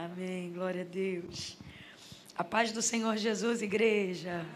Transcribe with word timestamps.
Amém. 0.00 0.52
Glória 0.52 0.82
a 0.82 0.84
Deus. 0.84 1.56
A 2.36 2.44
paz 2.44 2.70
do 2.70 2.80
Senhor 2.80 3.16
Jesus, 3.16 3.62
igreja. 3.62 4.46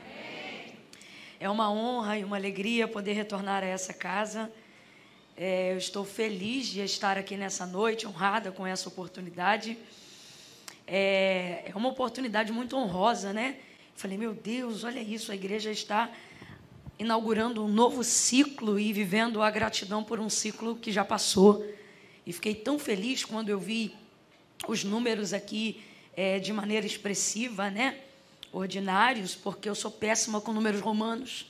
É 1.40 1.50
uma 1.50 1.68
honra 1.68 2.16
e 2.16 2.22
uma 2.22 2.36
alegria 2.36 2.86
poder 2.86 3.14
retornar 3.14 3.64
a 3.64 3.66
essa 3.66 3.92
casa. 3.92 4.48
É, 5.36 5.72
eu 5.72 5.78
estou 5.78 6.04
feliz 6.04 6.68
de 6.68 6.78
estar 6.82 7.18
aqui 7.18 7.36
nessa 7.36 7.66
noite, 7.66 8.06
honrada 8.06 8.52
com 8.52 8.64
essa 8.64 8.88
oportunidade. 8.88 9.77
É, 10.86 11.64
é 11.66 11.72
uma 11.74 11.88
oportunidade 11.88 12.52
muito 12.52 12.77
honrosa, 12.77 13.32
né? 13.32 13.56
Falei, 13.96 14.16
meu 14.16 14.34
Deus, 14.34 14.84
olha 14.84 15.00
isso, 15.00 15.32
a 15.32 15.34
igreja 15.34 15.72
está 15.72 16.09
inaugurando 17.00 17.64
um 17.64 17.68
novo 17.68 18.04
ciclo 18.04 18.79
e 18.79 18.93
vivendo 18.93 19.43
a 19.43 19.50
gratidão 19.50 20.04
por 20.04 20.20
um 20.20 20.30
ciclo 20.30 20.77
que 20.77 20.93
já 20.93 21.04
passou. 21.04 21.66
E 22.24 22.32
fiquei 22.32 22.54
tão 22.54 22.79
feliz 22.79 23.24
quando 23.24 23.48
eu 23.48 23.59
vi 23.59 24.01
os 24.66 24.84
números 24.84 25.33
aqui 25.33 25.83
é, 26.16 26.39
de 26.39 26.52
maneira 26.52 26.87
expressiva, 26.87 27.71
né? 27.71 27.98
Ordinários, 28.52 29.35
porque 29.35 29.69
eu 29.69 29.75
sou 29.75 29.91
péssima 29.91 30.41
com 30.41 30.52
números 30.52 30.80
romanos. 30.80 31.47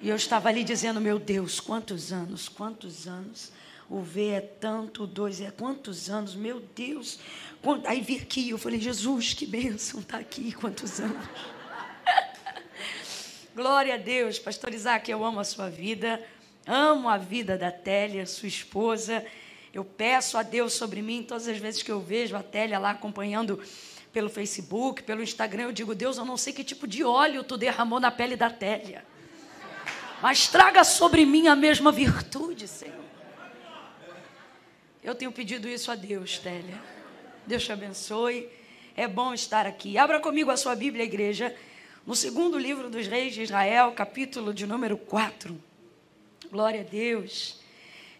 E 0.00 0.08
eu 0.08 0.16
estava 0.16 0.48
ali 0.48 0.62
dizendo, 0.62 1.00
meu 1.00 1.18
Deus, 1.18 1.58
quantos 1.58 2.12
anos, 2.12 2.48
quantos 2.48 3.08
anos. 3.08 3.52
O 3.90 4.00
V 4.00 4.28
é 4.28 4.40
tanto, 4.40 5.04
o 5.04 5.06
2 5.06 5.40
é 5.40 5.50
quantos 5.50 6.10
anos, 6.10 6.34
meu 6.34 6.60
Deus. 6.60 7.18
Aí 7.84 8.00
vi 8.00 8.18
aqui, 8.18 8.50
eu 8.50 8.58
falei, 8.58 8.78
Jesus, 8.78 9.32
que 9.34 9.46
bênção 9.46 10.02
tá 10.02 10.18
aqui, 10.18 10.52
quantos 10.52 11.00
anos. 11.00 11.26
Glória 13.56 13.94
a 13.94 13.96
Deus, 13.96 14.38
pastor 14.38 14.72
Isaac, 14.72 15.10
eu 15.10 15.24
amo 15.24 15.40
a 15.40 15.44
sua 15.44 15.68
vida, 15.68 16.22
amo 16.66 17.08
a 17.08 17.16
vida 17.16 17.58
da 17.58 17.72
Télia, 17.72 18.26
sua 18.26 18.46
esposa. 18.46 19.24
Eu 19.72 19.84
peço 19.84 20.38
a 20.38 20.42
Deus 20.42 20.72
sobre 20.72 21.02
mim 21.02 21.22
todas 21.22 21.46
as 21.46 21.58
vezes 21.58 21.82
que 21.82 21.92
eu 21.92 22.00
vejo 22.00 22.36
a 22.36 22.42
Télia 22.42 22.78
lá 22.78 22.90
acompanhando 22.90 23.60
pelo 24.12 24.28
Facebook, 24.28 25.02
pelo 25.02 25.22
Instagram, 25.22 25.64
eu 25.64 25.72
digo, 25.72 25.94
Deus, 25.94 26.16
eu 26.16 26.24
não 26.24 26.36
sei 26.36 26.52
que 26.52 26.64
tipo 26.64 26.86
de 26.86 27.04
óleo 27.04 27.44
tu 27.44 27.56
derramou 27.56 28.00
na 28.00 28.10
pele 28.10 28.36
da 28.36 28.50
Télia. 28.50 29.04
Mas 30.20 30.48
traga 30.48 30.82
sobre 30.82 31.24
mim 31.24 31.46
a 31.46 31.54
mesma 31.54 31.92
virtude, 31.92 32.66
Senhor. 32.66 32.96
Eu 35.04 35.14
tenho 35.14 35.30
pedido 35.30 35.68
isso 35.68 35.90
a 35.90 35.94
Deus, 35.94 36.38
Télia. 36.38 36.82
Deus 37.46 37.64
te 37.64 37.72
abençoe. 37.72 38.48
É 38.96 39.06
bom 39.06 39.32
estar 39.32 39.66
aqui. 39.66 39.96
Abra 39.96 40.18
comigo 40.18 40.50
a 40.50 40.56
sua 40.56 40.74
Bíblia, 40.74 41.04
igreja, 41.04 41.54
no 42.04 42.16
segundo 42.16 42.58
livro 42.58 42.90
dos 42.90 43.06
reis 43.06 43.34
de 43.34 43.42
Israel, 43.42 43.92
capítulo 43.92 44.52
de 44.52 44.66
número 44.66 44.96
4. 44.96 45.56
Glória 46.50 46.80
a 46.80 46.84
Deus. 46.84 47.60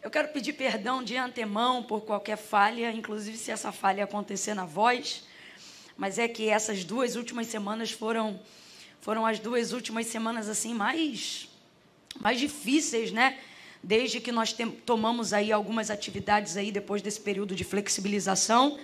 Eu 0.01 0.11
quero 0.11 0.29
pedir 0.29 0.53
perdão 0.53 1.03
de 1.03 1.17
antemão 1.17 1.83
por 1.83 2.03
qualquer 2.03 2.37
falha, 2.37 2.93
inclusive 2.93 3.37
se 3.37 3.51
essa 3.51 3.73
falha 3.73 4.05
acontecer 4.05 4.55
na 4.55 4.65
voz, 4.65 5.25
mas 5.97 6.21
é 6.21 6.29
que 6.29 6.49
essas 6.49 6.85
duas 6.85 7.17
últimas 7.17 7.49
semanas 7.49 7.91
foram 7.91 8.39
foram 9.01 9.27
as 9.27 9.41
duas 9.41 9.73
últimas 9.73 10.07
semanas 10.07 10.49
assim 10.49 10.73
mais 10.73 11.49
mais 12.21 12.39
difíceis, 12.39 13.11
né? 13.11 13.39
Desde 13.83 14.21
que 14.21 14.31
nós 14.31 14.55
tomamos 14.87 15.33
aí 15.33 15.51
algumas 15.51 15.91
atividades 15.91 16.57
aí 16.57 16.71
depois 16.71 17.03
desse 17.03 17.21
período 17.21 17.55
de 17.55 17.65
flexibilização. 17.65 18.79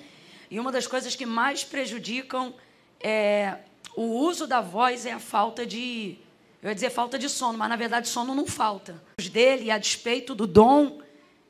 E 0.51 0.59
uma 0.59 0.73
das 0.73 0.87
coisas 0.87 1.15
que 1.15 1.27
mais 1.27 1.63
prejudicam 1.63 2.55
é, 3.01 3.59
o 3.97 4.03
uso 4.03 4.47
da 4.47 4.61
voz 4.61 5.07
é 5.07 5.13
a 5.13 5.21
falta 5.21 5.65
de, 5.65 6.17
eu 6.61 6.69
ia 6.69 6.75
dizer 6.75 6.91
falta 6.91 7.19
de 7.19 7.29
sono, 7.29 7.57
mas 7.57 7.69
na 7.69 7.77
verdade 7.77 8.09
sono 8.09 8.35
não 8.35 8.47
falta. 8.47 9.01
Dele, 9.33 9.71
a 9.71 9.79
despeito 9.79 10.35
do 10.35 10.47
dom 10.47 11.04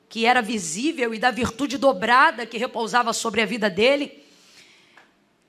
que 0.08 0.26
era 0.26 0.40
visível 0.40 1.14
e 1.14 1.18
da 1.18 1.30
virtude 1.30 1.76
dobrada 1.76 2.46
que 2.46 2.58
repousava 2.58 3.12
sobre 3.12 3.40
a 3.40 3.46
vida 3.46 3.68
dele, 3.68 4.22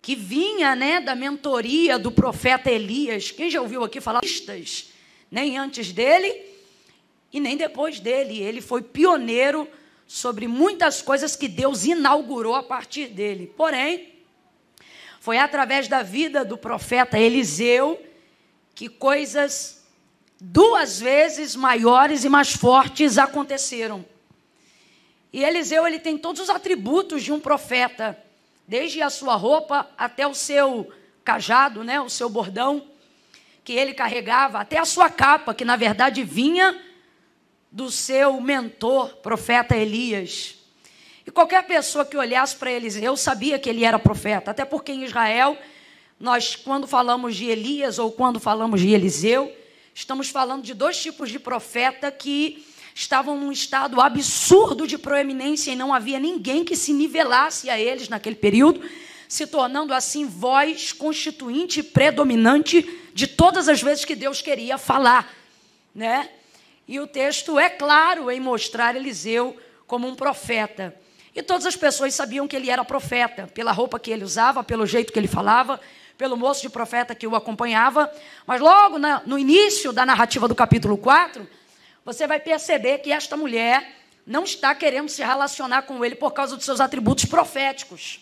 que 0.02 0.16
vinha, 0.16 0.76
né, 0.76 1.02
da 1.02 1.16
mentoria 1.16 1.98
do 1.98 2.12
profeta 2.12 2.70
Elias. 2.70 3.32
Quem 3.32 3.50
já 3.50 3.62
ouviu 3.62 3.84
aqui 3.84 4.00
falar? 4.00 4.22
nem 5.32 5.58
antes 5.58 5.92
dele 5.92 6.34
e 7.34 7.40
nem 7.40 7.58
depois 7.58 8.00
dele. 8.00 8.42
Ele 8.42 8.62
foi 8.62 8.82
pioneiro 8.82 9.68
sobre 10.08 10.48
muitas 10.48 11.02
coisas 11.02 11.36
que 11.36 11.48
Deus 11.48 11.86
inaugurou 11.86 12.56
a 12.56 12.64
partir 12.64 13.08
dele. 13.08 13.52
Porém, 13.58 14.14
foi 15.20 15.38
através 15.38 15.88
da 15.88 16.04
vida 16.04 16.46
do 16.46 16.58
profeta 16.58 17.18
Eliseu 17.20 18.00
que 18.76 18.88
coisas 18.88 19.84
duas 20.40 21.00
vezes 21.00 21.56
maiores 21.56 22.24
e 22.24 22.30
mais 22.30 22.52
fortes 22.52 23.18
aconteceram. 23.18 24.06
E 25.36 25.44
Eliseu 25.44 25.86
ele 25.86 26.00
tem 26.00 26.18
todos 26.18 26.44
os 26.44 26.50
atributos 26.50 27.22
de 27.22 27.30
um 27.30 27.42
profeta, 27.42 28.18
desde 28.66 29.02
a 29.02 29.10
sua 29.10 29.36
roupa 29.36 29.86
até 29.98 30.26
o 30.26 30.34
seu 30.34 30.90
cajado, 31.26 31.84
né, 31.84 32.00
o 32.00 32.10
seu 32.10 32.30
bordão 32.30 32.88
que 33.62 33.74
ele 33.74 33.94
carregava, 33.94 34.62
até 34.62 34.78
a 34.78 34.86
sua 34.86 35.10
capa, 35.10 35.54
que 35.54 35.66
na 35.66 35.76
verdade 35.76 36.24
vinha 36.24 36.82
do 37.70 37.92
seu 37.92 38.40
mentor, 38.40 39.18
profeta 39.18 39.76
Elias. 39.76 40.56
E 41.28 41.32
qualquer 41.32 41.68
pessoa 41.68 42.06
que 42.06 42.16
olhasse 42.16 42.56
para 42.56 42.72
Eliseu 42.72 43.18
sabia 43.18 43.60
que 43.60 43.70
ele 43.70 43.84
era 43.84 44.00
profeta, 44.00 44.52
até 44.52 44.64
porque 44.64 44.94
em 44.94 45.04
Israel, 45.04 45.58
nós, 46.18 46.56
quando 46.56 46.88
falamos 46.88 47.36
de 47.36 47.44
Elias 47.48 48.00
ou 48.00 48.10
quando 48.10 48.40
falamos 48.40 48.80
de 48.80 48.94
Eliseu, 48.94 49.54
estamos 49.94 50.30
falando 50.30 50.64
de 50.64 50.74
dois 50.74 50.98
tipos 50.98 51.30
de 51.30 51.40
profeta 51.40 52.10
que 52.10 52.65
estavam 52.96 53.38
num 53.38 53.52
estado 53.52 54.02
absurdo 54.02 54.88
de 54.88 54.98
proeminência 54.98 55.70
e 55.70 55.76
não 55.76 55.94
havia 55.94 56.18
ninguém 56.18 56.64
que 56.64 56.78
se 56.78 56.94
nivelasse 56.94 57.70
a 57.70 57.78
eles 57.78 58.10
naquele 58.10 58.38
período 58.38 58.82
se 59.28 59.46
tornando 59.46 59.94
assim 59.94 60.26
voz 60.26 60.94
constituinte 60.94 61.82
e 61.82 61.84
predominante 61.84 62.82
de 63.14 63.28
todas 63.28 63.68
as 63.68 63.82
vezes 63.82 64.06
que 64.06 64.16
Deus 64.16 64.42
queria 64.42 64.78
falar, 64.78 65.30
né? 65.94 66.30
E 66.88 67.00
o 67.00 67.08
texto 67.08 67.58
é 67.58 67.70
claro 67.70 68.30
em 68.30 68.40
mostrar 68.40 68.96
Eliseu 68.96 69.58
como 69.88 70.08
um 70.08 70.16
profeta. 70.16 70.96
E 71.34 71.42
todas 71.42 71.66
as 71.66 71.76
pessoas 71.76 72.14
sabiam 72.14 72.48
que 72.48 72.56
ele 72.56 72.70
era 72.70 72.86
profeta, 72.86 73.48
pela 73.48 73.72
roupa 73.72 74.00
que 74.00 74.12
ele 74.12 74.24
usava, 74.24 74.64
pelo 74.64 74.86
jeito 74.86 75.12
que 75.12 75.20
ele 75.20 75.28
falava, 75.28 75.82
pelo 76.18 76.38
moço 76.38 76.62
de 76.62 76.70
profeta 76.70 77.16
que 77.16 77.28
o 77.28 77.36
acompanhava. 77.36 78.10
Mas 78.46 78.62
logo 78.62 79.00
na, 79.00 79.22
no 79.26 79.38
início 79.38 79.92
da 79.92 80.06
narrativa 80.06 80.48
do 80.48 80.56
capítulo 80.56 80.98
4, 80.98 81.46
você 82.06 82.28
vai 82.28 82.40
perceber 82.40 83.00
que 83.00 83.12
esta 83.12 83.36
mulher 83.36 83.96
não 84.26 84.44
está 84.44 84.76
querendo 84.76 85.10
se 85.10 85.24
relacionar 85.24 85.82
com 85.82 86.06
ele 86.06 86.16
por 86.16 86.32
causa 86.32 86.56
dos 86.56 86.64
seus 86.64 86.80
atributos 86.80 87.26
proféticos. 87.26 88.20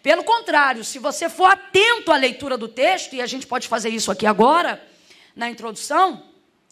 Pelo 0.00 0.22
contrário, 0.22 0.84
se 0.84 0.98
você 0.98 1.28
for 1.28 1.46
atento 1.46 2.12
à 2.12 2.16
leitura 2.16 2.56
do 2.56 2.68
texto, 2.68 3.14
e 3.14 3.20
a 3.20 3.26
gente 3.26 3.46
pode 3.46 3.66
fazer 3.66 3.90
isso 3.90 4.12
aqui 4.12 4.26
agora, 4.26 4.82
na 5.34 5.50
introdução, 5.50 6.22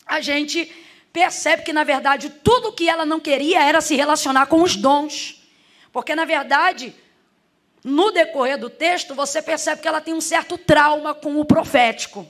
a 0.07 0.21
gente 0.21 0.73
percebe 1.13 1.63
que, 1.63 1.73
na 1.73 1.85
verdade, 1.85 2.31
tudo 2.31 2.73
que 2.73 2.89
ela 2.89 3.05
não 3.05 3.19
queria 3.19 3.63
era 3.63 3.81
se 3.81 3.97
relacionar 3.97 4.47
com 4.47 4.63
os 4.63 4.77
dons. 4.77 5.43
Porque, 5.93 6.15
na 6.15 6.25
verdade, 6.25 6.95
no 7.83 8.11
decorrer 8.13 8.59
do 8.59 8.71
texto, 8.71 9.15
você 9.15 9.43
percebe 9.43 9.83
que 9.83 9.89
ela 9.89 10.01
tem 10.01 10.15
um 10.15 10.21
certo 10.21 10.57
trauma 10.57 11.15
com 11.15 11.39
o 11.39 11.45
profético. 11.45 12.27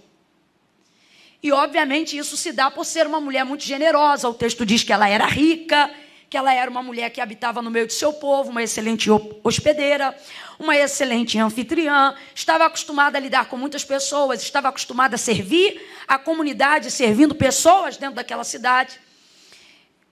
E, 1.42 1.52
obviamente, 1.52 2.16
isso 2.16 2.36
se 2.36 2.52
dá 2.52 2.70
por 2.70 2.84
ser 2.84 3.06
uma 3.06 3.20
mulher 3.20 3.44
muito 3.44 3.64
generosa. 3.64 4.28
O 4.28 4.34
texto 4.34 4.66
diz 4.66 4.82
que 4.82 4.92
ela 4.92 5.08
era 5.08 5.26
rica, 5.26 5.90
que 6.28 6.36
ela 6.36 6.52
era 6.52 6.70
uma 6.70 6.82
mulher 6.82 7.10
que 7.10 7.20
habitava 7.20 7.62
no 7.62 7.70
meio 7.70 7.86
do 7.86 7.92
seu 7.92 8.12
povo, 8.12 8.50
uma 8.50 8.62
excelente 8.62 9.08
hospedeira, 9.42 10.14
uma 10.58 10.76
excelente 10.76 11.38
anfitriã, 11.38 12.14
estava 12.34 12.66
acostumada 12.66 13.16
a 13.16 13.20
lidar 13.20 13.46
com 13.46 13.56
muitas 13.56 13.84
pessoas, 13.84 14.42
estava 14.42 14.68
acostumada 14.68 15.14
a 15.14 15.18
servir 15.18 15.80
a 16.06 16.18
comunidade, 16.18 16.90
servindo 16.90 17.34
pessoas 17.34 17.96
dentro 17.96 18.16
daquela 18.16 18.44
cidade. 18.44 19.00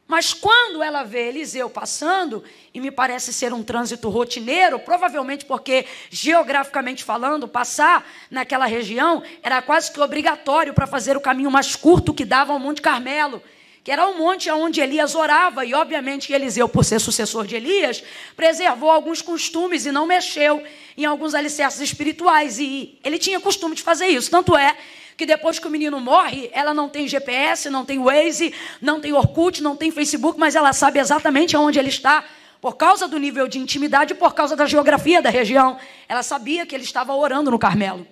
Mas 0.07 0.33
quando 0.33 0.83
ela 0.83 1.03
vê 1.03 1.29
Eliseu 1.29 1.69
passando, 1.69 2.45
e 2.73 2.81
me 2.81 2.93
parece 2.93 3.33
ser 3.33 3.53
um 3.53 3.63
trânsito 3.63 4.09
rotineiro, 4.09 4.79
provavelmente 4.79 5.45
porque, 5.45 5.85
geograficamente 6.11 7.03
falando, 7.03 7.49
passar 7.49 8.09
naquela 8.31 8.67
região 8.67 9.23
era 9.43 9.61
quase 9.61 9.91
que 9.91 10.01
obrigatório 10.01 10.73
para 10.73 10.87
fazer 10.87 11.17
o 11.17 11.21
caminho 11.21 11.51
mais 11.51 11.75
curto 11.75 12.15
que 12.15 12.25
dava 12.25 12.53
ao 12.53 12.59
Monte 12.59 12.81
Carmelo, 12.81 13.43
que 13.83 13.93
era 13.93 14.05
um 14.09 14.19
monte 14.19 14.51
onde 14.51 14.81
Elias 14.81 15.15
orava, 15.15 15.65
e 15.65 15.73
obviamente 15.73 16.33
Eliseu, 16.33 16.69
por 16.69 16.85
ser 16.85 17.01
sucessor 17.01 17.47
de 17.47 17.55
Elias, 17.55 18.03
preservou 18.37 18.91
alguns 18.91 19.23
costumes 19.23 19.87
e 19.87 19.93
não 19.93 20.07
mexeu 20.07 20.61
em 20.97 21.05
alguns 21.05 21.35
alicerces 21.37 21.81
espirituais. 21.81 22.59
E 22.59 22.99
ele 23.05 23.17
tinha 23.17 23.39
costume 23.39 23.77
de 23.77 23.85
fazer 23.85 24.09
isso. 24.09 24.29
Tanto 24.29 24.57
é 24.57 24.77
que 25.17 25.25
depois 25.25 25.59
que 25.59 25.67
o 25.67 25.71
menino 25.71 25.99
morre, 25.99 26.51
ela 26.53 26.75
não 26.75 26.89
tem 26.89 27.09
GPS, 27.09 27.71
não 27.71 27.85
tem 27.85 27.99
Waze, 27.99 28.53
não 28.81 29.01
tem 29.01 29.13
Orkut, 29.13 29.63
não 29.63 29.75
tem 29.75 29.91
Facebook, 29.91 30.39
mas 30.39 30.55
ela 30.55 30.73
sabe 30.73 30.99
exatamente 30.99 31.57
aonde 31.57 31.79
ele 31.79 31.89
está, 31.89 32.25
por 32.61 32.77
causa 32.77 33.09
do 33.09 33.19
nível 33.19 33.49
de 33.49 33.59
intimidade 33.59 34.13
e 34.13 34.17
por 34.17 34.35
causa 34.35 34.55
da 34.55 34.67
geografia 34.67 35.23
da 35.23 35.31
região. 35.31 35.79
Ela 36.09 36.23
sabia 36.23 36.67
que 36.67 36.75
ele 36.75 36.85
estava 36.85 37.15
orando 37.15 37.51
no 37.51 37.59
Carmelo. 37.59 38.07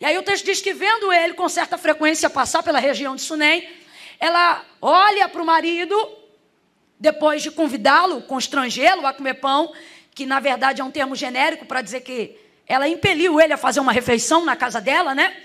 E 0.00 0.04
aí 0.04 0.18
o 0.18 0.22
texto 0.22 0.44
diz 0.44 0.60
que 0.60 0.74
vendo 0.74 1.12
ele 1.12 1.34
com 1.34 1.48
certa 1.48 1.78
frequência 1.78 2.28
passar 2.28 2.62
pela 2.62 2.80
região 2.80 3.14
de 3.14 3.22
Sunem, 3.22 3.68
ela 4.18 4.64
olha 4.82 5.28
para 5.28 5.42
o 5.42 5.46
marido, 5.46 5.94
depois 6.98 7.42
de 7.42 7.50
convidá-lo, 7.50 8.22
constrangê-lo 8.22 9.06
a 9.06 9.12
comer 9.12 9.34
pão, 9.34 9.72
que 10.14 10.26
na 10.26 10.40
verdade 10.40 10.80
é 10.80 10.84
um 10.84 10.90
termo 10.90 11.14
genérico 11.14 11.64
para 11.64 11.80
dizer 11.80 12.00
que 12.00 12.36
ela 12.66 12.88
impeliu 12.88 13.40
ele 13.40 13.52
a 13.52 13.56
fazer 13.56 13.80
uma 13.80 13.92
refeição 13.92 14.44
na 14.44 14.56
casa 14.56 14.80
dela, 14.80 15.14
né? 15.14 15.36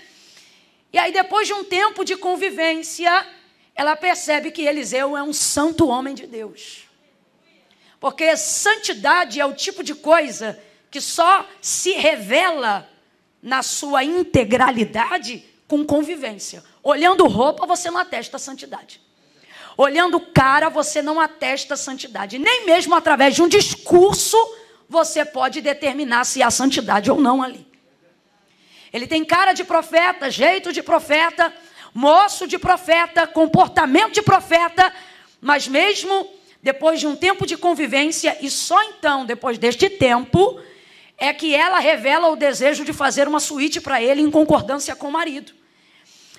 E 0.92 0.98
aí, 0.98 1.12
depois 1.12 1.46
de 1.46 1.52
um 1.52 1.64
tempo 1.64 2.04
de 2.04 2.16
convivência, 2.16 3.26
ela 3.74 3.94
percebe 3.96 4.50
que 4.50 4.62
Eliseu 4.62 5.16
é 5.16 5.22
um 5.22 5.32
santo 5.32 5.88
homem 5.88 6.14
de 6.14 6.26
Deus. 6.26 6.84
Porque 8.00 8.36
santidade 8.36 9.40
é 9.40 9.46
o 9.46 9.54
tipo 9.54 9.84
de 9.84 9.94
coisa 9.94 10.58
que 10.90 11.00
só 11.00 11.46
se 11.60 11.92
revela 11.92 12.88
na 13.42 13.62
sua 13.62 14.02
integralidade 14.02 15.44
com 15.68 15.84
convivência. 15.84 16.64
Olhando 16.82 17.26
roupa, 17.26 17.66
você 17.66 17.90
não 17.90 17.98
atesta 17.98 18.38
santidade. 18.38 19.00
Olhando 19.76 20.18
cara, 20.18 20.68
você 20.68 21.00
não 21.00 21.20
atesta 21.20 21.76
santidade. 21.76 22.38
Nem 22.38 22.66
mesmo 22.66 22.94
através 22.94 23.34
de 23.34 23.42
um 23.42 23.48
discurso 23.48 24.36
você 24.88 25.24
pode 25.24 25.60
determinar 25.60 26.24
se 26.24 26.42
há 26.42 26.50
santidade 26.50 27.10
ou 27.10 27.20
não 27.20 27.40
ali. 27.40 27.69
Ele 28.92 29.06
tem 29.06 29.24
cara 29.24 29.52
de 29.52 29.64
profeta, 29.64 30.30
jeito 30.30 30.72
de 30.72 30.82
profeta, 30.82 31.52
moço 31.94 32.46
de 32.46 32.58
profeta, 32.58 33.26
comportamento 33.26 34.12
de 34.12 34.22
profeta, 34.22 34.92
mas 35.40 35.68
mesmo 35.68 36.28
depois 36.62 37.00
de 37.00 37.06
um 37.06 37.16
tempo 37.16 37.46
de 37.46 37.56
convivência, 37.56 38.36
e 38.40 38.50
só 38.50 38.82
então, 38.84 39.24
depois 39.24 39.56
deste 39.58 39.88
tempo, 39.88 40.60
é 41.16 41.32
que 41.32 41.54
ela 41.54 41.78
revela 41.78 42.28
o 42.28 42.36
desejo 42.36 42.84
de 42.84 42.92
fazer 42.92 43.26
uma 43.26 43.40
suíte 43.40 43.80
para 43.80 44.02
ele 44.02 44.20
em 44.20 44.30
concordância 44.30 44.94
com 44.94 45.08
o 45.08 45.12
marido. 45.12 45.52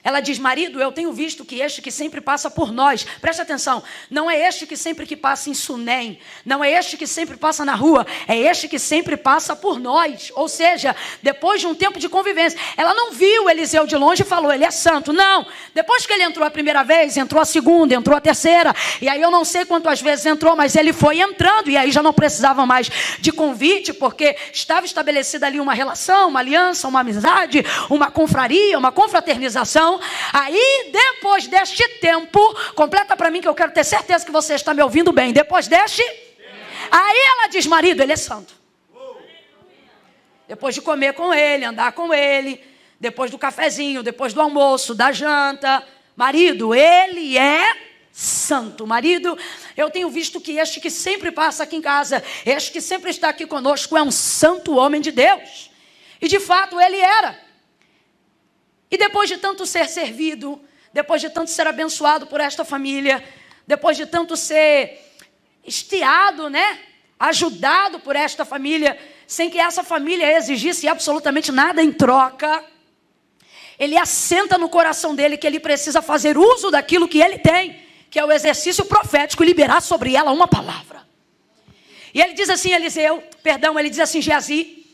Ela 0.03 0.19
diz: 0.19 0.39
Marido, 0.39 0.81
eu 0.81 0.91
tenho 0.91 1.11
visto 1.13 1.45
que 1.45 1.61
este 1.61 1.81
que 1.81 1.91
sempre 1.91 2.21
passa 2.21 2.49
por 2.49 2.71
nós, 2.71 3.05
preste 3.21 3.41
atenção, 3.41 3.83
não 4.09 4.29
é 4.29 4.47
este 4.47 4.65
que 4.65 4.75
sempre 4.75 5.05
que 5.05 5.15
passa 5.15 5.49
em 5.49 5.53
Sunem, 5.53 6.19
não 6.45 6.63
é 6.63 6.71
este 6.71 6.97
que 6.97 7.05
sempre 7.05 7.37
passa 7.37 7.63
na 7.63 7.75
rua, 7.75 8.05
é 8.27 8.37
este 8.37 8.67
que 8.67 8.79
sempre 8.79 9.15
passa 9.15 9.55
por 9.55 9.79
nós. 9.79 10.31
Ou 10.35 10.47
seja, 10.47 10.95
depois 11.21 11.61
de 11.61 11.67
um 11.67 11.75
tempo 11.75 11.99
de 11.99 12.09
convivência, 12.09 12.59
ela 12.75 12.93
não 12.93 13.11
viu 13.11 13.49
Eliseu 13.49 13.85
de 13.85 13.95
longe 13.95 14.23
e 14.23 14.25
falou: 14.25 14.51
Ele 14.51 14.65
é 14.65 14.71
santo. 14.71 15.13
Não. 15.13 15.45
Depois 15.73 16.05
que 16.05 16.13
ele 16.13 16.23
entrou 16.23 16.45
a 16.45 16.51
primeira 16.51 16.83
vez, 16.83 17.15
entrou 17.17 17.41
a 17.41 17.45
segunda, 17.45 17.93
entrou 17.93 18.17
a 18.17 18.21
terceira, 18.21 18.73
e 19.01 19.07
aí 19.07 19.21
eu 19.21 19.31
não 19.31 19.45
sei 19.45 19.65
quantas 19.65 20.01
vezes 20.01 20.25
entrou, 20.25 20.55
mas 20.55 20.75
ele 20.75 20.93
foi 20.93 21.19
entrando, 21.19 21.69
e 21.69 21.77
aí 21.77 21.91
já 21.91 22.01
não 22.01 22.13
precisava 22.13 22.65
mais 22.65 22.89
de 23.19 23.31
convite, 23.31 23.93
porque 23.93 24.35
estava 24.53 24.85
estabelecida 24.85 25.47
ali 25.47 25.59
uma 25.59 25.73
relação, 25.73 26.29
uma 26.29 26.39
aliança, 26.39 26.87
uma 26.87 27.01
amizade, 27.01 27.63
uma 27.89 28.09
confraria, 28.11 28.77
uma 28.77 28.91
confraternização. 28.91 29.90
Aí, 30.31 30.91
depois 30.91 31.47
deste 31.47 31.87
tempo, 31.99 32.39
completa 32.75 33.15
para 33.15 33.31
mim 33.31 33.41
que 33.41 33.47
eu 33.47 33.55
quero 33.55 33.71
ter 33.71 33.83
certeza 33.83 34.25
que 34.25 34.31
você 34.31 34.55
está 34.55 34.73
me 34.73 34.81
ouvindo 34.81 35.11
bem. 35.11 35.33
Depois 35.33 35.67
deste, 35.67 36.03
aí 36.91 37.17
ela 37.17 37.47
diz: 37.47 37.65
marido, 37.65 38.01
ele 38.01 38.13
é 38.13 38.17
santo. 38.17 38.53
Depois 40.47 40.75
de 40.75 40.81
comer 40.81 41.13
com 41.13 41.33
ele, 41.33 41.63
andar 41.63 41.93
com 41.93 42.13
ele, 42.13 42.61
depois 42.99 43.31
do 43.31 43.37
cafezinho, 43.37 44.03
depois 44.03 44.33
do 44.33 44.41
almoço, 44.41 44.93
da 44.93 45.11
janta, 45.11 45.81
marido, 46.15 46.75
ele 46.75 47.37
é 47.37 47.73
santo. 48.11 48.85
Marido, 48.85 49.37
eu 49.77 49.89
tenho 49.89 50.09
visto 50.09 50.41
que 50.41 50.57
este 50.57 50.79
que 50.79 50.89
sempre 50.89 51.31
passa 51.31 51.63
aqui 51.63 51.77
em 51.77 51.81
casa, 51.81 52.23
este 52.45 52.71
que 52.71 52.81
sempre 52.81 53.09
está 53.09 53.29
aqui 53.29 53.45
conosco, 53.45 53.97
é 53.97 54.03
um 54.03 54.11
santo 54.11 54.75
homem 54.75 55.01
de 55.01 55.11
Deus. 55.11 55.71
E 56.21 56.27
de 56.27 56.39
fato 56.39 56.79
ele 56.79 56.97
era. 56.97 57.39
E 58.91 58.97
depois 58.97 59.29
de 59.29 59.37
tanto 59.37 59.65
ser 59.65 59.87
servido, 59.87 60.61
depois 60.93 61.21
de 61.21 61.29
tanto 61.29 61.49
ser 61.49 61.65
abençoado 61.65 62.27
por 62.27 62.41
esta 62.41 62.65
família, 62.65 63.23
depois 63.65 63.95
de 63.95 64.05
tanto 64.05 64.35
ser 64.35 64.99
estiado, 65.63 66.49
né? 66.49 66.79
Ajudado 67.17 67.99
por 68.01 68.15
esta 68.15 68.43
família, 68.43 68.99
sem 69.25 69.49
que 69.49 69.57
essa 69.57 69.83
família 69.83 70.37
exigisse 70.37 70.89
absolutamente 70.89 71.51
nada 71.51 71.81
em 71.81 71.91
troca. 71.91 72.65
Ele 73.79 73.97
assenta 73.97 74.57
no 74.57 74.67
coração 74.67 75.15
dele 75.15 75.37
que 75.37 75.47
ele 75.47 75.59
precisa 75.59 76.01
fazer 76.01 76.37
uso 76.37 76.69
daquilo 76.69 77.07
que 77.07 77.21
ele 77.21 77.37
tem, 77.37 77.81
que 78.09 78.19
é 78.19 78.25
o 78.25 78.31
exercício 78.31 78.83
profético, 78.83 79.43
liberar 79.43 79.81
sobre 79.81 80.15
ela 80.15 80.31
uma 80.31 80.47
palavra. 80.47 81.07
E 82.13 82.19
ele 82.19 82.33
diz 82.33 82.49
assim, 82.49 82.73
Eliseu, 82.73 83.23
perdão, 83.41 83.79
ele 83.79 83.89
diz 83.89 83.99
assim, 83.99 84.21
Geazi, 84.21 84.85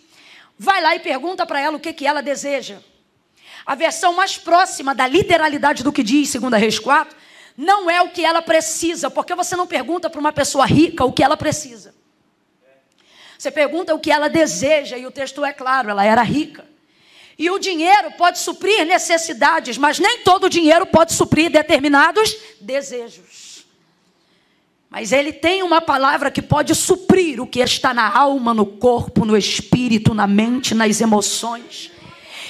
vai 0.58 0.82
lá 0.82 0.96
e 0.96 1.00
pergunta 1.00 1.48
para 1.48 1.60
ela 1.60 1.78
o 1.78 1.80
que, 1.80 1.92
que 1.92 2.06
ela 2.06 2.22
deseja. 2.22 2.78
A 3.68 3.76
versão 3.76 4.14
mais 4.14 4.38
próxima 4.38 4.96
da 4.96 5.06
literalidade 5.06 5.84
do 5.84 5.92
que 5.92 6.02
diz 6.02 6.34
2 6.34 6.54
Reis 6.54 6.80
4 6.80 7.14
não 7.58 7.90
é 7.90 8.02
o 8.02 8.10
que 8.10 8.24
ela 8.24 8.42
precisa, 8.42 9.12
porque 9.12 9.36
você 9.36 9.58
não 9.58 9.68
pergunta 9.68 10.10
para 10.10 10.22
uma 10.22 10.32
pessoa 10.32 10.66
rica 10.66 11.04
o 11.04 11.12
que 11.12 11.22
ela 11.22 11.36
precisa. 11.36 11.94
Você 13.38 13.52
pergunta 13.52 13.94
o 13.94 14.00
que 14.00 14.10
ela 14.10 14.30
deseja, 14.30 14.98
e 14.98 15.06
o 15.06 15.12
texto 15.12 15.44
é 15.44 15.52
claro, 15.52 15.90
ela 15.90 16.06
era 16.06 16.22
rica. 16.22 16.66
E 17.38 17.52
o 17.52 17.60
dinheiro 17.60 18.12
pode 18.18 18.40
suprir 18.40 18.86
necessidades, 18.86 19.78
mas 19.78 20.00
nem 20.00 20.20
todo 20.20 20.50
dinheiro 20.50 20.86
pode 20.86 21.14
suprir 21.14 21.52
determinados 21.52 22.36
desejos. 22.62 23.66
Mas 24.90 25.12
ele 25.12 25.34
tem 25.34 25.62
uma 25.62 25.82
palavra 25.82 26.32
que 26.32 26.42
pode 26.42 26.74
suprir 26.74 27.42
o 27.42 27.46
que 27.46 27.60
está 27.60 27.94
na 27.94 28.18
alma, 28.18 28.54
no 28.54 28.66
corpo, 28.66 29.26
no 29.26 29.36
espírito, 29.36 30.14
na 30.14 30.26
mente, 30.26 30.74
nas 30.74 31.02
emoções. 31.02 31.92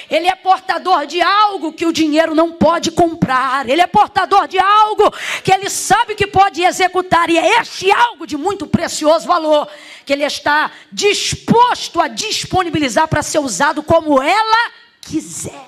Ele 0.10 0.28
é 0.28 0.36
portador 0.36 1.06
de 1.06 1.22
algo 1.22 1.74
que 1.74 1.86
o 1.86 1.92
dinheiro 1.92 2.34
não 2.34 2.52
pode 2.52 2.92
comprar. 2.92 3.68
Ele 3.70 3.82
é 3.82 3.88
portador 3.88 4.48
de 4.48 4.58
algo 4.58 5.12
que 5.44 5.52
ele 5.52 5.70
sabe 5.70 6.16
que 6.16 6.28
pode 6.28 6.64
executar. 6.64 7.30
E 7.30 7.38
é 7.38 7.60
este 7.60 7.92
algo 7.92 8.26
de 8.26 8.38
muito 8.38 8.66
precioso 8.66 9.28
valor 9.28 9.68
que 10.06 10.14
ele 10.14 10.24
está 10.24 10.72
disposto 10.92 12.00
a 12.00 12.08
disponibilizar 12.08 13.08
para 13.08 13.22
ser 13.22 13.40
usado 13.40 13.84
como 13.84 14.22
ela 14.22 14.72
quiser. 15.02 15.67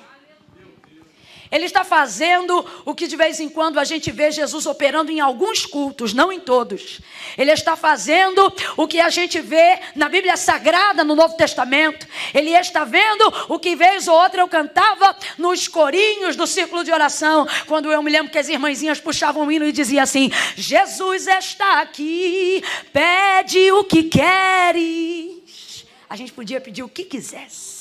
Ele 1.50 1.66
está 1.66 1.82
fazendo 1.82 2.64
o 2.84 2.94
que 2.94 3.08
de 3.08 3.16
vez 3.16 3.40
em 3.40 3.48
quando 3.48 3.80
a 3.80 3.84
gente 3.84 4.10
vê 4.12 4.30
Jesus 4.30 4.66
operando 4.66 5.10
em 5.10 5.18
alguns 5.18 5.66
cultos, 5.66 6.14
não 6.14 6.30
em 6.30 6.38
todos. 6.38 7.00
Ele 7.36 7.50
está 7.50 7.74
fazendo 7.76 8.52
o 8.76 8.86
que 8.86 9.00
a 9.00 9.10
gente 9.10 9.40
vê 9.40 9.80
na 9.96 10.08
Bíblia 10.08 10.36
Sagrada, 10.36 11.02
no 11.02 11.16
Novo 11.16 11.36
Testamento. 11.36 12.06
Ele 12.32 12.50
está 12.50 12.84
vendo 12.84 13.32
o 13.48 13.58
que 13.58 13.74
vez 13.74 14.06
ou 14.06 14.14
outra 14.14 14.42
eu 14.42 14.48
cantava 14.48 15.16
nos 15.36 15.66
corinhos 15.66 16.36
do 16.36 16.46
círculo 16.46 16.84
de 16.84 16.92
oração, 16.92 17.46
quando 17.66 17.90
eu 17.90 18.02
me 18.02 18.10
lembro 18.10 18.30
que 18.30 18.38
as 18.38 18.48
irmãzinhas 18.48 19.00
puxavam 19.00 19.46
o 19.46 19.52
hino 19.52 19.64
e 19.64 19.72
diziam 19.72 20.02
assim: 20.02 20.30
Jesus 20.54 21.26
está 21.26 21.80
aqui, 21.80 22.62
pede 22.92 23.72
o 23.72 23.82
que 23.82 24.04
queres. 24.04 25.84
A 26.08 26.16
gente 26.16 26.32
podia 26.32 26.60
pedir 26.60 26.82
o 26.82 26.88
que 26.88 27.04
quisesse. 27.04 27.79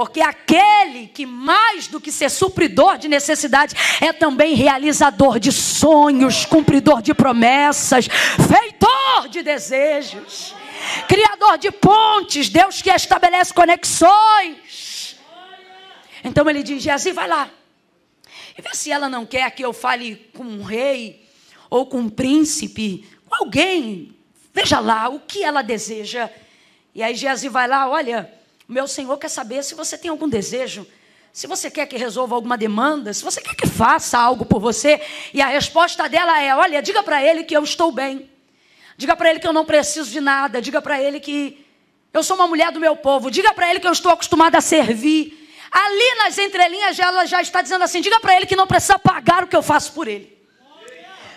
Porque 0.00 0.22
aquele 0.22 1.08
que 1.08 1.26
mais 1.26 1.86
do 1.86 2.00
que 2.00 2.10
ser 2.10 2.30
supridor 2.30 2.96
de 2.96 3.06
necessidades 3.06 3.76
é 4.00 4.14
também 4.14 4.54
realizador 4.54 5.38
de 5.38 5.52
sonhos, 5.52 6.46
cumpridor 6.46 7.02
de 7.02 7.12
promessas, 7.12 8.06
feitor 8.06 9.28
de 9.28 9.42
desejos, 9.42 10.54
criador 11.06 11.58
de 11.58 11.70
pontes, 11.70 12.48
Deus 12.48 12.80
que 12.80 12.88
estabelece 12.88 13.52
conexões. 13.52 15.18
Então 16.24 16.48
ele 16.48 16.62
diz: 16.62 16.82
Geazi, 16.82 17.12
vai 17.12 17.28
lá. 17.28 17.50
E 18.56 18.62
vê 18.62 18.70
se 18.72 18.90
ela 18.90 19.06
não 19.06 19.26
quer 19.26 19.50
que 19.50 19.62
eu 19.62 19.74
fale 19.74 20.16
com 20.34 20.44
um 20.44 20.62
rei 20.62 21.28
ou 21.68 21.84
com 21.84 21.98
um 21.98 22.08
príncipe, 22.08 23.06
com 23.28 23.34
alguém. 23.34 24.16
Veja 24.54 24.80
lá 24.80 25.10
o 25.10 25.20
que 25.20 25.44
ela 25.44 25.60
deseja. 25.60 26.30
E 26.94 27.02
aí 27.02 27.14
Geazi 27.14 27.50
vai 27.50 27.68
lá, 27.68 27.86
olha 27.86 28.39
meu 28.70 28.86
Senhor 28.86 29.18
quer 29.18 29.28
saber 29.28 29.64
se 29.64 29.74
você 29.74 29.98
tem 29.98 30.12
algum 30.12 30.28
desejo, 30.28 30.86
se 31.32 31.48
você 31.48 31.68
quer 31.68 31.86
que 31.86 31.96
resolva 31.96 32.36
alguma 32.36 32.56
demanda, 32.56 33.12
se 33.12 33.24
você 33.24 33.40
quer 33.40 33.56
que 33.56 33.66
faça 33.66 34.16
algo 34.16 34.44
por 34.44 34.60
você. 34.60 35.00
E 35.34 35.42
a 35.42 35.46
resposta 35.46 36.08
dela 36.08 36.40
é: 36.40 36.54
olha, 36.54 36.80
diga 36.80 37.02
para 37.02 37.20
ele 37.20 37.42
que 37.42 37.56
eu 37.56 37.64
estou 37.64 37.90
bem. 37.90 38.30
Diga 38.96 39.16
para 39.16 39.28
ele 39.28 39.40
que 39.40 39.46
eu 39.46 39.52
não 39.52 39.64
preciso 39.64 40.08
de 40.10 40.20
nada. 40.20 40.62
Diga 40.62 40.80
para 40.80 41.02
ele 41.02 41.18
que 41.18 41.66
eu 42.14 42.22
sou 42.22 42.36
uma 42.36 42.46
mulher 42.46 42.70
do 42.70 42.78
meu 42.78 42.94
povo. 42.94 43.28
Diga 43.28 43.52
para 43.52 43.68
ele 43.68 43.80
que 43.80 43.88
eu 43.88 43.92
estou 43.92 44.12
acostumada 44.12 44.58
a 44.58 44.60
servir. 44.60 45.36
Ali 45.68 46.14
nas 46.18 46.38
entrelinhas 46.38 46.96
ela 46.96 47.26
já 47.26 47.42
está 47.42 47.62
dizendo 47.62 47.82
assim: 47.82 48.00
diga 48.00 48.20
para 48.20 48.36
ele 48.36 48.46
que 48.46 48.54
não 48.54 48.68
precisa 48.68 49.00
pagar 49.00 49.42
o 49.42 49.48
que 49.48 49.56
eu 49.56 49.62
faço 49.62 49.92
por 49.94 50.06
ele. 50.06 50.38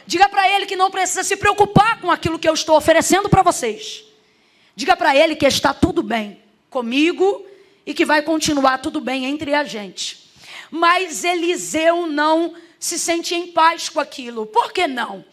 Diga 0.05 0.29
para 0.29 0.47
ele 0.47 0.67
que 0.67 0.75
não 0.75 0.91
precisa 0.91 1.23
se 1.23 1.35
preocupar 1.35 1.99
com 1.99 2.11
aquilo 2.11 2.37
que 2.37 2.47
eu 2.47 2.53
estou 2.53 2.77
oferecendo 2.77 3.27
para 3.27 3.41
vocês. 3.41 4.03
Diga 4.75 4.95
para 4.95 5.15
ele 5.15 5.35
que 5.35 5.47
está 5.47 5.73
tudo 5.73 6.03
bem 6.03 6.42
comigo 6.73 7.45
e 7.85 7.93
que 7.93 8.03
vai 8.03 8.23
continuar 8.23 8.79
tudo 8.79 8.99
bem 8.99 9.25
entre 9.25 9.53
a 9.53 9.63
gente. 9.63 10.29
Mas 10.71 11.23
Eliseu 11.23 12.07
não 12.07 12.55
se 12.79 12.97
sente 12.97 13.35
em 13.35 13.47
paz 13.47 13.87
com 13.87 13.99
aquilo. 13.99 14.47
Por 14.47 14.73
que 14.73 14.87
não? 14.87 15.23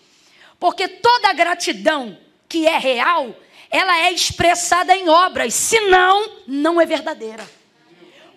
Porque 0.59 0.87
toda 0.87 1.33
gratidão 1.33 2.17
que 2.47 2.67
é 2.67 2.77
real, 2.77 3.35
ela 3.71 4.07
é 4.07 4.13
expressada 4.13 4.95
em 4.95 5.09
obras, 5.09 5.55
senão 5.55 6.31
não 6.47 6.79
é 6.79 6.85
verdadeira. 6.85 7.49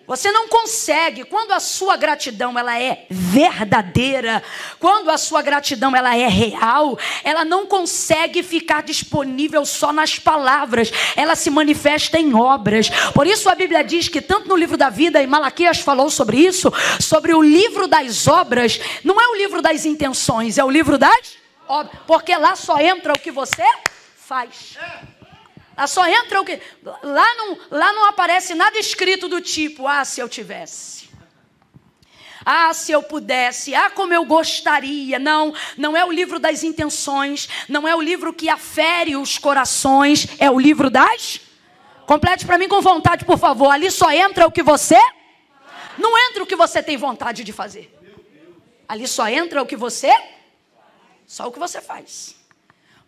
Você 0.06 0.30
não 0.30 0.48
consegue, 0.48 1.24
quando 1.24 1.52
a 1.52 1.60
sua 1.60 1.96
gratidão 1.96 2.58
ela 2.58 2.78
é 2.78 3.06
verdadeira, 3.08 4.42
quando 4.78 5.10
a 5.10 5.16
sua 5.16 5.40
gratidão 5.40 5.96
ela 5.96 6.14
é 6.14 6.28
real, 6.28 6.98
ela 7.22 7.42
não 7.42 7.66
consegue 7.66 8.42
ficar 8.42 8.82
disponível 8.82 9.64
só 9.64 9.92
nas 9.94 10.18
palavras, 10.18 10.92
ela 11.16 11.34
se 11.34 11.48
manifesta 11.48 12.18
em 12.18 12.34
obras. 12.34 12.90
Por 13.14 13.26
isso 13.26 13.48
a 13.48 13.54
Bíblia 13.54 13.82
diz 13.82 14.06
que 14.08 14.20
tanto 14.20 14.46
no 14.46 14.56
livro 14.56 14.76
da 14.76 14.90
vida 14.90 15.22
e 15.22 15.26
Malaquias 15.26 15.78
falou 15.80 16.10
sobre 16.10 16.36
isso, 16.36 16.70
sobre 17.00 17.32
o 17.32 17.40
livro 17.40 17.88
das 17.88 18.28
obras, 18.28 18.78
não 19.02 19.18
é 19.18 19.28
o 19.28 19.36
livro 19.36 19.62
das 19.62 19.86
intenções, 19.86 20.58
é 20.58 20.64
o 20.64 20.70
livro 20.70 20.98
das 20.98 21.38
obras, 21.66 21.98
porque 22.06 22.36
lá 22.36 22.54
só 22.56 22.78
entra 22.78 23.14
o 23.14 23.18
que 23.18 23.30
você 23.30 23.64
faz. 24.16 24.76
Lá 25.76 25.86
só 25.86 26.06
entra 26.06 26.40
o 26.40 26.44
que. 26.44 26.60
Lá 27.02 27.34
não, 27.34 27.58
lá 27.70 27.92
não 27.92 28.06
aparece 28.06 28.54
nada 28.54 28.78
escrito 28.78 29.28
do 29.28 29.40
tipo, 29.40 29.86
ah, 29.86 30.04
se 30.04 30.20
eu 30.20 30.28
tivesse. 30.28 31.08
Ah, 32.44 32.72
se 32.74 32.92
eu 32.92 33.02
pudesse. 33.02 33.74
Ah, 33.74 33.90
como 33.90 34.12
eu 34.12 34.24
gostaria. 34.24 35.18
Não, 35.18 35.54
não 35.76 35.96
é 35.96 36.04
o 36.04 36.12
livro 36.12 36.38
das 36.38 36.62
intenções. 36.62 37.48
Não 37.68 37.88
é 37.88 37.96
o 37.96 38.02
livro 38.02 38.32
que 38.32 38.48
afere 38.48 39.16
os 39.16 39.38
corações. 39.38 40.28
É 40.38 40.50
o 40.50 40.60
livro 40.60 40.90
das. 40.90 41.40
Complete 42.06 42.44
para 42.44 42.58
mim 42.58 42.68
com 42.68 42.82
vontade, 42.82 43.24
por 43.24 43.38
favor. 43.38 43.70
Ali 43.70 43.90
só 43.90 44.12
entra 44.12 44.46
o 44.46 44.52
que 44.52 44.62
você. 44.62 44.98
Não 45.96 46.16
entra 46.28 46.42
o 46.42 46.46
que 46.46 46.56
você 46.56 46.82
tem 46.82 46.96
vontade 46.96 47.42
de 47.42 47.52
fazer. 47.52 47.90
Ali 48.86 49.08
só 49.08 49.26
entra 49.26 49.62
o 49.62 49.66
que 49.66 49.76
você. 49.76 50.12
Só 51.26 51.48
o 51.48 51.52
que 51.52 51.58
você 51.58 51.80
faz. 51.80 52.36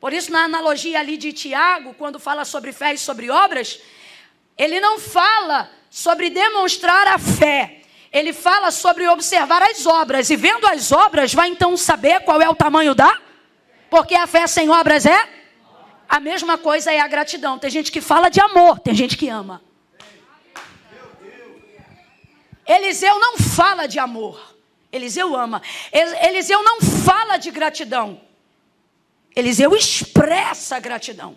Por 0.06 0.12
isso, 0.12 0.30
na 0.30 0.44
analogia 0.44 1.00
ali 1.00 1.16
de 1.16 1.32
Tiago, 1.32 1.92
quando 1.94 2.20
fala 2.20 2.44
sobre 2.44 2.72
fé 2.72 2.94
e 2.94 2.96
sobre 2.96 3.28
obras, 3.28 3.80
ele 4.56 4.78
não 4.78 5.00
fala 5.00 5.68
sobre 5.90 6.30
demonstrar 6.30 7.08
a 7.08 7.18
fé. 7.18 7.82
Ele 8.12 8.32
fala 8.32 8.70
sobre 8.70 9.08
observar 9.08 9.60
as 9.64 9.84
obras. 9.84 10.30
E 10.30 10.36
vendo 10.36 10.64
as 10.68 10.92
obras, 10.92 11.34
vai 11.34 11.48
então 11.48 11.76
saber 11.76 12.20
qual 12.20 12.40
é 12.40 12.48
o 12.48 12.54
tamanho 12.54 12.94
da? 12.94 13.20
Porque 13.90 14.14
a 14.14 14.28
fé 14.28 14.46
sem 14.46 14.70
obras 14.70 15.06
é? 15.06 15.28
A 16.08 16.20
mesma 16.20 16.56
coisa 16.56 16.92
é 16.92 17.00
a 17.00 17.08
gratidão. 17.08 17.58
Tem 17.58 17.68
gente 17.68 17.90
que 17.90 18.00
fala 18.00 18.28
de 18.28 18.40
amor, 18.40 18.78
tem 18.78 18.94
gente 18.94 19.16
que 19.16 19.28
ama. 19.28 19.60
Eliseu 22.64 23.18
não 23.18 23.38
fala 23.38 23.88
de 23.88 23.98
amor. 23.98 24.54
Eliseu 24.92 25.34
ama. 25.34 25.60
Eliseu 25.92 26.62
não 26.62 26.80
fala 26.80 27.38
de 27.38 27.50
gratidão. 27.50 28.24
Eliseu 29.36 29.76
expressa 29.76 30.80
gratidão. 30.80 31.36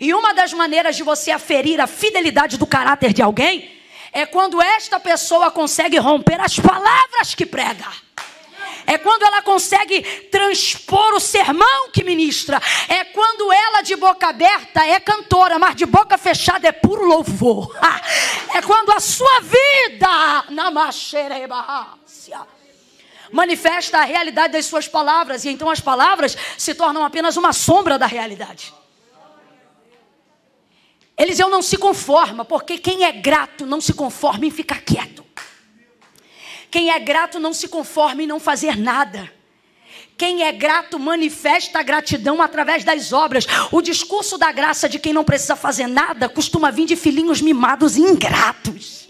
E 0.00 0.14
uma 0.14 0.32
das 0.32 0.54
maneiras 0.54 0.96
de 0.96 1.02
você 1.02 1.30
aferir 1.30 1.78
a 1.80 1.86
fidelidade 1.86 2.56
do 2.56 2.66
caráter 2.66 3.12
de 3.12 3.20
alguém 3.20 3.70
é 4.10 4.24
quando 4.24 4.62
esta 4.62 4.98
pessoa 4.98 5.50
consegue 5.50 5.98
romper 5.98 6.40
as 6.40 6.58
palavras 6.58 7.34
que 7.34 7.44
prega. 7.44 7.86
É 8.86 8.96
quando 8.96 9.24
ela 9.24 9.42
consegue 9.42 10.00
transpor 10.30 11.12
o 11.14 11.20
sermão 11.20 11.90
que 11.92 12.04
ministra. 12.04 12.58
É 12.88 13.04
quando 13.04 13.52
ela, 13.52 13.82
de 13.82 13.96
boca 13.96 14.28
aberta, 14.28 14.86
é 14.86 14.98
cantora, 14.98 15.58
mas 15.58 15.76
de 15.76 15.84
boca 15.84 16.16
fechada 16.16 16.68
é 16.68 16.72
puro 16.72 17.04
louvor. 17.04 17.76
É 18.54 18.62
quando 18.62 18.90
a 18.90 19.00
sua 19.00 19.40
vida, 19.40 20.44
na 20.48 20.70
macherebaácia 20.70 22.40
manifesta 23.32 23.98
a 23.98 24.04
realidade 24.04 24.52
das 24.52 24.66
suas 24.66 24.88
palavras, 24.88 25.44
e 25.44 25.48
então 25.48 25.70
as 25.70 25.80
palavras 25.80 26.36
se 26.56 26.74
tornam 26.74 27.04
apenas 27.04 27.36
uma 27.36 27.52
sombra 27.52 27.98
da 27.98 28.06
realidade. 28.06 28.72
Eliseu 31.16 31.48
não 31.48 31.62
se 31.62 31.78
conforma, 31.78 32.44
porque 32.44 32.78
quem 32.78 33.04
é 33.04 33.12
grato 33.12 33.64
não 33.64 33.80
se 33.80 33.94
conforma 33.94 34.44
em 34.46 34.50
ficar 34.50 34.82
quieto. 34.82 35.24
Quem 36.70 36.90
é 36.90 36.98
grato 36.98 37.40
não 37.40 37.54
se 37.54 37.68
conforma 37.68 38.22
em 38.22 38.26
não 38.26 38.38
fazer 38.38 38.76
nada. 38.76 39.32
Quem 40.18 40.42
é 40.42 40.52
grato 40.52 40.98
manifesta 40.98 41.78
a 41.78 41.82
gratidão 41.82 42.42
através 42.42 42.84
das 42.84 43.12
obras. 43.12 43.46
O 43.70 43.80
discurso 43.80 44.36
da 44.36 44.52
graça 44.52 44.88
de 44.88 44.98
quem 44.98 45.12
não 45.12 45.24
precisa 45.24 45.56
fazer 45.56 45.86
nada 45.86 46.28
costuma 46.28 46.70
vir 46.70 46.86
de 46.86 46.96
filhinhos 46.96 47.40
mimados 47.40 47.96
e 47.96 48.00
ingratos 48.00 49.05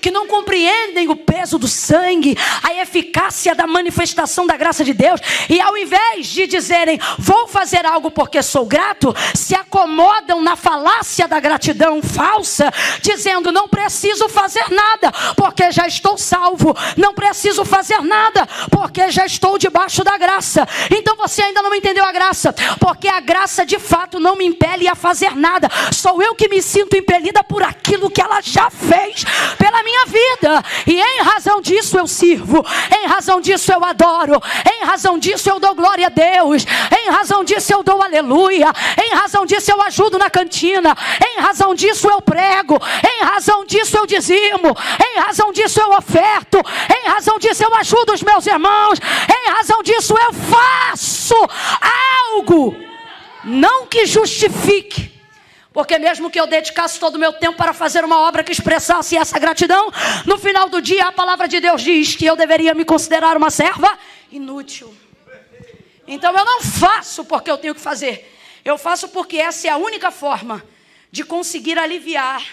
que 0.00 0.10
não 0.10 0.26
compreendem 0.26 1.08
o 1.08 1.16
peso 1.16 1.58
do 1.58 1.68
sangue, 1.68 2.36
a 2.62 2.74
eficácia 2.74 3.54
da 3.54 3.66
manifestação 3.66 4.46
da 4.46 4.56
graça 4.56 4.84
de 4.84 4.92
Deus, 4.92 5.20
e 5.48 5.60
ao 5.60 5.76
invés 5.76 6.26
de 6.26 6.46
dizerem, 6.46 7.00
vou 7.18 7.46
fazer 7.48 7.84
algo 7.86 8.10
porque 8.10 8.42
sou 8.42 8.66
grato, 8.66 9.14
se 9.34 9.54
acomodam 9.54 10.40
na 10.40 10.56
falácia 10.56 11.26
da 11.28 11.40
gratidão 11.40 12.02
falsa, 12.02 12.70
dizendo, 13.00 13.52
não 13.52 13.68
preciso 13.68 14.28
fazer 14.28 14.64
nada, 14.70 15.12
porque 15.36 15.70
já 15.70 15.86
estou 15.86 16.18
salvo, 16.18 16.76
não 16.96 17.14
preciso 17.14 17.64
fazer 17.64 18.00
nada, 18.02 18.46
porque 18.70 19.10
já 19.10 19.24
estou 19.24 19.58
debaixo 19.58 20.04
da 20.04 20.18
graça. 20.18 20.66
Então 20.90 21.16
você 21.16 21.42
ainda 21.42 21.62
não 21.62 21.74
entendeu 21.74 22.04
a 22.04 22.12
graça, 22.12 22.52
porque 22.78 23.08
a 23.08 23.20
graça 23.20 23.64
de 23.64 23.78
fato 23.78 24.20
não 24.20 24.36
me 24.36 24.44
impele 24.44 24.88
a 24.88 24.94
fazer 24.94 25.34
nada, 25.36 25.68
sou 25.92 26.22
eu 26.22 26.34
que 26.34 26.48
me 26.48 26.60
sinto 26.60 26.96
impelida 26.96 27.42
por 27.44 27.62
aquilo 27.62 28.10
que 28.10 28.20
ela 28.20 28.40
já 28.40 28.70
fez 28.70 29.24
pela 29.58 29.71
minha 29.82 30.06
vida. 30.06 30.64
E 30.86 31.00
em 31.00 31.22
razão 31.22 31.60
disso 31.60 31.96
eu 31.96 32.06
sirvo, 32.06 32.64
em 33.00 33.06
razão 33.06 33.40
disso 33.40 33.72
eu 33.72 33.84
adoro, 33.84 34.40
em 34.74 34.84
razão 34.84 35.18
disso 35.18 35.48
eu 35.48 35.60
dou 35.60 35.74
glória 35.74 36.06
a 36.06 36.10
Deus, 36.10 36.64
em 37.00 37.10
razão 37.10 37.44
disso 37.44 37.72
eu 37.72 37.82
dou 37.82 38.02
aleluia, 38.02 38.72
em 39.04 39.14
razão 39.14 39.46
disso 39.46 39.70
eu 39.70 39.80
ajudo 39.82 40.18
na 40.18 40.28
cantina, 40.28 40.96
em 41.24 41.40
razão 41.40 41.74
disso 41.74 42.08
eu 42.08 42.20
prego, 42.20 42.78
em 43.06 43.24
razão 43.24 43.64
disso 43.64 43.96
eu 43.96 44.06
dizimo, 44.06 44.76
em 45.14 45.20
razão 45.20 45.52
disso 45.52 45.80
eu 45.80 45.92
oferto, 45.92 46.58
em 46.90 47.08
razão 47.08 47.38
disso 47.38 47.62
eu 47.62 47.74
ajudo 47.76 48.12
os 48.12 48.22
meus 48.22 48.46
irmãos, 48.46 48.98
em 49.28 49.50
razão 49.50 49.82
disso 49.82 50.14
eu 50.18 50.32
faço 50.32 51.36
algo, 52.34 52.74
não 53.44 53.86
que 53.86 54.06
justifique 54.06 55.12
porque 55.72 55.98
mesmo 55.98 56.30
que 56.30 56.38
eu 56.38 56.46
dedicasse 56.46 57.00
todo 57.00 57.14
o 57.14 57.18
meu 57.18 57.32
tempo 57.32 57.56
para 57.56 57.72
fazer 57.72 58.04
uma 58.04 58.20
obra 58.20 58.44
que 58.44 58.52
expressasse 58.52 59.16
essa 59.16 59.38
gratidão, 59.38 59.90
no 60.26 60.38
final 60.38 60.68
do 60.68 60.82
dia 60.82 61.06
a 61.06 61.12
palavra 61.12 61.48
de 61.48 61.60
Deus 61.60 61.82
diz 61.82 62.14
que 62.14 62.26
eu 62.26 62.36
deveria 62.36 62.74
me 62.74 62.84
considerar 62.84 63.36
uma 63.36 63.50
serva 63.50 63.98
inútil. 64.30 64.94
Então 66.06 66.36
eu 66.36 66.44
não 66.44 66.60
faço 66.60 67.24
porque 67.24 67.50
eu 67.50 67.56
tenho 67.56 67.74
que 67.74 67.80
fazer. 67.80 68.30
Eu 68.64 68.76
faço 68.76 69.08
porque 69.08 69.38
essa 69.38 69.68
é 69.68 69.70
a 69.70 69.76
única 69.76 70.10
forma 70.10 70.62
de 71.10 71.24
conseguir 71.24 71.78
aliviar 71.78 72.44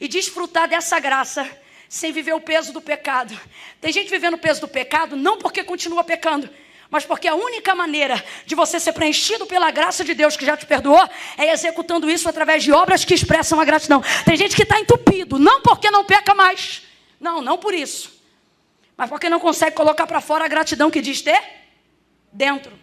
e 0.00 0.06
desfrutar 0.06 0.68
dessa 0.68 0.98
graça 1.00 1.48
sem 1.88 2.12
viver 2.12 2.34
o 2.34 2.40
peso 2.40 2.72
do 2.72 2.80
pecado. 2.80 3.38
Tem 3.80 3.92
gente 3.92 4.10
vivendo 4.10 4.34
o 4.34 4.38
peso 4.38 4.60
do 4.60 4.68
pecado 4.68 5.16
não 5.16 5.38
porque 5.38 5.64
continua 5.64 6.04
pecando, 6.04 6.48
mas 6.90 7.04
porque 7.04 7.28
a 7.28 7.34
única 7.34 7.74
maneira 7.74 8.22
de 8.46 8.54
você 8.54 8.80
ser 8.80 8.92
preenchido 8.92 9.46
pela 9.46 9.70
graça 9.70 10.02
de 10.02 10.14
Deus 10.14 10.36
que 10.36 10.46
já 10.46 10.56
te 10.56 10.64
perdoou 10.64 11.08
é 11.36 11.52
executando 11.52 12.08
isso 12.08 12.28
através 12.28 12.62
de 12.62 12.72
obras 12.72 13.04
que 13.04 13.12
expressam 13.12 13.60
a 13.60 13.64
gratidão. 13.64 14.02
Tem 14.24 14.36
gente 14.36 14.56
que 14.56 14.62
está 14.62 14.80
entupido, 14.80 15.38
não 15.38 15.60
porque 15.60 15.90
não 15.90 16.04
peca 16.04 16.34
mais. 16.34 16.82
Não, 17.20 17.42
não 17.42 17.58
por 17.58 17.74
isso. 17.74 18.18
Mas 18.96 19.10
porque 19.10 19.28
não 19.28 19.38
consegue 19.38 19.76
colocar 19.76 20.06
para 20.06 20.20
fora 20.20 20.46
a 20.46 20.48
gratidão 20.48 20.90
que 20.90 21.02
diz 21.02 21.20
ter 21.20 21.42
dentro. 22.32 22.78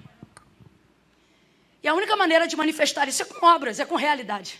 E 1.82 1.88
a 1.88 1.94
única 1.94 2.16
maneira 2.16 2.48
de 2.48 2.56
manifestar 2.56 3.08
isso 3.08 3.24
é 3.24 3.26
com 3.26 3.46
obras, 3.46 3.80
é 3.80 3.86
com 3.86 3.96
realidade. 3.96 4.60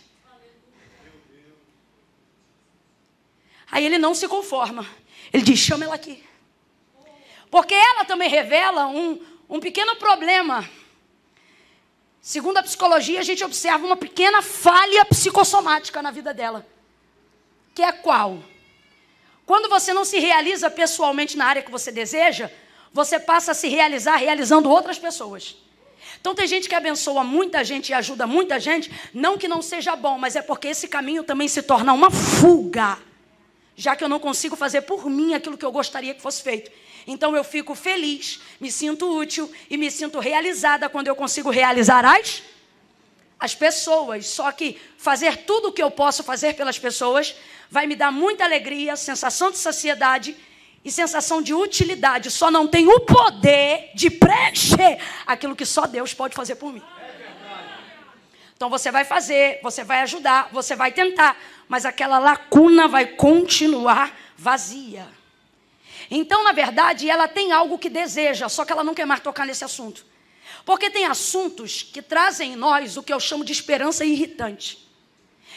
Aí 3.70 3.84
ele 3.84 3.98
não 3.98 4.14
se 4.14 4.28
conforma. 4.28 4.86
Ele 5.32 5.42
diz: 5.42 5.58
chama 5.58 5.84
ela 5.84 5.94
aqui. 5.94 6.24
Porque 7.50 7.74
ela 7.74 8.04
também 8.04 8.28
revela 8.28 8.86
um, 8.86 9.20
um 9.48 9.60
pequeno 9.60 9.96
problema. 9.96 10.68
Segundo 12.20 12.58
a 12.58 12.62
psicologia, 12.62 13.20
a 13.20 13.22
gente 13.22 13.44
observa 13.44 13.86
uma 13.86 13.96
pequena 13.96 14.42
falha 14.42 15.04
psicossomática 15.04 16.02
na 16.02 16.10
vida 16.10 16.34
dela. 16.34 16.66
Que 17.74 17.82
é 17.82 17.92
qual? 17.92 18.42
Quando 19.44 19.68
você 19.68 19.94
não 19.94 20.04
se 20.04 20.18
realiza 20.18 20.68
pessoalmente 20.68 21.36
na 21.36 21.46
área 21.46 21.62
que 21.62 21.70
você 21.70 21.92
deseja, 21.92 22.50
você 22.92 23.20
passa 23.20 23.52
a 23.52 23.54
se 23.54 23.68
realizar 23.68 24.16
realizando 24.16 24.68
outras 24.68 24.98
pessoas. 24.98 25.56
Então 26.20 26.34
tem 26.34 26.46
gente 26.48 26.68
que 26.68 26.74
abençoa 26.74 27.22
muita 27.22 27.62
gente 27.62 27.90
e 27.90 27.94
ajuda 27.94 28.26
muita 28.26 28.58
gente, 28.58 28.90
não 29.14 29.38
que 29.38 29.46
não 29.46 29.62
seja 29.62 29.94
bom, 29.94 30.18
mas 30.18 30.34
é 30.34 30.42
porque 30.42 30.68
esse 30.68 30.88
caminho 30.88 31.22
também 31.22 31.46
se 31.46 31.62
torna 31.62 31.92
uma 31.92 32.10
fuga, 32.10 32.98
já 33.76 33.94
que 33.94 34.02
eu 34.02 34.08
não 34.08 34.18
consigo 34.18 34.56
fazer 34.56 34.80
por 34.82 35.08
mim 35.08 35.34
aquilo 35.34 35.56
que 35.56 35.64
eu 35.64 35.70
gostaria 35.70 36.14
que 36.14 36.20
fosse 36.22 36.42
feito. 36.42 36.72
Então 37.06 37.36
eu 37.36 37.44
fico 37.44 37.74
feliz, 37.74 38.40
me 38.60 38.70
sinto 38.70 39.16
útil 39.16 39.50
e 39.70 39.76
me 39.76 39.90
sinto 39.90 40.18
realizada 40.18 40.88
quando 40.88 41.06
eu 41.06 41.14
consigo 41.14 41.50
realizar 41.50 42.04
as 42.04 42.42
as 43.38 43.54
pessoas. 43.54 44.26
Só 44.26 44.50
que 44.52 44.80
fazer 44.96 45.38
tudo 45.44 45.68
o 45.68 45.72
que 45.72 45.82
eu 45.82 45.90
posso 45.90 46.22
fazer 46.22 46.54
pelas 46.54 46.78
pessoas 46.78 47.34
vai 47.70 47.86
me 47.86 47.94
dar 47.94 48.10
muita 48.10 48.44
alegria, 48.44 48.96
sensação 48.96 49.50
de 49.50 49.58
saciedade 49.58 50.36
e 50.84 50.90
sensação 50.90 51.42
de 51.42 51.52
utilidade. 51.52 52.30
Só 52.30 52.50
não 52.50 52.66
tem 52.66 52.88
o 52.88 53.00
poder 53.00 53.90
de 53.94 54.10
preencher 54.10 54.98
aquilo 55.26 55.56
que 55.56 55.66
só 55.66 55.86
Deus 55.86 56.14
pode 56.14 56.34
fazer 56.34 56.56
por 56.56 56.72
mim. 56.72 56.82
Então 58.56 58.70
você 58.70 58.90
vai 58.90 59.04
fazer, 59.04 59.60
você 59.62 59.84
vai 59.84 60.00
ajudar, 60.00 60.48
você 60.50 60.74
vai 60.74 60.90
tentar, 60.90 61.36
mas 61.68 61.84
aquela 61.84 62.18
lacuna 62.18 62.88
vai 62.88 63.06
continuar 63.06 64.16
vazia. 64.36 65.06
Então, 66.10 66.44
na 66.44 66.52
verdade, 66.52 67.08
ela 67.10 67.26
tem 67.26 67.52
algo 67.52 67.78
que 67.78 67.88
deseja, 67.88 68.48
só 68.48 68.64
que 68.64 68.72
ela 68.72 68.84
não 68.84 68.94
quer 68.94 69.06
mais 69.06 69.20
tocar 69.20 69.46
nesse 69.46 69.64
assunto. 69.64 70.04
Porque 70.64 70.90
tem 70.90 71.04
assuntos 71.04 71.82
que 71.82 72.02
trazem 72.02 72.52
em 72.52 72.56
nós 72.56 72.96
o 72.96 73.02
que 73.02 73.12
eu 73.12 73.20
chamo 73.20 73.44
de 73.44 73.52
esperança 73.52 74.04
irritante. 74.04 74.86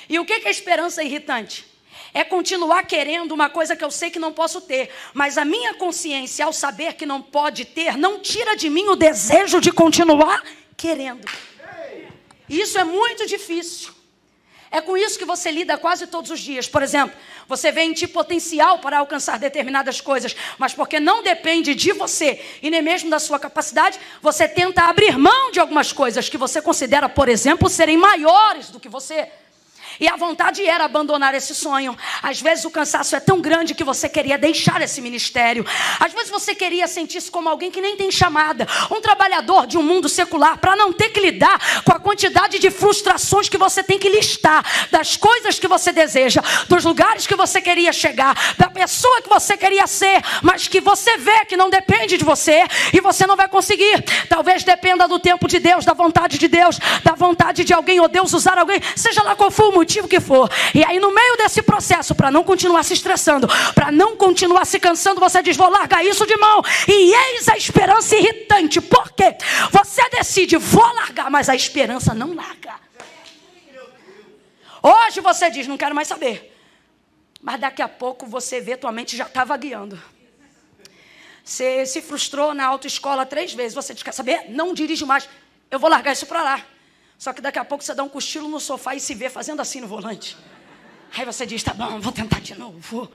E 0.09 0.17
o 0.19 0.25
que 0.25 0.33
é 0.33 0.49
esperança 0.49 1.03
irritante? 1.03 1.65
É 2.13 2.23
continuar 2.23 2.83
querendo 2.83 3.31
uma 3.31 3.49
coisa 3.49 3.75
que 3.75 3.83
eu 3.83 3.91
sei 3.91 4.09
que 4.09 4.17
não 4.17 4.33
posso 4.33 4.61
ter, 4.61 4.89
mas 5.13 5.37
a 5.37 5.45
minha 5.45 5.75
consciência, 5.75 6.45
ao 6.45 6.53
saber 6.53 6.93
que 6.93 7.05
não 7.05 7.21
pode 7.21 7.65
ter, 7.65 7.97
não 7.97 8.19
tira 8.19 8.55
de 8.55 8.69
mim 8.69 8.87
o 8.87 8.95
desejo 8.95 9.61
de 9.61 9.71
continuar 9.71 10.43
querendo. 10.75 11.27
Isso 12.47 12.79
é 12.79 12.83
muito 12.83 13.27
difícil. 13.27 13.98
É 14.71 14.81
com 14.81 14.95
isso 14.95 15.17
que 15.17 15.25
você 15.25 15.49
lida 15.49 15.77
quase 15.77 16.05
todos 16.05 16.29
os 16.29 16.39
dias. 16.39 16.67
Por 16.67 16.83
exemplo, 16.83 17.15
você 17.47 17.71
vê 17.71 17.81
em 17.81 17.93
ti 17.93 18.07
potencial 18.07 18.79
para 18.79 18.99
alcançar 18.99 19.39
determinadas 19.39 19.99
coisas, 19.99 20.35
mas 20.57 20.73
porque 20.73 20.99
não 20.99 21.23
depende 21.23 21.73
de 21.73 21.91
você 21.91 22.39
e 22.61 22.69
nem 22.69 22.81
mesmo 22.81 23.09
da 23.09 23.19
sua 23.19 23.39
capacidade, 23.39 23.99
você 24.21 24.47
tenta 24.47 24.83
abrir 24.83 25.17
mão 25.17 25.51
de 25.51 25.59
algumas 25.59 25.91
coisas 25.91 26.29
que 26.29 26.37
você 26.37 26.61
considera, 26.61 27.09
por 27.09 27.27
exemplo, 27.27 27.67
serem 27.67 27.97
maiores 27.97 28.69
do 28.69 28.79
que 28.79 28.87
você. 28.87 29.29
E 29.99 30.07
a 30.07 30.15
vontade 30.15 30.65
era 30.65 30.85
abandonar 30.85 31.35
esse 31.35 31.53
sonho. 31.53 31.97
Às 32.23 32.39
vezes 32.39 32.63
o 32.63 32.71
cansaço 32.71 33.17
é 33.17 33.19
tão 33.19 33.41
grande 33.41 33.75
que 33.75 33.83
você 33.83 34.07
queria 34.07 34.37
deixar 34.37 34.81
esse 34.81 35.01
ministério. 35.01 35.65
Às 35.99 36.13
vezes 36.13 36.29
você 36.29 36.55
queria 36.55 36.87
sentir-se 36.87 37.29
como 37.29 37.49
alguém 37.49 37.69
que 37.69 37.81
nem 37.81 37.97
tem 37.97 38.09
chamada, 38.09 38.65
um 38.89 39.01
trabalhador 39.01 39.67
de 39.67 39.77
um 39.77 39.83
mundo 39.83 40.07
secular, 40.07 40.57
para 40.57 40.73
não 40.75 40.93
ter 40.93 41.09
que 41.09 41.19
lidar 41.19 41.83
com 41.83 41.91
a 41.91 41.99
quantidade 41.99 42.59
de 42.59 42.71
frustrações 42.71 43.49
que 43.49 43.57
você 43.57 43.83
tem 43.83 43.99
que 43.99 44.07
listar, 44.07 44.63
das 44.89 45.17
coisas 45.17 45.59
que 45.59 45.67
você 45.67 45.91
deseja, 45.91 46.41
dos 46.69 46.85
lugares 46.85 47.27
que 47.27 47.35
você 47.35 47.59
queria 47.59 47.91
chegar, 47.91 48.37
da 48.57 48.69
pessoa 48.69 49.21
que 49.21 49.27
você 49.27 49.57
queria 49.57 49.85
ser, 49.85 50.21
mas 50.41 50.69
que 50.69 50.79
você 50.79 51.17
vê 51.17 51.43
que 51.43 51.57
não 51.57 51.69
depende 51.69 52.17
de 52.17 52.23
você 52.23 52.63
e 52.93 53.01
você 53.01 53.27
não 53.27 53.35
vai 53.35 53.49
conseguir. 53.49 54.01
Talvez 54.29 54.63
dependa 54.63 55.09
do 55.09 55.19
tempo 55.19 55.45
de 55.45 55.59
Deus, 55.59 55.83
da 55.83 55.93
vontade 55.93 56.37
de 56.37 56.47
Deus, 56.47 56.79
da 57.03 57.15
vontade 57.15 57.65
de 57.65 57.73
alguém 57.73 57.99
ou 57.99 58.07
Deus 58.07 58.31
usar 58.31 58.57
alguém, 58.57 58.81
seja 58.95 59.21
lá 59.23 59.35
qual 59.35 59.51
for 59.51 59.69
o 59.69 59.71
motivo 59.73 59.88
motivo 59.89 60.07
que 60.07 60.19
for. 60.19 60.47
E 60.75 60.83
aí, 60.85 60.99
no 60.99 61.11
meio 61.11 61.35
desse 61.35 61.63
processo, 61.63 62.13
para 62.13 62.29
não 62.29 62.43
continuar 62.43 62.83
se 62.83 62.93
estressando, 62.93 63.47
para 63.73 63.91
não 63.91 64.15
continuar 64.15 64.65
se 64.65 64.79
cansando, 64.79 65.19
você 65.19 65.41
diz: 65.41 65.57
vou 65.57 65.69
largar 65.69 66.05
isso 66.05 66.25
de 66.27 66.37
mão. 66.37 66.61
E 66.87 67.13
eis 67.13 67.49
a 67.49 67.57
esperança 67.57 68.15
irritante. 68.15 68.79
Por 68.79 69.11
quê? 69.13 69.35
Você 69.71 70.07
decide, 70.09 70.57
vou 70.57 70.85
largar, 70.93 71.31
mas 71.31 71.49
a 71.49 71.55
esperança 71.55 72.13
não 72.13 72.35
larga. 72.35 72.75
Hoje 74.83 75.19
você 75.21 75.49
diz: 75.49 75.67
não 75.67 75.77
quero 75.77 75.95
mais 75.95 76.07
saber. 76.07 76.55
Mas 77.41 77.59
daqui 77.59 77.81
a 77.81 77.87
pouco 77.87 78.27
você 78.27 78.61
vê, 78.61 78.77
tua 78.77 78.91
mente 78.91 79.17
já 79.17 79.25
estava 79.25 79.57
guiando. 79.57 79.99
Você 81.43 81.83
se 81.85 82.01
frustrou 82.01 82.53
na 82.53 82.67
autoescola 82.67 83.25
três 83.25 83.53
vezes. 83.53 83.73
Você 83.73 83.93
diz: 83.95 84.03
quer 84.03 84.13
saber? 84.13 84.45
Não 84.49 84.71
dirige 84.71 85.03
mais. 85.03 85.27
Eu 85.71 85.79
vou 85.79 85.89
largar 85.89 86.13
isso 86.13 86.27
para 86.27 86.43
lá. 86.43 86.65
Só 87.19 87.33
que 87.33 87.41
daqui 87.41 87.59
a 87.59 87.65
pouco 87.65 87.83
você 87.83 87.93
dá 87.93 88.01
um 88.01 88.07
cochilo 88.07 88.47
no 88.47 88.61
sofá 88.61 88.95
e 88.95 88.99
se 89.01 89.13
vê 89.13 89.29
fazendo 89.29 89.61
assim 89.61 89.81
no 89.81 89.87
volante. 89.87 90.37
Aí 91.13 91.25
você 91.25 91.45
diz: 91.45 91.61
tá 91.61 91.73
bom, 91.73 91.99
vou 91.99 92.13
tentar 92.13 92.39
de 92.39 92.57
novo. 92.57 93.11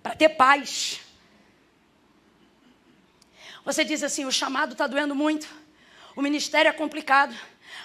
Para 0.00 0.14
ter 0.14 0.28
paz. 0.28 1.00
Você 3.64 3.84
diz 3.84 4.04
assim: 4.04 4.24
o 4.24 4.30
chamado 4.30 4.72
está 4.72 4.86
doendo 4.86 5.16
muito, 5.16 5.48
o 6.14 6.22
ministério 6.22 6.68
é 6.68 6.72
complicado, 6.72 7.34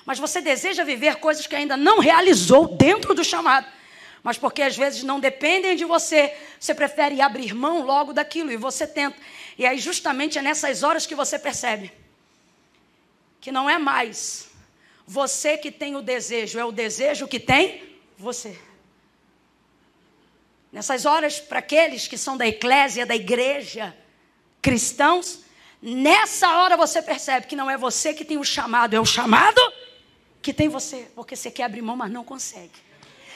mas 0.05 0.19
você 0.19 0.39
deseja 0.39 0.83
viver 0.83 1.15
coisas 1.15 1.47
que 1.47 1.55
ainda 1.55 1.75
não 1.75 1.97
realizou 1.99 2.77
dentro 2.77 3.15
do 3.15 3.23
chamado. 3.23 3.65
Mas 4.21 4.37
porque 4.37 4.61
às 4.61 4.77
vezes 4.77 5.01
não 5.01 5.19
dependem 5.19 5.75
de 5.75 5.85
você, 5.85 6.35
você 6.59 6.75
prefere 6.75 7.21
abrir 7.21 7.55
mão 7.55 7.81
logo 7.81 8.13
daquilo 8.13 8.51
e 8.51 8.57
você 8.57 8.85
tenta. 8.85 9.17
E 9.57 9.65
aí, 9.65 9.79
justamente 9.79 10.37
é 10.37 10.43
nessas 10.43 10.83
horas 10.83 11.07
que 11.07 11.15
você 11.15 11.39
percebe 11.39 11.91
que 13.41 13.51
não 13.51 13.67
é 13.67 13.79
mais 13.79 14.46
você 15.07 15.57
que 15.57 15.71
tem 15.71 15.95
o 15.95 16.01
desejo, 16.01 16.59
é 16.59 16.65
o 16.65 16.71
desejo 16.71 17.29
que 17.29 17.39
tem 17.39 17.81
você. 18.17 18.59
Nessas 20.69 21.05
horas, 21.05 21.39
para 21.39 21.59
aqueles 21.59 22.09
que 22.09 22.17
são 22.17 22.35
da 22.35 22.45
eclésia, 22.45 23.05
da 23.05 23.15
igreja, 23.15 23.95
cristãos, 24.61 25.45
nessa 25.81 26.57
hora 26.57 26.75
você 26.75 27.01
percebe 27.01 27.47
que 27.47 27.55
não 27.55 27.71
é 27.71 27.77
você 27.77 28.13
que 28.13 28.25
tem 28.25 28.37
o 28.37 28.43
chamado, 28.43 28.93
é 28.95 28.99
o 28.99 29.05
chamado 29.05 29.61
que 30.41 30.53
tem 30.53 30.67
você. 30.67 31.07
Porque 31.15 31.37
você 31.37 31.49
quer 31.49 31.63
abrir 31.63 31.81
mão, 31.81 31.95
mas 31.95 32.11
não 32.11 32.25
consegue. 32.25 32.85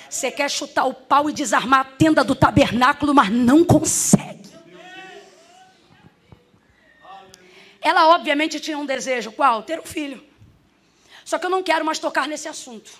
Você 0.09 0.29
quer 0.29 0.51
chutar 0.51 0.83
o 0.83 0.93
pau 0.93 1.29
e 1.29 1.33
desarmar 1.33 1.79
a 1.79 1.85
tenda 1.85 2.21
do 2.21 2.35
tabernáculo, 2.35 3.13
mas 3.13 3.29
não 3.29 3.63
consegue. 3.63 4.51
Ela 7.79 8.09
obviamente 8.09 8.59
tinha 8.59 8.77
um 8.77 8.85
desejo, 8.85 9.31
qual? 9.31 9.63
Ter 9.63 9.79
um 9.79 9.85
filho. 9.85 10.30
Só 11.31 11.39
que 11.39 11.45
eu 11.45 11.49
não 11.49 11.63
quero 11.63 11.85
mais 11.85 11.97
tocar 11.97 12.27
nesse 12.27 12.49
assunto. 12.49 12.91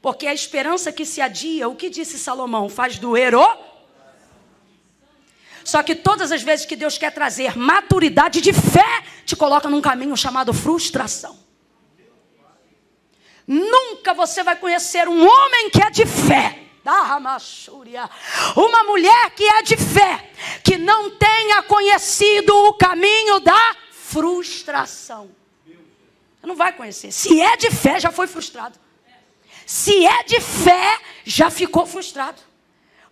Porque 0.00 0.28
a 0.28 0.32
esperança 0.32 0.92
que 0.92 1.04
se 1.04 1.20
adia, 1.20 1.68
o 1.68 1.74
que 1.74 1.90
disse 1.90 2.16
Salomão, 2.16 2.68
faz 2.68 2.98
doer 2.98 3.34
o. 3.34 3.58
Só 5.64 5.82
que 5.82 5.96
todas 5.96 6.30
as 6.30 6.40
vezes 6.40 6.64
que 6.64 6.76
Deus 6.76 6.96
quer 6.96 7.10
trazer 7.10 7.58
maturidade 7.58 8.40
de 8.40 8.52
fé, 8.52 9.02
te 9.26 9.34
coloca 9.34 9.68
num 9.68 9.80
caminho 9.80 10.16
chamado 10.16 10.54
frustração. 10.54 11.36
Nunca 13.44 14.14
você 14.14 14.44
vai 14.44 14.54
conhecer 14.54 15.08
um 15.08 15.26
homem 15.28 15.68
que 15.68 15.82
é 15.82 15.90
de 15.90 16.06
fé. 16.06 16.60
Uma 18.54 18.84
mulher 18.84 19.30
que 19.34 19.42
é 19.42 19.62
de 19.62 19.76
fé, 19.76 20.30
que 20.62 20.78
não 20.78 21.10
tenha 21.10 21.60
conhecido 21.64 22.54
o 22.54 22.74
caminho 22.74 23.40
da 23.40 23.76
frustração. 23.90 25.41
Não 26.42 26.56
vai 26.56 26.72
conhecer. 26.72 27.12
Se 27.12 27.40
é 27.40 27.56
de 27.56 27.70
fé, 27.70 28.00
já 28.00 28.10
foi 28.10 28.26
frustrado. 28.26 28.78
Se 29.64 30.04
é 30.04 30.24
de 30.24 30.40
fé, 30.40 30.98
já 31.24 31.50
ficou 31.50 31.86
frustrado. 31.86 32.42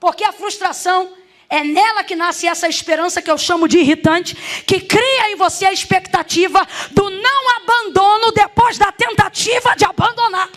Porque 0.00 0.24
a 0.24 0.32
frustração 0.32 1.14
é 1.48 1.62
nela 1.62 2.02
que 2.02 2.16
nasce 2.16 2.46
essa 2.46 2.68
esperança 2.68 3.22
que 3.22 3.30
eu 3.30 3.38
chamo 3.38 3.68
de 3.68 3.78
irritante, 3.78 4.34
que 4.66 4.80
cria 4.80 5.30
em 5.30 5.36
você 5.36 5.66
a 5.66 5.72
expectativa 5.72 6.66
do 6.90 7.10
não 7.10 7.56
abandono 7.56 8.32
depois 8.32 8.78
da 8.78 8.90
tentativa 8.90 9.74
de 9.76 9.84
abandonar. 9.84 10.48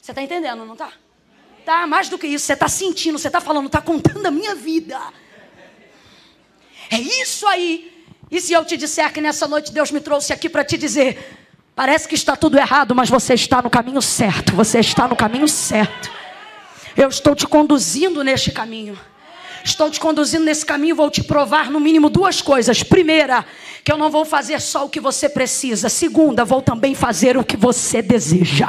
Você 0.00 0.12
está 0.12 0.22
entendendo, 0.22 0.64
não 0.64 0.72
está? 0.72 0.92
Tá, 1.64 1.86
mais 1.86 2.08
do 2.08 2.18
que 2.18 2.26
isso, 2.26 2.46
você 2.46 2.54
está 2.54 2.68
sentindo, 2.68 3.18
você 3.18 3.28
está 3.28 3.42
falando, 3.42 3.66
está 3.66 3.82
contando 3.82 4.24
a 4.24 4.30
minha 4.30 4.54
vida. 4.54 4.98
É 6.90 6.98
isso 6.98 7.46
aí 7.46 7.97
e 8.30 8.40
se 8.40 8.52
eu 8.52 8.64
te 8.64 8.76
disser 8.76 9.12
que 9.12 9.20
nessa 9.20 9.48
noite 9.48 9.72
Deus 9.72 9.90
me 9.90 10.00
trouxe 10.00 10.32
aqui 10.32 10.48
para 10.48 10.64
te 10.64 10.76
dizer: 10.76 11.36
parece 11.74 12.06
que 12.06 12.14
está 12.14 12.36
tudo 12.36 12.58
errado, 12.58 12.94
mas 12.94 13.08
você 13.08 13.34
está 13.34 13.62
no 13.62 13.70
caminho 13.70 14.02
certo, 14.02 14.54
você 14.54 14.80
está 14.80 15.08
no 15.08 15.16
caminho 15.16 15.48
certo. 15.48 16.10
Eu 16.96 17.08
estou 17.08 17.34
te 17.34 17.46
conduzindo 17.46 18.22
neste 18.24 18.50
caminho. 18.50 18.98
Estou 19.64 19.90
te 19.90 20.00
conduzindo 20.00 20.44
nesse 20.44 20.64
caminho, 20.64 20.96
vou 20.96 21.10
te 21.10 21.22
provar 21.22 21.70
no 21.70 21.80
mínimo 21.80 22.08
duas 22.08 22.40
coisas. 22.40 22.82
Primeira, 22.82 23.44
que 23.88 23.92
eu 23.92 23.96
não 23.96 24.10
vou 24.10 24.26
fazer 24.26 24.60
só 24.60 24.84
o 24.84 24.88
que 24.90 25.00
você 25.00 25.30
precisa. 25.30 25.88
Segunda, 25.88 26.44
vou 26.44 26.60
também 26.60 26.94
fazer 26.94 27.38
o 27.38 27.42
que 27.42 27.56
você 27.56 28.02
deseja. 28.02 28.66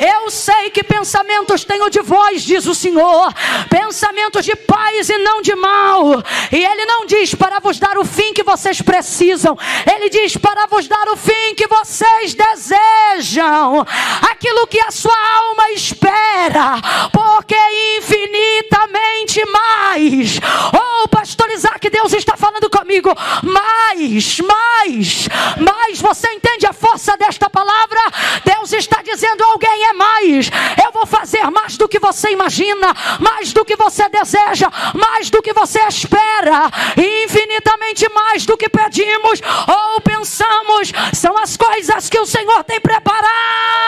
Eu 0.00 0.30
sei 0.30 0.70
que 0.70 0.82
pensamentos 0.82 1.64
tenho 1.64 1.90
de 1.90 2.00
vós, 2.00 2.40
diz 2.40 2.64
o 2.64 2.74
Senhor, 2.74 3.30
pensamentos 3.68 4.42
de 4.42 4.56
paz 4.56 5.10
e 5.10 5.18
não 5.18 5.42
de 5.42 5.54
mal. 5.54 6.22
E 6.50 6.64
Ele 6.64 6.86
não 6.86 7.04
diz 7.04 7.34
para 7.34 7.60
vos 7.60 7.78
dar 7.78 7.98
o 7.98 8.06
fim 8.06 8.32
que 8.32 8.42
vocês 8.42 8.80
precisam, 8.80 9.54
Ele 9.84 10.08
diz 10.08 10.34
para 10.38 10.64
vos 10.64 10.88
dar 10.88 11.08
o 11.08 11.16
fim 11.16 11.54
que 11.54 11.66
vocês 11.66 12.32
desejam, 12.32 13.84
aquilo 14.30 14.66
que 14.66 14.80
a 14.80 14.90
sua 14.90 15.12
alma 15.12 15.72
espera, 15.72 16.80
porque 17.12 17.54
infinitamente 17.98 19.44
mais. 19.44 20.40
Oh, 20.72 21.06
pastor 21.08 21.50
Isaac, 21.50 21.90
Deus 21.90 22.14
está 22.14 22.34
falando 22.34 22.70
comigo, 22.70 23.14
mais, 23.42 24.40
mais, 24.40 24.53
mais. 24.54 25.98
Você 26.00 26.28
entende 26.32 26.66
a 26.66 26.72
força 26.72 27.16
desta 27.16 27.48
palavra? 27.48 28.00
Deus 28.44 28.72
está 28.72 29.02
dizendo: 29.02 29.42
alguém 29.44 29.86
é 29.86 29.92
mais. 29.92 30.50
Eu 30.84 30.92
vou 30.92 31.06
fazer 31.06 31.50
mais 31.50 31.76
do 31.76 31.88
que 31.88 31.98
você 31.98 32.30
imagina, 32.30 32.94
mais 33.20 33.52
do 33.52 33.64
que 33.64 33.76
você 33.76 34.08
deseja, 34.08 34.70
mais 34.94 35.30
do 35.30 35.42
que 35.42 35.52
você 35.52 35.80
espera, 35.86 36.70
infinitamente 36.96 38.08
mais 38.12 38.44
do 38.44 38.56
que 38.56 38.68
pedimos 38.68 39.40
ou 39.68 40.00
pensamos. 40.00 40.92
São 41.12 41.36
as 41.38 41.56
coisas 41.56 42.08
que 42.08 42.18
o 42.18 42.26
Senhor 42.26 42.62
tem 42.64 42.80
preparado. 42.80 43.83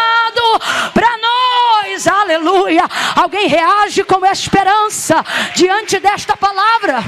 Alguém 3.14 3.46
reage 3.48 4.04
com 4.04 4.24
esperança 4.26 5.24
diante 5.54 5.98
desta 5.98 6.36
palavra, 6.36 7.02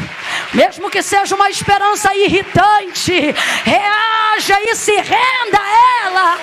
mesmo 0.53 0.91
que 0.91 1.03
seja 1.03 1.35
uma 1.35 1.51
esperança 1.51 2.15
irritante 2.15 3.35
reaja 3.65 4.61
e 4.63 4.75
se 4.75 4.95
renda 4.97 5.59
a 5.59 6.07
ela. 6.07 6.39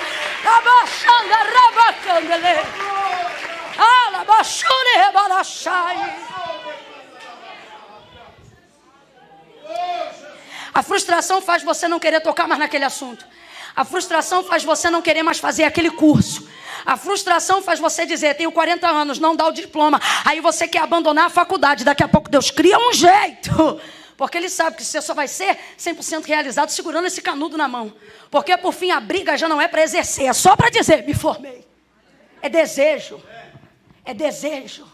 Xarachai. 5.46 5.96
A 10.72 10.82
frustração 10.82 11.40
faz 11.40 11.62
você 11.62 11.88
não 11.88 11.98
querer 11.98 12.20
tocar 12.20 12.46
mais 12.46 12.58
naquele 12.58 12.84
assunto. 12.84 13.26
A 13.76 13.84
frustração 13.84 14.42
faz 14.42 14.64
você 14.64 14.88
não 14.88 15.02
querer 15.02 15.22
mais 15.22 15.38
fazer 15.38 15.64
aquele 15.64 15.90
curso. 15.90 16.48
A 16.86 16.96
frustração 16.96 17.60
faz 17.60 17.78
você 17.78 18.06
dizer: 18.06 18.34
tenho 18.34 18.50
40 18.50 18.88
anos, 18.88 19.18
não 19.18 19.36
dá 19.36 19.46
o 19.46 19.52
diploma. 19.52 20.00
Aí 20.24 20.40
você 20.40 20.66
quer 20.66 20.78
abandonar 20.78 21.26
a 21.26 21.30
faculdade. 21.30 21.84
Daqui 21.84 22.02
a 22.02 22.08
pouco 22.08 22.30
Deus 22.30 22.50
cria 22.50 22.78
um 22.78 22.94
jeito. 22.94 23.78
Porque 24.16 24.38
ele 24.38 24.48
sabe 24.48 24.76
que 24.76 24.84
você 24.84 25.02
só 25.02 25.12
vai 25.12 25.28
ser 25.28 25.58
100% 25.78 26.24
realizado 26.24 26.70
segurando 26.70 27.04
esse 27.06 27.20
canudo 27.20 27.58
na 27.58 27.68
mão. 27.68 27.92
Porque 28.30 28.56
por 28.56 28.72
fim 28.72 28.90
a 28.90 28.98
briga 28.98 29.36
já 29.36 29.46
não 29.46 29.60
é 29.60 29.68
para 29.68 29.82
exercer, 29.82 30.24
é 30.24 30.32
só 30.32 30.56
para 30.56 30.70
dizer: 30.70 31.04
me 31.04 31.12
formei. 31.12 31.66
É 32.40 32.48
desejo. 32.48 33.22
É 34.06 34.14
desejo. 34.14 34.86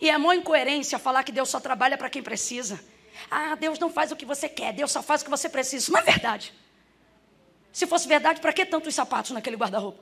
E 0.00 0.10
é 0.10 0.16
uma 0.16 0.34
incoerência 0.34 0.98
falar 0.98 1.22
que 1.22 1.30
Deus 1.30 1.48
só 1.48 1.60
trabalha 1.60 1.96
para 1.96 2.10
quem 2.10 2.22
precisa. 2.22 2.80
Ah, 3.36 3.56
Deus 3.56 3.80
não 3.80 3.90
faz 3.90 4.12
o 4.12 4.16
que 4.16 4.24
você 4.24 4.48
quer, 4.48 4.72
Deus 4.72 4.92
só 4.92 5.02
faz 5.02 5.20
o 5.20 5.24
que 5.24 5.30
você 5.30 5.48
precisa. 5.48 5.78
Isso 5.78 5.92
não 5.92 5.98
é 5.98 6.04
verdade. 6.04 6.54
Se 7.72 7.84
fosse 7.84 8.06
verdade, 8.06 8.40
para 8.40 8.52
que 8.52 8.64
tantos 8.64 8.94
sapatos 8.94 9.32
naquele 9.32 9.56
guarda-roupa? 9.56 10.00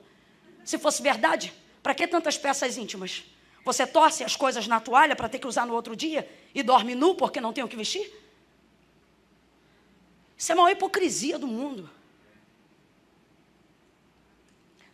Se 0.63 0.77
fosse 0.77 1.01
verdade, 1.01 1.51
para 1.81 1.95
que 1.95 2.07
tantas 2.07 2.37
peças 2.37 2.77
íntimas? 2.77 3.23
Você 3.65 3.87
torce 3.87 4.23
as 4.23 4.35
coisas 4.35 4.67
na 4.67 4.79
toalha 4.79 5.15
para 5.15 5.27
ter 5.27 5.39
que 5.39 5.47
usar 5.47 5.65
no 5.65 5.73
outro 5.73 5.95
dia 5.95 6.29
e 6.53 6.61
dorme 6.61 6.93
nu 6.93 7.15
porque 7.15 7.41
não 7.41 7.51
tem 7.51 7.63
o 7.63 7.67
que 7.67 7.75
vestir? 7.75 8.07
Isso 10.37 10.51
é 10.51 10.53
a 10.53 10.55
maior 10.55 10.69
hipocrisia 10.69 11.39
do 11.39 11.47
mundo. 11.47 11.89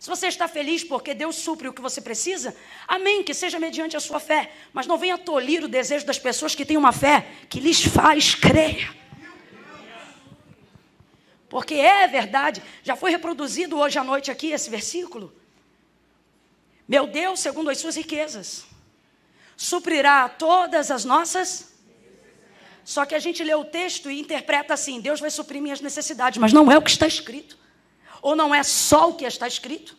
Se 0.10 0.16
você 0.16 0.26
está 0.26 0.48
feliz 0.48 0.84
porque 0.84 1.14
Deus 1.14 1.36
supre 1.36 1.68
o 1.68 1.74
que 1.74 1.84
você 1.84 2.02
precisa, 2.02 2.56
amém, 2.88 3.24
que 3.24 3.32
seja 3.32 3.60
mediante 3.60 3.96
a 3.96 4.00
sua 4.00 4.20
fé. 4.20 4.52
Mas 4.74 4.88
não 4.88 4.98
venha 4.98 5.20
tolir 5.20 5.64
o 5.64 5.68
desejo 5.68 6.04
das 6.04 6.18
pessoas 6.18 6.56
que 6.56 6.66
têm 6.66 6.78
uma 6.78 6.92
fé 6.92 7.28
que 7.48 7.60
lhes 7.60 7.84
faz 7.84 8.34
crer. 8.34 8.92
Porque 11.48 11.76
é 11.76 12.08
verdade, 12.08 12.60
já 12.82 12.96
foi 12.96 13.12
reproduzido 13.12 13.78
hoje 13.78 14.00
à 14.00 14.04
noite 14.04 14.32
aqui 14.32 14.48
esse 14.48 14.68
versículo. 14.68 15.32
Meu 16.88 17.06
Deus, 17.06 17.40
segundo 17.40 17.70
as 17.70 17.78
suas 17.78 17.96
riquezas, 17.96 18.66
suprirá 19.56 20.28
todas 20.28 20.90
as 20.90 21.06
nossas. 21.06 21.72
Só 22.84 23.06
que 23.06 23.14
a 23.14 23.20
gente 23.20 23.44
lê 23.44 23.54
o 23.54 23.64
texto 23.64 24.10
e 24.10 24.20
interpreta 24.20 24.74
assim: 24.74 25.00
Deus 25.00 25.20
vai 25.20 25.30
suprir 25.30 25.62
minhas 25.62 25.82
necessidades, 25.82 26.40
mas 26.40 26.52
não 26.52 26.72
é 26.72 26.80
o 26.80 26.82
que 26.82 26.90
está 26.90 27.06
escrito. 27.06 27.60
Ou 28.24 28.36
não 28.36 28.56
é 28.56 28.64
só 28.64 29.12
o 29.12 29.14
que 29.14 29.24
está 29.24 29.48
escrito. 29.48 29.99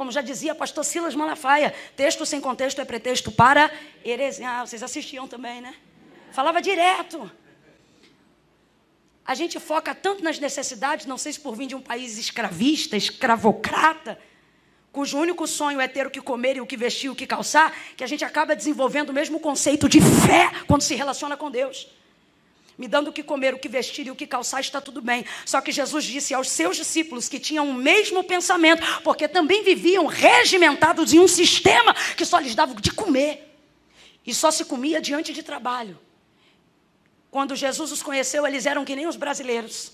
Como 0.00 0.10
já 0.10 0.22
dizia 0.22 0.54
pastor 0.54 0.82
Silas 0.82 1.14
Malafaia, 1.14 1.74
texto 1.94 2.24
sem 2.24 2.40
contexto 2.40 2.80
é 2.80 2.86
pretexto 2.86 3.30
para 3.30 3.70
heresia. 4.02 4.48
Ah, 4.48 4.66
vocês 4.66 4.82
assistiam 4.82 5.28
também, 5.28 5.60
né? 5.60 5.74
Falava 6.32 6.62
direto. 6.62 7.30
A 9.22 9.34
gente 9.34 9.60
foca 9.60 9.94
tanto 9.94 10.24
nas 10.24 10.38
necessidades, 10.38 11.04
não 11.04 11.18
sei 11.18 11.34
se 11.34 11.40
por 11.40 11.54
vir 11.54 11.66
de 11.66 11.74
um 11.74 11.82
país 11.82 12.16
escravista, 12.16 12.96
escravocrata, 12.96 14.18
cujo 14.90 15.18
único 15.18 15.46
sonho 15.46 15.78
é 15.78 15.86
ter 15.86 16.06
o 16.06 16.10
que 16.10 16.22
comer 16.22 16.56
e 16.56 16.62
o 16.62 16.66
que 16.66 16.78
vestir, 16.78 17.10
o 17.10 17.14
que 17.14 17.26
calçar, 17.26 17.70
que 17.94 18.02
a 18.02 18.06
gente 18.06 18.24
acaba 18.24 18.56
desenvolvendo 18.56 19.10
o 19.10 19.12
mesmo 19.12 19.38
conceito 19.38 19.86
de 19.86 20.00
fé 20.00 20.50
quando 20.66 20.80
se 20.80 20.94
relaciona 20.94 21.36
com 21.36 21.50
Deus. 21.50 21.86
Me 22.80 22.88
dando 22.88 23.08
o 23.08 23.12
que 23.12 23.22
comer, 23.22 23.52
o 23.52 23.58
que 23.58 23.68
vestir 23.68 24.06
e 24.06 24.10
o 24.10 24.16
que 24.16 24.26
calçar, 24.26 24.58
está 24.58 24.80
tudo 24.80 25.02
bem. 25.02 25.22
Só 25.44 25.60
que 25.60 25.70
Jesus 25.70 26.02
disse 26.02 26.32
aos 26.32 26.48
seus 26.48 26.78
discípulos 26.78 27.28
que 27.28 27.38
tinham 27.38 27.68
o 27.68 27.74
mesmo 27.74 28.24
pensamento, 28.24 28.82
porque 29.04 29.28
também 29.28 29.62
viviam 29.62 30.06
regimentados 30.06 31.12
em 31.12 31.18
um 31.18 31.28
sistema 31.28 31.92
que 32.16 32.24
só 32.24 32.38
lhes 32.38 32.54
dava 32.54 32.74
de 32.74 32.90
comer. 32.90 33.54
E 34.26 34.32
só 34.32 34.50
se 34.50 34.64
comia 34.64 34.98
diante 34.98 35.30
de 35.30 35.42
trabalho. 35.42 35.98
Quando 37.30 37.54
Jesus 37.54 37.92
os 37.92 38.02
conheceu, 38.02 38.46
eles 38.46 38.64
eram 38.64 38.82
que 38.82 38.96
nem 38.96 39.06
os 39.06 39.14
brasileiros 39.14 39.92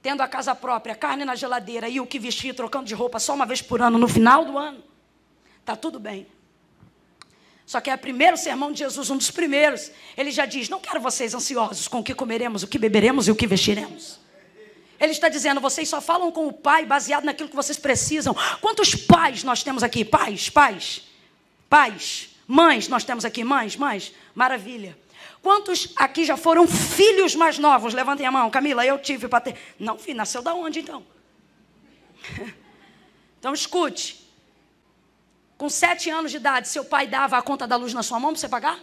tendo 0.00 0.20
a 0.20 0.28
casa 0.28 0.54
própria, 0.54 0.94
carne 0.94 1.24
na 1.24 1.34
geladeira 1.34 1.88
e 1.88 2.00
o 2.00 2.06
que 2.06 2.20
vestir, 2.20 2.54
trocando 2.54 2.86
de 2.86 2.94
roupa 2.94 3.18
só 3.18 3.34
uma 3.34 3.44
vez 3.44 3.60
por 3.60 3.82
ano 3.82 3.98
no 3.98 4.06
final 4.06 4.44
do 4.44 4.56
ano, 4.56 4.80
tá 5.64 5.74
tudo 5.74 5.98
bem. 5.98 6.24
Só 7.68 7.82
que 7.82 7.90
é 7.90 7.94
o 7.94 7.98
primeiro 7.98 8.34
sermão 8.34 8.72
de 8.72 8.78
Jesus, 8.78 9.10
um 9.10 9.18
dos 9.18 9.30
primeiros. 9.30 9.90
Ele 10.16 10.30
já 10.30 10.46
diz: 10.46 10.70
Não 10.70 10.80
quero 10.80 11.02
vocês 11.02 11.34
ansiosos 11.34 11.86
com 11.86 11.98
o 11.98 12.02
que 12.02 12.14
comeremos, 12.14 12.62
o 12.62 12.66
que 12.66 12.78
beberemos 12.78 13.28
e 13.28 13.30
o 13.30 13.36
que 13.36 13.46
vestiremos. 13.46 14.18
Ele 14.98 15.12
está 15.12 15.28
dizendo: 15.28 15.60
Vocês 15.60 15.86
só 15.86 16.00
falam 16.00 16.32
com 16.32 16.48
o 16.48 16.52
Pai 16.52 16.86
baseado 16.86 17.24
naquilo 17.24 17.46
que 17.46 17.54
vocês 17.54 17.76
precisam. 17.76 18.34
Quantos 18.62 18.94
pais 18.94 19.44
nós 19.44 19.62
temos 19.62 19.82
aqui? 19.82 20.02
Pais, 20.02 20.48
pais, 20.48 21.02
pais, 21.68 22.30
mães 22.46 22.88
nós 22.88 23.04
temos 23.04 23.26
aqui? 23.26 23.44
Mães, 23.44 23.76
mães, 23.76 24.14
maravilha. 24.34 24.96
Quantos 25.42 25.92
aqui 25.94 26.24
já 26.24 26.38
foram 26.38 26.66
filhos 26.66 27.34
mais 27.34 27.58
novos? 27.58 27.92
Levantem 27.92 28.24
a 28.24 28.32
mão. 28.32 28.48
Camila, 28.48 28.86
eu 28.86 28.98
tive 28.98 29.28
para 29.28 29.42
ter. 29.42 29.56
Não, 29.78 29.98
filho, 29.98 30.16
nasceu 30.16 30.40
da 30.40 30.54
onde 30.54 30.80
então? 30.80 31.04
Então 33.38 33.54
escute. 33.54 34.17
Com 35.58 35.68
sete 35.68 36.08
anos 36.08 36.30
de 36.30 36.36
idade, 36.36 36.68
seu 36.68 36.84
pai 36.84 37.08
dava 37.08 37.36
a 37.36 37.42
conta 37.42 37.66
da 37.66 37.74
luz 37.74 37.92
na 37.92 38.04
sua 38.04 38.20
mão 38.20 38.30
para 38.30 38.40
você 38.40 38.48
pagar? 38.48 38.78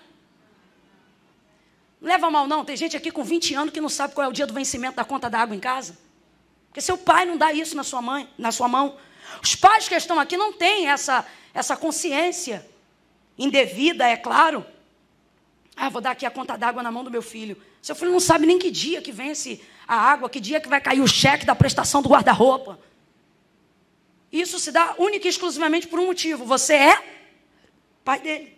Não 2.02 2.10
leva 2.10 2.30
mal, 2.30 2.46
não. 2.46 2.66
Tem 2.66 2.76
gente 2.76 2.98
aqui 2.98 3.10
com 3.10 3.24
20 3.24 3.56
anos 3.56 3.74
que 3.74 3.80
não 3.80 3.88
sabe 3.88 4.14
qual 4.14 4.26
é 4.26 4.28
o 4.28 4.34
dia 4.34 4.46
do 4.46 4.54
vencimento 4.54 4.98
da 4.98 5.06
conta 5.06 5.30
da 5.30 5.40
água 5.40 5.56
em 5.56 5.60
casa. 5.60 5.98
Porque 6.68 6.82
seu 6.82 6.98
pai 6.98 7.24
não 7.24 7.38
dá 7.38 7.54
isso 7.54 7.78
na 7.78 7.84
sua, 7.84 8.02
mãe, 8.02 8.30
na 8.38 8.52
sua 8.52 8.68
mão. 8.68 8.98
Os 9.42 9.56
pais 9.56 9.88
que 9.88 9.96
estão 9.96 10.20
aqui 10.20 10.36
não 10.36 10.52
têm 10.52 10.90
essa, 10.90 11.26
essa 11.54 11.78
consciência 11.78 12.66
indevida, 13.38 14.06
é 14.06 14.18
claro. 14.18 14.66
Ah, 15.78 15.88
vou 15.88 16.02
dar 16.02 16.12
aqui 16.12 16.26
a 16.26 16.32
conta 16.32 16.58
d'água 16.58 16.84
na 16.84 16.92
mão 16.92 17.06
do 17.06 17.10
meu 17.10 17.22
filho. 17.22 17.56
Seu 17.82 17.96
filho 17.96 18.12
não 18.12 18.20
sabe 18.20 18.46
nem 18.46 18.60
que 18.60 18.70
dia 18.70 19.02
que 19.02 19.14
vence 19.14 19.64
a 19.88 19.96
água, 19.96 20.30
que 20.30 20.42
dia 20.42 20.60
que 20.60 20.68
vai 20.68 20.82
cair 20.82 21.00
o 21.00 21.08
cheque 21.08 21.46
da 21.46 21.56
prestação 21.56 22.02
do 22.02 22.10
guarda-roupa. 22.10 22.78
Isso 24.36 24.60
se 24.60 24.70
dá 24.70 24.96
única 24.98 25.28
e 25.28 25.30
exclusivamente 25.30 25.88
por 25.88 25.98
um 26.00 26.08
motivo: 26.08 26.44
você 26.44 26.74
é 26.74 27.04
pai 28.04 28.20
dele. 28.20 28.56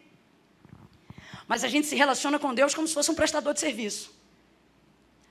Mas 1.48 1.64
a 1.64 1.68
gente 1.68 1.86
se 1.86 1.96
relaciona 1.96 2.40
com 2.40 2.54
Deus 2.54 2.74
como 2.74 2.88
se 2.88 2.94
fosse 2.94 3.12
um 3.12 3.16
prestador 3.16 3.54
de 3.54 3.60
serviço. 3.60 4.12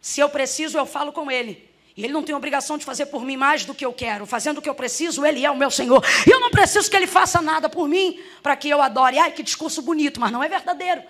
Se 0.00 0.20
eu 0.20 0.28
preciso, 0.28 0.78
eu 0.78 0.86
falo 0.86 1.12
com 1.12 1.30
Ele. 1.30 1.68
E 1.96 2.04
Ele 2.04 2.12
não 2.12 2.22
tem 2.22 2.34
obrigação 2.34 2.78
de 2.78 2.84
fazer 2.84 3.06
por 3.06 3.22
mim 3.24 3.36
mais 3.36 3.64
do 3.64 3.74
que 3.74 3.84
eu 3.84 3.92
quero. 3.92 4.24
Fazendo 4.24 4.58
o 4.58 4.62
que 4.62 4.68
eu 4.68 4.74
preciso, 4.74 5.26
Ele 5.26 5.44
é 5.44 5.50
o 5.50 5.56
meu 5.56 5.70
Senhor. 5.70 6.02
E 6.26 6.30
eu 6.30 6.38
não 6.38 6.50
preciso 6.50 6.88
que 6.88 6.96
Ele 6.96 7.06
faça 7.06 7.42
nada 7.42 7.68
por 7.68 7.88
mim 7.88 8.22
para 8.42 8.54
que 8.54 8.68
eu 8.68 8.80
adore. 8.80 9.18
Ai, 9.18 9.32
que 9.32 9.42
discurso 9.42 9.82
bonito, 9.82 10.20
mas 10.20 10.30
não 10.30 10.44
é 10.44 10.48
verdadeiro. 10.48 11.02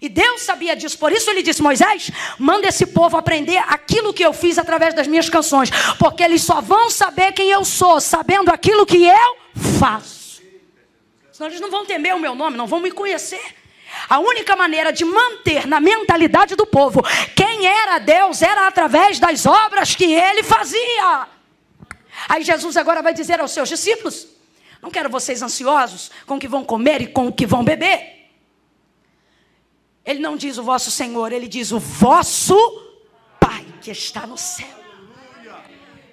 E 0.00 0.08
Deus 0.08 0.40
sabia 0.40 0.74
disso, 0.74 0.98
por 0.98 1.12
isso 1.12 1.28
ele 1.28 1.42
disse: 1.42 1.62
Moisés, 1.62 2.10
manda 2.38 2.66
esse 2.66 2.86
povo 2.86 3.18
aprender 3.18 3.58
aquilo 3.68 4.14
que 4.14 4.24
eu 4.24 4.32
fiz 4.32 4.56
através 4.56 4.94
das 4.94 5.06
minhas 5.06 5.28
canções, 5.28 5.70
porque 5.98 6.22
eles 6.22 6.42
só 6.42 6.60
vão 6.60 6.88
saber 6.88 7.32
quem 7.32 7.50
eu 7.50 7.64
sou, 7.64 8.00
sabendo 8.00 8.50
aquilo 8.50 8.86
que 8.86 9.04
eu 9.04 9.36
faço. 9.78 10.40
Senão 11.30 11.50
eles 11.50 11.60
não 11.60 11.70
vão 11.70 11.84
temer 11.84 12.14
o 12.14 12.18
meu 12.18 12.34
nome, 12.34 12.56
não 12.56 12.66
vão 12.66 12.80
me 12.80 12.90
conhecer. 12.90 13.42
A 14.08 14.18
única 14.18 14.56
maneira 14.56 14.92
de 14.92 15.04
manter 15.04 15.66
na 15.66 15.80
mentalidade 15.80 16.54
do 16.54 16.64
povo 16.64 17.02
quem 17.34 17.66
era 17.66 17.98
Deus 17.98 18.40
era 18.40 18.66
através 18.66 19.18
das 19.18 19.44
obras 19.44 19.94
que 19.94 20.12
ele 20.12 20.42
fazia. 20.42 21.26
Aí 22.28 22.42
Jesus 22.42 22.76
agora 22.76 23.02
vai 23.02 23.12
dizer 23.12 23.38
aos 23.38 23.50
seus 23.50 23.68
discípulos: 23.68 24.26
Não 24.80 24.90
quero 24.90 25.10
vocês 25.10 25.42
ansiosos 25.42 26.10
com 26.26 26.36
o 26.36 26.40
que 26.40 26.48
vão 26.48 26.64
comer 26.64 27.02
e 27.02 27.06
com 27.06 27.26
o 27.26 27.32
que 27.32 27.46
vão 27.46 27.62
beber. 27.62 28.19
Ele 30.04 30.20
não 30.20 30.36
diz 30.36 30.58
o 30.58 30.62
vosso 30.62 30.90
Senhor, 30.90 31.32
ele 31.32 31.46
diz 31.46 31.72
o 31.72 31.78
vosso 31.78 32.56
Pai 33.38 33.64
que 33.80 33.90
está 33.90 34.26
no 34.26 34.36
céu. 34.36 34.79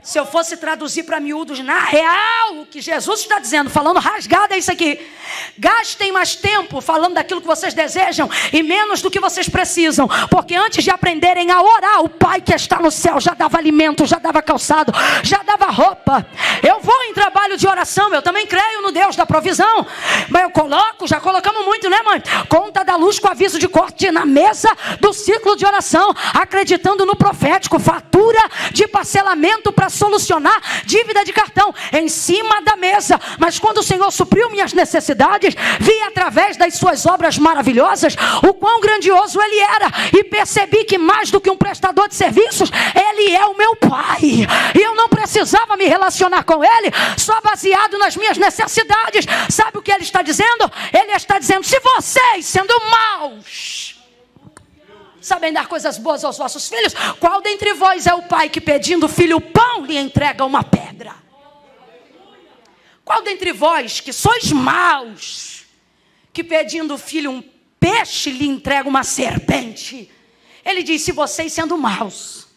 Se 0.07 0.17
eu 0.17 0.25
fosse 0.25 0.55
traduzir 0.55 1.03
para 1.03 1.19
miúdos, 1.19 1.59
na 1.59 1.79
real, 1.79 2.59
o 2.61 2.65
que 2.65 2.79
Jesus 2.79 3.19
está 3.19 3.39
dizendo, 3.39 3.69
falando 3.69 3.99
rasgado, 3.99 4.53
é 4.53 4.57
isso 4.57 4.71
aqui. 4.71 5.05
Gastem 5.57 6.13
mais 6.13 6.33
tempo 6.33 6.79
falando 6.79 7.15
daquilo 7.15 7.41
que 7.41 7.45
vocês 7.45 7.73
desejam 7.73 8.29
e 8.53 8.63
menos 8.63 9.01
do 9.01 9.11
que 9.11 9.19
vocês 9.19 9.49
precisam. 9.49 10.07
Porque 10.31 10.55
antes 10.55 10.81
de 10.81 10.89
aprenderem 10.89 11.51
a 11.51 11.61
orar, 11.61 12.01
o 12.05 12.07
Pai 12.07 12.39
que 12.39 12.55
está 12.55 12.79
no 12.79 12.89
céu 12.89 13.19
já 13.19 13.33
dava 13.33 13.57
alimento, 13.57 14.05
já 14.05 14.17
dava 14.17 14.41
calçado, 14.41 14.93
já 15.23 15.43
dava 15.43 15.65
roupa. 15.65 16.25
Eu 16.65 16.79
vou 16.79 17.03
em 17.03 17.13
trabalho 17.13 17.57
de 17.57 17.67
oração, 17.67 18.13
eu 18.13 18.21
também 18.21 18.47
creio 18.47 18.81
no 18.81 18.93
Deus 18.93 19.13
da 19.13 19.25
provisão. 19.25 19.85
Mas 20.29 20.43
eu 20.43 20.51
coloco, 20.51 21.05
já 21.05 21.19
colocamos 21.19 21.65
muito, 21.65 21.89
né, 21.89 22.01
mãe? 22.03 22.23
Conta 22.47 22.81
da 22.81 22.95
luz 22.95 23.19
com 23.19 23.27
aviso 23.27 23.59
de 23.59 23.67
corte 23.67 24.09
na 24.09 24.25
mesa 24.25 24.69
do 25.01 25.11
ciclo 25.11 25.57
de 25.57 25.65
oração, 25.65 26.13
acreditando 26.33 27.05
no 27.05 27.17
profético, 27.17 27.77
fatura 27.77 28.39
de 28.71 28.87
parcelamento 28.87 29.73
para 29.73 29.89
solucionar 29.97 30.61
dívida 30.85 31.25
de 31.25 31.33
cartão 31.33 31.73
em 31.91 32.07
cima 32.07 32.61
da 32.61 32.75
mesa. 32.75 33.19
Mas 33.39 33.59
quando 33.59 33.79
o 33.79 33.83
Senhor 33.83 34.11
supriu 34.11 34.49
minhas 34.49 34.73
necessidades, 34.73 35.55
vi 35.79 36.01
através 36.03 36.55
das 36.55 36.75
suas 36.75 37.05
obras 37.05 37.37
maravilhosas 37.37 38.15
o 38.43 38.53
quão 38.53 38.79
grandioso 38.79 39.41
Ele 39.41 39.59
era 39.59 39.91
e 40.13 40.23
percebi 40.23 40.83
que 40.85 40.97
mais 40.97 41.31
do 41.31 41.41
que 41.41 41.49
um 41.49 41.57
prestador 41.57 42.07
de 42.07 42.15
serviços, 42.15 42.71
Ele 42.95 43.35
é 43.35 43.45
o 43.45 43.57
meu 43.57 43.75
Pai. 43.75 44.47
E 44.75 44.81
eu 44.81 44.95
não 44.95 45.09
precisava 45.09 45.75
me 45.75 45.85
relacionar 45.85 46.43
com 46.43 46.63
Ele 46.63 46.91
só 47.17 47.39
baseado 47.41 47.97
nas 47.97 48.15
minhas 48.15 48.37
necessidades. 48.37 49.25
Sabe 49.49 49.77
o 49.77 49.81
que 49.81 49.91
Ele 49.91 50.03
está 50.03 50.21
dizendo? 50.21 50.71
Ele 50.93 51.11
está 51.11 51.39
dizendo: 51.39 51.63
se 51.63 51.79
vocês, 51.79 52.45
sendo 52.45 52.73
maus, 52.89 53.76
sabem 55.27 55.51
dar 55.51 55.67
coisas 55.67 55.97
boas 55.97 56.23
aos 56.23 56.37
vossos 56.37 56.69
filhos, 56.69 56.93
qual 57.19 57.41
dentre 57.41 57.73
vós 57.73 58.07
é 58.07 58.13
o 58.13 58.23
pai 58.23 58.47
que 58.49 58.61
pedindo 58.61 59.09
filho 59.09 59.41
pão 59.41 59.85
lhe 59.85 59.97
entrega 59.97 60.45
uma 60.45 60.63
pedra? 60.63 61.13
Qual 63.03 63.21
dentre 63.21 63.51
vós 63.51 63.99
que 63.99 64.13
sois 64.13 64.51
maus, 64.51 65.65
que 66.31 66.43
pedindo 66.43 66.97
filho 66.97 67.31
um 67.31 67.43
peixe 67.79 68.29
lhe 68.29 68.47
entrega 68.47 68.87
uma 68.87 69.03
serpente? 69.03 70.09
Ele 70.63 70.81
diz: 70.81 71.01
se 71.01 71.11
vocês 71.11 71.51
sendo 71.51 71.77
maus, 71.77 72.47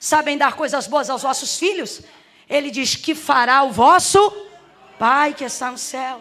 sabem 0.00 0.36
dar 0.36 0.54
coisas 0.54 0.86
boas 0.86 1.08
aos 1.08 1.22
vossos 1.22 1.58
filhos, 1.58 2.02
ele 2.48 2.70
diz 2.70 2.96
que 2.96 3.14
fará 3.14 3.62
o 3.62 3.70
vosso 3.70 4.18
Pai 4.98 5.32
que 5.32 5.44
está 5.44 5.70
no 5.70 5.78
céu. 5.78 6.20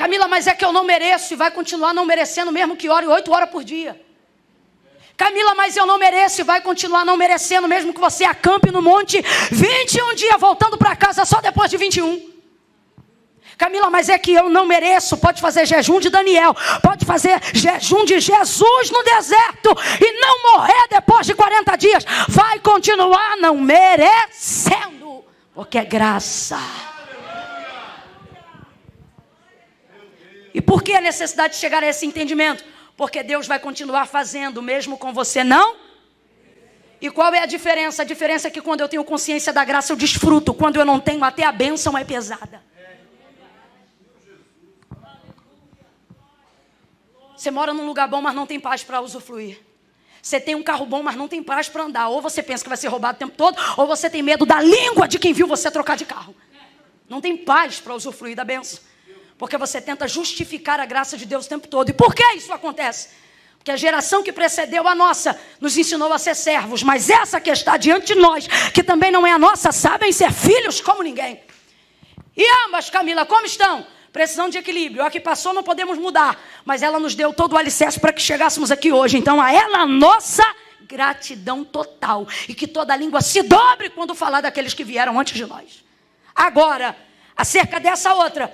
Camila, 0.00 0.26
mas 0.26 0.46
é 0.46 0.54
que 0.54 0.64
eu 0.64 0.72
não 0.72 0.82
mereço 0.82 1.34
e 1.34 1.36
vai 1.36 1.50
continuar 1.50 1.92
não 1.92 2.06
merecendo, 2.06 2.50
mesmo 2.50 2.74
que 2.74 2.88
ore 2.88 3.06
oito 3.06 3.30
horas 3.32 3.50
por 3.50 3.62
dia. 3.62 4.00
Camila, 5.14 5.54
mas 5.54 5.76
eu 5.76 5.84
não 5.84 5.98
mereço 5.98 6.40
e 6.40 6.44
vai 6.44 6.62
continuar 6.62 7.04
não 7.04 7.18
merecendo, 7.18 7.68
mesmo 7.68 7.92
que 7.92 8.00
você 8.00 8.24
acampe 8.24 8.70
no 8.70 8.80
monte 8.80 9.20
21 9.50 10.14
dias, 10.14 10.40
voltando 10.40 10.78
para 10.78 10.96
casa 10.96 11.26
só 11.26 11.42
depois 11.42 11.70
de 11.70 11.76
21. 11.76 12.30
Camila, 13.58 13.90
mas 13.90 14.08
é 14.08 14.16
que 14.16 14.32
eu 14.32 14.48
não 14.48 14.64
mereço. 14.64 15.18
Pode 15.18 15.38
fazer 15.38 15.66
jejum 15.66 16.00
de 16.00 16.08
Daniel, 16.08 16.56
pode 16.82 17.04
fazer 17.04 17.38
jejum 17.52 18.06
de 18.06 18.20
Jesus 18.20 18.90
no 18.90 19.02
deserto 19.02 19.76
e 20.00 20.12
não 20.18 20.54
morrer 20.54 20.88
depois 20.88 21.26
de 21.26 21.34
40 21.34 21.76
dias. 21.76 22.06
Vai 22.26 22.58
continuar 22.60 23.36
não 23.36 23.58
merecendo, 23.58 25.22
porque 25.54 25.76
é 25.76 25.84
graça. 25.84 26.89
E 30.52 30.60
por 30.60 30.82
que 30.82 30.92
a 30.92 31.00
necessidade 31.00 31.54
de 31.54 31.60
chegar 31.60 31.82
a 31.82 31.86
esse 31.86 32.04
entendimento? 32.06 32.64
Porque 32.96 33.22
Deus 33.22 33.46
vai 33.46 33.58
continuar 33.58 34.06
fazendo, 34.06 34.60
mesmo 34.60 34.98
com 34.98 35.12
você 35.12 35.42
não. 35.42 35.76
E 37.00 37.10
qual 37.10 37.32
é 37.32 37.40
a 37.40 37.46
diferença? 37.46 38.02
A 38.02 38.04
diferença 38.04 38.48
é 38.48 38.50
que 38.50 38.60
quando 38.60 38.80
eu 38.80 38.88
tenho 38.88 39.02
consciência 39.04 39.52
da 39.52 39.64
graça, 39.64 39.92
eu 39.92 39.96
desfruto. 39.96 40.52
Quando 40.52 40.76
eu 40.76 40.84
não 40.84 41.00
tenho, 41.00 41.24
até 41.24 41.44
a 41.44 41.52
bênção 41.52 41.96
é 41.96 42.04
pesada. 42.04 42.62
Você 47.34 47.50
mora 47.50 47.72
num 47.72 47.86
lugar 47.86 48.06
bom, 48.06 48.20
mas 48.20 48.34
não 48.34 48.46
tem 48.46 48.60
paz 48.60 48.84
para 48.84 49.00
usufruir. 49.00 49.58
Você 50.20 50.38
tem 50.38 50.54
um 50.54 50.62
carro 50.62 50.84
bom, 50.84 51.02
mas 51.02 51.16
não 51.16 51.26
tem 51.26 51.42
paz 51.42 51.70
para 51.70 51.84
andar. 51.84 52.08
Ou 52.08 52.20
você 52.20 52.42
pensa 52.42 52.62
que 52.62 52.68
vai 52.68 52.76
ser 52.76 52.88
roubado 52.88 53.16
o 53.16 53.18
tempo 53.18 53.34
todo, 53.34 53.56
ou 53.78 53.86
você 53.86 54.10
tem 54.10 54.22
medo 54.22 54.44
da 54.44 54.60
língua 54.60 55.08
de 55.08 55.18
quem 55.18 55.32
viu 55.32 55.46
você 55.46 55.70
trocar 55.70 55.96
de 55.96 56.04
carro. 56.04 56.36
Não 57.08 57.18
tem 57.18 57.34
paz 57.34 57.80
para 57.80 57.94
usufruir 57.94 58.36
da 58.36 58.44
benção. 58.44 58.89
Porque 59.40 59.56
você 59.56 59.80
tenta 59.80 60.06
justificar 60.06 60.78
a 60.78 60.84
graça 60.84 61.16
de 61.16 61.24
Deus 61.24 61.46
o 61.46 61.48
tempo 61.48 61.66
todo. 61.66 61.88
E 61.88 61.94
por 61.94 62.14
que 62.14 62.22
isso 62.34 62.52
acontece? 62.52 63.08
Porque 63.56 63.70
a 63.70 63.76
geração 63.76 64.22
que 64.22 64.34
precedeu 64.34 64.86
a 64.86 64.94
nossa 64.94 65.40
nos 65.58 65.78
ensinou 65.78 66.12
a 66.12 66.18
ser 66.18 66.36
servos, 66.36 66.82
mas 66.82 67.08
essa 67.08 67.40
que 67.40 67.48
está 67.48 67.78
diante 67.78 68.12
de 68.12 68.20
nós, 68.20 68.46
que 68.74 68.82
também 68.82 69.10
não 69.10 69.26
é 69.26 69.32
a 69.32 69.38
nossa, 69.38 69.72
sabem 69.72 70.12
ser 70.12 70.30
filhos 70.30 70.82
como 70.82 71.02
ninguém. 71.02 71.40
E 72.36 72.44
ambas, 72.66 72.90
Camila, 72.90 73.24
como 73.24 73.46
estão? 73.46 73.86
precisando 74.12 74.50
de 74.50 74.58
equilíbrio. 74.58 75.04
A 75.04 75.10
que 75.10 75.20
passou 75.20 75.54
não 75.54 75.62
podemos 75.62 75.96
mudar, 75.96 76.38
mas 76.64 76.82
ela 76.82 77.00
nos 77.00 77.14
deu 77.14 77.32
todo 77.32 77.54
o 77.54 77.56
alicerce 77.56 77.98
para 77.98 78.12
que 78.12 78.20
chegássemos 78.20 78.70
aqui 78.70 78.92
hoje. 78.92 79.16
Então, 79.16 79.40
a 79.40 79.52
ela, 79.52 79.86
nossa 79.86 80.44
gratidão 80.82 81.64
total. 81.64 82.26
E 82.46 82.54
que 82.54 82.66
toda 82.66 82.94
língua 82.94 83.22
se 83.22 83.40
dobre 83.42 83.88
quando 83.88 84.14
falar 84.14 84.42
daqueles 84.42 84.74
que 84.74 84.84
vieram 84.84 85.18
antes 85.18 85.34
de 85.34 85.46
nós. 85.46 85.84
Agora, 86.34 86.96
acerca 87.36 87.78
dessa 87.78 88.12
outra, 88.12 88.52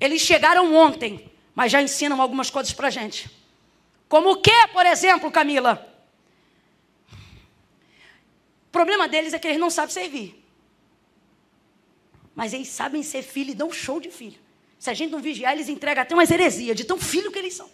eles 0.00 0.22
chegaram 0.22 0.74
ontem, 0.74 1.30
mas 1.54 1.72
já 1.72 1.82
ensinam 1.82 2.20
algumas 2.20 2.50
coisas 2.50 2.72
para 2.72 2.88
a 2.88 2.90
gente. 2.90 3.30
Como 4.08 4.30
o 4.30 4.36
que, 4.36 4.68
por 4.72 4.86
exemplo, 4.86 5.30
Camila? 5.30 5.84
O 8.68 8.70
problema 8.70 9.08
deles 9.08 9.32
é 9.32 9.38
que 9.38 9.48
eles 9.48 9.58
não 9.58 9.70
sabem 9.70 9.92
servir. 9.92 10.44
Mas 12.34 12.52
eles 12.52 12.68
sabem 12.68 13.02
ser 13.02 13.22
filho 13.22 13.50
e 13.50 13.54
dão 13.54 13.72
show 13.72 13.98
de 14.00 14.10
filho. 14.10 14.38
Se 14.78 14.88
a 14.88 14.94
gente 14.94 15.10
não 15.10 15.20
vigiar, 15.20 15.52
eles 15.52 15.68
entregam 15.68 16.02
até 16.02 16.14
umas 16.14 16.30
heresias, 16.30 16.76
de 16.76 16.84
tão 16.84 16.98
filho 16.98 17.32
que 17.32 17.38
eles 17.38 17.54
são. 17.54 17.68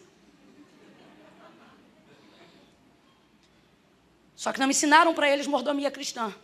Só 4.35 4.53
que 4.53 4.59
não 4.59 4.71
ensinaram 4.71 5.13
para 5.13 5.29
eles 5.29 5.47
mordomia 5.47 5.91
cristã. 5.91 6.35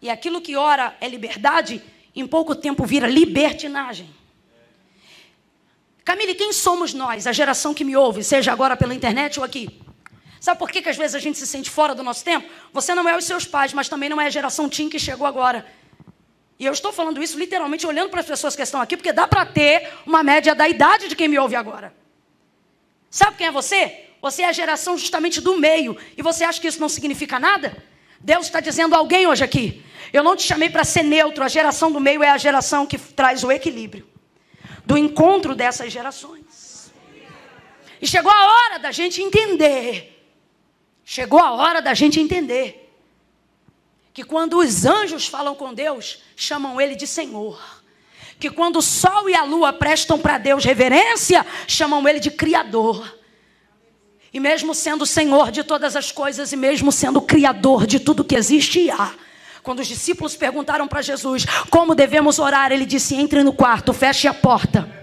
E 0.00 0.08
aquilo 0.08 0.40
que 0.40 0.56
ora 0.56 0.96
é 1.00 1.08
liberdade, 1.08 1.82
em 2.14 2.26
pouco 2.26 2.54
tempo 2.54 2.86
vira 2.86 3.08
libertinagem. 3.08 4.17
Camille, 6.08 6.34
quem 6.34 6.54
somos 6.54 6.94
nós, 6.94 7.26
a 7.26 7.32
geração 7.32 7.74
que 7.74 7.84
me 7.84 7.94
ouve, 7.94 8.24
seja 8.24 8.50
agora 8.50 8.74
pela 8.74 8.94
internet 8.94 9.38
ou 9.38 9.44
aqui? 9.44 9.78
Sabe 10.40 10.58
por 10.58 10.70
que, 10.70 10.80
que 10.80 10.88
às 10.88 10.96
vezes 10.96 11.14
a 11.14 11.18
gente 11.18 11.36
se 11.36 11.46
sente 11.46 11.68
fora 11.68 11.94
do 11.94 12.02
nosso 12.02 12.24
tempo? 12.24 12.48
Você 12.72 12.94
não 12.94 13.06
é 13.06 13.14
os 13.14 13.26
seus 13.26 13.44
pais, 13.44 13.74
mas 13.74 13.90
também 13.90 14.08
não 14.08 14.18
é 14.18 14.24
a 14.24 14.30
geração 14.30 14.70
Tim 14.70 14.88
que 14.88 14.98
chegou 14.98 15.26
agora. 15.26 15.66
E 16.58 16.64
eu 16.64 16.72
estou 16.72 16.94
falando 16.94 17.22
isso 17.22 17.38
literalmente 17.38 17.86
olhando 17.86 18.08
para 18.08 18.20
as 18.20 18.26
pessoas 18.26 18.56
que 18.56 18.62
estão 18.62 18.80
aqui, 18.80 18.96
porque 18.96 19.12
dá 19.12 19.28
para 19.28 19.44
ter 19.44 19.86
uma 20.06 20.22
média 20.22 20.54
da 20.54 20.66
idade 20.66 21.08
de 21.08 21.14
quem 21.14 21.28
me 21.28 21.38
ouve 21.38 21.54
agora. 21.54 21.92
Sabe 23.10 23.36
quem 23.36 23.48
é 23.48 23.52
você? 23.52 24.06
Você 24.22 24.40
é 24.40 24.46
a 24.46 24.52
geração 24.52 24.96
justamente 24.96 25.42
do 25.42 25.58
meio. 25.58 25.94
E 26.16 26.22
você 26.22 26.42
acha 26.42 26.58
que 26.58 26.68
isso 26.68 26.80
não 26.80 26.88
significa 26.88 27.38
nada? 27.38 27.76
Deus 28.18 28.46
está 28.46 28.60
dizendo 28.60 28.94
a 28.94 28.98
alguém 28.98 29.26
hoje 29.26 29.44
aqui. 29.44 29.84
Eu 30.10 30.22
não 30.22 30.34
te 30.34 30.44
chamei 30.44 30.70
para 30.70 30.84
ser 30.84 31.02
neutro. 31.02 31.44
A 31.44 31.48
geração 31.48 31.92
do 31.92 32.00
meio 32.00 32.22
é 32.22 32.30
a 32.30 32.38
geração 32.38 32.86
que 32.86 32.96
traz 32.96 33.44
o 33.44 33.52
equilíbrio 33.52 34.08
do 34.88 34.96
encontro 34.96 35.54
dessas 35.54 35.92
gerações. 35.92 36.90
E 38.00 38.06
chegou 38.06 38.32
a 38.32 38.46
hora 38.46 38.78
da 38.78 38.90
gente 38.90 39.20
entender. 39.20 40.18
Chegou 41.04 41.38
a 41.38 41.52
hora 41.52 41.82
da 41.82 41.92
gente 41.92 42.18
entender 42.18 42.90
que 44.14 44.24
quando 44.24 44.56
os 44.56 44.86
anjos 44.86 45.26
falam 45.26 45.54
com 45.54 45.74
Deus, 45.74 46.22
chamam 46.34 46.80
ele 46.80 46.96
de 46.96 47.06
Senhor. 47.06 47.82
Que 48.40 48.48
quando 48.48 48.76
o 48.76 48.82
sol 48.82 49.28
e 49.28 49.34
a 49.34 49.44
lua 49.44 49.74
prestam 49.74 50.18
para 50.18 50.38
Deus 50.38 50.64
reverência, 50.64 51.44
chamam 51.66 52.08
ele 52.08 52.18
de 52.18 52.30
Criador. 52.30 53.18
E 54.32 54.40
mesmo 54.40 54.74
sendo 54.74 55.04
Senhor 55.04 55.50
de 55.50 55.64
todas 55.64 55.96
as 55.96 56.10
coisas, 56.10 56.50
e 56.50 56.56
mesmo 56.56 56.90
sendo 56.90 57.20
Criador 57.20 57.86
de 57.86 58.00
tudo 58.00 58.24
que 58.24 58.34
existe 58.34 58.80
e 58.80 58.90
há, 58.90 59.14
quando 59.62 59.80
os 59.80 59.86
discípulos 59.86 60.36
perguntaram 60.36 60.88
para 60.88 61.02
Jesus 61.02 61.46
como 61.70 61.94
devemos 61.94 62.38
orar, 62.38 62.72
ele 62.72 62.86
disse: 62.86 63.14
entre 63.14 63.42
no 63.42 63.52
quarto, 63.52 63.92
feche 63.92 64.26
a 64.26 64.34
porta 64.34 64.97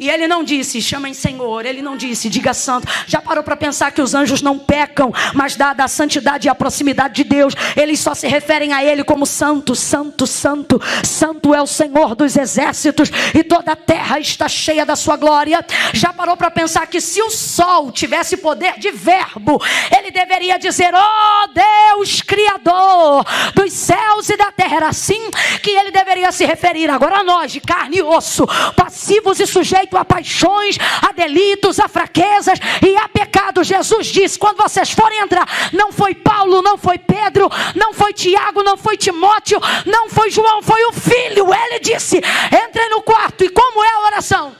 e 0.00 0.08
ele 0.08 0.26
não 0.26 0.42
disse, 0.42 0.80
chamem 0.80 1.12
Senhor. 1.12 1.66
Ele 1.66 1.82
não 1.82 1.94
disse, 1.94 2.30
diga 2.30 2.54
santo. 2.54 2.88
Já 3.06 3.20
parou 3.20 3.44
para 3.44 3.54
pensar 3.54 3.92
que 3.92 4.00
os 4.00 4.14
anjos 4.14 4.40
não 4.40 4.58
pecam, 4.58 5.12
mas 5.34 5.56
dada 5.56 5.84
a 5.84 5.88
santidade 5.88 6.48
e 6.48 6.50
a 6.50 6.54
proximidade 6.54 7.16
de 7.16 7.24
Deus, 7.24 7.52
eles 7.76 8.00
só 8.00 8.14
se 8.14 8.26
referem 8.26 8.72
a 8.72 8.82
Ele 8.82 9.04
como 9.04 9.26
santo, 9.26 9.74
santo, 9.74 10.26
santo. 10.26 10.80
Santo 11.04 11.54
é 11.54 11.60
o 11.60 11.66
Senhor 11.66 12.14
dos 12.14 12.34
exércitos 12.34 13.10
e 13.34 13.44
toda 13.44 13.72
a 13.72 13.76
terra 13.76 14.18
está 14.18 14.48
cheia 14.48 14.86
da 14.86 14.96
sua 14.96 15.18
glória. 15.18 15.62
Já 15.92 16.14
parou 16.14 16.34
para 16.34 16.50
pensar 16.50 16.86
que 16.86 16.98
se 16.98 17.20
o 17.20 17.28
sol 17.28 17.92
tivesse 17.92 18.38
poder 18.38 18.78
de 18.78 18.90
verbo, 18.90 19.62
ele 19.94 20.10
deveria 20.10 20.58
dizer: 20.58 20.94
Oh 20.94 21.48
Deus, 21.52 22.22
Criador 22.22 23.26
dos 23.54 23.70
céus 23.74 24.30
e 24.30 24.36
da 24.38 24.50
terra. 24.50 24.76
Era 24.76 24.88
assim 24.88 25.30
que 25.62 25.68
ele 25.68 25.90
deveria 25.90 26.32
se 26.32 26.46
referir. 26.46 26.88
Agora 26.88 27.22
nós, 27.22 27.52
de 27.52 27.60
carne 27.60 27.98
e 27.98 28.02
osso, 28.02 28.46
passivos 28.74 29.38
e 29.40 29.46
sujeitos 29.46 29.89
a 29.96 30.04
paixões, 30.04 30.76
a 31.06 31.12
delitos, 31.12 31.80
a 31.80 31.88
fraquezas 31.88 32.58
e 32.86 32.96
a 32.96 33.08
pecados. 33.08 33.66
Jesus 33.66 34.06
disse: 34.06 34.38
quando 34.38 34.58
vocês 34.58 34.90
forem 34.90 35.20
entrar, 35.20 35.46
não 35.72 35.92
foi 35.92 36.14
Paulo, 36.14 36.62
não 36.62 36.76
foi 36.76 36.98
Pedro, 36.98 37.48
não 37.74 37.92
foi 37.92 38.12
Tiago, 38.12 38.62
não 38.62 38.76
foi 38.76 38.96
Timóteo, 38.96 39.60
não 39.86 40.08
foi 40.08 40.30
João, 40.30 40.62
foi 40.62 40.82
o 40.84 40.92
filho. 40.92 41.52
Ele 41.52 41.80
disse: 41.80 42.18
entrem 42.18 42.90
no 42.90 43.02
quarto. 43.02 43.44
E 43.44 43.48
como 43.48 43.84
é 43.84 43.90
a 43.90 44.06
oração? 44.06 44.56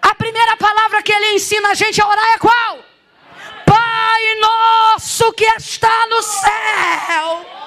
A 0.00 0.14
primeira 0.14 0.56
palavra 0.56 1.02
que 1.02 1.12
ele 1.12 1.34
ensina 1.34 1.70
a 1.70 1.74
gente 1.74 2.00
a 2.00 2.08
orar 2.08 2.32
é 2.34 2.38
qual? 2.38 2.78
Pai 3.66 4.34
nosso 4.40 5.32
que 5.32 5.44
está 5.44 6.06
no 6.08 6.22
céu. 6.22 7.57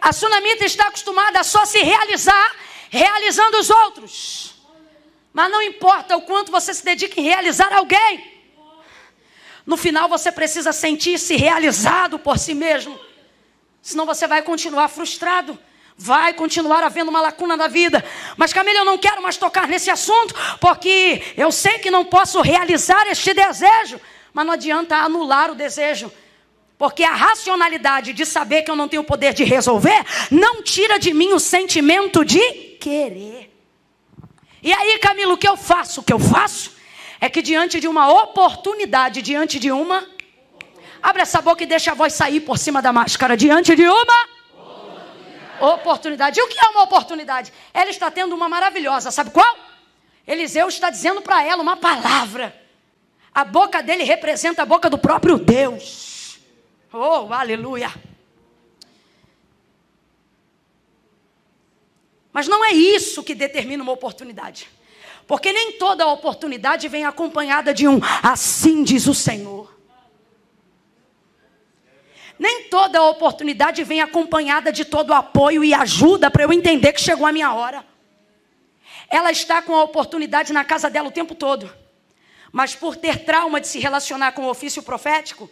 A 0.00 0.12
sunamita 0.12 0.64
está 0.64 0.88
acostumada 0.88 1.40
a 1.40 1.44
só 1.44 1.64
se 1.64 1.78
realizar 1.82 2.56
realizando 2.90 3.58
os 3.58 3.70
outros. 3.70 4.54
Mas 5.32 5.50
não 5.50 5.62
importa 5.62 6.16
o 6.16 6.22
quanto 6.22 6.50
você 6.50 6.74
se 6.74 6.84
dedica 6.84 7.20
em 7.20 7.24
realizar 7.24 7.72
alguém. 7.72 8.28
No 9.64 9.76
final 9.76 10.08
você 10.08 10.32
precisa 10.32 10.72
sentir-se 10.72 11.36
realizado 11.36 12.18
por 12.18 12.36
si 12.36 12.52
mesmo. 12.52 12.98
Senão 13.80 14.04
você 14.04 14.26
vai 14.26 14.42
continuar 14.42 14.88
frustrado. 14.88 15.58
vai 16.02 16.32
continuar 16.32 16.82
havendo 16.82 17.10
uma 17.10 17.20
lacuna 17.20 17.58
na 17.58 17.68
vida. 17.68 18.02
Mas 18.34 18.54
Camila, 18.54 18.78
eu 18.78 18.84
não 18.86 18.96
quero 18.96 19.22
mais 19.22 19.36
tocar 19.36 19.68
nesse 19.68 19.90
assunto, 19.90 20.34
porque 20.58 21.22
eu 21.36 21.52
sei 21.52 21.78
que 21.78 21.90
não 21.90 22.06
posso 22.06 22.40
realizar 22.40 23.06
este 23.06 23.34
desejo. 23.34 24.00
Mas 24.32 24.46
não 24.46 24.54
adianta 24.54 24.96
anular 24.96 25.50
o 25.50 25.54
desejo. 25.54 26.10
Porque 26.80 27.04
a 27.04 27.12
racionalidade 27.12 28.14
de 28.14 28.24
saber 28.24 28.62
que 28.62 28.70
eu 28.70 28.74
não 28.74 28.88
tenho 28.88 29.04
poder 29.04 29.34
de 29.34 29.44
resolver 29.44 30.02
não 30.30 30.62
tira 30.62 30.98
de 30.98 31.12
mim 31.12 31.34
o 31.34 31.38
sentimento 31.38 32.24
de 32.24 32.40
querer. 32.80 33.54
E 34.62 34.72
aí, 34.72 34.98
Camilo, 34.98 35.34
o 35.34 35.36
que 35.36 35.46
eu 35.46 35.58
faço? 35.58 36.00
O 36.00 36.02
que 36.02 36.10
eu 36.10 36.18
faço 36.18 36.72
é 37.20 37.28
que 37.28 37.42
diante 37.42 37.80
de 37.80 37.86
uma 37.86 38.10
oportunidade, 38.22 39.20
diante 39.20 39.58
de 39.58 39.70
uma. 39.70 40.08
Abre 41.02 41.20
essa 41.20 41.42
boca 41.42 41.62
e 41.62 41.66
deixa 41.66 41.90
a 41.90 41.94
voz 41.94 42.14
sair 42.14 42.40
por 42.40 42.56
cima 42.56 42.80
da 42.80 42.94
máscara. 42.94 43.36
Diante 43.36 43.76
de 43.76 43.86
uma. 43.86 44.28
Oportunidade. 45.74 46.40
E 46.40 46.42
o 46.42 46.48
que 46.48 46.58
é 46.64 46.68
uma 46.70 46.84
oportunidade? 46.84 47.52
Ela 47.74 47.90
está 47.90 48.10
tendo 48.10 48.34
uma 48.34 48.48
maravilhosa, 48.48 49.10
sabe 49.10 49.28
qual? 49.32 49.54
Eliseu 50.26 50.66
está 50.66 50.88
dizendo 50.88 51.20
para 51.20 51.44
ela 51.44 51.60
uma 51.60 51.76
palavra. 51.76 52.58
A 53.34 53.44
boca 53.44 53.82
dele 53.82 54.02
representa 54.02 54.62
a 54.62 54.64
boca 54.64 54.88
do 54.88 54.96
próprio 54.96 55.36
Deus. 55.36 56.19
Oh, 56.92 57.32
aleluia. 57.32 57.92
Mas 62.32 62.48
não 62.48 62.64
é 62.64 62.72
isso 62.72 63.22
que 63.22 63.34
determina 63.34 63.82
uma 63.82 63.92
oportunidade. 63.92 64.68
Porque 65.26 65.52
nem 65.52 65.72
toda 65.72 66.06
oportunidade 66.06 66.88
vem 66.88 67.04
acompanhada 67.04 67.72
de 67.72 67.86
um 67.86 68.00
assim 68.22 68.82
diz 68.82 69.06
o 69.06 69.14
Senhor. 69.14 69.72
Nem 72.38 72.64
toda 72.64 73.02
oportunidade 73.02 73.84
vem 73.84 74.00
acompanhada 74.00 74.72
de 74.72 74.84
todo 74.84 75.12
apoio 75.12 75.62
e 75.62 75.74
ajuda 75.74 76.30
para 76.30 76.42
eu 76.42 76.52
entender 76.52 76.92
que 76.92 77.00
chegou 77.00 77.26
a 77.26 77.32
minha 77.32 77.52
hora. 77.52 77.84
Ela 79.08 79.30
está 79.30 79.60
com 79.60 79.74
a 79.74 79.82
oportunidade 79.82 80.52
na 80.52 80.64
casa 80.64 80.88
dela 80.88 81.08
o 81.08 81.12
tempo 81.12 81.34
todo. 81.34 81.70
Mas 82.50 82.74
por 82.74 82.96
ter 82.96 83.24
trauma 83.24 83.60
de 83.60 83.68
se 83.68 83.78
relacionar 83.78 84.32
com 84.32 84.46
o 84.46 84.50
ofício 84.50 84.82
profético, 84.82 85.50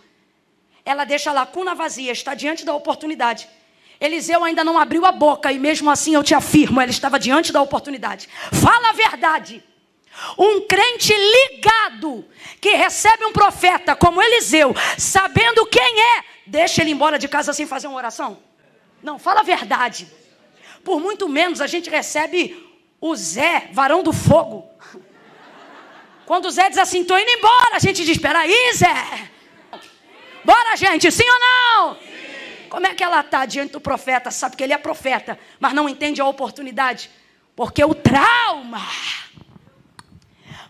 ela 0.89 1.05
deixa 1.05 1.29
a 1.29 1.35
lacuna 1.35 1.75
vazia, 1.75 2.11
está 2.11 2.33
diante 2.33 2.65
da 2.65 2.75
oportunidade. 2.75 3.47
Eliseu 4.01 4.43
ainda 4.43 4.65
não 4.65 4.79
abriu 4.79 5.05
a 5.05 5.13
boca 5.13 5.53
e 5.53 5.59
mesmo 5.59 5.91
assim 5.91 6.15
eu 6.15 6.25
te 6.25 6.35
afirmo, 6.35 6.81
ela 6.81 6.91
estava 6.91 7.19
diante 7.19 7.53
da 7.53 7.61
oportunidade. 7.61 8.27
Fala 8.51 8.89
a 8.89 8.93
verdade. 8.93 9.63
Um 10.39 10.63
crente 10.63 11.13
ligado 11.15 12.25
que 12.59 12.71
recebe 12.71 13.23
um 13.27 13.35
profeta 13.35 13.95
como 13.95 14.23
Eliseu, 14.23 14.75
sabendo 14.97 15.67
quem 15.67 16.01
é, 16.01 16.25
deixa 16.47 16.81
ele 16.81 16.91
embora 16.91 17.19
de 17.19 17.29
casa 17.29 17.53
sem 17.53 17.67
fazer 17.67 17.87
uma 17.87 17.99
oração? 17.99 18.39
Não, 19.03 19.19
fala 19.19 19.41
a 19.41 19.45
verdade. 19.45 20.09
Por 20.83 20.99
muito 21.01 21.29
menos 21.29 21.61
a 21.61 21.67
gente 21.67 21.91
recebe 21.91 22.67
o 22.99 23.15
Zé, 23.15 23.69
varão 23.75 24.03
do 24.03 24.13
fogo. 24.13 24.67
Quando 26.25 26.47
o 26.47 26.51
Zé 26.51 26.71
diz 26.71 26.79
assim, 26.79 27.03
estou 27.03 27.19
indo 27.19 27.31
embora, 27.31 27.77
a 27.77 27.79
gente 27.79 28.03
diz: 28.05 28.17
espera 28.17 28.39
aí, 28.41 28.73
Zé. 28.75 29.38
Bora, 30.49 30.75
gente, 30.77 31.13
sim 31.13 31.29
ou 31.29 31.39
não? 31.39 31.95
Sim. 31.97 32.69
Como 32.71 32.87
é 32.87 32.95
que 32.95 33.05
ela 33.05 33.21
está 33.21 33.45
diante 33.45 33.73
do 33.73 33.81
profeta? 33.83 34.31
Sabe 34.31 34.57
que 34.57 34.63
ele 34.63 34.73
é 34.73 34.79
profeta, 34.79 35.39
mas 35.61 35.75
não 35.75 35.87
entende 35.87 36.23
a 36.23 36.25
oportunidade. 36.27 37.11
Porque 37.55 37.85
o 37.85 37.95
trauma 37.95 38.81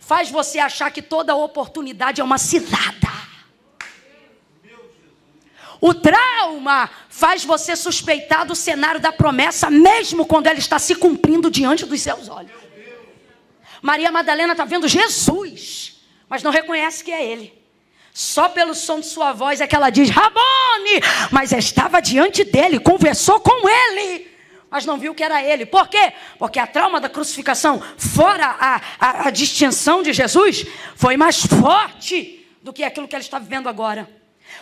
faz 0.01 0.31
você 0.31 0.59
achar 0.59 0.91
que 0.91 1.01
toda 1.01 1.37
oportunidade 1.37 2.21
é 2.21 2.25
uma 2.25 2.39
cilada. 2.39 3.07
O 5.81 5.95
trauma 5.95 6.91
faz 7.09 7.45
você 7.45 7.77
suspeitar 7.77 8.45
do 8.45 8.57
cenário 8.57 9.01
da 9.01 9.13
promessa, 9.13 9.71
mesmo 9.71 10.27
quando 10.27 10.49
ela 10.49 10.59
está 10.59 10.81
se 10.81 10.97
cumprindo 10.97 11.49
diante 11.53 11.87
dos 11.87 12.01
seus 12.01 12.29
olhos. 12.29 12.51
Maria 13.81 14.11
Madalena 14.11 14.55
está 14.55 14.65
vendo 14.65 14.89
Jesus, 14.89 16.01
mas 16.29 16.43
não 16.43 16.51
reconhece 16.51 17.05
que 17.05 17.13
é 17.13 17.25
Ele. 17.25 17.58
Só 18.19 18.49
pelo 18.49 18.75
som 18.75 18.99
de 18.99 19.07
sua 19.07 19.33
voz 19.33 19.61
é 19.61 19.67
que 19.69 19.77
ela 19.77 19.91
diz 19.91 20.11
Rabone, 20.11 21.01
mas 21.31 21.53
estava 21.53 22.01
diante 22.01 22.43
dele, 22.43 22.81
conversou 22.81 23.39
com 23.39 23.69
ele, 23.69 24.29
mas 24.69 24.85
não 24.85 24.99
viu 24.99 25.15
que 25.15 25.23
era 25.23 25.41
ele. 25.41 25.65
Por 25.65 25.87
quê? 25.87 26.13
Porque 26.37 26.59
a 26.59 26.67
trauma 26.67 27.01
da 27.01 27.09
crucificação, 27.09 27.81
fora 27.97 28.45
a, 28.59 28.83
a, 28.99 29.29
a 29.29 29.31
distinção 29.31 30.03
de 30.03 30.13
Jesus, 30.13 30.67
foi 30.97 31.17
mais 31.17 31.47
forte 31.47 32.45
do 32.61 32.73
que 32.73 32.83
aquilo 32.83 33.07
que 33.07 33.15
ela 33.15 33.23
está 33.23 33.39
vivendo 33.39 33.69
agora. 33.69 34.11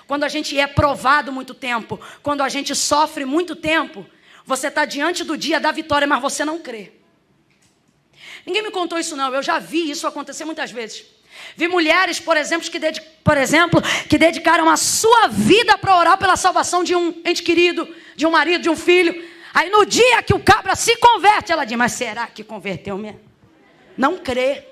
Quando 0.06 0.24
a 0.24 0.28
gente 0.28 0.58
é 0.60 0.66
provado 0.66 1.32
muito 1.32 1.54
tempo, 1.54 1.98
quando 2.22 2.42
a 2.42 2.50
gente 2.50 2.74
sofre 2.74 3.24
muito 3.24 3.56
tempo, 3.56 4.04
você 4.44 4.66
está 4.68 4.84
diante 4.84 5.24
do 5.24 5.34
dia 5.34 5.58
da 5.58 5.72
vitória, 5.72 6.06
mas 6.06 6.20
você 6.20 6.44
não 6.44 6.58
crê. 6.58 6.92
Ninguém 8.44 8.64
me 8.64 8.70
contou 8.70 8.98
isso, 8.98 9.16
não. 9.16 9.32
Eu 9.32 9.42
já 9.42 9.58
vi 9.58 9.90
isso 9.90 10.06
acontecer 10.06 10.44
muitas 10.44 10.70
vezes. 10.70 11.15
Vi 11.56 11.68
mulheres, 11.68 12.20
por 12.20 12.36
exemplo, 12.36 12.70
que, 12.70 12.80
por 13.24 13.36
exemplo, 13.36 13.82
que 14.08 14.18
dedicaram 14.18 14.68
a 14.68 14.76
sua 14.76 15.28
vida 15.28 15.78
para 15.78 15.96
orar 15.96 16.18
pela 16.18 16.36
salvação 16.36 16.84
de 16.84 16.94
um 16.94 17.20
ente 17.24 17.42
querido, 17.42 17.88
de 18.14 18.26
um 18.26 18.30
marido, 18.30 18.62
de 18.62 18.70
um 18.70 18.76
filho. 18.76 19.14
Aí 19.54 19.70
no 19.70 19.86
dia 19.86 20.22
que 20.22 20.34
o 20.34 20.40
cabra 20.40 20.76
se 20.76 20.96
converte, 20.96 21.52
ela 21.52 21.64
diz: 21.64 21.78
Mas 21.78 21.92
será 21.92 22.26
que 22.26 22.44
converteu 22.44 22.98
mesmo? 22.98 23.20
Não 23.96 24.18
crê. 24.18 24.64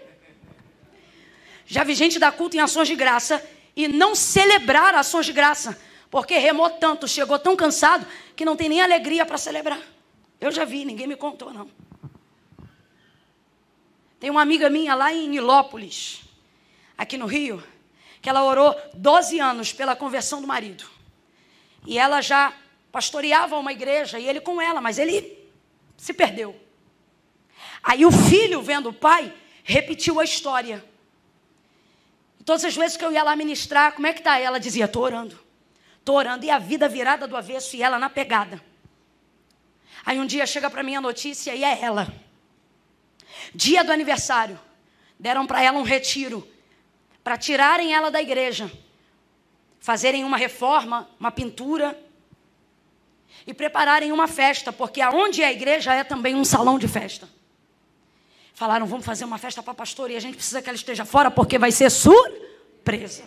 Já 1.66 1.82
vi 1.84 1.94
gente 1.94 2.18
dar 2.18 2.32
culto 2.32 2.56
em 2.56 2.60
ações 2.60 2.88
de 2.88 2.94
graça 2.94 3.42
e 3.74 3.88
não 3.88 4.14
celebrar 4.14 4.94
ações 4.94 5.26
de 5.26 5.32
graça, 5.32 5.80
porque 6.10 6.36
remou 6.36 6.68
tanto, 6.70 7.08
chegou 7.08 7.38
tão 7.38 7.56
cansado 7.56 8.06
que 8.36 8.44
não 8.44 8.56
tem 8.56 8.68
nem 8.68 8.82
alegria 8.82 9.24
para 9.24 9.38
celebrar. 9.38 9.80
Eu 10.40 10.52
já 10.52 10.64
vi, 10.64 10.84
ninguém 10.84 11.06
me 11.06 11.16
contou, 11.16 11.52
não. 11.52 11.68
Tem 14.20 14.30
uma 14.30 14.42
amiga 14.42 14.70
minha 14.70 14.94
lá 14.94 15.12
em 15.12 15.28
Nilópolis, 15.28 16.23
aqui 16.96 17.16
no 17.16 17.26
Rio, 17.26 17.62
que 18.20 18.28
ela 18.28 18.44
orou 18.44 18.74
12 18.94 19.38
anos 19.38 19.72
pela 19.72 19.94
conversão 19.94 20.40
do 20.40 20.46
marido. 20.46 20.84
E 21.86 21.98
ela 21.98 22.20
já 22.20 22.54
pastoreava 22.90 23.58
uma 23.58 23.72
igreja 23.72 24.18
e 24.18 24.26
ele 24.26 24.40
com 24.40 24.60
ela, 24.60 24.80
mas 24.80 24.98
ele 24.98 25.38
se 25.96 26.12
perdeu. 26.12 26.58
Aí 27.82 28.06
o 28.06 28.10
filho, 28.10 28.62
vendo 28.62 28.88
o 28.88 28.94
pai, 28.94 29.32
repetiu 29.62 30.18
a 30.18 30.24
história. 30.24 30.84
Todas 32.44 32.64
as 32.64 32.76
vezes 32.76 32.96
que 32.96 33.04
eu 33.04 33.12
ia 33.12 33.22
lá 33.22 33.34
ministrar, 33.34 33.92
como 33.92 34.06
é 34.06 34.12
que 34.12 34.20
está? 34.20 34.38
Ela 34.38 34.58
dizia, 34.58 34.84
estou 34.84 35.02
orando. 35.02 35.38
Estou 35.98 36.16
orando. 36.16 36.44
E 36.44 36.50
a 36.50 36.58
vida 36.58 36.88
virada 36.88 37.26
do 37.26 37.36
avesso 37.36 37.76
e 37.76 37.82
ela 37.82 37.98
na 37.98 38.08
pegada. 38.08 38.62
Aí 40.04 40.18
um 40.20 40.26
dia 40.26 40.46
chega 40.46 40.70
para 40.70 40.82
mim 40.82 40.96
a 40.96 41.00
notícia 41.00 41.54
e 41.54 41.64
é 41.64 41.80
ela. 41.80 42.12
Dia 43.54 43.82
do 43.82 43.92
aniversário. 43.92 44.58
Deram 45.18 45.46
para 45.46 45.62
ela 45.62 45.78
um 45.78 45.82
retiro 45.82 46.46
para 47.24 47.38
tirarem 47.38 47.94
ela 47.94 48.10
da 48.10 48.20
igreja, 48.20 48.70
fazerem 49.80 50.22
uma 50.24 50.36
reforma, 50.36 51.08
uma 51.18 51.30
pintura 51.32 51.98
e 53.46 53.54
prepararem 53.54 54.12
uma 54.12 54.28
festa, 54.28 54.70
porque 54.70 55.00
aonde 55.00 55.42
é 55.42 55.46
a 55.46 55.52
igreja 55.52 55.94
é 55.94 56.04
também 56.04 56.34
um 56.34 56.44
salão 56.44 56.78
de 56.78 56.86
festa. 56.86 57.26
Falaram, 58.52 58.86
vamos 58.86 59.06
fazer 59.06 59.24
uma 59.24 59.38
festa 59.38 59.62
para 59.62 59.72
a 59.72 59.74
pastora 59.74 60.12
e 60.12 60.16
a 60.16 60.20
gente 60.20 60.36
precisa 60.36 60.60
que 60.60 60.68
ela 60.68 60.76
esteja 60.76 61.06
fora 61.06 61.30
porque 61.30 61.58
vai 61.58 61.72
ser 61.72 61.90
surpresa. 61.90 63.24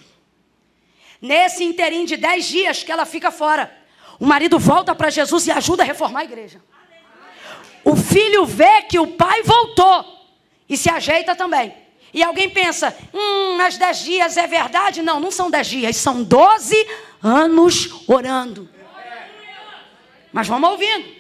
Nesse 1.20 1.64
interim 1.64 2.06
de 2.06 2.16
dez 2.16 2.46
dias 2.46 2.84
que 2.84 2.92
ela 2.92 3.06
fica 3.06 3.32
fora, 3.32 3.76
o 4.20 4.26
marido 4.26 4.60
volta 4.60 4.94
para 4.94 5.10
Jesus 5.10 5.48
e 5.48 5.52
ajuda 5.52 5.82
a 5.82 5.86
reformar 5.86 6.20
a 6.20 6.24
igreja. 6.26 6.62
O 7.84 7.96
filho 7.96 8.46
vê 8.46 8.84
que 8.84 9.00
o 9.00 9.08
pai 9.08 9.42
voltou 9.42 10.06
e 10.70 10.78
se 10.78 10.90
ajeita 10.90 11.36
também. 11.36 11.87
E 12.14 12.24
alguém 12.24 12.50
pensa, 12.50 12.96
hum, 13.14 13.58
mas 13.58 13.78
dez 13.78 14.00
dias 14.00 14.38
é 14.38 14.48
verdade? 14.48 15.02
Não, 15.02 15.20
não 15.20 15.32
são 15.32 15.52
dez 15.52 15.68
dias, 15.68 15.98
são 15.98 16.24
doze 16.24 16.76
anos 17.22 18.04
orando. 18.08 18.70
Mas 20.32 20.48
vamos 20.48 20.70
ouvindo. 20.70 21.18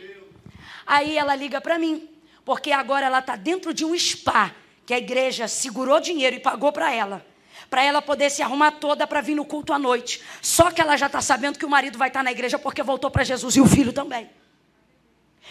Aí 0.86 1.18
ela 1.18 1.36
liga 1.36 1.60
para 1.60 1.78
mim, 1.78 2.08
porque 2.46 2.72
agora 2.72 3.06
ela 3.06 3.20
está 3.20 3.36
dentro 3.36 3.74
de 3.74 3.84
um 3.84 3.98
spa, 3.98 4.54
que 4.86 4.94
a 4.94 4.98
igreja 4.98 5.48
segurou 5.48 6.00
dinheiro 6.00 6.38
e 6.38 6.40
pagou 6.40 6.72
para 6.72 6.94
ela. 6.94 7.26
Para 7.70 7.84
ela 7.84 8.02
poder 8.02 8.30
se 8.30 8.42
arrumar 8.42 8.72
toda 8.72 9.06
para 9.06 9.20
vir 9.20 9.36
no 9.36 9.44
culto 9.44 9.74
à 9.74 9.80
noite. 9.80 10.24
Só 10.42 10.72
que 10.72 10.80
ela 10.80 10.96
já 10.96 11.08
está 11.08 11.20
sabendo 11.20 11.60
que 11.60 11.66
o 11.66 11.70
marido 11.70 11.98
vai 11.98 12.08
estar 12.08 12.22
tá 12.22 12.24
na 12.24 12.32
igreja 12.32 12.58
porque 12.58 12.82
voltou 12.82 13.12
para 13.12 13.26
Jesus 13.26 13.58
e 13.58 13.62
o 13.62 13.66
filho 13.66 13.92
também. 13.92 14.30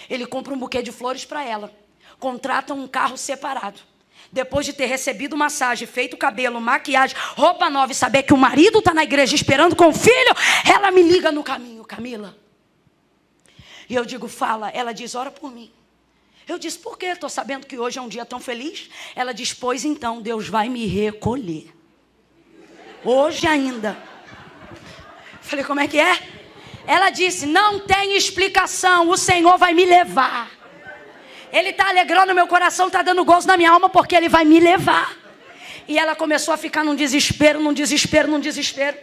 Ele 0.08 0.24
compra 0.24 0.54
um 0.54 0.58
buquê 0.58 0.80
de 0.80 0.90
flores 0.90 1.26
para 1.26 1.44
ela. 1.44 1.70
Contrata 2.18 2.72
um 2.72 2.88
carro 2.88 3.18
separado 3.18 3.80
depois 4.32 4.66
de 4.66 4.72
ter 4.72 4.86
recebido 4.86 5.36
massagem, 5.36 5.86
feito 5.86 6.16
cabelo, 6.16 6.60
maquiagem, 6.60 7.16
roupa 7.34 7.70
nova 7.70 7.92
e 7.92 7.94
saber 7.94 8.22
que 8.22 8.34
o 8.34 8.36
marido 8.36 8.78
está 8.78 8.92
na 8.92 9.04
igreja 9.04 9.34
esperando 9.34 9.76
com 9.76 9.88
o 9.88 9.92
filho, 9.92 10.34
ela 10.64 10.90
me 10.90 11.02
liga 11.02 11.30
no 11.32 11.42
caminho, 11.42 11.84
Camila. 11.84 12.36
E 13.88 13.94
eu 13.94 14.04
digo, 14.04 14.28
fala. 14.28 14.70
Ela 14.70 14.92
diz, 14.92 15.14
ora 15.14 15.30
por 15.30 15.52
mim. 15.52 15.70
Eu 16.48 16.58
disse, 16.58 16.78
por 16.78 16.98
quê? 16.98 17.06
Estou 17.06 17.28
sabendo 17.28 17.66
que 17.66 17.78
hoje 17.78 17.98
é 17.98 18.02
um 18.02 18.08
dia 18.08 18.24
tão 18.24 18.40
feliz. 18.40 18.88
Ela 19.14 19.32
diz, 19.32 19.52
pois 19.52 19.84
então, 19.84 20.20
Deus 20.20 20.48
vai 20.48 20.68
me 20.68 20.86
recolher. 20.86 21.72
Hoje 23.04 23.46
ainda. 23.46 23.96
Falei, 25.40 25.64
como 25.64 25.80
é 25.80 25.86
que 25.86 25.98
é? 25.98 26.36
Ela 26.86 27.10
disse: 27.10 27.46
Não 27.46 27.80
tem 27.80 28.16
explicação, 28.16 29.10
o 29.10 29.16
Senhor 29.16 29.58
vai 29.58 29.74
me 29.74 29.84
levar. 29.84 30.50
Ele 31.52 31.70
está 31.70 31.88
alegrando 31.88 32.34
meu 32.34 32.46
coração, 32.46 32.86
está 32.86 33.02
dando 33.02 33.24
gozo 33.24 33.46
na 33.46 33.56
minha 33.56 33.70
alma, 33.70 33.88
porque 33.88 34.14
Ele 34.14 34.28
vai 34.28 34.44
me 34.44 34.60
levar. 34.60 35.16
E 35.88 35.98
ela 35.98 36.16
começou 36.16 36.52
a 36.52 36.56
ficar 36.56 36.84
num 36.84 36.94
desespero, 36.94 37.60
num 37.60 37.72
desespero, 37.72 38.28
num 38.28 38.40
desespero. 38.40 38.96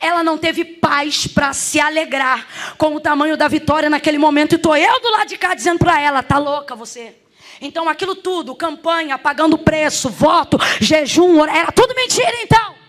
Ela 0.00 0.22
não 0.24 0.36
teve 0.36 0.64
paz 0.64 1.26
para 1.26 1.52
se 1.52 1.78
alegrar 1.80 2.46
com 2.76 2.94
o 2.94 3.00
tamanho 3.00 3.36
da 3.36 3.46
vitória 3.46 3.88
naquele 3.88 4.18
momento. 4.18 4.52
E 4.52 4.56
estou 4.56 4.76
eu 4.76 5.00
do 5.00 5.10
lado 5.10 5.28
de 5.28 5.36
cá 5.36 5.54
dizendo 5.54 5.78
para 5.78 6.00
ela: 6.00 6.22
tá 6.22 6.38
louca 6.38 6.74
você? 6.74 7.14
Então 7.60 7.88
aquilo 7.88 8.16
tudo, 8.16 8.56
campanha, 8.56 9.16
pagando 9.16 9.56
preço, 9.56 10.08
voto, 10.10 10.58
jejum, 10.80 11.44
era 11.44 11.70
tudo 11.70 11.94
mentira 11.94 12.34
então. 12.42 12.81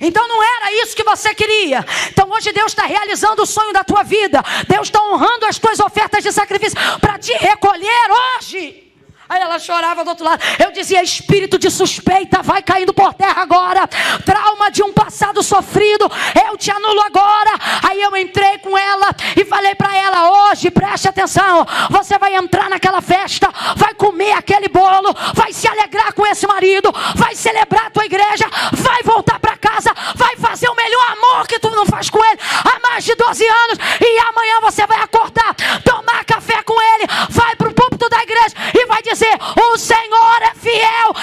Então 0.00 0.26
não 0.28 0.42
era 0.42 0.72
isso 0.82 0.94
que 0.94 1.04
você 1.04 1.34
queria. 1.34 1.84
Então 2.10 2.30
hoje 2.30 2.52
Deus 2.52 2.72
está 2.72 2.84
realizando 2.84 3.42
o 3.42 3.46
sonho 3.46 3.72
da 3.72 3.82
tua 3.82 4.02
vida. 4.02 4.42
Deus 4.68 4.88
está 4.88 5.02
honrando 5.02 5.46
as 5.46 5.58
tuas 5.58 5.80
ofertas 5.80 6.22
de 6.22 6.32
sacrifício 6.32 6.78
para 7.00 7.18
te 7.18 7.32
recolher 7.32 8.10
hoje. 8.10 8.89
Aí 9.30 9.40
ela 9.40 9.60
chorava 9.60 10.02
do 10.02 10.10
outro 10.10 10.24
lado. 10.24 10.42
Eu 10.58 10.72
dizia: 10.72 11.00
espírito 11.04 11.56
de 11.56 11.70
suspeita, 11.70 12.42
vai 12.42 12.64
caindo 12.64 12.92
por 12.92 13.14
terra 13.14 13.40
agora. 13.40 13.86
Trauma 14.24 14.72
de 14.72 14.82
um 14.82 14.92
passado 14.92 15.40
sofrido, 15.40 16.10
eu 16.48 16.56
te 16.56 16.68
anulo 16.72 17.00
agora. 17.02 17.52
Aí 17.88 18.02
eu 18.02 18.16
entrei 18.16 18.58
com 18.58 18.76
ela 18.76 19.14
e 19.36 19.44
falei 19.44 19.76
para 19.76 19.96
ela: 19.96 20.50
hoje, 20.50 20.68
preste 20.68 21.08
atenção. 21.08 21.64
Você 21.90 22.18
vai 22.18 22.34
entrar 22.34 22.68
naquela 22.68 23.00
festa, 23.00 23.48
vai 23.76 23.94
comer 23.94 24.32
aquele 24.32 24.66
bolo, 24.66 25.14
vai 25.32 25.52
se 25.52 25.68
alegrar 25.68 26.12
com 26.12 26.26
esse 26.26 26.44
marido, 26.48 26.92
vai 27.14 27.36
celebrar 27.36 27.86
a 27.86 27.90
tua 27.90 28.06
igreja, 28.06 28.50
vai 28.72 29.00
voltar 29.04 29.38
para 29.38 29.56
casa, 29.56 29.94
vai 30.16 30.36
fazer 30.38 30.68
o 30.68 30.74
melhor 30.74 31.12
amor 31.12 31.46
que 31.46 31.60
tu 31.60 31.70
não 31.70 31.86
faz 31.86 32.10
com 32.10 32.18
ele 32.24 32.38
há 32.64 32.80
mais 32.80 33.04
de 33.04 33.14
12 33.14 33.46
anos. 33.46 33.78
E 34.00 34.18
amanhã 34.28 34.60
você 34.60 34.84
vai 34.88 35.00
acordar, 35.00 35.54
tomar 35.84 36.24
café 36.24 36.60
com 36.64 36.74
ele, 36.82 37.06
vai 37.28 37.54
para 37.54 37.68
o 37.68 37.74
púlpito 37.74 38.08
da 38.08 38.22
igreja 38.24 38.56
e 38.74 38.86
vai 38.86 39.00
dizer 39.02 39.19
dizer: 39.20 39.38
O 39.72 39.76
Senhor 39.76 40.42
é 40.42 40.54
fiel 40.54 41.14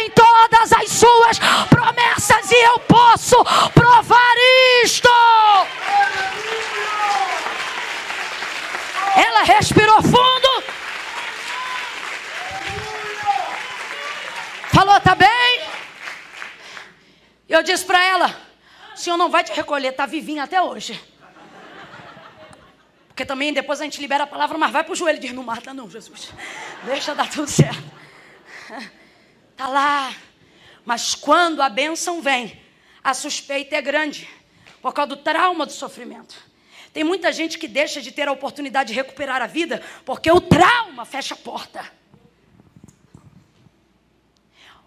em 0.00 0.10
todas 0.10 0.72
as 0.72 0.90
suas 0.90 1.38
promessas, 1.68 2.50
e 2.50 2.64
eu 2.64 2.78
posso 2.80 3.36
provar 3.74 4.34
isto. 4.82 5.08
Ela 9.14 9.42
respirou 9.42 10.02
fundo. 10.02 10.64
Falou, 14.72 14.98
tá 15.00 15.14
bem? 15.14 15.28
Eu 17.46 17.62
disse 17.62 17.84
para 17.84 18.02
ela: 18.02 18.34
o 18.94 18.96
senhor 18.96 19.18
não 19.18 19.28
vai 19.28 19.44
te 19.44 19.52
recolher, 19.52 19.92
tá 19.92 20.06
vivinha 20.06 20.44
até 20.44 20.62
hoje. 20.62 20.98
Porque 23.22 23.26
também 23.28 23.52
depois 23.52 23.80
a 23.80 23.84
gente 23.84 24.00
libera 24.00 24.24
a 24.24 24.26
palavra, 24.26 24.58
mas 24.58 24.72
vai 24.72 24.82
para 24.82 24.92
o 24.92 24.96
joelho 24.96 25.18
e 25.18 25.20
diz: 25.20 25.32
Não 25.32 25.44
mata, 25.44 25.72
não, 25.72 25.88
Jesus. 25.88 26.32
Deixa 26.84 27.14
dar 27.14 27.30
tudo 27.30 27.48
certo. 27.48 27.80
Está 29.52 29.68
lá. 29.70 30.12
Mas 30.84 31.14
quando 31.14 31.62
a 31.62 31.68
bênção 31.68 32.20
vem, 32.20 32.60
a 33.02 33.14
suspeita 33.14 33.76
é 33.76 33.80
grande. 33.80 34.28
Por 34.80 34.92
causa 34.92 35.10
do 35.10 35.16
trauma 35.18 35.64
do 35.64 35.70
sofrimento. 35.70 36.34
Tem 36.92 37.04
muita 37.04 37.32
gente 37.32 37.58
que 37.58 37.68
deixa 37.68 38.02
de 38.02 38.10
ter 38.10 38.26
a 38.26 38.32
oportunidade 38.32 38.88
de 38.88 38.94
recuperar 38.94 39.40
a 39.40 39.46
vida 39.46 39.80
porque 40.04 40.28
o 40.28 40.40
trauma 40.40 41.04
fecha 41.04 41.34
a 41.34 41.36
porta. 41.36 41.92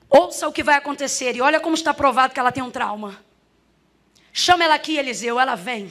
Ouça 0.09 0.45
o 0.45 0.51
que 0.51 0.61
vai 0.61 0.75
acontecer 0.75 1.33
e 1.37 1.41
olha 1.41 1.61
como 1.61 1.73
está 1.73 1.93
provado 1.93 2.33
que 2.33 2.39
ela 2.39 2.51
tem 2.51 2.61
um 2.61 2.69
trauma. 2.69 3.17
Chama 4.33 4.65
ela 4.65 4.75
aqui, 4.75 4.97
Eliseu, 4.97 5.39
ela 5.39 5.55
vem. 5.55 5.89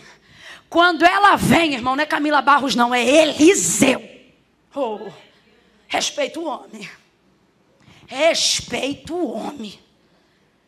Quando 0.75 1.05
ela 1.05 1.37
vem, 1.37 1.75
irmão, 1.75 1.95
não 1.95 2.03
é 2.03 2.07
Camila 2.07 2.43
Barros, 2.43 2.75
não, 2.75 2.93
é 2.93 3.01
Eliseu. 3.01 4.03
Oh, 4.75 5.09
respeita 5.87 6.41
o 6.41 6.47
homem. 6.47 6.91
Respeita 8.09 9.15
o 9.15 9.35
homem. 9.35 9.79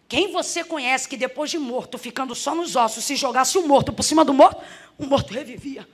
Quem 0.07 0.30
você 0.30 0.62
conhece 0.62 1.09
que 1.09 1.16
depois 1.16 1.50
de 1.50 1.59
morto, 1.59 1.98
ficando 1.98 2.36
só 2.36 2.54
nos 2.54 2.76
ossos, 2.76 3.02
se 3.02 3.16
jogasse 3.16 3.59
o 3.59 3.66
morto 3.66 3.92
por 3.92 4.04
cima 4.04 4.24
do 4.24 4.32
morto, 4.32 4.62
o 4.96 5.07
morto 5.07 5.34
revivia? 5.34 5.88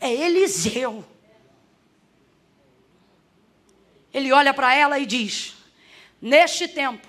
É 0.00 0.12
Eliseu. 0.12 1.04
Ele 4.12 4.32
olha 4.32 4.52
para 4.52 4.74
ela 4.74 4.98
e 4.98 5.06
diz: 5.06 5.54
Neste 6.20 6.66
tempo. 6.66 7.06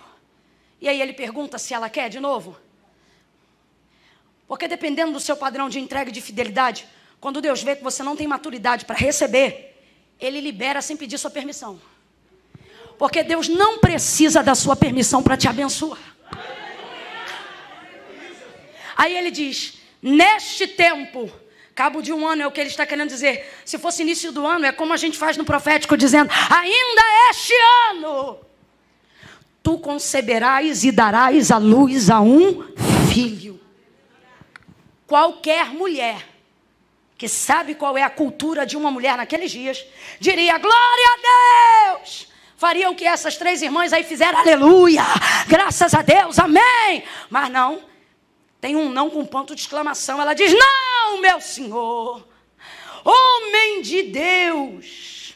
E 0.79 0.87
aí 0.87 1.01
ele 1.01 1.13
pergunta 1.13 1.57
se 1.57 1.73
ela 1.73 1.89
quer 1.89 2.09
de 2.09 2.19
novo. 2.19 2.55
Porque 4.49 4.67
dependendo 4.67 5.11
do 5.11 5.19
seu 5.19 5.37
padrão 5.37 5.69
de 5.69 5.79
entrega 5.79 6.09
e 6.09 6.11
de 6.11 6.19
fidelidade, 6.19 6.87
quando 7.21 7.39
Deus 7.39 7.61
vê 7.61 7.75
que 7.75 7.83
você 7.83 8.01
não 8.01 8.15
tem 8.15 8.27
maturidade 8.27 8.83
para 8.83 8.97
receber, 8.97 9.79
Ele 10.19 10.41
libera 10.41 10.81
sem 10.81 10.97
pedir 10.97 11.19
sua 11.19 11.29
permissão. 11.29 11.79
Porque 12.97 13.21
Deus 13.21 13.47
não 13.47 13.77
precisa 13.77 14.41
da 14.41 14.55
sua 14.55 14.75
permissão 14.75 15.21
para 15.21 15.37
te 15.37 15.47
abençoar. 15.47 15.99
Aí 18.97 19.15
ele 19.15 19.29
diz: 19.29 19.77
neste 20.01 20.67
tempo, 20.67 21.31
cabo 21.75 22.01
de 22.01 22.11
um 22.11 22.27
ano 22.27 22.41
é 22.41 22.47
o 22.47 22.51
que 22.51 22.59
ele 22.59 22.71
está 22.71 22.87
querendo 22.87 23.09
dizer. 23.09 23.53
Se 23.63 23.77
fosse 23.77 24.01
início 24.01 24.31
do 24.31 24.47
ano, 24.47 24.65
é 24.65 24.71
como 24.71 24.93
a 24.93 24.97
gente 24.97 25.15
faz 25.15 25.37
no 25.37 25.45
profético, 25.45 25.95
dizendo: 25.95 26.31
ainda 26.49 27.01
este 27.29 27.53
ano, 27.91 28.39
tu 29.61 29.77
conceberás 29.77 30.83
e 30.83 30.91
darás 30.91 31.51
a 31.51 31.59
luz 31.59 32.09
a 32.09 32.19
um 32.19 32.65
filho 33.13 33.49
qualquer 35.09 35.73
mulher 35.73 36.23
que 37.17 37.27
sabe 37.27 37.73
qual 37.75 37.97
é 37.97 38.03
a 38.03 38.09
cultura 38.09 38.65
de 38.65 38.77
uma 38.77 38.91
mulher 38.91 39.17
naqueles 39.17 39.51
dias, 39.51 39.83
diria: 40.19 40.57
Glória 40.59 41.07
a 41.15 41.97
Deus! 41.97 42.29
Faria 42.55 42.89
o 42.89 42.95
que 42.95 43.05
essas 43.05 43.35
três 43.35 43.61
irmãs 43.61 43.91
aí 43.91 44.03
fizeram, 44.03 44.37
aleluia! 44.39 45.01
Graças 45.47 45.93
a 45.93 46.01
Deus, 46.01 46.37
amém! 46.37 47.03
Mas 47.29 47.49
não, 47.49 47.83
tem 48.61 48.75
um 48.75 48.89
não 48.89 49.09
com 49.09 49.25
ponto 49.25 49.55
de 49.55 49.61
exclamação. 49.61 50.21
Ela 50.21 50.33
diz: 50.33 50.53
Não, 50.53 51.19
meu 51.19 51.41
senhor, 51.41 52.25
homem 53.03 53.81
de 53.81 54.03
Deus, 54.03 55.33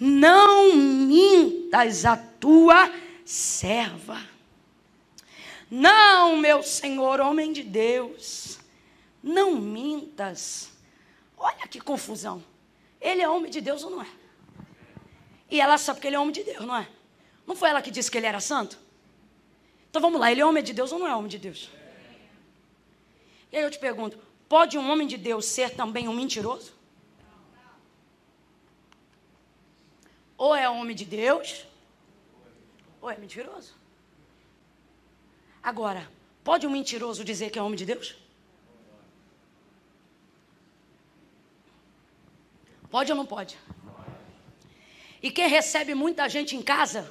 não 0.00 0.74
mintas 0.74 2.06
a 2.06 2.16
tua 2.16 2.90
serva. 3.24 4.18
Não, 5.70 6.36
meu 6.36 6.62
senhor, 6.62 7.20
homem 7.20 7.52
de 7.52 7.62
Deus 7.62 8.61
não 9.22 9.54
mintas. 9.54 10.72
Olha 11.36 11.66
que 11.68 11.80
confusão. 11.80 12.42
Ele 13.00 13.22
é 13.22 13.28
homem 13.28 13.50
de 13.50 13.60
Deus 13.60 13.82
ou 13.82 13.90
não 13.90 14.02
é? 14.02 14.08
E 15.50 15.60
ela 15.60 15.76
sabe 15.76 16.00
que 16.00 16.06
ele 16.06 16.16
é 16.16 16.20
homem 16.20 16.32
de 16.32 16.42
Deus, 16.42 16.64
não 16.64 16.76
é? 16.76 16.88
Não 17.46 17.54
foi 17.54 17.68
ela 17.68 17.82
que 17.82 17.90
disse 17.90 18.10
que 18.10 18.16
ele 18.16 18.26
era 18.26 18.40
santo? 18.40 18.78
Então 19.90 20.00
vamos 20.00 20.18
lá, 20.18 20.32
ele 20.32 20.40
é 20.40 20.46
homem 20.46 20.62
de 20.62 20.72
Deus 20.72 20.90
ou 20.92 20.98
não 20.98 21.06
é 21.06 21.14
homem 21.14 21.28
de 21.28 21.38
Deus? 21.38 21.70
E 23.50 23.56
aí 23.56 23.62
eu 23.62 23.70
te 23.70 23.78
pergunto: 23.78 24.18
pode 24.48 24.78
um 24.78 24.90
homem 24.90 25.06
de 25.06 25.18
Deus 25.18 25.44
ser 25.44 25.70
também 25.74 26.08
um 26.08 26.14
mentiroso? 26.14 26.72
Ou 30.38 30.54
é 30.54 30.68
homem 30.68 30.96
de 30.96 31.04
Deus, 31.04 31.66
ou 33.00 33.10
é 33.10 33.16
mentiroso. 33.16 33.74
Agora, 35.62 36.10
pode 36.42 36.66
um 36.66 36.70
mentiroso 36.70 37.22
dizer 37.22 37.50
que 37.50 37.58
é 37.58 37.62
homem 37.62 37.76
de 37.76 37.84
Deus? 37.84 38.16
Pode 42.92 43.10
ou 43.10 43.16
não 43.16 43.24
pode? 43.24 43.56
E 45.22 45.30
quem 45.30 45.48
recebe 45.48 45.94
muita 45.94 46.28
gente 46.28 46.54
em 46.54 46.60
casa, 46.60 47.10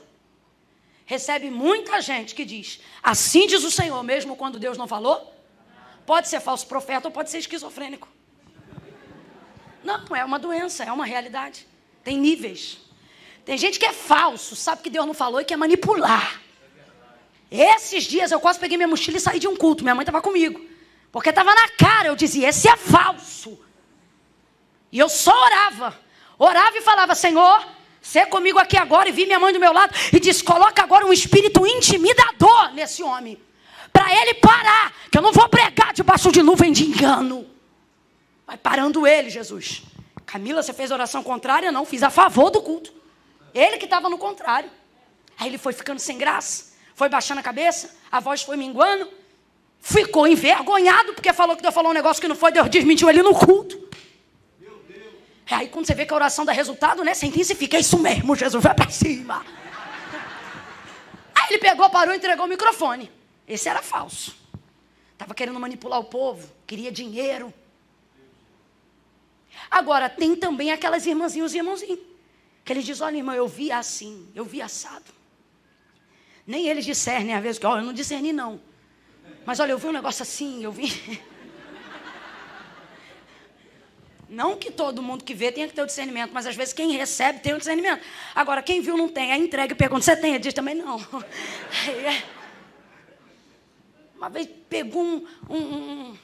recebe 1.05 1.49
muita 1.49 1.99
gente 1.99 2.35
que 2.35 2.45
diz: 2.45 2.79
Assim 3.01 3.47
diz 3.47 3.63
o 3.63 3.71
Senhor, 3.71 4.03
mesmo 4.03 4.35
quando 4.35 4.59
Deus 4.59 4.77
não 4.77 4.87
falou. 4.87 5.35
Pode 6.05 6.27
ser 6.27 6.39
falso 6.39 6.67
profeta 6.67 7.07
ou 7.07 7.11
pode 7.11 7.31
ser 7.31 7.39
esquizofrênico. 7.39 8.07
Não, 9.83 10.15
é 10.15 10.23
uma 10.23 10.37
doença, 10.37 10.83
é 10.83 10.91
uma 10.91 11.05
realidade. 11.05 11.65
Tem 12.03 12.15
níveis. 12.15 12.77
Tem 13.43 13.57
gente 13.57 13.79
que 13.79 13.85
é 13.85 13.93
falso, 13.93 14.55
sabe 14.55 14.83
que 14.83 14.89
Deus 14.89 15.07
não 15.07 15.15
falou 15.15 15.41
e 15.41 15.45
quer 15.45 15.57
manipular. 15.57 16.41
Esses 17.49 18.03
dias 18.03 18.31
eu 18.31 18.39
quase 18.39 18.59
peguei 18.59 18.77
minha 18.77 18.87
mochila 18.87 19.17
e 19.17 19.21
saí 19.21 19.39
de 19.39 19.47
um 19.47 19.55
culto. 19.55 19.83
Minha 19.83 19.95
mãe 19.95 20.03
estava 20.03 20.21
comigo. 20.21 20.63
Porque 21.11 21.29
estava 21.29 21.55
na 21.55 21.69
cara. 21.69 22.09
Eu 22.09 22.15
dizia: 22.15 22.49
Esse 22.49 22.69
é 22.69 22.77
falso. 22.77 23.59
E 24.91 24.99
eu 24.99 25.07
só 25.07 25.31
orava. 25.31 25.97
Orava 26.37 26.77
e 26.77 26.81
falava: 26.81 27.15
Senhor, 27.15 27.65
ser 28.01 28.25
comigo 28.27 28.59
aqui 28.59 28.77
agora. 28.77 29.09
E 29.09 29.11
vi 29.11 29.25
minha 29.25 29.39
mãe 29.39 29.53
do 29.53 29.59
meu 29.59 29.71
lado 29.71 29.93
e 30.11 30.19
disse: 30.19 30.43
Coloca 30.43 30.81
agora 30.81 31.05
um 31.05 31.13
espírito 31.13 31.65
intimidador 31.65 32.73
nesse 32.73 33.01
homem. 33.01 33.41
Para 33.93 34.11
ele 34.13 34.33
parar. 34.35 34.93
Que 35.11 35.17
eu 35.17 35.21
não 35.21 35.33
vou 35.33 35.47
pregar 35.49 35.93
debaixo 35.93 36.31
de 36.31 36.41
nuvem 36.41 36.71
de 36.71 36.85
engano. 36.85 37.45
Vai 38.47 38.57
parando 38.57 39.05
ele, 39.05 39.29
Jesus. 39.29 39.83
Camila, 40.25 40.63
você 40.63 40.73
fez 40.73 40.91
oração 40.91 41.21
contrária? 41.21 41.71
Não, 41.71 41.85
fiz 41.85 42.03
a 42.03 42.09
favor 42.09 42.49
do 42.49 42.61
culto. 42.61 42.93
Ele 43.53 43.77
que 43.77 43.85
estava 43.85 44.09
no 44.09 44.17
contrário. 44.17 44.69
Aí 45.37 45.47
ele 45.47 45.57
foi 45.57 45.73
ficando 45.73 45.99
sem 45.99 46.17
graça. 46.17 46.73
Foi 46.95 47.09
baixando 47.09 47.39
a 47.39 47.43
cabeça. 47.43 47.97
A 48.11 48.19
voz 48.19 48.41
foi 48.41 48.55
minguando. 48.55 49.09
ficou 49.79 50.27
envergonhado 50.27 51.13
porque 51.13 51.33
falou 51.33 51.55
que 51.55 51.61
Deus 51.61 51.73
falou 51.73 51.91
um 51.91 51.93
negócio 51.93 52.21
que 52.21 52.27
não 52.27 52.35
foi, 52.35 52.51
Deus 52.51 52.69
desmentiu 52.69 53.09
ele 53.09 53.21
no 53.21 53.33
culto. 53.33 53.89
É 55.51 55.55
aí 55.55 55.67
quando 55.67 55.85
você 55.85 55.93
vê 55.93 56.05
que 56.05 56.13
a 56.13 56.15
oração 56.15 56.45
dá 56.45 56.53
resultado, 56.53 57.03
né? 57.03 57.13
Você 57.13 57.25
intensifica, 57.25 57.75
é 57.75 57.81
isso 57.81 57.99
mesmo, 57.99 58.33
Jesus, 58.37 58.63
vai 58.63 58.73
para 58.73 58.89
cima. 58.89 59.45
Aí 61.35 61.47
ele 61.49 61.57
pegou, 61.57 61.89
parou 61.89 62.13
e 62.13 62.17
entregou 62.17 62.45
o 62.45 62.49
microfone. 62.49 63.11
Esse 63.45 63.67
era 63.67 63.81
falso. 63.81 64.33
Estava 65.11 65.33
querendo 65.33 65.59
manipular 65.59 65.99
o 65.99 66.05
povo, 66.05 66.49
queria 66.65 66.89
dinheiro. 66.89 67.53
Agora, 69.69 70.09
tem 70.09 70.37
também 70.37 70.71
aquelas 70.71 71.05
irmãzinhas 71.05 71.53
e 71.53 71.57
irmãozinhos. 71.57 71.99
Que 72.63 72.71
eles 72.71 72.85
dizem, 72.85 73.05
olha, 73.05 73.17
irmão, 73.17 73.35
eu 73.35 73.47
vi 73.47 73.73
assim, 73.73 74.31
eu 74.33 74.45
vi 74.45 74.61
assado. 74.61 75.11
Nem 76.47 76.69
eles 76.69 76.85
discernem, 76.85 77.35
às 77.35 77.43
vezes, 77.43 77.59
que, 77.59 77.65
olha, 77.65 77.81
eu 77.81 77.85
não 77.85 77.93
discerni, 77.93 78.31
não. 78.31 78.61
Mas 79.45 79.59
olha, 79.59 79.71
eu 79.71 79.77
vi 79.77 79.87
um 79.87 79.91
negócio 79.91 80.23
assim, 80.23 80.63
eu 80.63 80.71
vi. 80.71 81.21
Não 84.31 84.55
que 84.55 84.71
todo 84.71 85.03
mundo 85.03 85.25
que 85.25 85.33
vê 85.33 85.51
tenha 85.51 85.67
que 85.67 85.73
ter 85.73 85.81
o 85.81 85.85
discernimento, 85.85 86.31
mas 86.33 86.47
às 86.47 86.55
vezes 86.55 86.73
quem 86.73 86.93
recebe 86.93 87.41
tem 87.41 87.53
o 87.53 87.57
discernimento. 87.57 88.01
Agora, 88.33 88.63
quem 88.63 88.79
viu 88.79 88.95
não 88.95 89.09
tem, 89.09 89.33
aí 89.33 89.43
entrega 89.43 89.73
e 89.73 89.75
pergunta: 89.75 90.03
você 90.03 90.15
tem? 90.15 90.35
Ele 90.35 90.39
diz 90.39 90.53
também 90.53 90.73
não. 90.73 90.97
É. 91.85 92.23
Uma 94.15 94.29
vez 94.29 94.47
pegou 94.69 95.03
um, 95.03 95.27
um, 95.49 96.17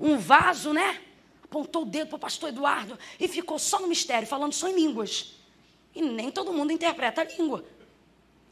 um 0.00 0.18
vaso, 0.18 0.72
né? 0.72 0.98
Apontou 1.44 1.82
o 1.82 1.84
dedo 1.84 2.08
para 2.08 2.16
o 2.16 2.20
pastor 2.20 2.48
Eduardo 2.48 2.98
e 3.20 3.28
ficou 3.28 3.58
só 3.58 3.78
no 3.80 3.86
mistério, 3.86 4.26
falando 4.26 4.54
só 4.54 4.68
em 4.68 4.74
línguas. 4.74 5.34
E 5.94 6.00
nem 6.00 6.30
todo 6.30 6.54
mundo 6.54 6.72
interpreta 6.72 7.20
a 7.20 7.24
língua. 7.24 7.62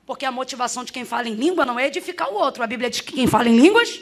Porque 0.05 0.27
a 0.27 0.33
motivação 0.33 0.85
de 0.85 0.93
quem 0.93 1.07
fala 1.07 1.27
em 1.27 1.35
língua 1.35 1.65
não 1.65 1.79
é 1.79 1.87
edificar 1.87 2.31
o 2.31 2.35
outro. 2.35 2.63
A 2.63 2.67
Bíblia 2.67 2.91
diz 2.91 3.01
que 3.01 3.13
quem 3.13 3.27
fala 3.27 3.49
em 3.49 3.59
línguas 3.59 3.99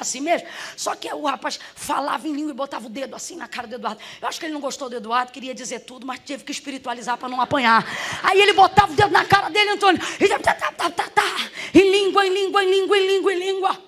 assim 0.00 0.20
mesmo. 0.20 0.48
Só 0.76 0.94
que 0.94 1.12
o 1.12 1.24
rapaz 1.24 1.58
falava 1.74 2.26
em 2.26 2.32
língua 2.34 2.50
e 2.50 2.54
botava 2.54 2.86
o 2.86 2.90
dedo 2.90 3.14
assim 3.14 3.36
na 3.36 3.48
cara 3.48 3.66
do 3.66 3.74
Eduardo. 3.74 4.00
Eu 4.20 4.28
acho 4.28 4.38
que 4.38 4.46
ele 4.46 4.54
não 4.54 4.60
gostou 4.60 4.88
do 4.88 4.96
Eduardo, 4.96 5.32
queria 5.32 5.54
dizer 5.54 5.80
tudo, 5.80 6.06
mas 6.06 6.20
teve 6.20 6.44
que 6.44 6.52
espiritualizar 6.52 7.16
para 7.18 7.28
não 7.28 7.40
apanhar. 7.40 7.84
Aí 8.22 8.40
ele 8.40 8.52
botava 8.52 8.92
o 8.92 8.96
dedo 8.96 9.10
na 9.10 9.24
cara 9.24 9.48
dele, 9.48 9.70
Antônio, 9.70 10.00
e 10.20 10.28
tá, 10.28 10.38
tá, 10.38 10.54
tá, 10.54 10.90
tá, 10.90 11.08
tá, 11.08 11.50
em 11.74 11.90
língua, 11.90 12.26
em 12.26 12.32
língua, 12.32 12.64
em 12.64 12.70
língua, 12.70 12.98
em 12.98 13.06
língua, 13.06 13.32
em 13.32 13.38
língua. 13.38 13.82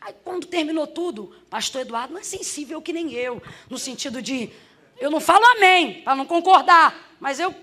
Aí 0.00 0.14
quando 0.24 0.46
terminou 0.46 0.86
tudo, 0.86 1.34
pastor 1.50 1.82
Eduardo 1.82 2.14
não 2.14 2.20
é 2.20 2.24
sensível 2.24 2.80
que 2.80 2.92
nem 2.92 3.12
eu, 3.12 3.42
no 3.68 3.78
sentido 3.78 4.22
de 4.22 4.50
eu 4.98 5.10
não 5.10 5.20
falo 5.20 5.44
amém, 5.56 6.02
para 6.02 6.14
não 6.14 6.26
concordar, 6.26 7.16
mas 7.18 7.40
eu 7.40 7.54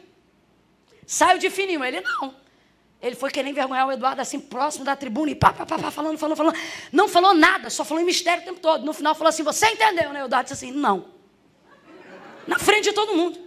saio 1.06 1.38
de 1.40 1.50
fininho. 1.50 1.84
Ele 1.84 2.02
não. 2.02 2.47
Ele 3.02 3.16
foi 3.16 3.30
querer 3.30 3.50
envergonhar 3.50 3.88
o 3.88 3.92
Eduardo 3.92 4.22
assim, 4.22 4.40
próximo 4.40 4.84
da 4.84 4.96
tribuna, 4.96 5.30
e 5.32 5.36
pá, 5.36 5.54
pá, 5.54 5.66
pá, 5.66 5.78
pá, 5.78 5.92
falando, 5.92 6.18
falando, 6.18 6.36
falando. 6.36 6.56
Não 6.92 7.08
falou 7.08 7.34
nada, 7.34 7.70
só 7.70 7.86
falou 7.86 8.02
em 8.02 8.06
mistério 8.06 8.42
o 8.42 8.46
tempo 8.46 8.60
todo. 8.60 8.84
No 8.84 8.94
final 8.94 9.14
falou 9.14 9.30
assim: 9.30 9.44
Você 9.44 9.68
entendeu, 9.68 10.12
né? 10.12 10.24
O 10.24 10.26
Eduardo 10.26 10.50
disse 10.50 10.66
assim: 10.66 10.76
Não. 10.76 11.06
Na 12.48 12.58
frente 12.58 12.86
de 12.86 12.94
todo 12.94 13.16
mundo. 13.16 13.40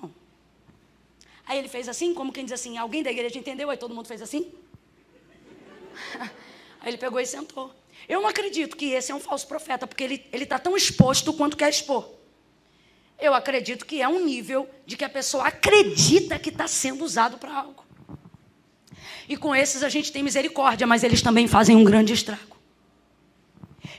Não. 0.00 0.14
Aí 1.46 1.58
ele 1.58 1.68
fez 1.68 1.88
assim, 1.88 2.14
como 2.14 2.32
quem 2.32 2.44
diz 2.44 2.52
assim: 2.52 2.78
Alguém 2.78 3.02
da 3.02 3.10
igreja 3.10 3.36
entendeu? 3.36 3.68
Aí 3.68 3.76
todo 3.76 3.94
mundo 3.94 4.06
fez 4.06 4.22
assim. 4.22 4.52
Aí 6.80 6.90
ele 6.90 6.98
pegou 6.98 7.18
e 7.18 7.26
sentou. 7.26 7.74
Eu 8.08 8.20
não 8.20 8.28
acredito 8.28 8.76
que 8.76 8.92
esse 8.92 9.10
é 9.10 9.14
um 9.14 9.20
falso 9.20 9.48
profeta, 9.48 9.88
porque 9.88 10.04
ele 10.04 10.24
está 10.32 10.58
tão 10.58 10.76
exposto 10.76 11.32
quanto 11.32 11.56
quer 11.56 11.68
expor. 11.68 12.08
Eu 13.18 13.34
acredito 13.34 13.84
que 13.84 14.00
é 14.00 14.08
um 14.08 14.24
nível 14.24 14.70
de 14.86 14.96
que 14.96 15.04
a 15.04 15.08
pessoa 15.08 15.48
acredita 15.48 16.38
que 16.38 16.50
está 16.50 16.68
sendo 16.68 17.04
usado 17.04 17.36
para 17.38 17.52
algo. 17.52 17.87
E 19.28 19.36
com 19.36 19.54
esses 19.54 19.82
a 19.82 19.88
gente 19.88 20.10
tem 20.10 20.22
misericórdia, 20.22 20.86
mas 20.86 21.04
eles 21.04 21.20
também 21.20 21.46
fazem 21.46 21.76
um 21.76 21.84
grande 21.84 22.12
estrago. 22.12 22.56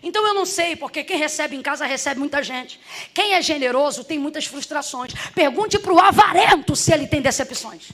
Então 0.01 0.25
eu 0.25 0.34
não 0.34 0.45
sei, 0.45 0.75
porque 0.75 1.03
quem 1.03 1.17
recebe 1.17 1.55
em 1.55 1.61
casa 1.61 1.86
recebe 1.86 2.19
muita 2.19 2.41
gente. 2.41 2.80
Quem 3.13 3.34
é 3.34 3.41
generoso 3.41 4.03
tem 4.03 4.17
muitas 4.17 4.45
frustrações. 4.45 5.13
Pergunte 5.36 5.77
para 5.77 5.93
o 5.93 5.99
avarento 5.99 6.75
se 6.75 6.93
ele 6.93 7.05
tem 7.05 7.21
decepções. 7.21 7.91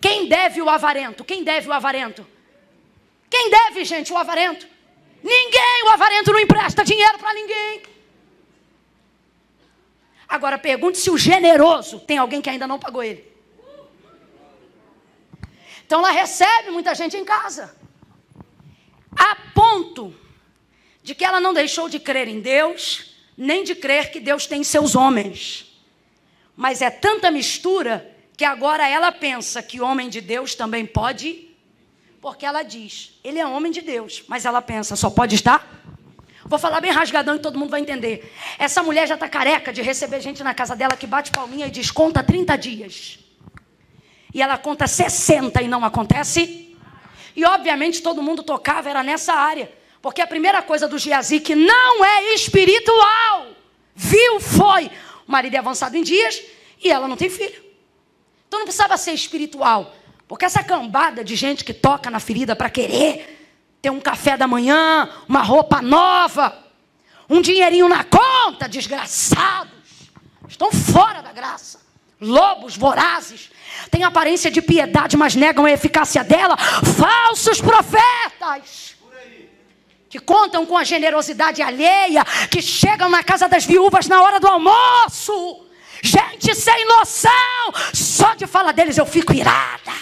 Quem 0.00 0.28
deve 0.28 0.60
o 0.60 0.68
avarento? 0.68 1.24
Quem 1.24 1.42
deve 1.42 1.68
o 1.68 1.72
avarento? 1.72 2.26
Quem 3.30 3.50
deve, 3.50 3.84
gente, 3.84 4.12
o 4.12 4.16
avarento? 4.16 4.66
Ninguém, 5.22 5.84
o 5.84 5.90
avarento 5.90 6.32
não 6.32 6.40
empresta 6.40 6.84
dinheiro 6.84 7.18
para 7.18 7.34
ninguém. 7.34 7.82
Agora 10.28 10.58
pergunte 10.58 10.98
se 10.98 11.10
o 11.10 11.16
generoso 11.16 12.00
tem 12.00 12.18
alguém 12.18 12.42
que 12.42 12.50
ainda 12.50 12.66
não 12.66 12.78
pagou 12.78 13.02
ele. 13.02 13.26
Então 15.88 16.00
ela 16.00 16.10
recebe 16.10 16.70
muita 16.70 16.94
gente 16.94 17.16
em 17.16 17.24
casa. 17.24 17.74
A 19.16 19.34
ponto 19.54 20.14
de 21.02 21.14
que 21.14 21.24
ela 21.24 21.40
não 21.40 21.54
deixou 21.54 21.88
de 21.88 21.98
crer 21.98 22.28
em 22.28 22.40
Deus, 22.40 23.14
nem 23.34 23.64
de 23.64 23.74
crer 23.74 24.10
que 24.10 24.20
Deus 24.20 24.46
tem 24.46 24.62
seus 24.62 24.94
homens. 24.94 25.80
Mas 26.54 26.82
é 26.82 26.90
tanta 26.90 27.30
mistura 27.30 28.14
que 28.36 28.44
agora 28.44 28.86
ela 28.86 29.10
pensa 29.10 29.62
que 29.62 29.80
homem 29.80 30.10
de 30.10 30.20
Deus 30.20 30.54
também 30.54 30.84
pode, 30.84 31.48
porque 32.20 32.44
ela 32.44 32.62
diz, 32.62 33.18
ele 33.24 33.38
é 33.38 33.46
homem 33.46 33.72
de 33.72 33.80
Deus, 33.80 34.22
mas 34.28 34.44
ela 34.44 34.60
pensa, 34.60 34.94
só 34.94 35.08
pode 35.08 35.36
estar? 35.36 35.66
Vou 36.44 36.58
falar 36.58 36.82
bem 36.82 36.90
rasgadão 36.90 37.36
e 37.36 37.38
todo 37.38 37.58
mundo 37.58 37.70
vai 37.70 37.80
entender. 37.80 38.30
Essa 38.58 38.82
mulher 38.82 39.08
já 39.08 39.14
está 39.14 39.26
careca 39.26 39.72
de 39.72 39.80
receber 39.80 40.20
gente 40.20 40.42
na 40.42 40.52
casa 40.52 40.76
dela 40.76 40.98
que 40.98 41.06
bate 41.06 41.30
palminha 41.30 41.66
e 41.66 41.70
diz: 41.70 41.90
conta 41.90 42.22
30 42.22 42.58
dias 42.58 43.27
e 44.32 44.42
ela 44.42 44.58
conta 44.58 44.86
60 44.86 45.62
e 45.62 45.68
não 45.68 45.84
acontece. 45.84 46.76
E 47.34 47.44
obviamente 47.44 48.02
todo 48.02 48.22
mundo 48.22 48.42
tocava, 48.42 48.90
era 48.90 49.02
nessa 49.02 49.32
área. 49.32 49.72
Porque 50.00 50.20
a 50.20 50.26
primeira 50.26 50.62
coisa 50.62 50.86
do 50.86 50.98
Geazi 50.98 51.40
que 51.40 51.54
não 51.54 52.04
é 52.04 52.34
espiritual. 52.34 53.48
Viu, 53.94 54.40
foi. 54.40 54.90
O 55.26 55.32
marido 55.32 55.54
é 55.54 55.58
avançado 55.58 55.96
em 55.96 56.02
dias 56.02 56.42
e 56.82 56.90
ela 56.90 57.08
não 57.08 57.16
tem 57.16 57.28
filho. 57.28 57.62
Então 58.46 58.60
não 58.60 58.66
precisava 58.66 58.96
ser 58.96 59.12
espiritual. 59.12 59.94
Porque 60.26 60.44
essa 60.44 60.62
cambada 60.62 61.24
de 61.24 61.34
gente 61.34 61.64
que 61.64 61.72
toca 61.72 62.10
na 62.10 62.20
ferida 62.20 62.54
para 62.54 62.70
querer 62.70 63.36
ter 63.80 63.90
um 63.90 64.00
café 64.00 64.36
da 64.36 64.46
manhã, 64.46 65.08
uma 65.28 65.42
roupa 65.42 65.80
nova, 65.80 66.66
um 67.28 67.40
dinheirinho 67.40 67.88
na 67.88 68.04
conta, 68.04 68.68
desgraçados, 68.68 69.72
estão 70.48 70.70
fora 70.72 71.20
da 71.20 71.32
graça. 71.32 71.87
Lobos 72.20 72.76
vorazes, 72.76 73.50
têm 73.90 74.02
aparência 74.02 74.50
de 74.50 74.60
piedade, 74.60 75.16
mas 75.16 75.36
negam 75.36 75.64
a 75.64 75.70
eficácia 75.70 76.24
dela. 76.24 76.56
Falsos 76.56 77.60
profetas 77.60 78.96
que 80.08 80.18
contam 80.18 80.64
com 80.64 80.76
a 80.76 80.84
generosidade 80.84 81.62
alheia, 81.62 82.24
que 82.50 82.62
chegam 82.62 83.08
na 83.08 83.22
casa 83.22 83.48
das 83.48 83.64
viúvas 83.64 84.08
na 84.08 84.22
hora 84.22 84.40
do 84.40 84.48
almoço. 84.48 85.66
Gente 86.02 86.54
sem 86.54 86.86
noção, 86.86 87.72
só 87.92 88.34
de 88.34 88.46
falar 88.46 88.72
deles 88.72 88.96
eu 88.96 89.06
fico 89.06 89.32
irada. 89.32 89.92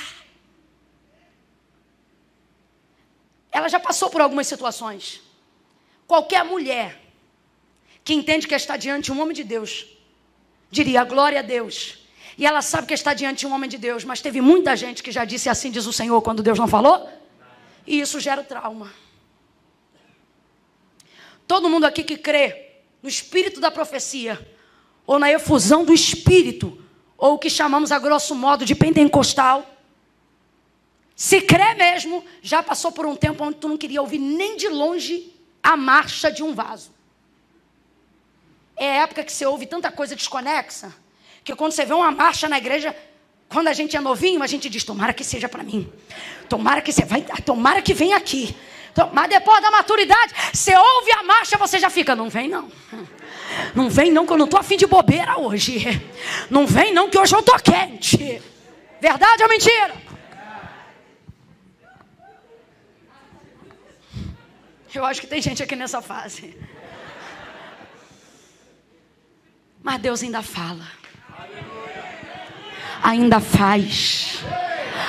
Ela 3.51 3.69
já 3.69 3.81
passou 3.81 4.11
por 4.11 4.21
algumas 4.21 4.47
situações. 4.47 5.21
Qualquer 6.07 6.45
mulher 6.45 7.01
que 8.05 8.15
entende 8.15 8.47
que 8.47 8.55
está 8.55 8.77
diante 8.77 9.07
de 9.07 9.13
um 9.13 9.21
homem 9.21 9.35
de 9.35 9.43
Deus, 9.43 9.87
diria 10.71 11.03
glória 11.05 11.41
a 11.41 11.43
Deus. 11.43 12.06
E 12.39 12.45
ela 12.45 12.61
sabe 12.61 12.87
que 12.87 12.95
está 12.95 13.15
diante 13.15 13.41
de 13.41 13.47
um 13.47 13.53
homem 13.53 13.69
de 13.69 13.79
Deus, 13.79 14.05
mas 14.05 14.21
teve 14.21 14.41
muita 14.41 14.77
gente 14.77 15.03
que 15.03 15.11
já 15.11 15.25
disse 15.25 15.49
assim 15.49 15.71
diz 15.71 15.87
o 15.87 15.93
Senhor 15.93 16.21
quando 16.21 16.43
Deus 16.43 16.59
não 16.59 16.69
falou. 16.69 17.09
E 17.87 18.01
isso 18.01 18.21
gera 18.21 18.43
trauma. 18.43 18.93
Todo 21.47 21.71
mundo 21.71 21.85
aqui 21.85 22.03
que 22.03 22.17
crê 22.17 22.67
no 23.03 23.09
espírito 23.09 23.61
da 23.61 23.71
profecia, 23.71 24.55
ou 25.07 25.19
na 25.19 25.31
efusão 25.31 25.85
do 25.85 25.95
espírito, 25.95 26.83
ou 27.17 27.35
o 27.35 27.39
que 27.39 27.49
chamamos 27.49 27.93
a 27.93 27.99
grosso 27.99 28.35
modo 28.35 28.65
de 28.65 28.75
pentecostal, 28.75 29.65
se 31.15 31.41
crê 31.41 31.75
mesmo, 31.75 32.23
já 32.43 32.63
passou 32.63 32.93
por 32.93 33.07
um 33.07 33.17
tempo 33.17 33.43
onde 33.43 33.57
tu 33.57 33.69
não 33.69 33.79
queria 33.79 34.03
ouvir 34.03 34.19
nem 34.19 34.57
de 34.57 34.69
longe 34.69 35.33
a 35.63 35.75
marcha 35.77 36.31
de 36.31 36.43
um 36.43 36.53
vaso. 36.53 36.91
É 38.77 38.99
a 38.99 39.03
época 39.05 39.25
que 39.25 39.33
você 39.33 39.47
ouve 39.47 39.65
tanta 39.65 39.91
coisa 39.91 40.15
desconexa 40.15 40.93
que 41.47 41.55
quando 41.55 41.71
você 41.71 41.85
vê 41.85 41.95
uma 41.95 42.11
marcha 42.11 42.49
na 42.49 42.59
igreja, 42.59 42.95
quando 43.49 43.69
a 43.69 43.73
gente 43.73 43.97
é 43.97 44.01
novinho, 44.01 44.43
a 44.43 44.49
gente 44.49 44.69
diz: 44.69 44.83
tomara 44.83 45.13
que 45.13 45.23
seja 45.23 45.49
para 45.49 45.63
mim. 45.63 45.89
Tomara 46.49 46.83
que 46.83 46.93
você 46.93 47.05
vai, 47.05 47.23
tomara 47.23 47.81
que 47.81 47.95
venha 47.95 48.17
aqui. 48.17 48.55
Mas 49.13 49.29
depois 49.29 49.63
da 49.63 49.71
maturidade, 49.71 50.35
você 50.53 50.77
ouve 50.77 51.13
a 51.13 51.23
marcha, 51.23 51.57
você 51.57 51.79
já 51.79 51.89
fica, 51.89 52.17
não 52.17 52.29
vem 52.29 52.49
não. 52.49 52.69
Não 53.77 53.89
vem 53.89 54.11
não, 54.11 54.27
que 54.27 54.33
eu 54.33 54.39
não 54.39 54.47
estou 54.47 54.59
afim 54.59 54.77
de 54.77 54.89
bobeira 54.89 55.39
hoje. 55.39 55.85
Não 56.51 56.67
vem 56.67 56.93
não, 56.93 57.09
que 57.09 57.17
hoje 57.17 57.33
eu 57.33 57.39
estou 57.39 57.59
quente. 57.61 58.43
Verdade 59.01 59.43
ou 59.45 59.49
mentira? 59.49 59.95
Eu 64.93 65.05
acho 65.05 65.21
que 65.21 65.29
tem 65.29 65.41
gente 65.41 65.63
aqui 65.63 65.77
nessa 65.77 66.03
fase. 66.03 66.57
Mas 69.81 70.01
Deus 70.01 70.25
ainda 70.25 70.43
fala 70.43 71.06
ainda 73.03 73.41
faz, 73.41 74.45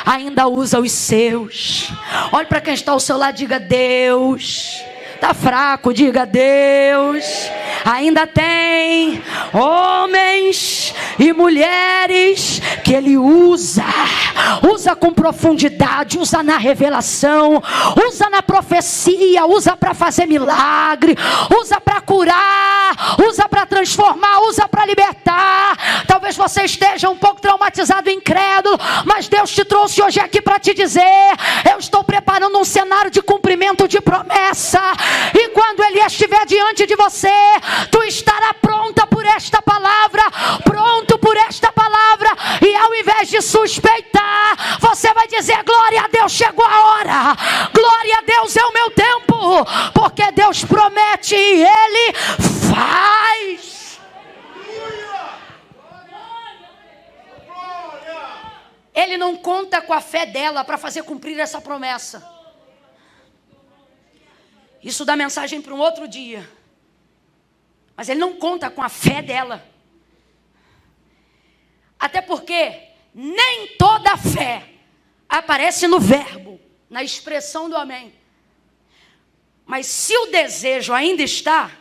ainda 0.05 0.47
usa 0.47 0.79
os 0.79 0.91
seus. 0.91 1.91
Olhe 2.31 2.47
para 2.47 2.61
quem 2.61 2.73
está 2.73 2.91
ao 2.91 2.99
seu 2.99 3.17
lado, 3.17 3.35
diga 3.35 3.59
Deus. 3.59 4.81
Está 5.17 5.33
fraco, 5.33 5.91
diga 5.91 6.27
Deus. 6.27 7.49
Ainda 7.83 8.27
tem 8.27 9.23
homens 9.51 10.93
e 11.17 11.33
mulheres 11.33 12.61
que 12.83 12.93
Ele 12.93 13.17
usa, 13.17 13.83
usa 14.71 14.95
com 14.95 15.11
profundidade, 15.11 16.19
usa 16.19 16.43
na 16.43 16.57
revelação, 16.57 17.61
usa 18.07 18.29
na 18.29 18.43
profecia, 18.43 19.47
usa 19.47 19.75
para 19.75 19.95
fazer 19.95 20.27
milagre, 20.27 21.17
usa 21.59 21.81
para 21.81 21.99
curar, 22.01 23.17
usa 23.27 23.49
para 23.49 23.65
transformar, 23.65 24.41
usa 24.41 24.67
para 24.67 24.85
libertar. 24.85 26.05
Talvez 26.05 26.37
você 26.37 26.63
esteja 26.63 27.09
um 27.09 27.17
pouco 27.17 27.41
traumatizado, 27.41 28.09
incrédulo, 28.11 28.77
mas 29.03 29.27
Deus 29.27 29.49
te 29.49 29.65
trouxe 29.65 30.03
hoje 30.03 30.19
aqui 30.19 30.41
para 30.41 30.59
te 30.59 30.75
dizer: 30.75 31.31
eu 31.71 31.79
estou 31.79 32.03
preparando 32.03 32.57
um 32.59 32.65
cenário 32.65 33.09
de 33.09 33.21
cumprimento 33.21 33.87
de 33.87 33.99
promessa. 33.99 34.81
E 35.33 35.49
quando 35.49 35.83
ele 35.83 35.99
estiver 35.99 36.45
diante 36.45 36.85
de 36.85 36.95
você, 36.95 37.31
tu 37.91 38.03
estará 38.03 38.53
pronta 38.53 39.05
por 39.07 39.25
esta 39.25 39.61
palavra, 39.61 40.23
pronto 40.63 41.17
por 41.17 41.35
esta 41.37 41.71
palavra, 41.71 42.29
e 42.61 42.75
ao 42.75 42.93
invés 42.95 43.29
de 43.29 43.41
suspeitar, 43.41 44.79
você 44.79 45.13
vai 45.13 45.27
dizer: 45.27 45.63
Glória 45.63 46.01
a 46.03 46.07
Deus, 46.07 46.31
chegou 46.31 46.65
a 46.65 46.85
hora, 46.85 47.37
glória 47.73 48.17
a 48.17 48.21
Deus, 48.21 48.55
é 48.55 48.65
o 48.65 48.73
meu 48.73 48.91
tempo, 48.91 49.65
porque 49.93 50.31
Deus 50.31 50.63
promete 50.63 51.35
e 51.35 51.63
Ele 51.63 52.13
faz. 52.73 53.77
Ele 58.93 59.15
não 59.15 59.35
conta 59.35 59.79
com 59.79 59.93
a 59.93 60.01
fé 60.01 60.25
dela 60.25 60.63
para 60.63 60.75
fazer 60.75 61.03
cumprir 61.03 61.39
essa 61.39 61.61
promessa. 61.61 62.36
Isso 64.83 65.05
dá 65.05 65.15
mensagem 65.15 65.61
para 65.61 65.73
um 65.73 65.79
outro 65.79 66.07
dia. 66.07 66.49
Mas 67.95 68.09
ele 68.09 68.19
não 68.19 68.33
conta 68.33 68.69
com 68.69 68.81
a 68.81 68.89
fé 68.89 69.21
dela. 69.21 69.65
Até 71.99 72.21
porque 72.21 72.79
nem 73.13 73.75
toda 73.77 74.15
fé 74.15 74.69
aparece 75.27 75.87
no 75.87 75.99
verbo, 75.99 76.59
na 76.89 77.03
expressão 77.03 77.69
do 77.69 77.75
amém. 77.75 78.13
Mas 79.65 79.87
se 79.87 80.15
o 80.15 80.27
desejo 80.27 80.93
ainda 80.93 81.23
está, 81.23 81.71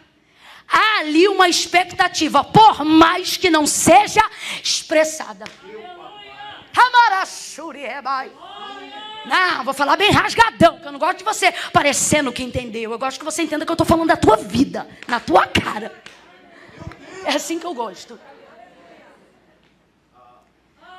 há 0.66 0.99
ali 1.01 1.28
uma 1.28 1.49
expectativa, 1.49 2.42
por 2.42 2.84
mais 2.84 3.36
que 3.36 3.51
não 3.51 3.66
seja 3.66 4.22
expressada. 4.62 5.44
Rebai. 7.97 8.30
Não, 9.26 9.64
vou 9.64 9.74
falar 9.74 9.96
bem 9.96 10.10
rasgadão, 10.10 10.78
que 10.78 10.86
eu 10.86 10.92
não 10.92 10.98
gosto 10.98 11.18
de 11.18 11.24
você 11.24 11.52
parecendo 11.72 12.32
que 12.32 12.42
entendeu. 12.42 12.92
Eu 12.92 12.98
gosto 12.98 13.18
que 13.18 13.24
você 13.24 13.42
entenda 13.42 13.64
que 13.64 13.70
eu 13.70 13.74
estou 13.74 13.86
falando 13.86 14.08
da 14.08 14.16
tua 14.16 14.36
vida, 14.36 14.86
na 15.06 15.18
tua 15.18 15.46
cara. 15.46 15.92
É 17.24 17.34
assim 17.34 17.58
que 17.58 17.66
eu 17.66 17.74
gosto. 17.74 18.18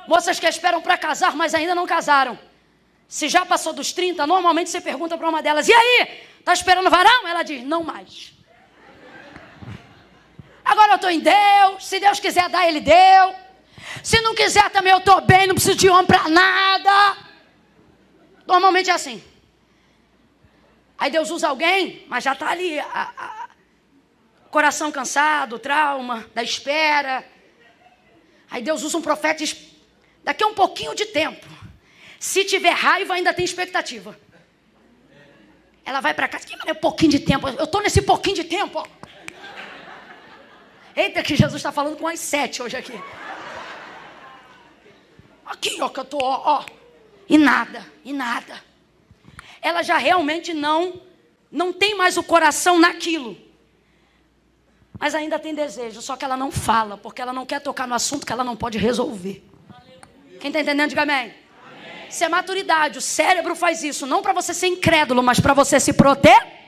Moças 0.06 0.38
que 0.38 0.46
esperam 0.46 0.80
para 0.82 0.96
casar, 0.98 1.34
mas 1.34 1.54
ainda 1.54 1.74
não 1.74 1.86
casaram. 1.86 2.38
Se 3.08 3.28
já 3.28 3.46
passou 3.46 3.72
dos 3.72 3.92
30, 3.92 4.26
normalmente 4.26 4.68
você 4.68 4.80
pergunta 4.80 5.16
para 5.16 5.28
uma 5.28 5.42
delas: 5.42 5.66
e 5.68 5.72
aí? 5.72 6.22
Está 6.38 6.52
esperando 6.52 6.90
varão? 6.90 7.26
Ela 7.26 7.42
diz: 7.42 7.62
não 7.62 7.82
mais. 7.82 8.32
Agora 10.62 10.92
eu 10.92 10.96
estou 10.96 11.10
em 11.10 11.20
Deus. 11.20 11.86
Se 11.86 11.98
Deus 11.98 12.20
quiser 12.20 12.48
dar, 12.50 12.68
Ele 12.68 12.80
deu. 12.80 13.34
Se 14.02 14.20
não 14.20 14.34
quiser 14.34 14.68
também, 14.68 14.92
eu 14.92 14.98
estou 14.98 15.22
bem, 15.22 15.46
não 15.46 15.54
preciso 15.54 15.76
de 15.76 15.88
homem 15.88 16.06
para 16.06 16.28
nada. 16.28 17.27
Normalmente 18.48 18.88
é 18.88 18.94
assim. 18.94 19.22
Aí 20.96 21.10
Deus 21.10 21.30
usa 21.30 21.48
alguém, 21.48 22.06
mas 22.08 22.24
já 22.24 22.32
está 22.32 22.48
ali. 22.48 22.80
A, 22.80 23.12
a, 23.16 23.48
coração 24.50 24.90
cansado, 24.90 25.58
trauma, 25.58 26.26
da 26.34 26.42
espera. 26.42 27.22
Aí 28.50 28.62
Deus 28.62 28.82
usa 28.82 28.96
um 28.96 29.02
profeta 29.02 29.44
daqui 30.24 30.42
a 30.42 30.46
um 30.46 30.54
pouquinho 30.54 30.94
de 30.94 31.04
tempo. 31.04 31.46
Se 32.18 32.42
tiver 32.46 32.70
raiva, 32.70 33.12
ainda 33.12 33.34
tem 33.34 33.44
expectativa. 33.44 34.18
Ela 35.84 36.00
vai 36.00 36.14
para 36.14 36.26
casa. 36.26 36.46
Que 36.46 36.56
é 36.66 36.72
um 36.72 36.76
pouquinho 36.76 37.12
de 37.12 37.20
tempo? 37.20 37.46
Eu 37.46 37.64
estou 37.64 37.82
nesse 37.82 38.00
pouquinho 38.00 38.36
de 38.36 38.44
tempo. 38.44 38.78
Ó. 38.78 38.86
Eita, 40.96 41.22
que 41.22 41.36
Jesus 41.36 41.56
está 41.56 41.70
falando 41.70 41.98
com 41.98 42.08
as 42.08 42.18
sete 42.18 42.62
hoje 42.62 42.78
aqui. 42.78 42.98
Aqui, 45.44 45.78
ó, 45.82 45.90
que 45.90 46.00
eu 46.00 46.04
estou, 46.04 46.22
ó, 46.22 46.42
ó. 46.56 46.77
E 47.28 47.36
nada, 47.36 47.86
e 48.04 48.12
nada. 48.12 48.62
Ela 49.60 49.82
já 49.82 49.98
realmente 49.98 50.54
não 50.54 51.00
não 51.50 51.72
tem 51.72 51.94
mais 51.94 52.16
o 52.16 52.22
coração 52.22 52.78
naquilo. 52.78 53.36
Mas 54.98 55.14
ainda 55.14 55.38
tem 55.38 55.54
desejo, 55.54 56.02
só 56.02 56.16
que 56.16 56.24
ela 56.24 56.36
não 56.36 56.50
fala, 56.50 56.96
porque 56.98 57.22
ela 57.22 57.32
não 57.32 57.46
quer 57.46 57.60
tocar 57.60 57.86
no 57.86 57.94
assunto 57.94 58.26
que 58.26 58.32
ela 58.32 58.44
não 58.44 58.56
pode 58.56 58.78
resolver. 58.78 59.44
Quem 60.40 60.48
está 60.48 60.60
entendendo, 60.60 60.90
diga 60.90 61.02
amém. 61.02 61.16
amém. 61.16 61.34
Isso 62.10 62.24
é 62.24 62.28
maturidade. 62.28 62.98
O 62.98 63.00
cérebro 63.00 63.54
faz 63.54 63.82
isso, 63.82 64.06
não 64.06 64.22
para 64.22 64.32
você 64.32 64.52
ser 64.52 64.66
incrédulo, 64.66 65.22
mas 65.22 65.40
para 65.40 65.54
você 65.54 65.78
se 65.78 65.92
proteger. 65.92 66.58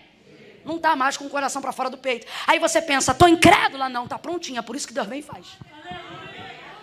Não 0.64 0.76
está 0.76 0.94
mais 0.94 1.16
com 1.16 1.24
o 1.24 1.30
coração 1.30 1.60
para 1.60 1.72
fora 1.72 1.90
do 1.90 1.98
peito. 1.98 2.26
Aí 2.46 2.58
você 2.58 2.80
pensa, 2.80 3.12
estou 3.12 3.26
incrédula? 3.26 3.88
Não, 3.88 4.04
está 4.04 4.18
prontinha, 4.18 4.62
por 4.62 4.76
isso 4.76 4.86
que 4.86 4.94
Deus 4.94 5.06
vem 5.06 5.20
e 5.20 5.22
faz. 5.22 5.46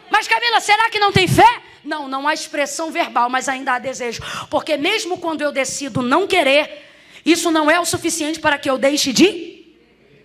Mas 0.09 0.27
Camila, 0.27 0.59
será 0.59 0.89
que 0.89 0.99
não 0.99 1.11
tem 1.11 1.27
fé? 1.27 1.61
Não, 1.83 2.07
não 2.07 2.27
há 2.27 2.33
expressão 2.33 2.91
verbal, 2.91 3.29
mas 3.29 3.47
ainda 3.47 3.73
há 3.73 3.79
desejo. 3.79 4.21
Porque 4.49 4.77
mesmo 4.77 5.17
quando 5.17 5.41
eu 5.41 5.51
decido 5.51 6.01
não 6.01 6.27
querer, 6.27 6.85
isso 7.25 7.51
não 7.51 7.69
é 7.69 7.79
o 7.79 7.85
suficiente 7.85 8.39
para 8.39 8.57
que 8.57 8.69
eu 8.69 8.77
deixe 8.77 9.13
de. 9.13 9.57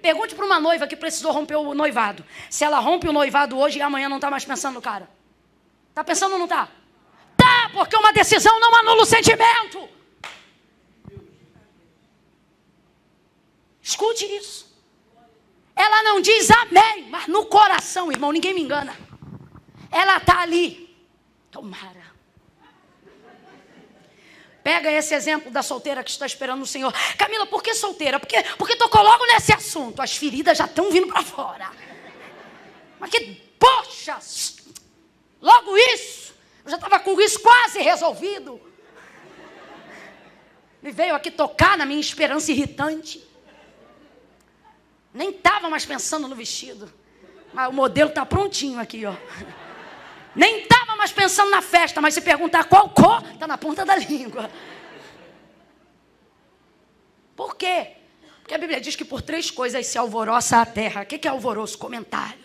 Pergunte 0.01 0.35
para 0.35 0.45
uma 0.45 0.59
noiva 0.59 0.87
que 0.87 0.97
precisou 0.97 1.31
romper 1.31 1.57
o 1.57 1.75
noivado. 1.75 2.25
Se 2.51 2.65
ela 2.65 2.81
rompe 2.81 3.09
o 3.09 3.13
noivado 3.13 3.57
hoje 3.59 3.79
e 3.79 3.83
amanhã 3.83 4.09
não 4.09 4.17
está 4.17 4.31
mais 4.31 4.45
pensando 4.45 4.75
no 4.75 4.83
cara. 4.83 5.09
Está 5.91 6.03
pensando 6.03 6.33
ou 6.33 6.39
não 6.39 6.47
está? 6.47 6.69
Tá, 7.37 7.71
porque 7.73 7.97
uma 7.97 8.13
decisão 8.13 8.59
não 8.59 8.75
anula 8.75 9.03
o 9.03 9.07
sentimento. 9.07 9.89
Escute 13.81 14.25
isso. 14.25 14.73
Ela 15.75 16.03
não 16.03 16.21
diz 16.21 16.51
amém, 16.51 17.09
mas 17.11 17.27
no 17.27 17.47
coração, 17.47 18.11
irmão, 18.11 18.33
ninguém 18.33 18.55
me 18.55 18.63
engana. 18.63 18.97
Ela 19.93 20.17
está 20.17 20.41
ali. 20.41 20.97
Tomara. 21.51 22.13
Pega 24.65 24.91
esse 24.91 25.15
exemplo 25.15 25.51
da 25.51 25.63
solteira 25.63 26.03
que 26.03 26.11
está 26.11 26.25
esperando 26.25 26.63
o 26.63 26.67
Senhor. 26.67 26.93
Camila, 27.19 27.47
por 27.47 27.63
que 27.63 27.75
solteira? 27.75 28.19
Porque, 28.19 28.43
porque 28.57 28.77
tocou 28.77 29.03
logo 29.03 29.27
nesse 29.27 29.53
assunto. 29.53 30.01
As 30.01 30.17
feridas 30.17 30.57
já 30.57 30.65
estão 30.65 30.91
vindo 30.91 31.09
para 31.09 31.23
fora. 31.23 31.71
Mas 32.99 33.11
que, 33.11 33.35
poxa, 33.59 34.19
logo 35.41 35.77
isso. 35.77 36.33
Eu 36.65 36.71
já 36.71 36.77
estava 36.77 37.01
com 37.01 37.21
isso 37.21 37.41
quase 37.41 37.81
resolvido. 37.81 38.61
Me 40.81 40.93
veio 40.93 41.15
aqui 41.15 41.31
tocar 41.31 41.77
na 41.77 41.85
minha 41.85 42.01
esperança 42.01 42.51
irritante. 42.51 43.23
Nem 45.13 45.31
estava 45.31 45.69
mais 45.69 45.85
pensando 45.85 46.29
no 46.29 46.37
vestido. 46.37 46.93
Mas 47.53 47.69
o 47.69 47.73
modelo 47.73 48.11
está 48.11 48.25
prontinho 48.25 48.79
aqui, 48.79 49.05
ó. 49.05 49.15
Nem 50.35 50.63
estava 50.63 50.97
mais 50.97 51.13
pensando 51.13 51.51
na 51.51 51.61
festa, 51.61 52.01
mas 52.01 52.15
se 52.15 52.21
perguntar 52.21 52.65
qual 52.65 52.89
cor, 52.89 53.23
está 53.33 53.47
na 53.47 53.59
ponta 53.59 53.85
da 53.85 53.97
língua. 53.97 54.51
Por 57.37 57.57
quê? 57.57 57.93
Porque 58.41 58.55
a 58.55 58.59
Bíblia 58.59 58.81
diz 58.81 58.97
que 58.97 59.05
por 59.05 59.23
três 59.23 59.51
coisas 59.51 59.87
se 59.87 59.99
alvoroça 59.99 60.61
a 60.61 60.67
terra. 60.67 61.03
O 61.03 61.07
que 61.07 61.27
é 61.27 61.31
alvoroço? 61.31 61.79
Comentário. 61.79 62.43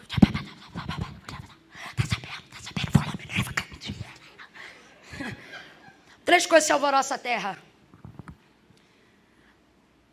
Três 6.24 6.46
coisas 6.46 6.68
se 6.68 6.74
alvoroça 6.74 7.16
a 7.16 7.18
terra. 7.18 7.58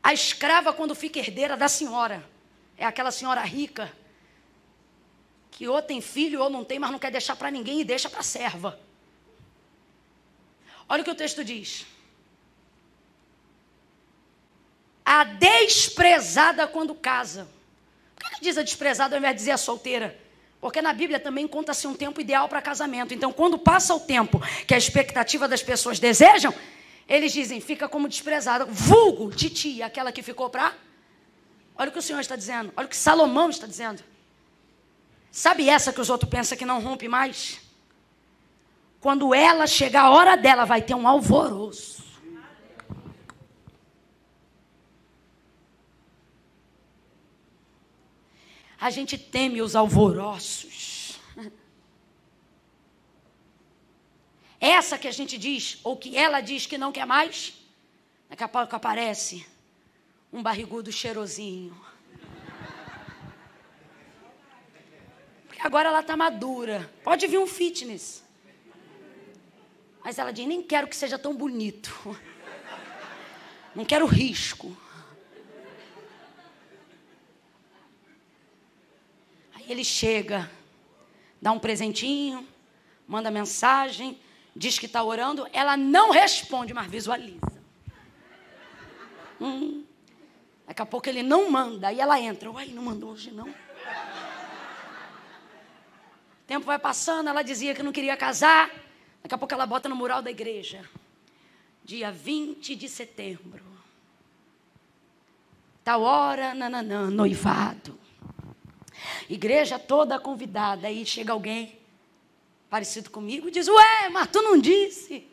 A 0.00 0.12
escrava, 0.12 0.72
quando 0.72 0.94
fica 0.94 1.18
herdeira 1.18 1.56
da 1.56 1.66
senhora, 1.66 2.24
é 2.76 2.84
aquela 2.84 3.10
senhora 3.10 3.40
rica 3.40 3.90
que 5.54 5.68
ou 5.68 5.80
tem 5.80 6.00
filho 6.00 6.42
ou 6.42 6.50
não 6.50 6.64
tem, 6.64 6.78
mas 6.78 6.90
não 6.90 6.98
quer 6.98 7.12
deixar 7.12 7.36
para 7.36 7.50
ninguém 7.50 7.80
e 7.80 7.84
deixa 7.84 8.10
para 8.10 8.20
a 8.20 8.24
serva. 8.24 8.78
Olha 10.88 11.00
o 11.00 11.04
que 11.04 11.10
o 11.10 11.14
texto 11.14 11.44
diz. 11.44 11.86
A 15.04 15.22
desprezada 15.22 16.66
quando 16.66 16.92
casa. 16.94 17.48
Por 18.16 18.28
que, 18.28 18.36
que 18.36 18.40
diz 18.42 18.58
a 18.58 18.62
desprezada 18.62 19.14
ao 19.14 19.18
invés 19.18 19.34
de 19.34 19.38
dizer 19.38 19.52
a 19.52 19.56
solteira? 19.56 20.18
Porque 20.60 20.82
na 20.82 20.92
Bíblia 20.92 21.20
também 21.20 21.46
conta-se 21.46 21.86
um 21.86 21.94
tempo 21.94 22.20
ideal 22.20 22.48
para 22.48 22.60
casamento. 22.60 23.14
Então, 23.14 23.32
quando 23.32 23.56
passa 23.56 23.94
o 23.94 24.00
tempo 24.00 24.40
que 24.66 24.74
a 24.74 24.78
expectativa 24.78 25.46
das 25.46 25.62
pessoas 25.62 26.00
desejam, 26.00 26.52
eles 27.08 27.32
dizem, 27.32 27.60
fica 27.60 27.88
como 27.88 28.08
desprezada. 28.08 28.64
Vulgo, 28.64 29.30
titi, 29.30 29.82
aquela 29.82 30.10
que 30.10 30.22
ficou 30.22 30.50
para. 30.50 30.74
Olha 31.76 31.90
o 31.90 31.92
que 31.92 31.98
o 31.98 32.02
Senhor 32.02 32.20
está 32.20 32.34
dizendo. 32.34 32.72
Olha 32.76 32.86
o 32.86 32.88
que 32.88 32.96
Salomão 32.96 33.50
está 33.50 33.68
dizendo. 33.68 34.02
Sabe 35.34 35.68
essa 35.68 35.92
que 35.92 36.00
os 36.00 36.08
outros 36.10 36.30
pensam 36.30 36.56
que 36.56 36.64
não 36.64 36.80
rompe 36.80 37.08
mais? 37.08 37.60
Quando 39.00 39.34
ela 39.34 39.66
chegar 39.66 40.02
a 40.02 40.10
hora 40.10 40.36
dela, 40.36 40.64
vai 40.64 40.80
ter 40.80 40.94
um 40.94 41.08
alvoroço. 41.08 42.04
A 48.80 48.90
gente 48.90 49.18
teme 49.18 49.60
os 49.60 49.74
alvoroços. 49.74 51.18
Essa 54.60 54.96
que 54.96 55.08
a 55.08 55.12
gente 55.12 55.36
diz, 55.36 55.80
ou 55.82 55.96
que 55.96 56.16
ela 56.16 56.40
diz 56.40 56.64
que 56.64 56.78
não 56.78 56.92
quer 56.92 57.06
mais, 57.06 57.54
daqui 58.30 58.44
a 58.44 58.48
pouco 58.48 58.76
aparece 58.76 59.44
um 60.32 60.40
barrigudo 60.40 60.92
cheirosinho. 60.92 61.76
Agora 65.64 65.88
ela 65.88 66.00
está 66.00 66.14
madura. 66.14 66.92
Pode 67.02 67.26
vir 67.26 67.38
um 67.38 67.46
fitness. 67.46 68.22
Mas 70.04 70.18
ela 70.18 70.30
diz: 70.30 70.46
nem 70.46 70.62
quero 70.62 70.86
que 70.86 70.94
seja 70.94 71.18
tão 71.18 71.34
bonito. 71.34 71.90
Não 73.74 73.84
quero 73.84 74.06
risco. 74.06 74.76
Aí 79.54 79.64
ele 79.68 79.82
chega, 79.82 80.48
dá 81.40 81.50
um 81.50 81.58
presentinho, 81.58 82.46
manda 83.08 83.30
mensagem, 83.30 84.20
diz 84.54 84.78
que 84.78 84.86
está 84.86 85.02
orando. 85.02 85.48
Ela 85.52 85.76
não 85.76 86.10
responde, 86.10 86.74
mas 86.74 86.86
visualiza. 86.86 87.62
Hum. 89.40 89.84
Daqui 90.66 90.82
a 90.82 90.86
pouco 90.86 91.08
ele 91.08 91.22
não 91.22 91.50
manda, 91.50 91.88
aí 91.88 91.98
ela 91.98 92.20
entra. 92.20 92.50
Uai, 92.50 92.68
não 92.68 92.82
mandou 92.82 93.12
hoje 93.12 93.30
não. 93.30 93.52
Tempo 96.46 96.66
vai 96.66 96.78
passando, 96.78 97.28
ela 97.28 97.42
dizia 97.42 97.74
que 97.74 97.82
não 97.82 97.92
queria 97.92 98.16
casar. 98.16 98.70
Daqui 99.22 99.34
a 99.34 99.38
pouco 99.38 99.54
ela 99.54 99.66
bota 99.66 99.88
no 99.88 99.96
mural 99.96 100.20
da 100.20 100.30
igreja. 100.30 100.88
Dia 101.82 102.12
20 102.12 102.76
de 102.76 102.88
setembro. 102.88 103.64
Tal 105.82 106.02
hora, 106.02 106.54
nananã, 106.54 107.10
noivado. 107.10 107.98
Igreja 109.28 109.78
toda 109.78 110.18
convidada. 110.18 110.86
Aí 110.86 111.04
chega 111.04 111.32
alguém 111.32 111.78
parecido 112.68 113.10
comigo 113.10 113.48
e 113.48 113.50
diz: 113.50 113.68
Ué, 113.68 114.08
mas 114.10 114.28
tu 114.28 114.42
não 114.42 114.58
disse 114.58 115.26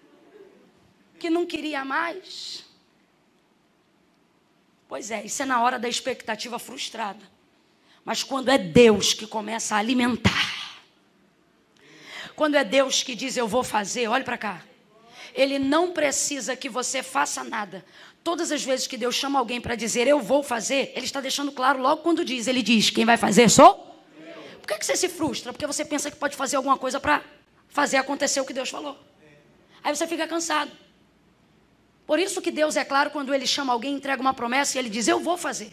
que 1.19 1.29
não 1.29 1.45
queria 1.45 1.85
mais? 1.85 2.65
Pois 4.87 5.09
é, 5.09 5.23
isso 5.23 5.41
é 5.41 5.45
na 5.45 5.61
hora 5.61 5.79
da 5.79 5.87
expectativa 5.87 6.59
frustrada. 6.59 7.23
Mas 8.03 8.23
quando 8.23 8.49
é 8.49 8.57
Deus 8.57 9.13
que 9.13 9.25
começa 9.25 9.75
a 9.75 9.77
alimentar, 9.77 10.60
quando 12.41 12.55
é 12.55 12.63
Deus 12.63 13.03
que 13.03 13.13
diz 13.13 13.37
eu 13.37 13.47
vou 13.47 13.63
fazer, 13.63 14.07
olhe 14.07 14.23
para 14.23 14.35
cá. 14.35 14.63
Ele 15.31 15.59
não 15.59 15.91
precisa 15.91 16.55
que 16.55 16.67
você 16.67 17.03
faça 17.03 17.43
nada. 17.43 17.85
Todas 18.23 18.51
as 18.51 18.63
vezes 18.63 18.87
que 18.87 18.97
Deus 18.97 19.13
chama 19.13 19.37
alguém 19.37 19.61
para 19.61 19.75
dizer 19.75 20.07
eu 20.07 20.19
vou 20.19 20.41
fazer, 20.41 20.91
Ele 20.95 21.05
está 21.05 21.21
deixando 21.21 21.51
claro 21.51 21.79
logo 21.79 22.01
quando 22.01 22.25
diz. 22.25 22.47
Ele 22.47 22.63
diz: 22.63 22.89
quem 22.89 23.05
vai 23.05 23.15
fazer 23.15 23.47
sou? 23.47 23.75
Por 24.59 24.67
que, 24.67 24.79
que 24.79 24.83
você 24.83 24.95
se 24.95 25.07
frustra? 25.07 25.53
Porque 25.53 25.67
você 25.67 25.85
pensa 25.85 26.09
que 26.09 26.17
pode 26.17 26.35
fazer 26.35 26.55
alguma 26.55 26.79
coisa 26.79 26.99
para 26.99 27.21
fazer 27.69 27.97
acontecer 27.97 28.41
o 28.41 28.45
que 28.45 28.53
Deus 28.53 28.71
falou. 28.71 28.97
Aí 29.83 29.95
você 29.95 30.07
fica 30.07 30.27
cansado. 30.27 30.71
Por 32.07 32.17
isso 32.17 32.41
que 32.41 32.49
Deus 32.49 32.75
é 32.75 32.83
claro 32.83 33.11
quando 33.11 33.35
Ele 33.35 33.45
chama 33.45 33.71
alguém, 33.71 33.93
entrega 33.93 34.19
uma 34.19 34.33
promessa 34.33 34.75
e 34.75 34.79
Ele 34.79 34.89
diz: 34.89 35.07
Eu 35.07 35.19
vou 35.19 35.37
fazer. 35.37 35.67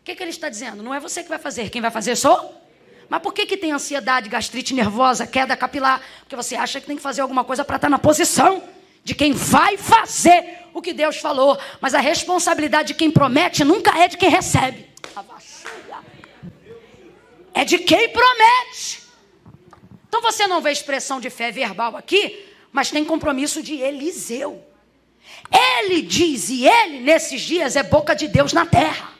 O 0.00 0.04
que, 0.04 0.14
que 0.14 0.22
Ele 0.22 0.30
está 0.30 0.48
dizendo? 0.48 0.80
Não 0.80 0.94
é 0.94 1.00
você 1.00 1.24
que 1.24 1.28
vai 1.28 1.40
fazer, 1.40 1.70
quem 1.70 1.82
vai 1.82 1.90
fazer 1.90 2.14
sou 2.14 2.63
mas 3.08 3.20
por 3.20 3.32
que, 3.32 3.46
que 3.46 3.56
tem 3.56 3.72
ansiedade, 3.72 4.28
gastrite 4.28 4.74
nervosa, 4.74 5.26
queda 5.26 5.56
capilar? 5.56 6.00
Porque 6.20 6.36
você 6.36 6.56
acha 6.56 6.80
que 6.80 6.86
tem 6.86 6.96
que 6.96 7.02
fazer 7.02 7.20
alguma 7.20 7.44
coisa 7.44 7.64
para 7.64 7.76
estar 7.76 7.86
tá 7.86 7.90
na 7.90 7.98
posição 7.98 8.62
de 9.02 9.14
quem 9.14 9.32
vai 9.32 9.76
fazer 9.76 10.60
o 10.72 10.80
que 10.80 10.92
Deus 10.92 11.18
falou. 11.18 11.58
Mas 11.80 11.94
a 11.94 12.00
responsabilidade 12.00 12.88
de 12.88 12.94
quem 12.94 13.10
promete 13.10 13.62
nunca 13.64 13.96
é 13.98 14.08
de 14.08 14.16
quem 14.16 14.30
recebe. 14.30 14.88
É 17.52 17.64
de 17.64 17.78
quem 17.78 18.08
promete. 18.08 19.02
Então 20.08 20.20
você 20.20 20.46
não 20.46 20.60
vê 20.60 20.72
expressão 20.72 21.20
de 21.20 21.28
fé 21.30 21.52
verbal 21.52 21.96
aqui, 21.96 22.48
mas 22.72 22.90
tem 22.90 23.04
compromisso 23.04 23.62
de 23.62 23.74
Eliseu. 23.74 24.64
Ele 25.50 26.02
diz, 26.02 26.48
e 26.50 26.66
ele 26.66 27.00
nesses 27.00 27.42
dias 27.42 27.76
é 27.76 27.82
boca 27.82 28.14
de 28.14 28.26
Deus 28.26 28.52
na 28.52 28.66
terra. 28.66 29.12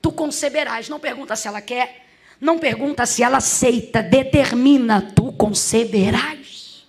Tu 0.00 0.12
conceberás. 0.12 0.88
Não 0.88 1.00
pergunta 1.00 1.34
se 1.36 1.48
ela 1.48 1.60
quer, 1.60 2.01
não 2.42 2.58
pergunta 2.58 3.06
se 3.06 3.22
ela 3.22 3.36
aceita, 3.36 4.02
determina, 4.02 5.00
tu 5.00 5.30
conceberás. 5.30 6.84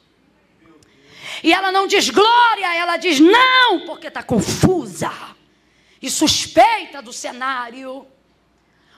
E 1.44 1.54
ela 1.54 1.72
não 1.72 1.86
diz 1.86 2.10
glória, 2.10 2.76
ela 2.76 2.98
diz 2.98 3.20
não, 3.20 3.82
porque 3.86 4.08
está 4.08 4.24
confusa 4.24 5.12
e 6.02 6.10
suspeita 6.10 7.04
do 7.04 7.14
cenário. 7.14 8.08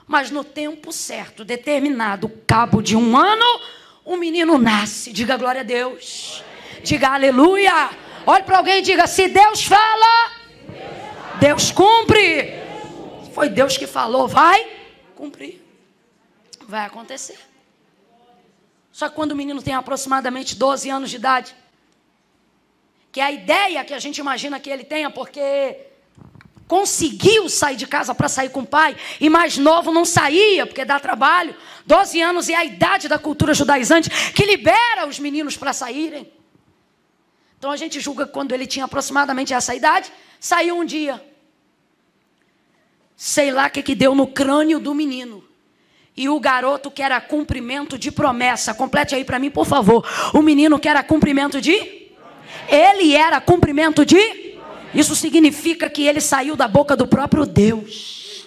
Mas 0.06 0.30
no 0.30 0.42
tempo 0.42 0.94
certo, 0.94 1.44
determinado, 1.44 2.32
cabo 2.46 2.80
de 2.80 2.96
um 2.96 3.14
ano, 3.14 3.60
um 4.06 4.16
menino 4.16 4.56
nasce. 4.56 5.12
Diga 5.12 5.36
glória 5.36 5.60
a 5.60 5.64
Deus. 5.64 6.42
Diga 6.82 7.10
aleluia. 7.10 7.90
Olhe 8.24 8.44
para 8.44 8.56
alguém 8.56 8.78
e 8.78 8.82
diga: 8.82 9.06
se 9.06 9.28
Deus 9.28 9.62
fala, 9.62 10.32
Deus 11.38 11.70
cumpre. 11.70 12.54
Foi 13.34 13.50
Deus 13.50 13.76
que 13.76 13.86
falou, 13.86 14.26
vai 14.26 14.66
cumprir. 15.14 15.65
Vai 16.66 16.84
acontecer. 16.84 17.38
Só 18.90 19.08
que 19.08 19.14
quando 19.14 19.32
o 19.32 19.36
menino 19.36 19.62
tem 19.62 19.74
aproximadamente 19.74 20.56
12 20.56 20.88
anos 20.90 21.10
de 21.10 21.16
idade, 21.16 21.54
que 23.12 23.20
é 23.20 23.24
a 23.24 23.32
ideia 23.32 23.84
que 23.84 23.94
a 23.94 23.98
gente 23.98 24.18
imagina 24.18 24.58
que 24.58 24.68
ele 24.68 24.84
tenha, 24.84 25.10
porque 25.10 25.86
conseguiu 26.66 27.48
sair 27.48 27.76
de 27.76 27.86
casa 27.86 28.14
para 28.14 28.28
sair 28.28 28.50
com 28.50 28.60
o 28.60 28.66
pai, 28.66 28.96
e 29.20 29.30
mais 29.30 29.56
novo 29.56 29.92
não 29.92 30.04
saía, 30.04 30.66
porque 30.66 30.84
dá 30.84 30.98
trabalho. 30.98 31.54
12 31.86 32.20
anos 32.20 32.48
é 32.48 32.54
a 32.54 32.64
idade 32.64 33.08
da 33.08 33.18
cultura 33.18 33.54
judaizante 33.54 34.10
que 34.32 34.44
libera 34.44 35.06
os 35.06 35.18
meninos 35.18 35.56
para 35.56 35.72
saírem. 35.72 36.32
Então 37.58 37.70
a 37.70 37.76
gente 37.76 38.00
julga 38.00 38.26
que 38.26 38.32
quando 38.32 38.52
ele 38.52 38.66
tinha 38.66 38.84
aproximadamente 38.84 39.54
essa 39.54 39.74
idade, 39.74 40.12
saiu 40.40 40.76
um 40.76 40.84
dia. 40.84 41.24
Sei 43.16 43.50
lá 43.50 43.66
o 43.66 43.70
que, 43.70 43.82
que 43.82 43.94
deu 43.94 44.14
no 44.14 44.26
crânio 44.26 44.78
do 44.80 44.94
menino. 44.94 45.45
E 46.16 46.28
o 46.28 46.40
garoto 46.40 46.90
que 46.90 47.02
era 47.02 47.20
cumprimento 47.20 47.98
de 47.98 48.10
promessa. 48.10 48.72
Complete 48.72 49.14
aí 49.14 49.24
para 49.24 49.38
mim, 49.38 49.50
por 49.50 49.66
favor. 49.66 50.06
O 50.32 50.40
menino 50.40 50.78
que 50.78 50.88
era 50.88 51.02
cumprimento 51.02 51.60
de? 51.60 52.06
Ele 52.68 53.14
era 53.14 53.40
cumprimento 53.40 54.04
de? 54.04 54.56
Isso 54.94 55.14
significa 55.14 55.90
que 55.90 56.06
ele 56.06 56.20
saiu 56.20 56.56
da 56.56 56.66
boca 56.66 56.96
do 56.96 57.06
próprio 57.06 57.44
Deus. 57.44 58.46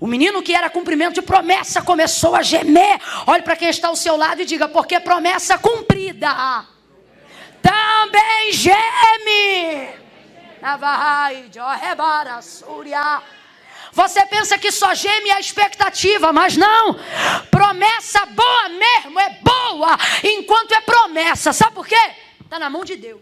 O 0.00 0.06
menino 0.06 0.42
que 0.42 0.54
era 0.54 0.70
cumprimento 0.70 1.14
de 1.14 1.22
promessa 1.22 1.82
começou 1.82 2.36
a 2.36 2.42
gemer. 2.42 3.00
Olhe 3.26 3.42
para 3.42 3.56
quem 3.56 3.68
está 3.68 3.88
ao 3.88 3.96
seu 3.96 4.16
lado 4.16 4.42
e 4.42 4.44
diga: 4.44 4.68
porque 4.68 5.00
promessa 5.00 5.58
cumprida 5.58 6.28
também 7.62 8.52
geme. 8.52 9.88
Navahai, 10.60 11.46
Johebara, 11.52 12.40
Surya. 12.42 13.22
Você 13.92 14.24
pensa 14.26 14.58
que 14.58 14.70
só 14.70 14.94
geme 14.94 15.30
a 15.30 15.40
expectativa, 15.40 16.32
mas 16.32 16.56
não. 16.56 16.98
Promessa 17.50 18.24
boa 18.26 18.68
mesmo, 18.68 19.18
é 19.18 19.38
boa, 19.42 19.98
enquanto 20.22 20.72
é 20.72 20.80
promessa. 20.80 21.52
Sabe 21.52 21.74
por 21.74 21.86
quê? 21.86 21.98
Está 22.40 22.58
na 22.58 22.70
mão 22.70 22.84
de 22.84 22.96
Deus. 22.96 23.20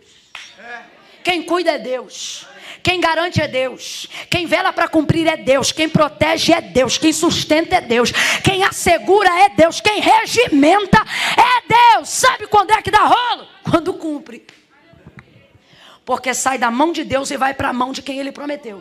Quem 1.22 1.42
cuida 1.42 1.72
é 1.72 1.78
Deus. 1.78 2.46
Quem 2.82 3.00
garante 3.00 3.42
é 3.42 3.48
Deus. 3.48 4.06
Quem 4.30 4.46
vela 4.46 4.72
para 4.72 4.86
cumprir 4.86 5.26
é 5.26 5.36
Deus. 5.36 5.72
Quem 5.72 5.88
protege 5.88 6.52
é 6.52 6.60
Deus. 6.60 6.96
Quem 6.98 7.12
sustenta 7.12 7.74
é 7.76 7.80
Deus. 7.80 8.12
Quem 8.44 8.62
assegura 8.62 9.28
é 9.40 9.48
Deus. 9.48 9.80
Quem 9.80 10.00
regimenta 10.00 11.04
é 11.36 11.96
Deus. 11.96 12.08
Sabe 12.08 12.46
quando 12.46 12.70
é 12.70 12.80
que 12.80 12.92
dá 12.92 13.00
rolo? 13.00 13.48
Quando 13.68 13.92
cumpre. 13.94 14.46
Porque 16.04 16.32
sai 16.32 16.58
da 16.58 16.70
mão 16.70 16.92
de 16.92 17.02
Deus 17.02 17.28
e 17.32 17.36
vai 17.36 17.52
para 17.52 17.70
a 17.70 17.72
mão 17.72 17.90
de 17.90 18.02
quem 18.02 18.20
ele 18.20 18.30
prometeu. 18.30 18.80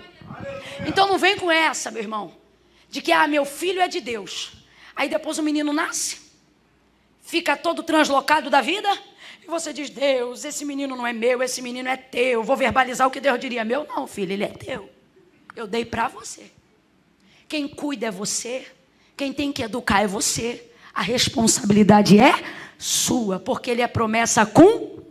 Então 0.85 1.07
não 1.07 1.17
vem 1.17 1.37
com 1.37 1.51
essa, 1.51 1.91
meu 1.91 2.01
irmão, 2.01 2.33
de 2.89 3.01
que 3.01 3.11
ah, 3.11 3.27
meu 3.27 3.45
filho 3.45 3.81
é 3.81 3.87
de 3.87 4.01
Deus. 4.01 4.53
Aí 4.95 5.09
depois 5.09 5.37
o 5.37 5.43
menino 5.43 5.73
nasce, 5.73 6.17
fica 7.21 7.57
todo 7.57 7.83
translocado 7.83 8.49
da 8.49 8.61
vida, 8.61 8.89
e 9.45 9.47
você 9.47 9.71
diz: 9.71 9.89
Deus, 9.89 10.43
esse 10.43 10.65
menino 10.65 10.95
não 10.95 11.05
é 11.05 11.13
meu, 11.13 11.43
esse 11.43 11.61
menino 11.61 11.87
é 11.87 11.95
teu. 11.95 12.43
Vou 12.43 12.57
verbalizar 12.57 13.07
o 13.07 13.11
que 13.11 13.19
Deus 13.19 13.39
diria: 13.39 13.63
Meu, 13.63 13.85
não, 13.85 14.07
filho, 14.07 14.33
ele 14.33 14.43
é 14.43 14.49
teu. 14.49 14.89
Eu 15.55 15.67
dei 15.67 15.85
para 15.85 16.07
você. 16.07 16.51
Quem 17.47 17.67
cuida 17.67 18.07
é 18.07 18.11
você, 18.11 18.65
quem 19.15 19.31
tem 19.31 19.51
que 19.51 19.61
educar 19.61 20.01
é 20.01 20.07
você. 20.07 20.71
A 20.93 21.01
responsabilidade 21.01 22.17
é 22.17 22.33
sua, 22.77 23.39
porque 23.39 23.69
ele 23.69 23.81
é 23.81 23.87
promessa 23.87 24.45
com. 24.45 25.03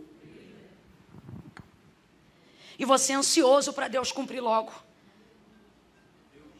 E 2.77 2.83
você 2.83 3.13
é 3.13 3.15
ansioso 3.15 3.71
para 3.71 3.87
Deus 3.87 4.11
cumprir 4.11 4.41
logo. 4.41 4.84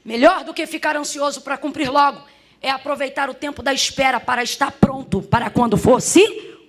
Melhor 0.05 0.43
do 0.43 0.53
que 0.53 0.67
ficar 0.67 0.95
ansioso 0.95 1.41
para 1.41 1.57
cumprir 1.57 1.89
logo 1.89 2.23
é 2.61 2.69
aproveitar 2.69 3.27
o 3.27 3.33
tempo 3.33 3.63
da 3.63 3.73
espera 3.73 4.19
para 4.19 4.43
estar 4.43 4.71
pronto 4.71 5.19
para 5.19 5.49
quando 5.49 5.75
for 5.77 5.99
se 5.99 6.23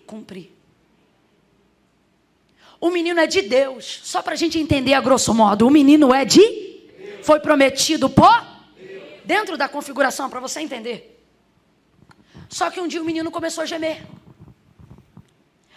cumprir. 0.07 0.57
O 2.81 2.91
menino 2.91 3.21
é 3.21 3.27
de 3.27 3.43
Deus. 3.43 4.01
Só 4.05 4.23
para 4.23 4.33
a 4.33 4.37
gente 4.37 4.59
entender 4.59 4.95
a 4.95 5.03
grosso 5.03 5.35
modo. 5.35 5.67
O 5.67 5.71
menino 5.71 6.15
é 6.15 6.25
de? 6.25 7.21
Foi 7.23 7.39
prometido 7.39 8.09
por? 8.09 8.57
Dentro 9.23 9.57
da 9.59 9.69
configuração, 9.69 10.31
para 10.31 10.41
você 10.41 10.61
entender. 10.61 11.23
Só 12.49 12.71
que 12.71 12.81
um 12.81 12.89
dia 12.89 13.03
o 13.03 13.05
menino 13.05 13.31
começou 13.31 13.63
a 13.63 13.67
gemer. 13.67 14.03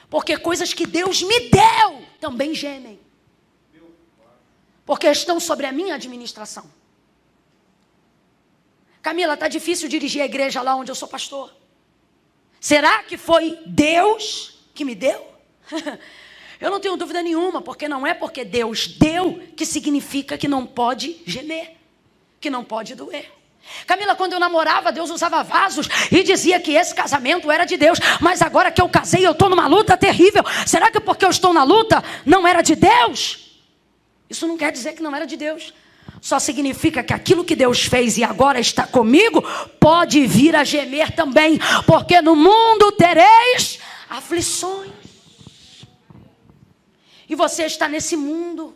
Porque 0.10 0.38
coisas 0.38 0.74
que 0.74 0.86
Deus 0.86 1.22
me 1.22 1.49
deu 1.49 2.03
também 2.22 2.53
gemem. 2.55 2.99
Porque 4.86 5.07
estão 5.07 5.39
sobre 5.41 5.66
a 5.66 5.72
minha 5.74 5.95
administração. 5.95 6.78
Camila, 9.02 9.34
está 9.34 9.47
difícil 9.47 9.88
dirigir 9.88 10.22
a 10.22 10.26
igreja 10.26 10.62
lá 10.62 10.76
onde 10.76 10.91
eu 10.91 10.95
sou 10.95 11.08
pastor. 11.08 11.54
Será 12.60 13.04
que 13.04 13.18
foi 13.18 13.58
Deus 13.66 14.60
que 14.74 14.84
me 14.84 14.93
deu? 14.93 15.26
eu 16.60 16.70
não 16.70 16.80
tenho 16.80 16.97
dúvida 16.97 17.22
nenhuma, 17.22 17.62
porque 17.62 17.88
não 17.88 18.06
é 18.06 18.14
porque 18.14 18.43
Deus 18.43 18.88
deu 18.88 19.41
que 19.56 19.66
significa 19.66 20.38
que 20.38 20.47
não 20.47 20.66
pode 20.66 21.22
gemer, 21.26 21.78
que 22.39 22.50
não 22.50 22.64
pode 22.64 22.95
doer. 22.95 23.32
Camila, 23.86 24.16
quando 24.16 24.34
eu 24.34 24.39
namorava, 24.39 24.91
Deus 24.91 25.10
usava 25.10 25.43
vasos 25.43 25.88
e 26.12 26.24
dizia 26.24 26.60
que 26.60 26.74
esse 26.74 26.93
casamento 26.93 27.52
era 27.52 27.66
de 27.66 27.78
Deus. 27.78 28.00
Mas 28.20 28.41
agora 28.41 28.72
que 28.72 28.82
eu 28.82 28.89
casei, 28.89 29.26
eu 29.26 29.32
estou 29.32 29.50
numa 29.50 29.68
luta 29.68 29.95
terrível. 29.95 30.43
Será 30.66 30.91
que 30.91 31.00
porque 31.00 31.24
eu 31.24 31.30
estou 31.30 31.54
na 31.54 31.64
luta 31.64 32.04
não 32.26 32.47
era 32.47 32.62
de 32.62 32.76
Deus? 32.76 33.62
Isso 34.30 34.47
não 34.47 34.58
quer 34.58 34.72
dizer 34.72 34.93
que 34.93 35.04
não 35.04 35.16
era 35.16 35.26
de 35.26 35.38
Deus. 35.38 35.74
Só 36.22 36.39
significa 36.39 37.03
que 37.03 37.13
aquilo 37.13 37.45
que 37.45 37.55
Deus 37.55 37.84
fez 37.84 38.17
e 38.17 38.24
agora 38.24 38.59
está 38.59 38.86
comigo 38.86 39.41
pode 39.80 40.26
vir 40.28 40.55
a 40.55 40.63
gemer 40.63 41.15
também, 41.15 41.59
porque 41.86 42.22
no 42.22 42.36
mundo 42.36 42.91
tereis 42.91 43.80
aflições. 44.09 44.91
E 47.28 47.36
você 47.36 47.65
está 47.65 47.88
nesse 47.88 48.15
mundo. 48.15 48.76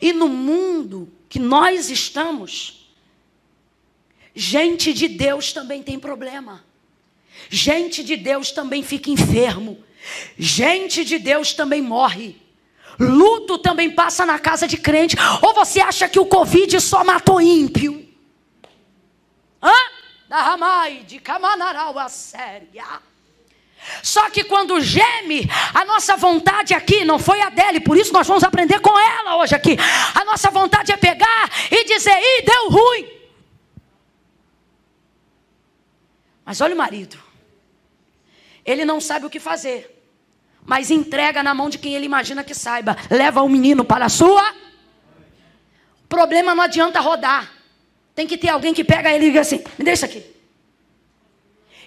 E 0.00 0.12
no 0.12 0.28
mundo 0.28 1.12
que 1.28 1.38
nós 1.38 1.90
estamos, 1.90 2.88
gente 4.34 4.92
de 4.92 5.08
Deus 5.08 5.52
também 5.52 5.82
tem 5.82 5.98
problema. 5.98 6.64
Gente 7.50 8.02
de 8.02 8.16
Deus 8.16 8.50
também 8.50 8.82
fica 8.82 9.10
enfermo. 9.10 9.82
Gente 10.38 11.04
de 11.04 11.18
Deus 11.18 11.52
também 11.52 11.82
morre. 11.82 12.45
Luto 12.98 13.58
também 13.58 13.90
passa 13.90 14.24
na 14.24 14.38
casa 14.38 14.66
de 14.66 14.76
crente. 14.76 15.16
Ou 15.42 15.54
você 15.54 15.80
acha 15.80 16.08
que 16.08 16.18
o 16.18 16.26
Covid 16.26 16.80
só 16.80 17.04
matou 17.04 17.40
ímpio? 17.40 18.06
Hã? 19.62 19.72
Da 20.28 20.88
de 21.06 21.20
Camanarau, 21.20 21.98
a 21.98 22.08
séria. 22.08 22.84
Só 24.02 24.28
que 24.30 24.42
quando 24.44 24.80
geme, 24.80 25.48
a 25.72 25.84
nossa 25.84 26.16
vontade 26.16 26.74
aqui 26.74 27.04
não 27.04 27.18
foi 27.18 27.40
a 27.40 27.50
dele, 27.50 27.80
por 27.80 27.96
isso 27.96 28.12
nós 28.12 28.26
vamos 28.26 28.42
aprender 28.42 28.80
com 28.80 28.98
ela 28.98 29.36
hoje 29.36 29.54
aqui. 29.54 29.76
A 30.14 30.24
nossa 30.24 30.50
vontade 30.50 30.90
é 30.90 30.96
pegar 30.96 31.50
e 31.70 31.84
dizer: 31.84 32.18
ih, 32.18 32.42
deu 32.42 32.70
ruim. 32.70 33.16
Mas 36.44 36.60
olha 36.60 36.74
o 36.74 36.78
marido, 36.78 37.18
ele 38.64 38.84
não 38.84 39.00
sabe 39.00 39.26
o 39.26 39.30
que 39.30 39.38
fazer 39.38 39.95
mas 40.66 40.90
entrega 40.90 41.42
na 41.42 41.54
mão 41.54 41.70
de 41.70 41.78
quem 41.78 41.94
ele 41.94 42.06
imagina 42.06 42.42
que 42.42 42.54
saiba. 42.54 42.96
Leva 43.10 43.42
o 43.42 43.48
menino 43.48 43.84
para 43.84 44.06
a 44.06 44.08
sua. 44.08 44.54
Problema 46.08 46.54
não 46.54 46.62
adianta 46.62 47.00
rodar. 47.00 47.50
Tem 48.14 48.26
que 48.26 48.36
ter 48.36 48.48
alguém 48.48 48.74
que 48.74 48.82
pega 48.82 49.12
ele 49.12 49.26
e 49.26 49.28
diga 49.28 49.40
assim: 49.40 49.62
me 49.78 49.84
deixa 49.84 50.06
aqui. 50.06 50.24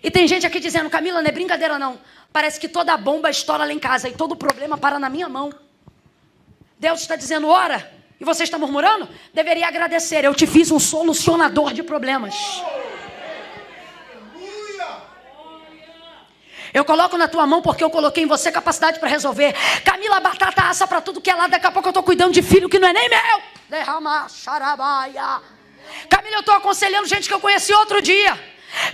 E 0.01 0.09
tem 0.09 0.27
gente 0.27 0.47
aqui 0.47 0.59
dizendo: 0.59 0.89
Camila, 0.89 1.21
não 1.21 1.27
é 1.27 1.31
brincadeira 1.31 1.77
não. 1.77 1.99
Parece 2.31 2.59
que 2.59 2.69
toda 2.69 2.95
bomba 2.95 3.29
estoura 3.29 3.65
lá 3.65 3.73
em 3.73 3.79
casa 3.79 4.07
e 4.07 4.13
todo 4.13 4.35
problema 4.35 4.77
para 4.77 4.99
na 4.99 5.09
minha 5.09 5.27
mão. 5.27 5.51
Deus 6.79 7.01
está 7.01 7.15
dizendo: 7.15 7.47
ora. 7.47 7.99
E 8.19 8.25
você 8.25 8.43
está 8.43 8.57
murmurando? 8.57 9.07
Deveria 9.33 9.67
agradecer. 9.67 10.25
Eu 10.25 10.35
te 10.35 10.45
fiz 10.45 10.71
um 10.71 10.79
solucionador 10.79 11.73
de 11.73 11.81
problemas. 11.81 12.35
Eu 16.73 16.85
coloco 16.85 17.17
na 17.17 17.27
tua 17.27 17.45
mão 17.45 17.61
porque 17.61 17.83
eu 17.83 17.89
coloquei 17.89 18.23
em 18.23 18.27
você 18.27 18.51
capacidade 18.51 18.99
para 18.99 19.09
resolver. 19.09 19.53
Camila, 19.83 20.19
batata 20.19 20.63
assa 20.63 20.85
para 20.87 21.01
tudo 21.01 21.21
que 21.21 21.29
é 21.29 21.35
lá. 21.35 21.47
Daqui 21.47 21.65
a 21.65 21.71
pouco 21.71 21.87
eu 21.87 21.91
estou 21.91 22.03
cuidando 22.03 22.33
de 22.33 22.41
filho 22.41 22.69
que 22.69 22.79
não 22.79 22.87
é 22.87 22.93
nem 22.93 23.09
meu. 23.09 23.41
Derrama, 23.69 24.27
xarabaia. 24.29 25.41
Camila, 26.09 26.37
eu 26.37 26.39
estou 26.41 26.55
aconselhando 26.55 27.07
gente 27.07 27.27
que 27.27 27.33
eu 27.33 27.39
conheci 27.39 27.73
outro 27.73 28.01
dia. 28.01 28.39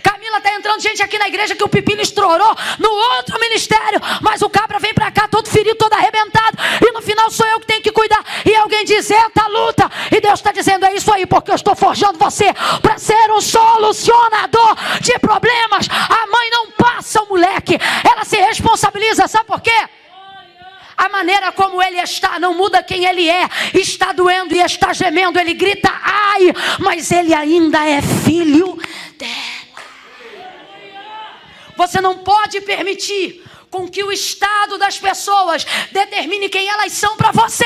Camila 0.01 0.37
está 0.37 0.53
entrando 0.53 0.81
gente 0.81 1.01
aqui 1.03 1.17
na 1.17 1.27
igreja 1.27 1.55
que 1.55 1.63
o 1.63 1.69
pepino 1.69 2.01
estourou 2.01 2.55
no 2.79 2.89
outro 2.89 3.39
ministério, 3.39 3.99
mas 4.21 4.41
o 4.41 4.49
cabra 4.49 4.79
vem 4.79 4.93
para 4.93 5.11
cá 5.11 5.27
todo 5.27 5.49
ferido, 5.49 5.75
todo 5.75 5.93
arrebentado, 5.93 6.57
e 6.81 6.91
no 6.91 7.01
final 7.01 7.29
sou 7.29 7.45
eu 7.47 7.59
que 7.59 7.67
tenho 7.67 7.81
que 7.81 7.91
cuidar. 7.91 8.23
E 8.45 8.55
alguém 8.55 8.85
diz: 8.85 9.09
Eita 9.09 9.47
luta, 9.47 9.91
e 10.11 10.21
Deus 10.21 10.39
está 10.39 10.51
dizendo: 10.51 10.85
É 10.85 10.93
isso 10.93 11.11
aí, 11.11 11.25
porque 11.25 11.51
eu 11.51 11.55
estou 11.55 11.75
forjando 11.75 12.17
você 12.17 12.53
para 12.81 12.97
ser 12.97 13.31
um 13.31 13.41
solucionador 13.41 14.75
de 15.01 15.17
problemas. 15.19 15.87
A 15.89 16.27
mãe 16.27 16.49
não 16.51 16.71
passa 16.71 17.21
o 17.21 17.29
moleque, 17.29 17.77
ela 18.09 18.23
se 18.23 18.37
responsabiliza, 18.37 19.27
sabe 19.27 19.45
por 19.45 19.61
quê? 19.61 19.89
A 20.97 21.09
maneira 21.09 21.51
como 21.51 21.81
ele 21.83 21.99
está 21.99 22.39
não 22.39 22.53
muda 22.53 22.81
quem 22.81 23.05
ele 23.05 23.29
é. 23.29 23.49
Está 23.73 24.13
doendo 24.13 24.55
e 24.55 24.61
está 24.61 24.93
gemendo. 24.93 25.37
Ele 25.37 25.53
grita, 25.53 25.91
ai, 26.01 26.53
mas 26.79 27.11
ele 27.11 27.33
ainda 27.33 27.85
é 27.85 28.01
filho 28.01 28.79
dela. 29.17 29.64
Você 31.75 31.99
não 32.01 32.19
pode 32.19 32.61
permitir 32.61 33.43
com 33.69 33.87
que 33.89 34.03
o 34.03 34.11
estado 34.11 34.77
das 34.77 34.97
pessoas 34.97 35.65
determine 35.91 36.49
quem 36.49 36.67
elas 36.67 36.93
são 36.93 37.17
para 37.17 37.31
você. 37.31 37.65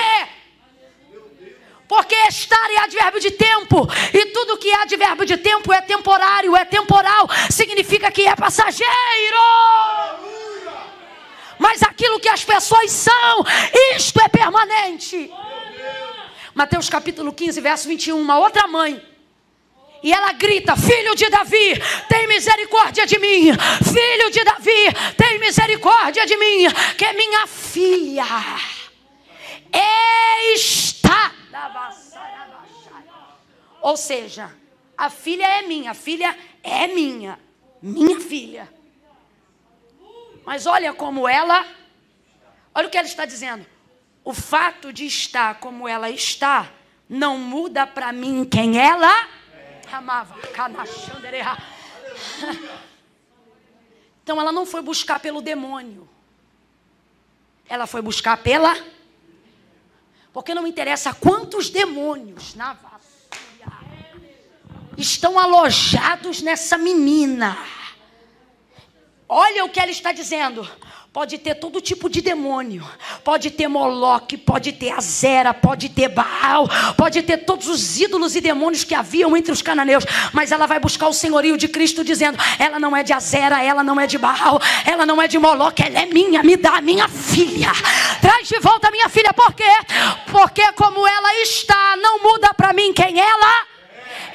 Porque 1.87 2.15
estar 2.27 2.71
é 2.71 2.77
advérbio 2.79 3.19
de 3.19 3.31
tempo, 3.31 3.87
e 4.13 4.25
tudo 4.27 4.57
que 4.57 4.69
é 4.69 4.83
advérbio 4.83 5.25
de 5.25 5.37
tempo 5.37 5.73
é 5.73 5.81
temporário, 5.81 6.55
é 6.55 6.63
temporal, 6.63 7.27
significa 7.49 8.11
que 8.11 8.27
é 8.27 8.35
passageiro. 8.35 9.37
Mas 11.57 11.81
aquilo 11.81 12.19
que 12.19 12.29
as 12.29 12.43
pessoas 12.43 12.91
são, 12.91 13.43
isto 13.95 14.21
é 14.21 14.27
permanente. 14.27 15.31
Mateus 16.53 16.89
capítulo 16.89 17.33
15, 17.33 17.59
verso 17.59 17.87
21, 17.87 18.19
uma 18.19 18.37
outra 18.37 18.67
mãe 18.67 19.08
e 20.01 20.11
ela 20.11 20.31
grita: 20.33 20.75
Filho 20.75 21.15
de 21.15 21.29
Davi, 21.29 21.81
tem 22.07 22.27
misericórdia 22.27 23.05
de 23.05 23.19
mim. 23.19 23.51
Filho 23.83 24.31
de 24.31 24.43
Davi, 24.43 25.15
tem 25.17 25.39
misericórdia 25.39 26.25
de 26.25 26.37
mim. 26.37 26.67
Que 26.97 27.05
é 27.05 27.13
minha 27.13 27.47
filha 27.47 28.25
está. 30.55 31.31
Ou 33.81 33.95
seja, 33.95 34.53
a 34.97 35.09
filha 35.09 35.45
é 35.45 35.61
minha, 35.61 35.91
a 35.91 35.93
filha 35.93 36.37
é 36.61 36.87
minha, 36.87 37.39
minha 37.81 38.19
filha. 38.19 38.71
Mas 40.45 40.65
olha 40.65 40.93
como 40.93 41.27
ela, 41.27 41.65
olha 42.73 42.87
o 42.87 42.89
que 42.89 42.97
ela 42.97 43.07
está 43.07 43.25
dizendo. 43.25 43.65
O 44.23 44.33
fato 44.33 44.91
de 44.91 45.05
estar 45.05 45.59
como 45.59 45.87
ela 45.87 46.09
está 46.09 46.69
não 47.07 47.37
muda 47.37 47.87
para 47.87 48.11
mim 48.11 48.45
quem 48.45 48.77
ela 48.77 49.27
amava. 49.97 50.35
Então 54.23 54.39
ela 54.39 54.51
não 54.51 54.65
foi 54.65 54.81
buscar 54.81 55.19
pelo 55.19 55.41
demônio. 55.41 56.07
Ela 57.67 57.87
foi 57.87 58.01
buscar 58.01 58.37
pela. 58.37 58.75
Porque 60.31 60.53
não 60.53 60.67
interessa 60.67 61.13
quantos 61.13 61.69
demônios 61.69 62.53
na 62.53 62.73
vassoura 62.73 62.99
estão 64.97 65.39
alojados 65.39 66.41
nessa 66.41 66.77
menina. 66.77 67.57
Olha 69.27 69.63
o 69.65 69.69
que 69.69 69.79
ela 69.79 69.91
está 69.91 70.11
dizendo. 70.11 70.69
Pode 71.11 71.39
ter 71.39 71.55
todo 71.55 71.81
tipo 71.81 72.07
de 72.07 72.21
demônio. 72.21 72.87
Pode 73.23 73.49
ter 73.49 73.67
Moloque, 73.67 74.37
pode 74.37 74.71
ter 74.73 74.91
Azera, 74.91 75.55
pode 75.55 75.89
ter 75.89 76.07
Baal, 76.07 76.69
pode 76.95 77.23
ter 77.23 77.37
todos 77.37 77.67
os 77.67 77.99
ídolos 77.99 78.35
e 78.35 78.41
demônios 78.41 78.83
que 78.83 78.93
haviam 78.93 79.35
entre 79.35 79.51
os 79.51 79.59
cananeus. 79.59 80.05
Mas 80.31 80.51
ela 80.51 80.67
vai 80.67 80.79
buscar 80.79 81.07
o 81.07 81.13
senhorio 81.13 81.57
de 81.57 81.67
Cristo 81.67 82.03
dizendo: 82.03 82.37
ela 82.59 82.79
não 82.79 82.95
é 82.95 83.01
de 83.01 83.11
Azera, 83.11 83.63
ela 83.63 83.83
não 83.83 83.99
é 83.99 84.05
de 84.05 84.19
Baal, 84.19 84.61
ela 84.85 85.03
não 85.03 85.19
é 85.19 85.27
de 85.27 85.39
Moloque, 85.39 85.81
ela 85.81 85.99
é 85.99 86.05
minha, 86.05 86.43
me 86.43 86.55
dá 86.55 86.77
a 86.77 86.81
minha 86.81 87.07
filha. 87.07 87.71
Traz 88.21 88.47
de 88.47 88.59
volta 88.59 88.89
a 88.89 88.91
minha 88.91 89.09
filha, 89.09 89.33
por 89.33 89.51
quê? 89.53 89.63
Porque 90.31 90.71
como 90.73 91.07
ela 91.07 91.41
está, 91.41 91.97
não 91.97 92.21
muda 92.21 92.53
para 92.53 92.71
mim 92.71 92.93
quem 92.93 93.19
ela 93.19 93.61
é 93.61 93.78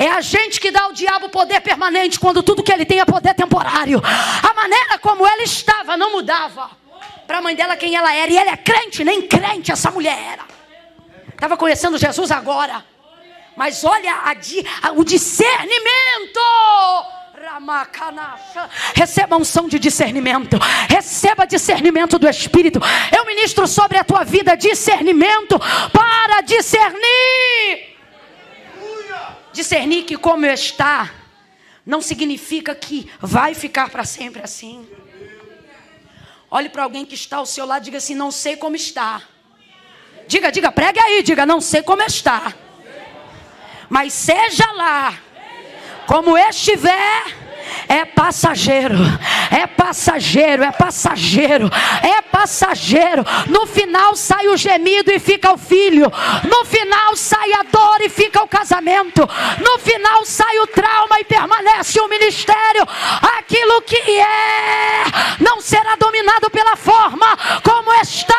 a 0.08 0.20
gente 0.20 0.60
que 0.60 0.70
dá 0.70 0.82
ao 0.82 0.92
diabo 0.92 1.28
poder 1.28 1.60
permanente 1.60 2.18
quando 2.18 2.42
tudo 2.42 2.62
que 2.62 2.72
ele 2.72 2.84
tem 2.84 3.00
é 3.00 3.04
poder 3.04 3.34
temporário. 3.34 4.02
A 4.42 4.54
maneira 4.54 4.98
como 4.98 5.26
ela 5.26 5.42
estava 5.42 5.96
não 5.96 6.12
mudava. 6.12 6.70
Para 7.26 7.38
a 7.38 7.42
mãe 7.42 7.54
dela 7.54 7.76
quem 7.76 7.94
ela 7.94 8.12
era. 8.14 8.30
E 8.30 8.36
ela 8.36 8.50
é 8.50 8.56
crente, 8.56 9.04
nem 9.04 9.22
crente 9.22 9.72
essa 9.72 9.90
mulher 9.90 10.18
era. 10.32 10.44
Estava 11.32 11.56
conhecendo 11.56 11.98
Jesus 11.98 12.30
agora. 12.30 12.84
Mas 13.56 13.84
olha 13.84 14.12
a, 14.12 14.32
a, 14.88 14.92
o 14.92 15.04
discernimento. 15.04 16.40
Receba 18.94 19.36
unção 19.36 19.68
de 19.68 19.78
discernimento. 19.78 20.58
Receba 20.88 21.46
discernimento 21.46 22.18
do 22.18 22.28
Espírito. 22.28 22.80
Eu 23.16 23.24
ministro 23.26 23.66
sobre 23.66 23.98
a 23.98 24.04
tua 24.04 24.24
vida 24.24 24.56
discernimento 24.56 25.58
para 25.92 26.40
discernir. 26.40 27.93
Discernir 29.54 30.04
que 30.04 30.18
como 30.18 30.44
está 30.44 31.10
não 31.86 32.02
significa 32.02 32.74
que 32.74 33.10
vai 33.20 33.54
ficar 33.54 33.88
para 33.88 34.04
sempre 34.04 34.42
assim. 34.42 34.86
Olhe 36.50 36.68
para 36.68 36.82
alguém 36.82 37.06
que 37.06 37.14
está 37.14 37.36
ao 37.38 37.46
seu 37.46 37.64
lado 37.64 37.82
e 37.82 37.84
diga 37.86 37.98
assim: 37.98 38.14
não 38.14 38.30
sei 38.30 38.56
como 38.56 38.76
está. 38.76 39.22
Diga, 40.26 40.50
diga, 40.50 40.72
pregue 40.72 40.98
aí, 40.98 41.22
diga, 41.22 41.46
não 41.46 41.60
sei 41.60 41.82
como 41.82 42.02
está. 42.02 42.52
Mas 43.88 44.12
seja 44.12 44.70
lá 44.72 45.18
como 46.06 46.36
estiver 46.36 47.43
é 47.88 48.04
passageiro, 48.04 48.96
é 49.50 49.66
passageiro, 49.66 50.62
é 50.62 50.72
passageiro, 50.72 51.70
é 52.02 52.22
passageiro. 52.22 53.24
No 53.48 53.66
final 53.66 54.14
sai 54.16 54.48
o 54.48 54.56
gemido 54.56 55.10
e 55.10 55.18
fica 55.18 55.52
o 55.52 55.58
filho. 55.58 56.10
No 56.48 56.64
final 56.64 57.16
sai 57.16 57.52
a 57.52 57.62
dor 57.62 58.00
e 58.00 58.08
fica 58.08 58.42
o 58.42 58.48
casamento. 58.48 59.28
No 59.60 59.78
final 59.78 60.24
sai 60.24 60.58
o 60.60 60.66
trauma 60.66 61.20
e 61.20 61.24
permanece 61.24 62.00
o 62.00 62.08
ministério. 62.08 62.86
Aquilo 63.38 63.82
que 63.82 63.96
é 63.96 65.04
não 65.40 65.60
será 65.60 65.96
dominado 65.96 66.50
pela 66.50 66.76
forma 66.76 67.26
como 67.62 67.92
está. 67.94 68.34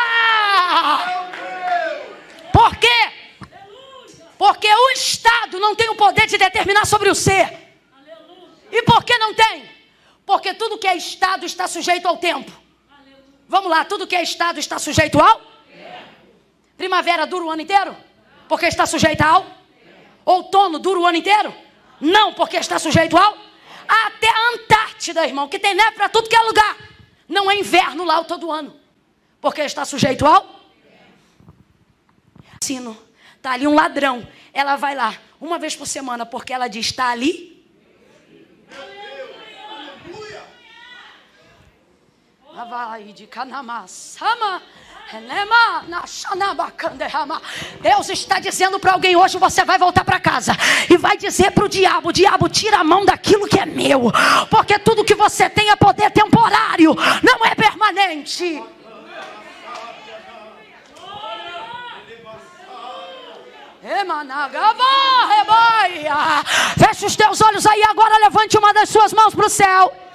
Por 2.52 2.76
quê? 2.76 3.10
Porque 4.38 4.68
o 4.68 4.90
Estado 4.90 5.58
não 5.58 5.74
tem 5.74 5.88
o 5.88 5.94
poder 5.94 6.26
de 6.26 6.36
determinar 6.36 6.86
sobre 6.86 7.08
o 7.08 7.14
ser. 7.14 7.65
E 8.70 8.82
por 8.82 9.04
que 9.04 9.16
não 9.18 9.34
tem? 9.34 9.68
Porque 10.24 10.54
tudo 10.54 10.78
que 10.78 10.88
é 10.88 10.96
Estado 10.96 11.46
está 11.46 11.68
sujeito 11.68 12.06
ao 12.06 12.16
tempo. 12.16 12.50
Vamos 13.48 13.70
lá, 13.70 13.84
tudo 13.84 14.06
que 14.06 14.16
é 14.16 14.22
Estado 14.22 14.58
está 14.58 14.78
sujeito 14.78 15.20
ao? 15.20 15.40
Primavera 16.76 17.26
dura 17.26 17.44
o 17.44 17.50
ano 17.50 17.62
inteiro? 17.62 17.96
Porque 18.48 18.66
está 18.66 18.86
sujeito 18.86 19.22
ao? 19.22 19.46
Outono 20.24 20.78
dura 20.78 21.00
o 21.00 21.06
ano 21.06 21.16
inteiro? 21.16 21.54
Não, 22.00 22.34
porque 22.34 22.56
está 22.56 22.78
sujeito 22.78 23.16
ao? 23.16 23.38
Até 23.88 24.28
a 24.28 24.54
Antártida, 24.54 25.26
irmão, 25.26 25.48
que 25.48 25.58
tem 25.58 25.74
neve 25.74 25.92
para 25.92 26.08
tudo 26.08 26.28
que 26.28 26.36
é 26.36 26.40
lugar. 26.40 26.76
Não 27.28 27.50
é 27.50 27.56
inverno 27.56 28.04
lá 28.04 28.22
todo 28.24 28.50
ano. 28.50 28.78
Porque 29.40 29.62
está 29.62 29.84
sujeito 29.84 30.26
ao? 30.26 30.60
Sino. 32.60 33.00
Está 33.36 33.52
ali 33.52 33.66
um 33.66 33.74
ladrão. 33.74 34.26
Ela 34.52 34.74
vai 34.74 34.96
lá 34.96 35.14
uma 35.40 35.58
vez 35.58 35.76
por 35.76 35.86
semana, 35.86 36.26
porque 36.26 36.52
ela 36.52 36.66
diz: 36.68 36.86
está 36.86 37.10
ali 37.10 37.55
Deus 47.82 48.08
está 48.08 48.40
dizendo 48.40 48.80
para 48.80 48.92
alguém 48.92 49.14
hoje: 49.14 49.36
você 49.36 49.62
vai 49.62 49.78
voltar 49.78 50.04
para 50.04 50.18
casa 50.18 50.52
e 50.88 50.96
vai 50.96 51.18
dizer 51.18 51.50
para 51.50 51.66
o 51.66 51.68
diabo: 51.68 52.12
diabo, 52.12 52.48
tira 52.48 52.78
a 52.78 52.84
mão 52.84 53.04
daquilo 53.04 53.46
que 53.46 53.60
é 53.60 53.66
meu, 53.66 54.10
porque 54.50 54.78
tudo 54.78 55.04
que 55.04 55.14
você 55.14 55.50
tem 55.50 55.68
é 55.68 55.76
poder 55.76 56.10
temporário, 56.10 56.96
não 57.22 57.44
é 57.44 57.54
permanente. 57.54 58.64
Feche 66.78 67.04
os 67.04 67.14
teus 67.14 67.40
olhos 67.42 67.66
aí 67.66 67.82
agora, 67.84 68.18
levante 68.18 68.56
uma 68.56 68.72
das 68.72 68.88
suas 68.88 69.12
mãos 69.12 69.34
para 69.34 69.46
o 69.46 69.50
céu. 69.50 70.05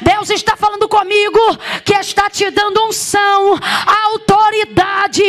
Deus 0.00 0.30
está 0.30 0.56
falando 0.56 0.88
comigo 0.88 1.38
que 1.84 1.94
está 1.94 2.30
te 2.30 2.50
dando 2.50 2.84
unção, 2.86 3.58
autoridade 4.06 5.22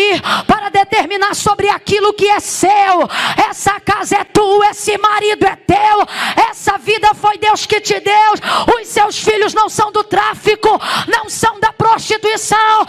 para 0.47 0.69
determinar 0.69 1.33
sobre 1.35 1.69
aquilo 1.69 2.13
que 2.13 2.27
é 2.27 2.39
seu. 2.39 3.09
Essa 3.49 3.79
casa 3.79 4.17
é 4.17 4.23
tua, 4.23 4.69
esse 4.69 4.97
marido 4.97 5.45
é 5.45 5.55
teu, 5.55 6.07
essa 6.49 6.77
vida 6.77 7.13
foi 7.13 7.37
Deus 7.37 7.65
que 7.65 7.81
te 7.81 7.99
deu. 7.99 8.33
Os 8.79 8.87
seus 8.87 9.17
filhos 9.17 9.53
não 9.53 9.69
são 9.69 9.91
do 9.91 10.03
tráfico, 10.03 10.69
não 11.07 11.29
são 11.29 11.59
da 11.59 11.71
prostituição, 11.73 12.85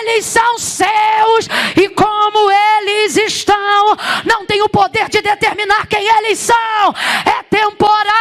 eles 0.00 0.24
são 0.24 0.58
seus 0.58 1.48
e 1.76 1.88
como 1.90 2.50
eles 2.50 3.16
estão, 3.16 3.96
não 4.24 4.44
tem 4.46 4.62
o 4.62 4.68
poder 4.68 5.08
de 5.08 5.20
determinar 5.22 5.86
quem 5.86 6.06
eles 6.18 6.38
são, 6.38 6.94
é 7.26 7.42
temporário. 7.44 8.12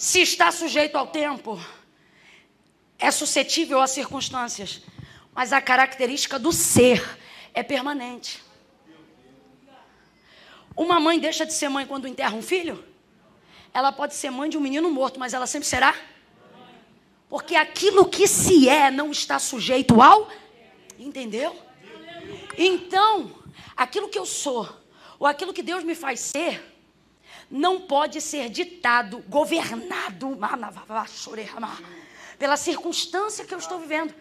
Se 0.00 0.22
está 0.22 0.50
sujeito 0.50 0.96
ao 0.96 1.08
tempo, 1.08 1.62
é 2.98 3.10
suscetível 3.10 3.82
às 3.82 3.90
circunstâncias, 3.90 4.80
mas 5.34 5.52
a 5.52 5.60
característica 5.60 6.38
do 6.38 6.52
ser 6.52 7.06
é 7.52 7.62
permanente. 7.62 8.42
Uma 10.74 10.98
mãe 10.98 11.18
deixa 11.18 11.44
de 11.44 11.52
ser 11.52 11.68
mãe 11.68 11.86
quando 11.86 12.08
enterra 12.08 12.34
um 12.34 12.40
filho? 12.40 12.82
Ela 13.74 13.92
pode 13.92 14.14
ser 14.14 14.30
mãe 14.30 14.48
de 14.48 14.56
um 14.56 14.60
menino 14.62 14.90
morto, 14.90 15.20
mas 15.20 15.34
ela 15.34 15.46
sempre 15.46 15.68
será? 15.68 15.94
Porque 17.28 17.54
aquilo 17.54 18.08
que 18.08 18.26
se 18.26 18.70
é 18.70 18.90
não 18.90 19.10
está 19.10 19.38
sujeito 19.38 20.00
ao. 20.00 20.30
Entendeu? 20.98 21.54
Então, 22.56 23.36
aquilo 23.76 24.08
que 24.08 24.18
eu 24.18 24.24
sou, 24.24 24.66
ou 25.18 25.26
aquilo 25.26 25.52
que 25.52 25.62
Deus 25.62 25.84
me 25.84 25.94
faz 25.94 26.20
ser, 26.20 26.69
não 27.50 27.80
pode 27.80 28.20
ser 28.20 28.48
ditado, 28.48 29.24
governado 29.28 30.38
pela 32.38 32.56
circunstância 32.56 33.44
que 33.44 33.52
eu 33.52 33.58
estou 33.58 33.78
vivendo. 33.78 34.14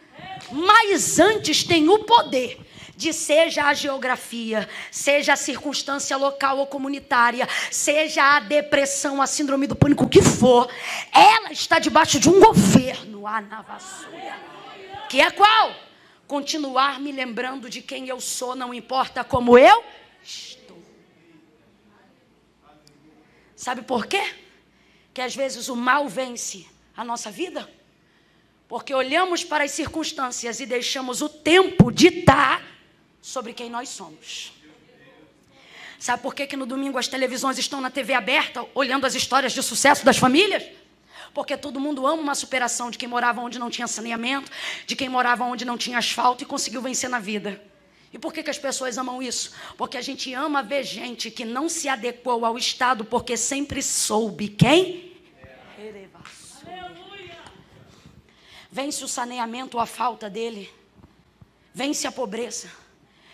Mas 0.52 1.20
antes 1.20 1.64
tem 1.64 1.88
o 1.88 2.00
poder 2.00 2.60
de 2.98 3.14
seja 3.14 3.64
a 3.64 3.74
geografia, 3.74 4.68
seja 4.92 5.32
a 5.32 5.38
circunstância 5.38 6.18
local 6.18 6.58
ou 6.58 6.68
comunitária, 6.68 7.48
seja 7.72 8.22
a 8.22 8.42
depressão, 8.42 9.22
a 9.22 9.28
síndrome 9.28 9.68
do 9.68 9.76
pânico, 9.76 10.04
o 10.04 10.10
que 10.10 10.22
for, 10.22 10.70
ela 11.14 11.54
está 11.54 11.80
debaixo 11.80 12.20
de 12.20 12.28
um 12.28 12.42
governo, 12.42 13.26
a 13.26 13.42
que 15.08 15.22
é 15.22 15.32
qual? 15.32 15.74
Continuar 16.28 17.00
me 17.00 17.14
lembrando 17.14 17.70
de 17.70 17.82
quem 17.82 18.10
eu 18.10 18.20
sou, 18.20 18.54
não 18.54 18.74
importa 18.74 19.24
como 19.24 19.58
eu 19.58 19.82
Sabe 23.60 23.82
por 23.82 24.06
quê? 24.06 24.24
Que 25.14 25.20
às 25.20 25.36
vezes 25.36 25.68
o 25.68 25.76
mal 25.76 26.08
vence 26.08 26.66
a 26.96 27.04
nossa 27.04 27.30
vida? 27.30 27.70
Porque 28.70 28.94
olhamos 28.94 29.44
para 29.44 29.66
as 29.66 29.72
circunstâncias 29.72 30.62
e 30.62 30.66
deixamos 30.66 31.22
o 31.22 31.28
tempo 31.28 31.92
ditar 31.92 32.64
sobre 33.22 33.52
quem 33.52 33.70
nós 33.70 33.90
somos. 33.90 34.54
Sabe 36.00 36.24
por 36.24 36.34
que, 36.34 36.48
que 36.48 36.56
no 36.56 36.66
domingo 36.66 36.98
as 36.98 37.10
televisões 37.10 37.58
estão 37.58 37.82
na 37.82 37.90
TV 37.90 38.14
aberta, 38.14 38.66
olhando 38.74 39.06
as 39.06 39.14
histórias 39.14 39.52
de 39.52 39.62
sucesso 39.62 40.06
das 40.06 40.18
famílias? 40.18 40.64
Porque 41.34 41.58
todo 41.58 41.82
mundo 41.82 42.08
ama 42.08 42.22
uma 42.22 42.36
superação 42.36 42.90
de 42.90 42.98
quem 42.98 43.10
morava 43.10 43.42
onde 43.42 43.60
não 43.60 43.70
tinha 43.70 43.88
saneamento, 43.88 44.50
de 44.88 44.96
quem 44.96 45.10
morava 45.10 45.44
onde 45.44 45.66
não 45.66 45.78
tinha 45.78 45.98
asfalto 45.98 46.46
e 46.46 46.48
conseguiu 46.48 46.82
vencer 46.82 47.10
na 47.10 47.20
vida. 47.20 47.62
E 48.12 48.18
por 48.18 48.34
que, 48.34 48.42
que 48.42 48.50
as 48.50 48.58
pessoas 48.58 48.98
amam 48.98 49.22
isso? 49.22 49.54
Porque 49.78 49.98
a 49.98 50.02
gente 50.02 50.34
ama 50.34 50.64
ver 50.64 50.84
gente 50.84 51.30
que 51.30 51.46
não 51.46 51.70
se 51.70 51.88
adequou 51.88 52.44
ao 52.44 52.58
Estado 52.58 53.06
porque 53.06 53.38
sempre 53.38 53.84
soube 53.84 54.50
quem? 54.50 55.10
Vence 58.72 59.04
o 59.04 59.08
saneamento 59.08 59.78
ou 59.78 59.82
a 59.82 59.86
falta 59.86 60.30
dele. 60.30 60.72
Vence 61.74 62.08
a 62.08 62.12
pobreza. 62.12 62.70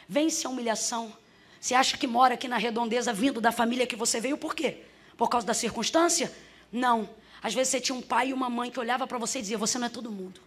Vence 0.07 0.45
a 0.45 0.49
humilhação. 0.49 1.13
Você 1.59 1.73
acha 1.73 1.97
que 1.97 2.07
mora 2.07 2.36
aqui 2.36 2.47
na 2.47 2.57
redondeza 2.57 3.11
vindo 3.11 3.41
da 3.41 3.51
família 3.51 3.88
que 3.88 3.95
você 3.95 4.19
veio 4.19 4.38
por 4.38 4.53
quê? 4.53 4.84
Por 5.17 5.30
causa 5.30 5.47
da 5.47 5.53
circunstância? 5.53 6.32
Não. 6.71 7.09
Às 7.41 7.53
vezes 7.53 7.71
você 7.71 7.82
tinha 7.82 7.95
um 7.97 8.01
pai 8.01 8.30
e 8.30 8.34
uma 8.34 8.49
mãe 8.49 8.69
que 8.69 8.80
olhava 8.80 9.07
para 9.07 9.17
você 9.17 9.39
e 9.39 9.41
dizia: 9.41 9.57
Você 9.57 9.78
não 9.78 9.88
é 9.88 9.89
todo 9.89 10.11
mundo. 10.11 10.39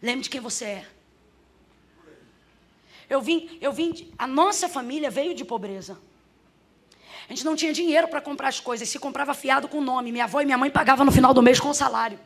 Lembre 0.00 0.22
de 0.22 0.30
quem 0.30 0.40
você 0.40 0.64
é. 0.64 0.88
Eu 3.08 3.20
vim, 3.20 3.58
eu 3.60 3.72
vim, 3.72 4.12
a 4.18 4.26
nossa 4.26 4.68
família 4.68 5.10
veio 5.10 5.34
de 5.34 5.44
pobreza. 5.44 5.98
A 7.28 7.32
gente 7.32 7.44
não 7.44 7.56
tinha 7.56 7.72
dinheiro 7.72 8.08
para 8.08 8.20
comprar 8.20 8.48
as 8.48 8.60
coisas, 8.60 8.88
se 8.88 8.98
comprava 8.98 9.34
fiado 9.34 9.68
com 9.68 9.78
o 9.78 9.84
nome. 9.84 10.12
Minha 10.12 10.24
avó 10.24 10.40
e 10.40 10.44
minha 10.44 10.58
mãe 10.58 10.70
pagavam 10.70 11.04
no 11.04 11.12
final 11.12 11.34
do 11.34 11.42
mês 11.42 11.58
com 11.58 11.68
o 11.68 11.74
salário. 11.74 12.18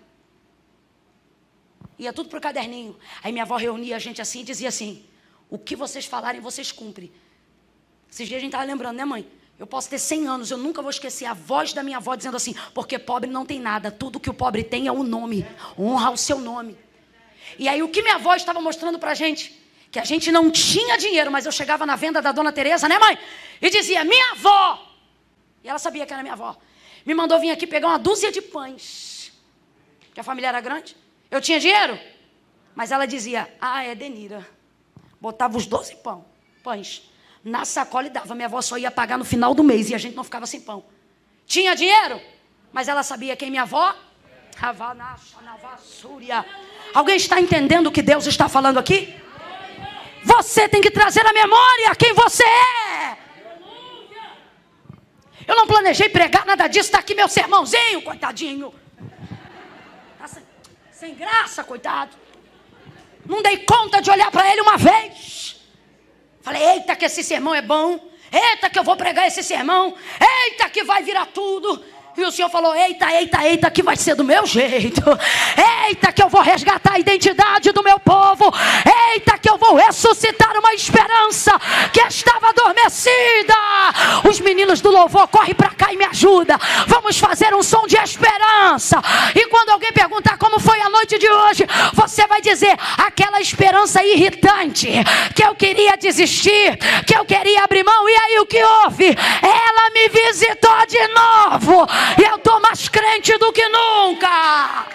Ia 1.98 2.12
tudo 2.12 2.28
para 2.28 2.38
o 2.38 2.40
caderninho. 2.40 2.96
Aí 3.22 3.32
minha 3.32 3.44
avó 3.44 3.56
reunia 3.56 3.96
a 3.96 3.98
gente 3.98 4.20
assim 4.20 4.40
e 4.40 4.44
dizia 4.44 4.68
assim: 4.68 5.04
O 5.48 5.58
que 5.58 5.76
vocês 5.76 6.06
falarem, 6.06 6.40
vocês 6.40 6.72
cumprem. 6.72 7.10
Esses 8.10 8.26
dias 8.26 8.38
a 8.38 8.40
gente 8.40 8.48
estava 8.48 8.64
lembrando, 8.64 8.96
né, 8.96 9.04
mãe? 9.04 9.26
Eu 9.58 9.66
posso 9.66 9.90
ter 9.90 9.98
100 9.98 10.26
anos, 10.26 10.50
eu 10.50 10.56
nunca 10.56 10.80
vou 10.80 10.90
esquecer 10.90 11.26
a 11.26 11.34
voz 11.34 11.74
da 11.74 11.82
minha 11.82 11.98
avó 11.98 12.14
dizendo 12.14 12.36
assim: 12.36 12.54
Porque 12.74 12.98
pobre 12.98 13.28
não 13.28 13.44
tem 13.44 13.60
nada, 13.60 13.90
tudo 13.90 14.18
que 14.18 14.30
o 14.30 14.34
pobre 14.34 14.64
tem 14.64 14.86
é 14.86 14.92
o 14.92 15.02
nome, 15.02 15.46
honra 15.78 16.10
o 16.10 16.16
seu 16.16 16.38
nome. 16.38 16.78
E 17.58 17.68
aí 17.68 17.82
o 17.82 17.88
que 17.90 18.00
minha 18.00 18.14
avó 18.14 18.34
estava 18.34 18.60
mostrando 18.60 18.98
para 18.98 19.10
a 19.10 19.14
gente? 19.14 19.59
Que 19.90 19.98
a 19.98 20.04
gente 20.04 20.30
não 20.30 20.50
tinha 20.50 20.96
dinheiro, 20.96 21.30
mas 21.30 21.46
eu 21.46 21.52
chegava 21.52 21.84
na 21.84 21.96
venda 21.96 22.22
da 22.22 22.32
dona 22.32 22.52
Teresa, 22.52 22.88
né, 22.88 22.98
mãe? 22.98 23.18
E 23.60 23.70
dizia: 23.70 24.04
"Minha 24.04 24.32
avó". 24.32 24.86
E 25.62 25.68
ela 25.68 25.78
sabia 25.78 26.06
que 26.06 26.12
era 26.12 26.22
minha 26.22 26.34
avó. 26.34 26.56
Me 27.04 27.14
mandou 27.14 27.38
vir 27.40 27.50
aqui 27.50 27.66
pegar 27.66 27.88
uma 27.88 27.98
dúzia 27.98 28.30
de 28.30 28.40
pães. 28.40 29.32
Que 30.14 30.20
a 30.20 30.24
família 30.24 30.48
era 30.48 30.60
grande. 30.60 30.96
Eu 31.30 31.40
tinha 31.40 31.58
dinheiro? 31.58 31.98
Mas 32.74 32.92
ela 32.92 33.06
dizia: 33.06 33.52
"Ah, 33.60 33.84
é 33.84 33.94
Denira". 33.94 34.46
Botava 35.20 35.56
os 35.58 35.66
12 35.66 35.96
pão, 35.96 36.24
pães 36.62 37.10
na 37.44 37.64
sacola 37.64 38.06
e 38.06 38.10
dava. 38.10 38.34
Minha 38.34 38.46
avó 38.46 38.60
só 38.60 38.76
ia 38.78 38.90
pagar 38.90 39.18
no 39.18 39.24
final 39.24 39.54
do 39.54 39.64
mês 39.64 39.90
e 39.90 39.94
a 39.94 39.98
gente 39.98 40.14
não 40.14 40.24
ficava 40.24 40.46
sem 40.46 40.60
pão. 40.60 40.84
Tinha 41.46 41.74
dinheiro? 41.74 42.20
Mas 42.72 42.88
ela 42.88 43.02
sabia 43.02 43.34
quem 43.36 43.50
minha 43.50 43.62
avó? 43.62 43.94
Alguém 46.94 47.16
está 47.16 47.40
entendendo 47.40 47.86
o 47.86 47.92
que 47.92 48.02
Deus 48.02 48.26
está 48.26 48.48
falando 48.48 48.78
aqui? 48.78 49.14
Você 50.22 50.68
tem 50.68 50.80
que 50.80 50.90
trazer 50.90 51.26
à 51.26 51.32
memória 51.32 51.94
quem 51.96 52.12
você 52.12 52.44
é. 52.44 53.16
Eu 55.46 55.56
não 55.56 55.66
planejei 55.66 56.08
pregar 56.08 56.46
nada 56.46 56.68
disso. 56.68 56.88
Está 56.88 56.98
aqui 56.98 57.14
meu 57.14 57.28
sermãozinho, 57.28 58.02
coitadinho. 58.02 58.74
Tá 60.18 60.28
sem, 60.28 60.42
sem 60.92 61.14
graça, 61.14 61.64
coitado. 61.64 62.16
Não 63.26 63.42
dei 63.42 63.58
conta 63.58 64.00
de 64.00 64.10
olhar 64.10 64.30
para 64.30 64.50
ele 64.50 64.60
uma 64.60 64.76
vez. 64.76 65.60
Falei, 66.42 66.62
eita, 66.62 66.96
que 66.96 67.04
esse 67.04 67.22
sermão 67.22 67.54
é 67.54 67.62
bom. 67.62 68.10
Eita, 68.32 68.70
que 68.70 68.78
eu 68.78 68.84
vou 68.84 68.96
pregar 68.96 69.26
esse 69.26 69.42
sermão. 69.42 69.94
Eita, 70.20 70.68
que 70.68 70.84
vai 70.84 71.02
virar 71.02 71.26
tudo. 71.26 71.84
E 72.16 72.24
o 72.24 72.32
Senhor 72.32 72.48
falou: 72.50 72.74
Eita, 72.74 73.10
eita, 73.12 73.44
eita, 73.46 73.70
que 73.70 73.82
vai 73.82 73.96
ser 73.96 74.14
do 74.14 74.24
meu 74.24 74.44
jeito. 74.44 75.02
Eita, 75.88 76.12
que 76.12 76.22
eu 76.22 76.28
vou 76.28 76.42
resgatar 76.42 76.94
a 76.94 76.98
identidade 76.98 77.72
do 77.72 77.82
meu 77.82 77.98
povo. 78.00 78.52
Eita, 79.12 79.38
que 79.38 79.48
eu 79.48 79.56
vou 79.56 79.76
ressuscitar 79.76 80.56
uma 80.58 80.74
esperança 80.74 81.52
que 81.92 82.00
estava 82.00 82.48
adormecida. 82.48 83.54
Os 84.28 84.40
meninos 84.40 84.80
do 84.80 84.90
louvor, 84.90 85.28
corre 85.28 85.54
para 85.54 85.70
cá 85.70 85.92
e 85.92 85.96
me 85.96 86.04
ajuda. 86.04 86.58
Vamos 86.86 87.18
fazer 87.18 87.54
um 87.54 87.62
som 87.62 87.86
de 87.86 87.96
esperança. 87.96 89.00
E 89.34 89.46
quando 89.46 89.70
alguém 89.70 89.92
perguntar 89.92 90.36
como 90.36 90.58
foi 90.58 90.80
a 90.80 90.90
noite 90.90 91.18
de 91.18 91.30
hoje, 91.30 91.66
você 91.94 92.26
vai 92.26 92.40
dizer: 92.40 92.76
aquela 92.98 93.40
esperança 93.40 94.02
irritante, 94.04 94.88
que 95.34 95.44
eu 95.44 95.54
queria 95.54 95.96
desistir, 95.96 96.76
que 97.06 97.16
eu 97.16 97.24
queria 97.24 97.64
abrir 97.64 97.84
mão. 97.84 98.08
E 98.08 98.16
aí 98.16 98.38
o 98.40 98.46
que 98.46 98.62
houve? 98.62 99.06
Ela 99.06 99.90
me 99.90 100.08
visitou 100.08 100.86
de 100.86 101.06
novo. 101.08 101.86
E 102.18 102.22
eu 102.22 102.36
estou 102.36 102.60
mais 102.60 102.88
crente 102.88 103.36
do 103.38 103.52
que 103.52 103.68
nunca. 103.68 104.86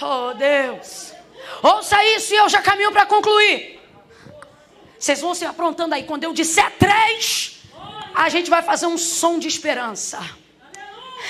Oh 0.00 0.34
Deus. 0.34 1.12
Ouça 1.62 2.04
isso 2.16 2.34
e 2.34 2.36
eu 2.36 2.48
já 2.48 2.60
caminho 2.60 2.90
para 2.90 3.06
concluir. 3.06 3.80
Vocês 4.98 5.20
vão 5.20 5.34
se 5.34 5.44
aprontando 5.44 5.94
aí. 5.94 6.04
Quando 6.04 6.24
eu 6.24 6.32
disser 6.32 6.72
três, 6.78 7.62
a 8.14 8.28
gente 8.28 8.50
vai 8.50 8.62
fazer 8.62 8.86
um 8.86 8.98
som 8.98 9.38
de 9.38 9.46
esperança. 9.46 10.18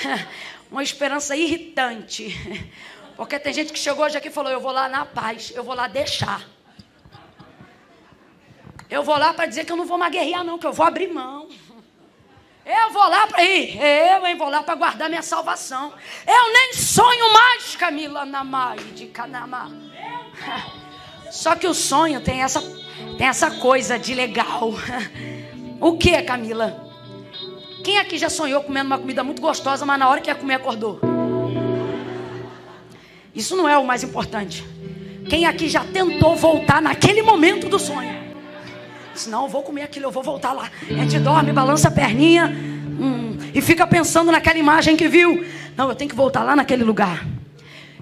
Uma 0.71 0.81
esperança 0.81 1.35
irritante. 1.35 2.33
Porque 3.15 3.39
tem 3.39 3.53
gente 3.53 3.71
que 3.71 3.79
chegou 3.79 4.05
hoje 4.05 4.17
aqui 4.17 4.29
e 4.29 4.31
falou: 4.31 4.51
Eu 4.51 4.59
vou 4.59 4.71
lá 4.71 4.89
na 4.89 5.05
paz, 5.05 5.51
eu 5.55 5.63
vou 5.63 5.75
lá 5.75 5.87
deixar. 5.87 6.54
Eu 8.95 9.03
vou 9.03 9.17
lá 9.17 9.33
para 9.33 9.45
dizer 9.45 9.65
que 9.65 9.73
eu 9.73 9.75
não 9.75 9.85
vou 9.85 9.97
mais 9.97 10.09
guerrear, 10.09 10.41
não, 10.41 10.57
que 10.57 10.65
eu 10.65 10.71
vou 10.71 10.85
abrir 10.85 11.11
mão. 11.11 11.49
Eu 12.65 12.93
vou 12.93 13.05
lá 13.09 13.27
para 13.27 13.43
ir, 13.43 13.75
eu 13.75 14.25
hein, 14.25 14.37
vou 14.37 14.47
lá 14.47 14.63
para 14.63 14.73
guardar 14.73 15.09
minha 15.09 15.21
salvação. 15.21 15.91
Eu 16.25 16.53
nem 16.53 16.71
sonho 16.71 17.33
mais, 17.33 17.75
Camila 17.75 18.25
Namai 18.25 18.77
de 18.95 19.07
Canamá. 19.07 19.69
Só 21.29 21.57
que 21.57 21.67
o 21.67 21.73
sonho 21.73 22.21
tem 22.21 22.41
essa, 22.41 22.61
tem 23.17 23.27
essa 23.27 23.51
coisa 23.51 23.99
de 23.99 24.13
legal. 24.13 24.71
O 25.81 25.97
que, 25.97 26.19
Camila? 26.21 26.89
Quem 27.83 27.99
aqui 27.99 28.17
já 28.17 28.29
sonhou 28.29 28.63
comendo 28.63 28.87
uma 28.87 28.97
comida 28.97 29.25
muito 29.25 29.41
gostosa, 29.41 29.85
mas 29.85 29.99
na 29.99 30.07
hora 30.07 30.21
que 30.21 30.29
ia 30.29 30.35
comer 30.35 30.53
acordou? 30.53 31.01
Isso 33.35 33.57
não 33.57 33.67
é 33.67 33.77
o 33.77 33.85
mais 33.85 34.03
importante. 34.03 34.65
Quem 35.29 35.45
aqui 35.45 35.67
já 35.67 35.83
tentou 35.83 36.33
voltar 36.37 36.81
naquele 36.81 37.21
momento 37.21 37.67
do 37.67 37.77
sonho? 37.77 38.24
Senão 39.15 39.43
eu 39.43 39.49
vou 39.49 39.63
comer 39.63 39.83
aquilo, 39.83 40.05
eu 40.05 40.11
vou 40.11 40.23
voltar 40.23 40.51
lá. 40.53 40.69
A 40.89 40.93
gente 40.93 41.19
dorme, 41.19 41.51
balança 41.51 41.87
a 41.87 41.91
perninha 41.91 42.47
hum, 42.47 43.37
e 43.53 43.61
fica 43.61 43.87
pensando 43.87 44.31
naquela 44.31 44.57
imagem 44.57 44.95
que 44.95 45.07
viu. 45.07 45.45
Não, 45.75 45.89
eu 45.89 45.95
tenho 45.95 46.09
que 46.09 46.15
voltar 46.15 46.43
lá 46.43 46.55
naquele 46.55 46.83
lugar. 46.83 47.25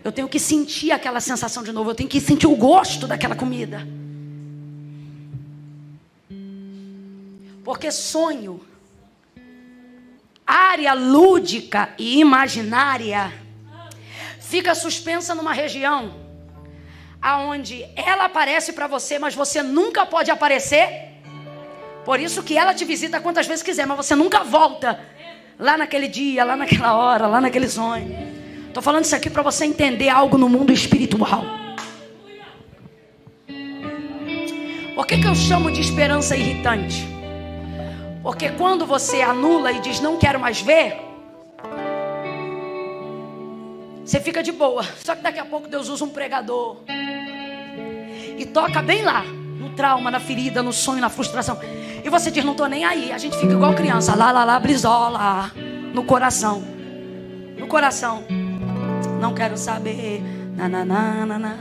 Eu 0.03 0.11
tenho 0.11 0.27
que 0.27 0.39
sentir 0.39 0.91
aquela 0.91 1.19
sensação 1.19 1.63
de 1.63 1.71
novo. 1.71 1.91
Eu 1.91 1.95
tenho 1.95 2.09
que 2.09 2.19
sentir 2.19 2.47
o 2.47 2.55
gosto 2.55 3.07
daquela 3.07 3.35
comida. 3.35 3.87
Porque 7.63 7.91
sonho, 7.91 8.59
área 10.45 10.93
lúdica 10.93 11.93
e 11.97 12.19
imaginária, 12.19 13.31
fica 14.39 14.75
suspensa 14.75 15.33
numa 15.33 15.53
região 15.53 16.22
aonde 17.23 17.87
ela 17.95 18.25
aparece 18.25 18.73
para 18.73 18.85
você, 18.85 19.17
mas 19.17 19.33
você 19.33 19.63
nunca 19.63 20.05
pode 20.05 20.29
aparecer. 20.29 21.13
Por 22.03 22.19
isso 22.19 22.43
que 22.43 22.57
ela 22.57 22.73
te 22.73 22.83
visita 22.83 23.21
quantas 23.21 23.47
vezes 23.47 23.63
quiser, 23.63 23.87
mas 23.87 23.95
você 23.95 24.13
nunca 24.13 24.43
volta 24.43 24.99
lá 25.57 25.77
naquele 25.77 26.09
dia, 26.09 26.43
lá 26.43 26.57
naquela 26.57 26.93
hora, 26.93 27.25
lá 27.25 27.39
naquele 27.39 27.69
sonho. 27.69 28.13
Estou 28.67 28.83
falando 28.83 29.05
isso 29.05 29.15
aqui 29.15 29.29
para 29.29 29.41
você 29.41 29.63
entender 29.63 30.09
algo 30.09 30.37
no 30.37 30.49
mundo 30.49 30.73
espiritual. 30.73 31.45
Por 34.93 35.07
que, 35.07 35.17
que 35.17 35.27
eu 35.27 35.35
chamo 35.35 35.71
de 35.71 35.79
esperança 35.79 36.35
irritante? 36.35 37.07
Porque 38.21 38.49
quando 38.49 38.85
você 38.85 39.21
anula 39.21 39.71
e 39.71 39.79
diz 39.79 40.01
não 40.01 40.17
quero 40.17 40.39
mais 40.39 40.61
ver, 40.61 40.97
você 44.05 44.19
fica 44.19 44.43
de 44.43 44.51
boa. 44.51 44.83
Só 45.03 45.15
que 45.15 45.21
daqui 45.21 45.39
a 45.39 45.45
pouco 45.45 45.67
Deus 45.67 45.87
usa 45.87 46.03
um 46.03 46.09
pregador. 46.09 46.77
E 48.37 48.45
toca 48.45 48.81
bem 48.81 49.03
lá. 49.03 49.23
No 49.23 49.69
trauma, 49.69 50.11
na 50.11 50.19
ferida, 50.19 50.61
no 50.61 50.73
sonho, 50.73 50.99
na 50.99 51.09
frustração. 51.09 51.57
E 52.03 52.09
você 52.09 52.29
diz, 52.29 52.43
não 52.43 52.51
estou 52.51 52.67
nem 52.67 52.83
aí. 52.83 53.11
A 53.11 53.17
gente 53.17 53.37
fica 53.37 53.53
igual 53.53 53.73
criança. 53.73 54.13
Lá, 54.15 54.31
lá, 54.31 54.43
lá, 54.43 54.59
brisola. 54.59 55.51
No 55.93 56.03
coração. 56.03 56.61
No 57.57 57.65
coração. 57.67 58.25
Não 59.21 59.33
quero 59.33 59.57
saber. 59.57 60.21
Na, 60.55 60.67
na, 60.67 60.83
na, 60.83 61.25
na, 61.25 61.39
na. 61.39 61.57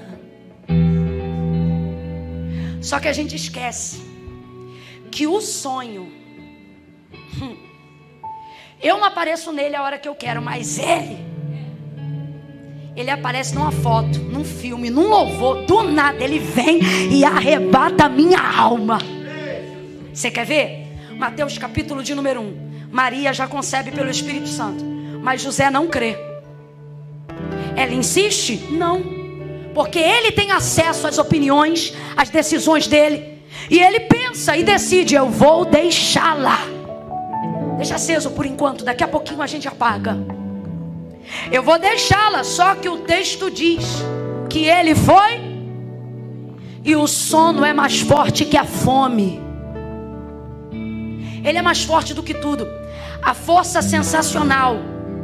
Só 2.82 2.98
que 2.98 3.06
a 3.06 3.12
gente 3.12 3.36
esquece 3.36 4.02
que 5.12 5.26
o 5.28 5.40
sonho. 5.40 6.10
Hum, 7.40 7.56
eu 8.82 8.98
não 8.98 9.04
apareço 9.04 9.52
nele 9.52 9.76
a 9.76 9.82
hora 9.82 9.98
que 9.98 10.08
eu 10.08 10.14
quero, 10.14 10.42
mas 10.42 10.78
ele 10.78 11.31
ele 12.94 13.10
aparece 13.10 13.54
numa 13.54 13.72
foto, 13.72 14.18
num 14.18 14.44
filme, 14.44 14.90
num 14.90 15.08
louvor, 15.08 15.64
do 15.64 15.82
nada 15.82 16.22
ele 16.22 16.38
vem 16.38 16.80
e 17.10 17.24
arrebata 17.24 18.04
a 18.04 18.08
minha 18.08 18.40
alma. 18.40 18.98
Você 20.12 20.30
quer 20.30 20.44
ver? 20.44 20.88
Mateus 21.16 21.56
capítulo 21.56 22.02
de 22.02 22.14
número 22.14 22.40
1. 22.40 22.88
Maria 22.90 23.32
já 23.32 23.46
concebe 23.46 23.90
pelo 23.90 24.10
Espírito 24.10 24.48
Santo, 24.48 24.84
mas 25.22 25.40
José 25.40 25.70
não 25.70 25.86
crê. 25.86 26.16
Ela 27.74 27.94
insiste? 27.94 28.66
Não. 28.70 29.02
Porque 29.74 29.98
ele 29.98 30.30
tem 30.32 30.50
acesso 30.50 31.06
às 31.06 31.16
opiniões, 31.16 31.94
às 32.14 32.28
decisões 32.28 32.86
dele. 32.86 33.38
E 33.70 33.78
ele 33.78 34.00
pensa 34.00 34.54
e 34.54 34.62
decide: 34.62 35.14
eu 35.14 35.30
vou 35.30 35.64
deixá-la. 35.64 36.58
Deixa 37.78 37.94
aceso 37.94 38.32
por 38.32 38.44
enquanto, 38.44 38.84
daqui 38.84 39.02
a 39.02 39.08
pouquinho 39.08 39.40
a 39.40 39.46
gente 39.46 39.66
apaga. 39.66 40.41
Eu 41.50 41.62
vou 41.62 41.78
deixá-la, 41.78 42.44
só 42.44 42.74
que 42.74 42.88
o 42.88 42.98
texto 42.98 43.50
diz 43.50 43.84
que 44.48 44.66
ele 44.66 44.94
foi 44.94 45.40
e 46.84 46.96
o 46.96 47.06
sono 47.06 47.64
é 47.64 47.72
mais 47.72 48.00
forte 48.00 48.44
que 48.44 48.56
a 48.56 48.64
fome. 48.64 49.40
Ele 51.44 51.58
é 51.58 51.62
mais 51.62 51.82
forte 51.84 52.14
do 52.14 52.22
que 52.22 52.34
tudo. 52.34 52.66
A 53.22 53.34
força 53.34 53.82
sensacional 53.82 54.76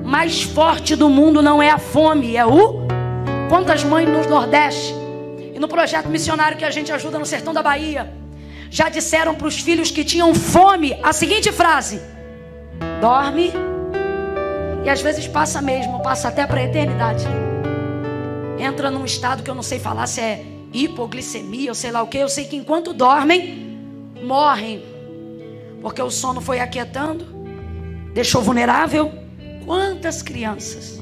mais 0.05 0.43
forte 0.43 0.97
do 0.97 1.09
mundo 1.09 1.43
não 1.43 1.63
é 1.63 1.71
a 1.71 1.79
fome, 1.79 2.37
é 2.37 2.47
o 2.47 2.87
quantas 3.49 3.83
mães 3.85 4.09
no 4.09 4.27
Nordeste 4.29 4.95
e 5.55 5.59
no 5.59 5.69
projeto 5.69 6.09
missionário 6.09 6.57
que 6.57 6.65
a 6.65 6.71
gente 6.71 6.93
ajuda 6.93 7.19
no 7.19 7.27
sertão 7.27 7.53
da 7.53 7.63
Bahia 7.63 8.13
já 8.71 8.89
disseram 8.89 9.35
para 9.35 9.47
os 9.47 9.59
filhos 9.59 9.91
que 9.91 10.05
tinham 10.05 10.35
fome 10.35 10.99
a 11.03 11.13
seguinte 11.13 11.51
frase: 11.53 12.01
dorme 13.01 13.53
e 14.89 14.91
às 14.91 15.03
vezes 15.03 15.29
passa 15.29 15.61
mesmo, 15.61 16.01
passa 16.01 16.29
até 16.29 16.47
para 16.47 16.61
a 16.61 16.65
eternidade. 16.65 17.23
Entra 18.59 18.91
num 18.91 19.05
estado 19.05 19.43
que 19.43 19.51
eu 19.51 19.55
não 19.55 19.63
sei 19.63 19.79
falar 19.79 20.07
se 20.07 20.19
é 20.19 20.47
hipoglicemia 20.73 21.71
ou 21.71 21.75
sei 21.75 21.91
lá 21.91 22.01
o 22.03 22.07
que. 22.07 22.17
Eu 22.17 22.29
sei 22.31 22.47
que 22.47 22.57
enquanto 22.57 22.95
dormem, 22.95 23.79
morrem. 24.23 24.83
Porque 25.83 26.01
o 26.01 26.11
sono 26.11 26.41
foi 26.41 26.61
aquietando, 26.61 27.27
deixou 28.15 28.41
vulnerável. 28.41 29.13
Quantas 29.67 30.23
crianças 30.23 30.99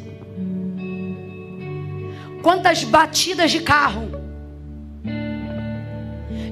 Quantas 2.43 2.83
batidas 2.83 3.53
de 3.53 3.61
carro 3.61 4.09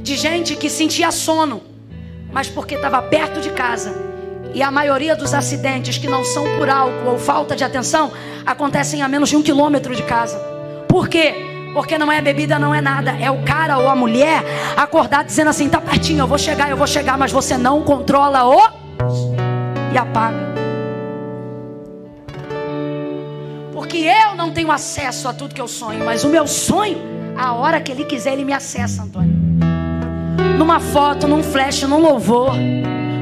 de 0.05 0.16
gente 0.16 0.55
que 0.55 0.70
sentia 0.70 1.11
sono, 1.11 1.62
mas 2.31 2.48
porque 2.48 2.77
estava 2.77 3.02
perto 3.02 3.40
de 3.40 3.51
casa. 3.51 4.14
E 4.55 4.62
a 4.62 4.70
maioria 4.70 5.16
dos 5.16 5.35
acidentes 5.35 5.98
que 5.98 6.06
não 6.06 6.24
são 6.24 6.44
por 6.56 6.70
álcool 6.70 7.10
ou 7.10 7.18
falta 7.18 7.56
de 7.56 7.64
atenção 7.64 8.12
acontecem 8.47 9.02
a 9.02 9.09
menos 9.09 9.28
de 9.28 9.36
um 9.36 9.43
quilômetro 9.43 9.97
de 9.97 10.02
casa. 10.05 10.39
Por 10.89 11.09
quê? 11.09 11.35
Porque 11.74 11.98
não 11.98 12.10
é 12.10 12.20
bebida, 12.20 12.56
não 12.56 12.72
é 12.72 12.81
nada. 12.81 13.10
É 13.20 13.28
o 13.28 13.43
cara 13.43 13.78
ou 13.78 13.89
a 13.89 13.97
mulher 13.97 14.44
acordar 14.76 15.24
dizendo 15.24 15.51
assim: 15.51 15.68
tá 15.68 15.81
pertinho, 15.81 16.20
eu 16.20 16.26
vou 16.28 16.39
chegar, 16.39 16.70
eu 16.70 16.76
vou 16.76 16.86
chegar, 16.86 17.18
mas 17.18 17.32
você 17.32 17.59
não 17.59 17.82
controla 17.82 18.44
o. 18.44 18.60
E 19.93 19.98
apaga. 19.98 20.55
Porque 23.72 23.98
eu 23.98 24.36
não 24.36 24.52
tenho 24.52 24.70
acesso 24.70 25.28
a 25.28 25.32
tudo 25.32 25.52
que 25.52 25.60
eu 25.60 25.66
sonho, 25.66 26.05
mas 26.05 26.22
o 26.22 26.28
meu 26.28 26.47
sonho, 26.47 26.98
a 27.36 27.52
hora 27.55 27.81
que 27.81 27.90
ele 27.90 28.05
quiser, 28.05 28.35
ele 28.35 28.44
me 28.44 28.52
acessa, 28.52 29.02
Antônio. 29.02 29.35
Numa 30.56 30.78
foto, 30.78 31.26
num 31.26 31.43
flash, 31.43 31.82
num 31.82 31.98
louvor, 31.98 32.52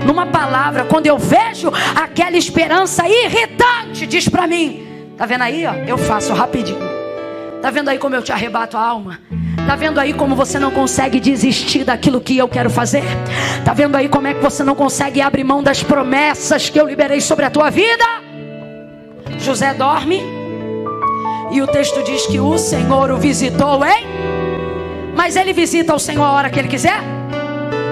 numa 0.07 0.27
palavra, 0.27 0.85
quando 0.85 1.07
eu 1.07 1.19
vejo 1.19 1.73
aquela 1.95 2.37
esperança 2.37 3.05
irritante, 3.09 4.07
diz 4.07 4.29
para 4.29 4.47
mim: 4.47 4.87
tá 5.17 5.27
vendo 5.27 5.43
aí, 5.43 5.67
ó? 5.67 5.75
Eu 5.87 5.99
faço 5.99 6.33
rapidinho. 6.33 6.81
Tá 7.61 7.71
vendo 7.71 7.89
aí 7.89 7.99
como 7.99 8.15
eu 8.15 8.23
te 8.23 8.33
arrebato 8.33 8.77
a 8.77 8.81
alma? 8.81 9.21
Tá 9.67 9.77
vendo 9.77 10.01
aí 10.01 10.13
como 10.13 10.35
você 10.35 10.59
não 10.59 10.73
consegue 10.73 11.21
desistir 11.21 11.85
daquilo 11.85 12.21
que 12.21 12.37
eu 12.37 12.49
quero 12.49 12.69
fazer? 12.69 13.05
Tá 13.65 13.73
vendo 13.73 13.95
aí 13.95 14.09
como 14.09 14.27
é 14.27 14.35
que 14.35 14.43
você 14.43 14.65
não 14.65 14.75
consegue 14.75 15.21
abrir 15.21 15.45
mão 15.45 15.63
das 15.63 15.83
promessas 15.83 16.69
que 16.69 16.81
eu 16.81 16.87
liberei 16.87 17.21
sobre 17.21 17.45
a 17.45 17.51
tua 17.51 17.71
vida? 17.71 18.05
José 19.39 19.73
dorme 19.75 20.21
e 21.53 21.63
o 21.63 21.67
texto 21.67 22.03
diz 22.03 22.27
que 22.27 22.41
o 22.41 22.59
Senhor 22.59 23.11
o 23.13 23.19
visitou, 23.19 23.85
hein? 23.85 24.07
Mas 25.15 25.37
ele 25.37 25.53
visita 25.53 25.95
o 25.95 25.99
Senhor 25.99 26.25
a 26.25 26.33
hora 26.33 26.51
que 26.51 26.59
ele 26.59 26.69
quiser? 26.69 27.01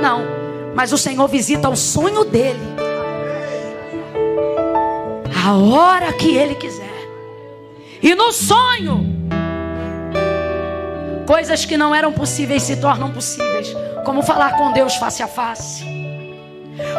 Não, 0.02 0.39
mas 0.74 0.92
o 0.92 0.98
Senhor 0.98 1.26
visita 1.28 1.68
o 1.68 1.76
sonho 1.76 2.24
dele 2.24 2.60
a 5.44 5.54
hora 5.54 6.12
que 6.12 6.36
ele 6.36 6.54
quiser. 6.54 6.88
E 8.02 8.14
no 8.14 8.32
sonho 8.32 9.10
Coisas 11.30 11.64
que 11.64 11.76
não 11.76 11.94
eram 11.94 12.12
possíveis 12.12 12.64
se 12.64 12.74
tornam 12.78 13.12
possíveis, 13.12 13.72
como 14.04 14.20
falar 14.20 14.56
com 14.56 14.72
Deus 14.72 14.96
face 14.96 15.22
a 15.22 15.28
face. 15.28 15.84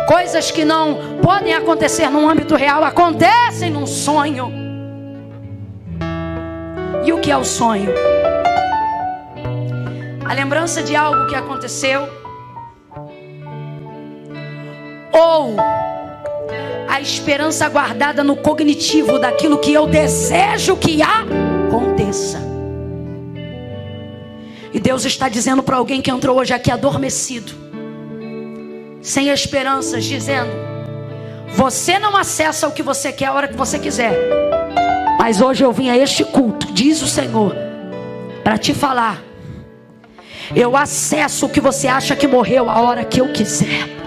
Coisas 0.08 0.52
que 0.52 0.64
não 0.64 1.20
podem 1.22 1.54
acontecer 1.54 2.10
no 2.10 2.30
âmbito 2.30 2.56
real 2.56 2.82
acontecem 2.82 3.70
num 3.70 3.86
sonho. 3.86 4.50
E 7.04 7.12
o 7.12 7.20
que 7.20 7.30
é 7.30 7.36
o 7.36 7.44
sonho? 7.44 7.92
A 10.24 10.34
lembrança 10.34 10.82
de 10.82 10.96
algo 10.96 11.28
que 11.28 11.36
aconteceu 11.36 12.08
ou 15.12 15.56
a 16.88 17.00
esperança 17.00 17.68
guardada 17.70 18.24
no 18.24 18.36
cognitivo 18.36 19.18
daquilo 19.20 19.58
que 19.58 19.74
eu 19.74 19.88
desejo 19.88 20.76
que 20.76 21.02
aconteça. 21.02 22.40
E 24.74 24.80
Deus 24.80 25.04
está 25.06 25.28
dizendo 25.28 25.62
para 25.62 25.78
alguém 25.78 26.02
que 26.02 26.10
entrou 26.10 26.38
hoje 26.38 26.54
aqui 26.54 26.72
adormecido, 26.72 27.54
sem 29.02 29.30
esperanças, 29.30 30.06
dizendo: 30.06 30.52
Você 31.56 32.00
não 32.00 32.16
acessa 32.16 32.68
o 32.68 32.72
que 32.72 32.84
você 32.84 33.12
quer 33.12 33.28
a 33.28 33.34
hora 33.34 33.48
que 33.48 33.58
você 33.58 33.80
quiser. 33.80 34.14
Mas 35.20 35.40
hoje 35.40 35.64
eu 35.64 35.72
vim 35.72 35.90
a 35.90 35.98
este 35.98 36.24
culto, 36.24 36.72
diz 36.74 37.02
o 37.02 37.08
Senhor, 37.08 37.56
para 38.44 38.58
te 38.58 38.74
falar. 38.74 39.22
Eu 40.56 40.76
acesso 40.76 41.46
o 41.46 41.50
que 41.50 41.62
você 41.62 41.88
acha 41.88 42.16
que 42.16 42.28
morreu 42.28 42.70
a 42.70 42.82
hora 42.82 43.06
que 43.06 43.22
eu 43.22 43.32
quiser. 43.32 44.01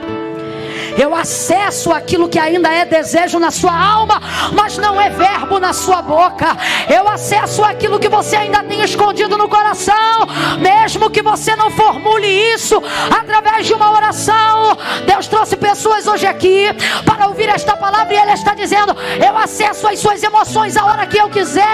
Eu 0.97 1.15
acesso 1.15 1.93
aquilo 1.93 2.29
que 2.29 2.39
ainda 2.39 2.73
é 2.73 2.85
desejo 2.85 3.39
na 3.39 3.51
sua 3.51 3.75
alma, 3.75 4.21
mas 4.53 4.79
não 4.79 5.01
é 5.01 5.11
verbo 5.11 5.59
na 5.59 5.73
sua 5.73 6.01
boca. 6.03 6.57
Eu 6.89 7.09
acesso 7.09 7.65
aquilo 7.65 7.99
que 7.99 8.09
você 8.09 8.37
ainda 8.37 8.63
tem 8.63 8.83
escondido 8.83 9.37
no 9.37 9.49
coração, 9.49 10.27
mesmo 10.61 11.11
que 11.11 11.23
você 11.23 11.57
não 11.57 11.71
formule 11.71 12.27
isso 12.55 12.81
através 13.11 13.67
de 13.67 13.75
uma 13.75 13.91
oração. 13.91 14.77
Deus 15.07 15.27
trouxe 15.27 15.57
pessoas 15.57 16.07
hoje 16.07 16.27
aqui 16.27 16.67
para 17.05 17.29
ouvir 17.29 17.49
esta 17.49 17.77
palavra 17.77 18.15
e 18.15 18.19
Ele 18.19 18.33
está 18.33 18.55
dizendo: 18.55 18.97
Eu 19.25 19.37
acesso 19.37 19.87
as 19.89 19.99
suas 19.99 20.23
emoções 20.23 20.77
a 20.77 20.85
hora 20.85 21.07
que 21.07 21.19
eu 21.19 21.29
quiser. 21.29 21.65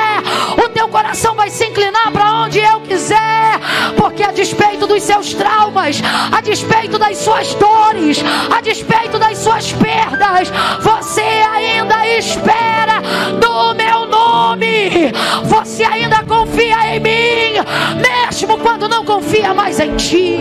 O 0.65 0.69
teu 0.71 0.89
coração 0.89 1.35
vai 1.35 1.51
se 1.51 1.67
inclinar 1.67 2.11
para 2.13 2.33
onde 2.43 2.59
eu 2.59 2.81
quiser, 2.81 3.59
porque 3.97 4.23
a 4.23 4.33
despeito 4.33 4.87
dos 4.87 5.03
seus 5.03 5.35
traumas, 5.35 6.01
a 6.33 6.41
despeito 6.41 6.99
das 6.99 7.19
suas 7.19 7.55
dores, 7.55 8.23
a 8.57 8.61
despeito 8.61 9.10
das 9.19 9.39
suas 9.39 9.73
perdas, 9.73 10.51
você 10.81 11.21
ainda 11.21 12.07
espera 12.07 13.01
no 13.41 13.75
meu 13.75 14.07
nome, 14.07 15.13
você 15.45 15.85
ainda 15.85 16.23
confia 16.25 16.97
em 16.97 17.01
mim, 17.01 17.55
mesmo 18.01 18.59
quando 18.59 18.89
não 18.89 19.05
confia 19.05 19.55
mais 19.55 19.81
em 19.81 19.97
ti. 19.97 20.39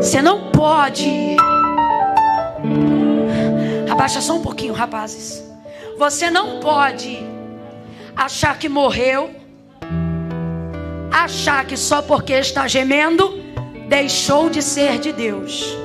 Você 0.00 0.22
não 0.22 0.50
pode. 0.50 1.36
Abaixa 3.90 4.20
só 4.20 4.36
um 4.36 4.42
pouquinho, 4.42 4.72
rapazes. 4.72 5.44
Você 5.98 6.30
não 6.30 6.60
pode 6.60 7.18
achar 8.16 8.58
que 8.58 8.68
morreu 8.68 9.37
achar 11.24 11.66
que 11.66 11.76
só 11.76 12.02
porque 12.02 12.34
está 12.34 12.66
gemendo, 12.66 13.42
deixou 13.88 14.48
de 14.48 14.62
ser 14.62 14.98
de 14.98 15.12
Deus. 15.12 15.76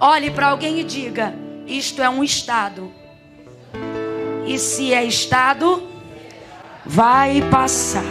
Olhe 0.00 0.30
para 0.30 0.48
alguém 0.48 0.80
e 0.80 0.84
diga: 0.84 1.34
Isto 1.66 2.02
é 2.02 2.08
um 2.08 2.22
estado. 2.22 2.92
E 4.46 4.58
se 4.58 4.92
é 4.92 5.04
estado, 5.04 5.82
vai 6.84 7.42
passar. 7.50 8.02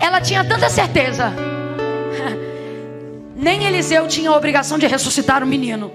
Ela 0.00 0.20
tinha 0.20 0.44
tanta 0.44 0.70
certeza. 0.70 1.32
Nem 3.34 3.64
Eliseu 3.64 4.06
tinha 4.06 4.30
a 4.30 4.36
obrigação 4.36 4.78
de 4.78 4.86
ressuscitar 4.86 5.42
o 5.42 5.46
menino. 5.46 5.92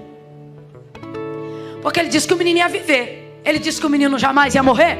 Porque 1.81 1.99
ele 1.99 2.09
disse 2.09 2.27
que 2.27 2.33
o 2.33 2.37
menino 2.37 2.59
ia 2.59 2.67
viver. 2.67 3.41
Ele 3.45 3.59
disse 3.59 3.79
que 3.79 3.87
o 3.87 3.89
menino 3.89 4.19
jamais 4.19 4.55
ia 4.55 4.63
morrer? 4.63 4.97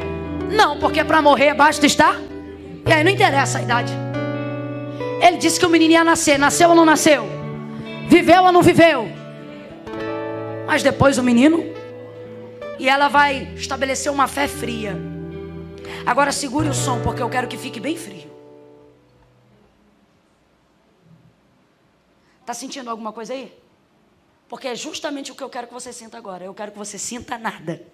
Não, 0.50 0.78
porque 0.78 1.04
para 1.04 1.22
morrer 1.22 1.54
basta 1.54 1.86
estar 1.86 2.18
e 2.86 2.92
aí 2.92 3.04
não 3.04 3.12
interessa 3.12 3.60
a 3.60 3.62
idade. 3.62 3.94
Ele 5.22 5.38
disse 5.38 5.60
que 5.60 5.66
o 5.66 5.70
menino 5.70 5.94
ia 5.94 6.04
nascer. 6.04 6.38
Nasceu 6.38 6.70
ou 6.70 6.76
não 6.76 6.84
nasceu? 6.84 7.24
Viveu 8.10 8.44
ou 8.44 8.52
não 8.52 8.62
viveu? 8.62 9.08
Mas 10.68 10.84
depois 10.84 11.18
o 11.18 11.24
menino. 11.24 11.64
E 12.78 12.90
ela 12.90 13.08
vai 13.08 13.54
estabelecer 13.56 14.12
uma 14.12 14.28
fé 14.28 14.48
fria. 14.48 14.98
Agora 16.06 16.32
segure 16.32 16.68
o 16.68 16.74
som, 16.74 17.02
porque 17.02 17.22
eu 17.22 17.30
quero 17.30 17.48
que 17.48 17.58
fique 17.58 17.80
bem 17.80 17.96
frio. 17.96 18.30
Está 22.42 22.54
sentindo 22.54 22.90
alguma 22.90 23.14
coisa 23.14 23.34
aí? 23.34 23.58
Porque 24.50 24.68
é 24.68 24.76
justamente 24.76 25.32
o 25.32 25.36
que 25.36 25.44
eu 25.44 25.50
quero 25.50 25.68
que 25.68 25.74
você 25.74 25.94
sinta 25.94 26.18
agora. 26.18 26.44
Eu 26.44 26.54
quero 26.54 26.74
que 26.74 26.78
você 26.78 26.98
sinta 27.00 27.38
nada. 27.38 27.88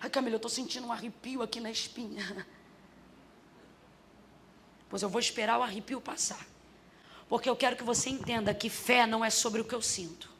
Ai, 0.00 0.08
Camila, 0.08 0.34
eu 0.34 0.36
estou 0.36 0.50
sentindo 0.50 0.86
um 0.86 0.92
arrepio 0.92 1.42
aqui 1.42 1.60
na 1.60 1.70
espinha. 1.70 2.46
Pois 4.94 5.02
eu 5.02 5.08
vou 5.08 5.18
esperar 5.18 5.58
o 5.58 5.62
arrepio 5.64 6.00
passar. 6.00 6.46
Porque 7.28 7.50
eu 7.50 7.56
quero 7.56 7.74
que 7.74 7.82
você 7.82 8.10
entenda 8.10 8.54
que 8.54 8.70
fé 8.70 9.08
não 9.08 9.24
é 9.24 9.28
sobre 9.28 9.60
o 9.60 9.64
que 9.64 9.74
eu 9.74 9.82
sinto. 9.82 10.30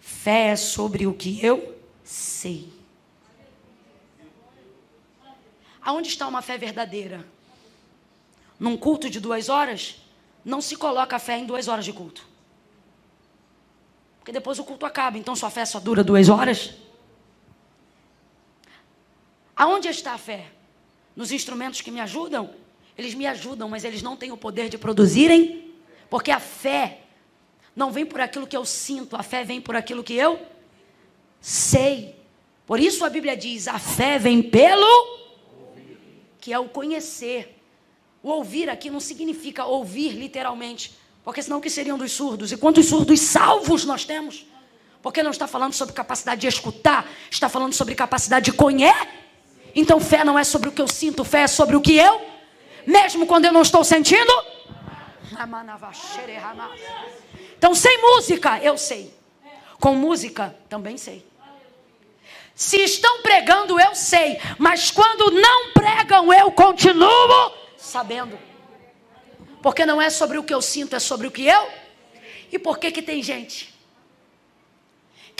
Fé 0.00 0.48
é 0.48 0.56
sobre 0.56 1.06
o 1.06 1.14
que 1.14 1.38
eu 1.40 1.80
sei. 2.02 2.68
Aonde 5.80 6.08
está 6.08 6.26
uma 6.26 6.42
fé 6.42 6.58
verdadeira? 6.58 7.24
Num 8.58 8.76
culto 8.76 9.08
de 9.08 9.20
duas 9.20 9.48
horas, 9.48 10.02
não 10.44 10.60
se 10.60 10.74
coloca 10.74 11.14
a 11.14 11.20
fé 11.20 11.38
em 11.38 11.46
duas 11.46 11.68
horas 11.68 11.84
de 11.84 11.92
culto. 11.92 12.26
Porque 14.18 14.32
depois 14.32 14.58
o 14.58 14.64
culto 14.64 14.84
acaba, 14.84 15.16
então 15.16 15.36
sua 15.36 15.48
fé 15.48 15.64
só 15.64 15.78
dura 15.78 16.02
duas 16.02 16.28
horas. 16.28 16.74
Aonde 19.54 19.86
está 19.86 20.14
a 20.14 20.18
fé? 20.18 20.50
Nos 21.14 21.32
instrumentos 21.32 21.80
que 21.80 21.90
me 21.90 22.00
ajudam, 22.00 22.50
eles 22.96 23.14
me 23.14 23.26
ajudam, 23.26 23.68
mas 23.68 23.84
eles 23.84 24.02
não 24.02 24.16
têm 24.16 24.32
o 24.32 24.36
poder 24.36 24.68
de 24.68 24.78
produzirem, 24.78 25.72
porque 26.10 26.30
a 26.30 26.40
fé 26.40 27.00
não 27.74 27.90
vem 27.90 28.04
por 28.04 28.20
aquilo 28.20 28.46
que 28.46 28.56
eu 28.56 28.64
sinto, 28.64 29.16
a 29.16 29.22
fé 29.22 29.44
vem 29.44 29.60
por 29.60 29.74
aquilo 29.74 30.02
que 30.02 30.14
eu 30.14 30.40
sei. 31.40 32.14
Por 32.66 32.78
isso 32.78 33.04
a 33.04 33.10
Bíblia 33.10 33.36
diz: 33.36 33.66
a 33.66 33.78
fé 33.78 34.18
vem 34.18 34.42
pelo 34.42 35.20
que 36.40 36.52
é 36.52 36.58
o 36.58 36.68
conhecer. 36.68 37.58
O 38.22 38.28
ouvir 38.28 38.70
aqui 38.70 38.88
não 38.88 39.00
significa 39.00 39.64
ouvir 39.64 40.10
literalmente, 40.10 40.96
porque 41.24 41.42
senão 41.42 41.58
o 41.58 41.60
que 41.60 41.70
seriam 41.70 41.98
dos 41.98 42.12
surdos? 42.12 42.52
E 42.52 42.56
quantos 42.56 42.86
surdos 42.86 43.20
salvos 43.20 43.84
nós 43.84 44.04
temos? 44.04 44.46
Porque 45.02 45.22
não 45.22 45.32
está 45.32 45.48
falando 45.48 45.72
sobre 45.72 45.94
capacidade 45.94 46.40
de 46.40 46.46
escutar, 46.46 47.10
está 47.28 47.48
falando 47.48 47.72
sobre 47.72 47.94
capacidade 47.94 48.50
de 48.50 48.56
conhecer. 48.56 49.21
Então 49.74 49.98
fé 50.00 50.24
não 50.24 50.38
é 50.38 50.44
sobre 50.44 50.68
o 50.68 50.72
que 50.72 50.82
eu 50.82 50.88
sinto, 50.88 51.24
fé 51.24 51.42
é 51.42 51.46
sobre 51.46 51.76
o 51.76 51.80
que 51.80 51.96
eu, 51.96 52.20
mesmo 52.86 53.26
quando 53.26 53.46
eu 53.46 53.52
não 53.52 53.62
estou 53.62 53.82
sentindo. 53.82 54.32
Então 57.56 57.74
sem 57.74 58.00
música, 58.00 58.58
eu 58.58 58.76
sei. 58.76 59.14
Com 59.78 59.94
música, 59.94 60.54
também 60.68 60.96
sei. 60.96 61.26
Se 62.54 62.76
estão 62.76 63.22
pregando, 63.22 63.80
eu 63.80 63.94
sei. 63.94 64.38
Mas 64.58 64.90
quando 64.90 65.30
não 65.30 65.72
pregam, 65.72 66.32
eu 66.32 66.52
continuo 66.52 67.52
sabendo. 67.76 68.38
Porque 69.62 69.86
não 69.86 70.00
é 70.00 70.10
sobre 70.10 70.38
o 70.38 70.44
que 70.44 70.52
eu 70.52 70.60
sinto, 70.60 70.94
é 70.94 71.00
sobre 71.00 71.26
o 71.26 71.30
que 71.30 71.46
eu. 71.46 71.68
E 72.52 72.58
por 72.58 72.78
que 72.78 72.92
que 72.92 73.00
tem 73.00 73.22
gente 73.22 73.71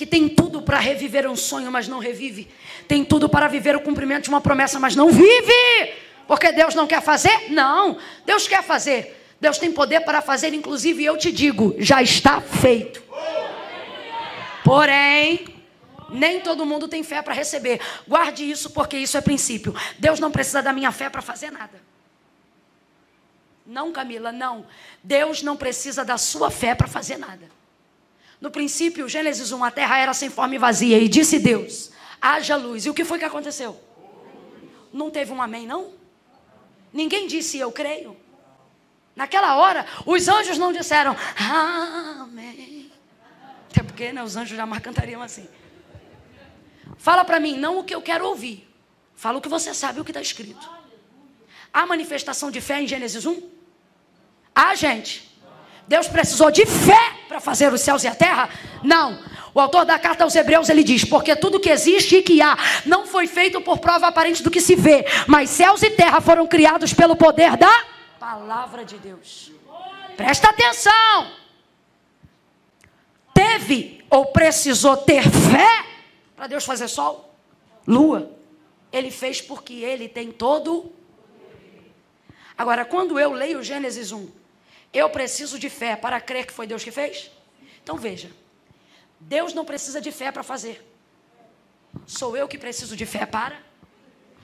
que 0.02 0.06
tem 0.06 0.28
tudo 0.28 0.62
para 0.62 0.80
reviver 0.80 1.30
um 1.30 1.36
sonho, 1.36 1.70
mas 1.70 1.86
não 1.86 2.00
revive? 2.00 2.48
Tem 2.88 3.04
tudo 3.04 3.28
para 3.28 3.46
viver 3.46 3.76
o 3.76 3.80
cumprimento 3.80 4.24
de 4.24 4.30
uma 4.30 4.40
promessa, 4.40 4.80
mas 4.80 4.96
não 4.96 5.10
vive? 5.10 5.94
Porque 6.26 6.50
Deus 6.50 6.74
não 6.74 6.88
quer 6.88 7.00
fazer? 7.00 7.52
Não, 7.52 7.96
Deus 8.26 8.48
quer 8.48 8.64
fazer. 8.64 9.34
Deus 9.40 9.58
tem 9.58 9.70
poder 9.70 10.00
para 10.00 10.20
fazer, 10.20 10.52
inclusive 10.54 11.04
eu 11.04 11.16
te 11.16 11.30
digo, 11.30 11.76
já 11.78 12.02
está 12.02 12.40
feito. 12.40 13.00
Porém, 14.64 15.46
nem 16.10 16.40
todo 16.40 16.66
mundo 16.66 16.88
tem 16.88 17.04
fé 17.04 17.22
para 17.22 17.32
receber. 17.32 17.80
Guarde 18.08 18.50
isso, 18.50 18.70
porque 18.70 18.96
isso 18.96 19.16
é 19.16 19.20
princípio. 19.20 19.72
Deus 20.00 20.18
não 20.18 20.32
precisa 20.32 20.60
da 20.60 20.72
minha 20.72 20.90
fé 20.90 21.08
para 21.08 21.22
fazer 21.22 21.52
nada. 21.52 21.80
Não, 23.64 23.92
Camila, 23.92 24.32
não. 24.32 24.66
Deus 25.00 25.44
não 25.44 25.56
precisa 25.56 26.04
da 26.04 26.18
sua 26.18 26.50
fé 26.50 26.74
para 26.74 26.88
fazer 26.88 27.18
nada. 27.18 27.61
No 28.42 28.50
princípio, 28.50 29.08
Gênesis 29.08 29.52
1, 29.52 29.62
a 29.62 29.70
terra 29.70 29.98
era 29.98 30.12
sem 30.12 30.28
forma 30.28 30.56
e 30.56 30.58
vazia. 30.58 30.98
E 30.98 31.08
disse 31.08 31.38
Deus: 31.38 31.92
haja 32.20 32.56
luz. 32.56 32.84
E 32.84 32.90
o 32.90 32.94
que 32.94 33.04
foi 33.04 33.16
que 33.16 33.24
aconteceu? 33.24 33.80
Não 34.92 35.12
teve 35.12 35.30
um 35.30 35.40
amém, 35.40 35.64
não? 35.64 35.92
Ninguém 36.92 37.28
disse 37.28 37.56
eu 37.56 37.70
creio. 37.70 38.16
Naquela 39.14 39.54
hora, 39.54 39.86
os 40.04 40.26
anjos 40.26 40.58
não 40.58 40.72
disseram 40.72 41.16
amém. 41.38 42.90
Até 43.70 43.84
porque 43.84 44.12
né, 44.12 44.24
os 44.24 44.34
anjos 44.34 44.56
jamais 44.56 44.82
cantariam 44.82 45.22
assim. 45.22 45.48
Fala 46.98 47.24
para 47.24 47.38
mim, 47.38 47.56
não 47.56 47.78
o 47.78 47.84
que 47.84 47.94
eu 47.94 48.02
quero 48.02 48.26
ouvir. 48.26 48.68
Fala 49.14 49.38
o 49.38 49.40
que 49.40 49.48
você 49.48 49.72
sabe, 49.72 50.00
o 50.00 50.04
que 50.04 50.10
está 50.10 50.20
escrito. 50.20 50.68
Há 51.72 51.86
manifestação 51.86 52.50
de 52.50 52.60
fé 52.60 52.82
em 52.82 52.88
Gênesis 52.88 53.24
1? 53.24 53.40
Há, 54.52 54.74
gente. 54.74 55.31
Deus 55.86 56.08
precisou 56.08 56.50
de 56.50 56.64
fé 56.64 57.12
para 57.28 57.40
fazer 57.40 57.72
os 57.72 57.80
céus 57.80 58.04
e 58.04 58.08
a 58.08 58.14
terra? 58.14 58.48
Não. 58.82 59.18
O 59.54 59.60
autor 59.60 59.84
da 59.84 59.98
carta 59.98 60.24
aos 60.24 60.34
Hebreus 60.34 60.68
ele 60.68 60.82
diz: 60.82 61.04
Porque 61.04 61.36
tudo 61.36 61.60
que 61.60 61.68
existe 61.68 62.16
e 62.16 62.22
que 62.22 62.40
há 62.40 62.56
não 62.86 63.06
foi 63.06 63.26
feito 63.26 63.60
por 63.60 63.78
prova 63.78 64.06
aparente 64.06 64.42
do 64.42 64.50
que 64.50 64.60
se 64.60 64.74
vê, 64.74 65.04
mas 65.26 65.50
céus 65.50 65.82
e 65.82 65.90
terra 65.90 66.20
foram 66.20 66.46
criados 66.46 66.92
pelo 66.94 67.14
poder 67.14 67.56
da 67.56 67.84
palavra 68.18 68.84
de 68.84 68.96
Deus. 68.98 69.52
Presta 70.16 70.48
atenção. 70.48 71.32
Teve 73.34 74.04
ou 74.08 74.26
precisou 74.26 74.96
ter 74.96 75.22
fé 75.22 75.84
para 76.36 76.46
Deus 76.46 76.64
fazer 76.64 76.88
sol, 76.88 77.34
lua. 77.86 78.30
Ele 78.92 79.10
fez 79.10 79.40
porque 79.40 79.74
ele 79.74 80.08
tem 80.08 80.30
todo. 80.30 80.92
Agora, 82.56 82.84
quando 82.84 83.18
eu 83.18 83.32
leio 83.32 83.62
Gênesis 83.62 84.12
1, 84.12 84.28
eu 84.92 85.08
preciso 85.10 85.58
de 85.58 85.70
fé 85.70 85.96
para 85.96 86.20
crer 86.20 86.46
que 86.46 86.52
foi 86.52 86.66
Deus 86.66 86.84
que 86.84 86.90
fez? 86.90 87.30
Então 87.82 87.96
veja, 87.96 88.30
Deus 89.18 89.54
não 89.54 89.64
precisa 89.64 90.00
de 90.00 90.12
fé 90.12 90.30
para 90.30 90.42
fazer. 90.42 90.84
Sou 92.06 92.36
eu 92.36 92.48
que 92.48 92.58
preciso 92.58 92.96
de 92.96 93.06
fé 93.06 93.26
para. 93.26 93.56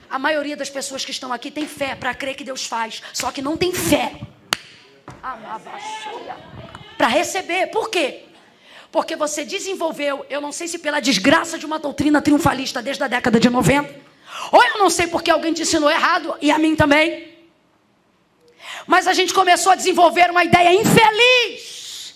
A 0.09 0.17
maioria 0.17 0.57
das 0.57 0.69
pessoas 0.69 1.05
que 1.05 1.11
estão 1.11 1.31
aqui 1.31 1.51
tem 1.51 1.67
fé 1.67 1.95
para 1.95 2.13
crer 2.13 2.35
que 2.35 2.43
Deus 2.43 2.65
faz, 2.65 3.01
só 3.13 3.31
que 3.31 3.41
não 3.41 3.55
tem 3.55 3.71
fé 3.71 4.19
para 6.97 7.07
receber. 7.07 7.67
Por 7.67 7.89
quê? 7.89 8.25
Porque 8.91 9.15
você 9.15 9.45
desenvolveu, 9.45 10.25
eu 10.29 10.41
não 10.41 10.51
sei 10.51 10.67
se 10.67 10.79
pela 10.79 10.99
desgraça 10.99 11.59
de 11.59 11.65
uma 11.65 11.77
doutrina 11.77 12.21
triunfalista 12.21 12.81
desde 12.81 13.03
a 13.03 13.07
década 13.07 13.39
de 13.39 13.49
90, 13.49 14.09
ou 14.51 14.63
eu 14.63 14.79
não 14.79 14.89
sei 14.89 15.05
porque 15.07 15.29
alguém 15.29 15.53
te 15.53 15.61
ensinou 15.61 15.91
errado, 15.91 16.35
e 16.41 16.49
a 16.49 16.57
mim 16.57 16.75
também. 16.75 17.38
Mas 18.89 19.05
a 19.05 19.13
gente 19.13 19.35
começou 19.35 19.71
a 19.71 19.75
desenvolver 19.75 20.31
uma 20.31 20.43
ideia 20.43 20.73
infeliz 20.73 22.15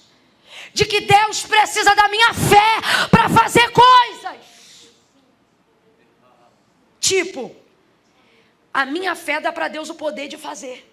de 0.74 0.86
que 0.86 1.02
Deus 1.02 1.44
precisa 1.44 1.94
da 1.94 2.10
minha 2.10 2.34
fé 2.34 3.08
para 3.12 3.30
fazer 3.30 3.70
coisas. 3.70 4.40
Tipo, 7.00 7.56
a 8.74 8.88
minha 8.88 9.14
fé 9.14 9.40
dá 9.40 9.54
para 9.54 9.68
Deus 9.68 9.92
o 9.92 9.94
poder 9.94 10.28
de 10.28 10.36
fazer. 10.36 10.92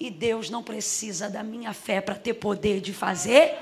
E 0.00 0.10
Deus 0.10 0.50
não 0.50 0.64
precisa 0.64 1.30
da 1.30 1.44
minha 1.44 1.72
fé 1.72 2.00
para 2.00 2.16
ter 2.16 2.34
poder 2.34 2.80
de 2.80 2.92
fazer. 2.92 3.56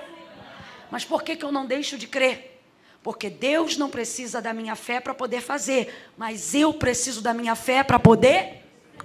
Mas 0.90 1.04
por 1.04 1.22
que, 1.22 1.36
que 1.36 1.44
eu 1.44 1.52
não 1.52 1.66
deixo 1.66 1.98
de 1.98 2.06
crer? 2.06 2.58
Porque 3.02 3.28
Deus 3.28 3.76
não 3.76 3.90
precisa 3.90 4.40
da 4.40 4.54
minha 4.54 4.76
fé 4.76 4.98
para 4.98 5.12
poder 5.12 5.42
fazer. 5.42 6.10
Mas 6.16 6.54
eu 6.54 6.72
preciso 6.72 7.20
da 7.20 7.34
minha 7.34 7.54
fé 7.54 7.84
para 7.84 7.98
poder 7.98 8.62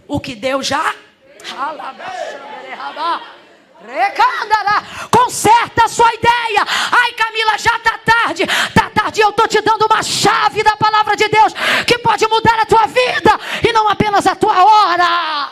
o 0.07 0.21
que 0.21 0.33
Deus 0.33 0.65
já 0.65 0.95
Conserta 5.11 5.85
a 5.85 5.87
sua 5.87 6.11
ideia. 6.13 6.65
Ai, 6.91 7.11
Camila, 7.13 7.57
já 7.57 7.75
está 7.77 7.97
tarde. 7.97 8.43
Está 8.43 8.89
tarde. 8.89 9.21
Eu 9.21 9.29
estou 9.29 9.47
te 9.47 9.61
dando 9.61 9.85
uma 9.85 10.01
chave 10.01 10.63
da 10.63 10.75
palavra 10.75 11.15
de 11.15 11.27
Deus 11.27 11.53
que 11.85 11.97
pode 11.99 12.25
mudar 12.27 12.59
a 12.59 12.65
tua 12.65 12.85
vida 12.87 13.39
e 13.67 13.73
não 13.73 13.87
apenas 13.87 14.25
a 14.25 14.35
tua 14.35 14.63
hora. 14.63 15.51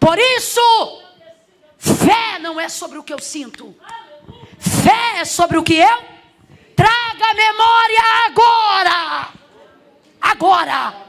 Por 0.00 0.18
isso, 0.18 1.02
fé 1.78 2.38
não 2.38 2.60
é 2.60 2.68
sobre 2.68 2.98
o 2.98 3.02
que 3.02 3.12
eu 3.12 3.18
sinto. 3.18 3.74
Fé 4.58 5.20
é 5.20 5.24
sobre 5.24 5.58
o 5.58 5.62
que 5.62 5.74
eu 5.74 6.02
traga 6.76 7.34
memória 7.34 8.02
agora. 8.26 9.28
Agora 10.20 11.07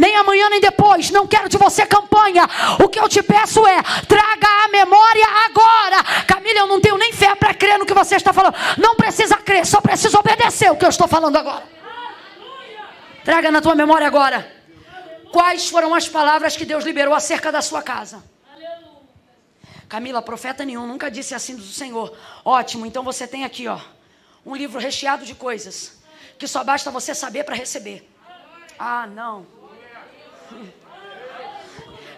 nem 0.00 0.16
amanhã 0.16 0.48
nem 0.48 0.62
depois. 0.62 1.10
Não 1.10 1.26
quero 1.26 1.46
de 1.46 1.58
você 1.58 1.84
campanha. 1.84 2.48
O 2.82 2.88
que 2.88 2.98
eu 2.98 3.06
te 3.06 3.22
peço 3.22 3.66
é: 3.66 3.82
traga 4.08 4.48
a 4.64 4.68
memória 4.68 5.26
agora. 5.44 6.02
Camila, 6.26 6.60
eu 6.60 6.66
não 6.66 6.80
tenho 6.80 6.96
nem 6.96 7.12
fé 7.12 7.34
para 7.34 7.52
crer 7.52 7.78
no 7.78 7.84
que 7.84 7.92
você 7.92 8.16
está 8.16 8.32
falando. 8.32 8.54
Não 8.78 8.96
precisa 8.96 9.36
crer, 9.36 9.66
só 9.66 9.78
precisa 9.78 10.18
obedecer 10.18 10.72
o 10.72 10.76
que 10.76 10.86
eu 10.86 10.88
estou 10.88 11.06
falando 11.06 11.36
agora. 11.36 11.64
Traga 13.22 13.50
na 13.50 13.60
tua 13.60 13.74
memória 13.74 14.06
agora. 14.06 14.50
Quais 15.30 15.68
foram 15.68 15.94
as 15.94 16.08
palavras 16.08 16.56
que 16.56 16.64
Deus 16.64 16.82
liberou 16.82 17.14
acerca 17.14 17.52
da 17.52 17.60
sua 17.60 17.82
casa? 17.82 18.24
Camila, 19.86 20.22
profeta 20.22 20.64
nenhum 20.64 20.86
nunca 20.86 21.10
disse 21.10 21.34
assim 21.34 21.54
do 21.56 21.62
Senhor. 21.62 22.16
Ótimo, 22.42 22.86
então 22.86 23.02
você 23.02 23.26
tem 23.26 23.44
aqui, 23.44 23.68
ó, 23.68 23.78
um 24.46 24.56
livro 24.56 24.80
recheado 24.80 25.26
de 25.26 25.34
coisas 25.34 26.00
que 26.38 26.48
só 26.48 26.64
basta 26.64 26.90
você 26.90 27.14
saber 27.14 27.44
para 27.44 27.54
receber. 27.54 28.08
Ah, 28.78 29.06
não. 29.06 29.59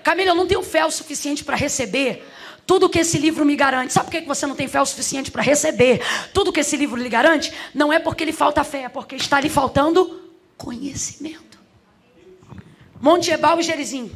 Camila, 0.03 0.31
eu 0.31 0.35
não 0.35 0.47
tenho 0.47 0.63
fé 0.63 0.85
o 0.85 0.91
suficiente 0.91 1.45
para 1.45 1.57
receber 1.57 2.27
tudo 2.67 2.89
que 2.89 2.99
esse 2.99 3.19
livro 3.19 3.45
me 3.45 3.57
garante. 3.57 3.93
Sabe 3.93 4.11
por 4.11 4.21
que 4.21 4.27
você 4.27 4.47
não 4.47 4.55
tem 4.55 4.69
fé 4.69 4.81
o 4.81 4.87
suficiente 4.87 5.31
para 5.31 5.43
receber 5.43 6.01
tudo 6.33 6.53
que 6.53 6.61
esse 6.61 6.77
livro 6.77 6.97
lhe 7.01 7.09
garante? 7.09 7.53
Não 7.75 7.93
é 7.93 7.99
porque 7.99 8.25
lhe 8.25 8.33
falta 8.33 8.63
fé, 8.65 8.85
é 8.85 8.89
porque 8.89 9.17
está 9.17 9.41
lhe 9.41 9.49
faltando 9.49 10.31
conhecimento. 10.57 11.59
Monte 13.01 13.31
Ebal 13.31 13.59
e 13.61 13.63
Gerizim. 13.63 14.11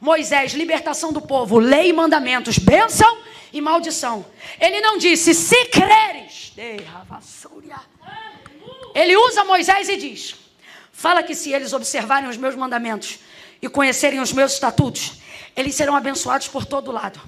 Moisés, 0.00 0.52
libertação 0.52 1.12
do 1.12 1.20
povo, 1.20 1.58
lei 1.58 1.90
e 1.90 1.92
mandamentos, 1.92 2.58
bênção 2.58 3.18
e 3.52 3.60
maldição. 3.60 4.24
Ele 4.58 4.80
não 4.80 4.96
disse, 4.96 5.34
se 5.34 5.66
creres. 5.66 6.52
Ele 8.94 9.16
usa 9.16 9.44
Moisés 9.44 9.88
e 9.88 9.96
diz: 9.96 10.34
Fala 10.90 11.22
que 11.22 11.34
se 11.34 11.52
eles 11.52 11.72
observarem 11.72 12.28
os 12.28 12.36
meus 12.36 12.54
mandamentos 12.54 13.18
e 13.60 13.68
conhecerem 13.68 14.20
os 14.20 14.32
meus 14.32 14.54
estatutos, 14.54 15.20
eles 15.56 15.74
serão 15.74 15.96
abençoados 15.96 16.48
por 16.48 16.64
todo 16.64 16.90
lado. 16.90 17.20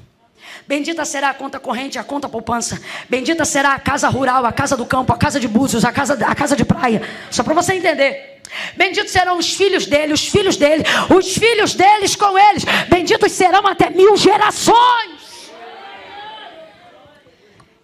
Bendita 0.67 1.05
será 1.05 1.31
a 1.31 1.35
conta 1.35 1.59
corrente, 1.59 1.99
a 1.99 2.05
conta 2.05 2.29
poupança. 2.29 2.81
Bendita 3.09 3.45
será 3.45 3.75
a 3.75 3.79
casa 3.79 4.09
rural, 4.09 4.45
a 4.45 4.53
casa 4.53 4.77
do 4.77 4.87
campo, 4.87 5.13
a 5.13 5.17
casa 5.17 5.41
de 5.41 5.49
búzios, 5.49 5.85
a 5.85 5.93
casa, 5.93 6.15
a 6.27 6.35
casa 6.35 6.55
de 6.55 6.65
praia. 6.65 7.03
Só 7.31 7.43
para 7.43 7.55
você 7.55 7.75
entender. 7.75 8.41
Benditos 8.77 9.11
serão 9.11 9.39
os 9.39 9.55
filhos 9.55 9.87
dele, 9.87 10.13
os 10.13 10.29
filhos 10.29 10.57
dele, 10.57 10.85
os 11.17 11.35
filhos 11.35 11.75
deles 11.75 12.15
com 12.15 12.39
eles. 12.39 12.65
Benditos 12.89 13.33
serão 13.33 13.67
até 13.67 13.89
mil 13.91 14.17
gerações. 14.17 15.51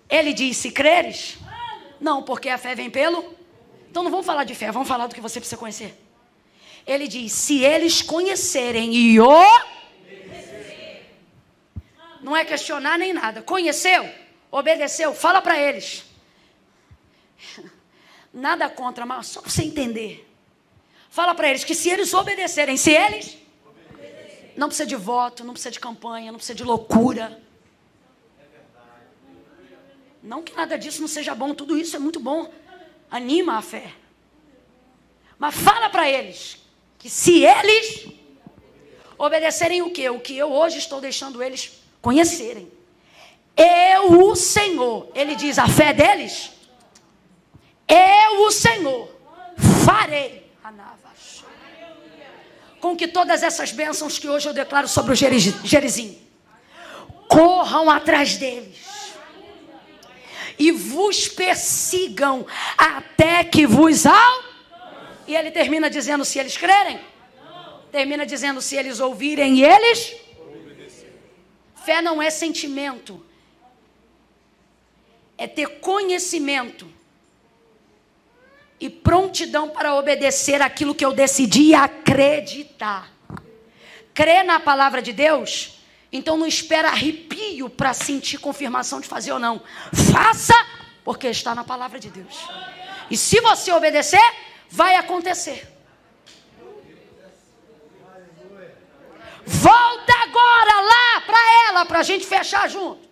Ele 0.09 0.33
disse: 0.33 0.71
creres? 0.71 1.39
Não, 2.01 2.23
porque 2.23 2.49
a 2.49 2.59
fé 2.59 2.75
vem 2.75 2.91
pelo. 2.91 3.35
Então 3.91 4.03
não 4.03 4.11
vamos 4.11 4.27
falar 4.27 4.45
de 4.45 4.55
fé, 4.55 4.71
vamos 4.71 4.89
falar 4.89 5.07
do 5.07 5.15
que 5.15 5.21
você 5.21 5.41
precisa 5.41 5.59
conhecer. 5.59 5.99
Ele 6.87 7.09
diz: 7.09 7.33
se 7.33 7.65
eles 7.65 8.03
conhecerem 8.03 8.95
e 8.95 9.21
o. 9.21 9.78
Não 12.29 12.37
é 12.37 12.45
questionar 12.45 12.99
nem 12.99 13.15
nada. 13.15 13.41
Conheceu? 13.41 14.07
Obedeceu? 14.51 15.15
Fala 15.15 15.41
para 15.41 15.59
eles. 15.59 16.05
Nada 18.31 18.69
contra, 18.69 19.07
mas 19.07 19.29
só 19.29 19.41
para 19.41 19.51
você 19.51 19.63
entender. 19.63 20.31
Fala 21.09 21.35
para 21.35 21.49
eles 21.49 21.65
que 21.65 21.75
se 21.75 21.89
eles 21.89 22.13
obedecerem, 22.13 22.77
se 22.77 22.91
eles. 22.91 23.39
Não 24.55 24.69
precisa 24.69 24.87
de 24.87 24.95
voto, 24.95 25.43
não 25.43 25.55
precisa 25.55 25.71
de 25.71 25.81
campanha, 25.81 26.31
não 26.31 26.37
precisa 26.37 26.55
de 26.55 26.65
loucura. 26.65 27.41
Não 30.23 30.43
que 30.43 30.55
nada 30.55 30.77
disso 30.77 31.01
não 31.01 31.09
seja 31.09 31.35
bom, 31.35 31.55
tudo 31.55 31.79
isso 31.79 31.97
é 31.97 31.99
muito 31.99 32.21
bom. 32.21 32.53
Anima 33.11 33.57
a 33.57 33.63
fé. 33.63 33.95
Mas 35.39 35.55
fala 35.55 35.89
para 35.89 36.07
eles 36.11 36.59
que 36.99 37.09
se 37.09 37.43
eles 37.43 38.07
obedecerem 39.17 39.81
o 39.81 39.91
que? 39.91 40.11
O 40.11 40.21
que 40.21 40.37
eu 40.37 40.53
hoje 40.53 40.77
estou 40.77 41.01
deixando 41.01 41.43
eles 41.43 41.78
conhecerem. 42.01 42.71
Eu, 43.57 44.23
o 44.23 44.37
Senhor, 44.37 45.11
ele 45.15 45.35
diz 45.35 45.59
a 45.59 45.67
fé 45.67 45.93
deles. 45.93 46.51
Eu, 47.89 48.43
o 48.47 48.51
Senhor, 48.51 49.09
farei 49.85 50.49
com 52.81 52.97
que 52.97 53.09
todas 53.09 53.43
essas 53.43 53.73
bênçãos 53.73 54.19
que 54.19 54.29
hoje 54.29 54.49
eu 54.49 54.55
declaro 54.55 54.87
sobre 54.87 55.13
o 55.13 55.17
Gerizim 55.17 56.19
corram 57.29 57.91
atrás 57.91 58.37
deles 58.37 58.79
e 60.59 60.73
vos 60.73 61.29
persigam 61.29 62.47
até 62.77 63.45
que 63.45 63.67
vos 63.67 64.07
ao. 64.07 64.43
E 65.27 65.37
ele 65.37 65.51
termina 65.51 65.89
dizendo: 65.89 66.25
se 66.25 66.39
eles 66.39 66.57
crerem, 66.57 67.01
termina 67.93 68.27
dizendo: 68.27 68.61
se 68.61 68.77
eles 68.77 68.99
ouvirem 69.01 69.57
e 69.57 69.65
eles. 69.65 70.17
Fé 71.85 72.03
não 72.03 72.21
é 72.21 72.31
sentimento, 72.31 73.25
é 75.37 75.47
ter 75.47 75.81
conhecimento 75.81 76.91
e 78.81 78.89
prontidão 78.89 79.71
para 79.71 79.95
obedecer 79.95 80.61
aquilo 80.63 80.95
que 80.95 81.05
eu 81.05 81.13
decidi 81.13 81.75
acreditar. 81.75 83.11
Crer 84.15 84.45
na 84.45 84.61
palavra 84.61 85.01
de 85.01 85.13
Deus 85.13 85.79
então 86.11 86.37
não 86.37 86.47
espera 86.47 86.89
arrepio 86.89 87.69
para 87.69 87.93
sentir 87.93 88.39
confirmação 88.39 89.01
de 89.01 89.07
fazer 89.07 89.33
ou 89.33 89.39
não. 89.39 89.63
Faça, 90.13 90.55
porque 91.05 91.29
está 91.29 91.55
na 91.55 91.65
palavra 91.65 92.01
de 92.01 92.09
Deus. 92.09 92.35
E 93.11 93.17
se 93.17 93.41
você 93.41 93.71
obedecer, 93.73 94.21
vai 94.71 94.97
acontecer. 94.97 95.69
Volta 99.49 100.13
agora 100.23 100.81
lá 100.81 101.21
para 101.23 101.69
ela, 101.69 101.87
para 101.87 102.01
a 102.01 102.03
gente 102.03 102.27
fechar 102.27 102.69
junto. 102.69 103.09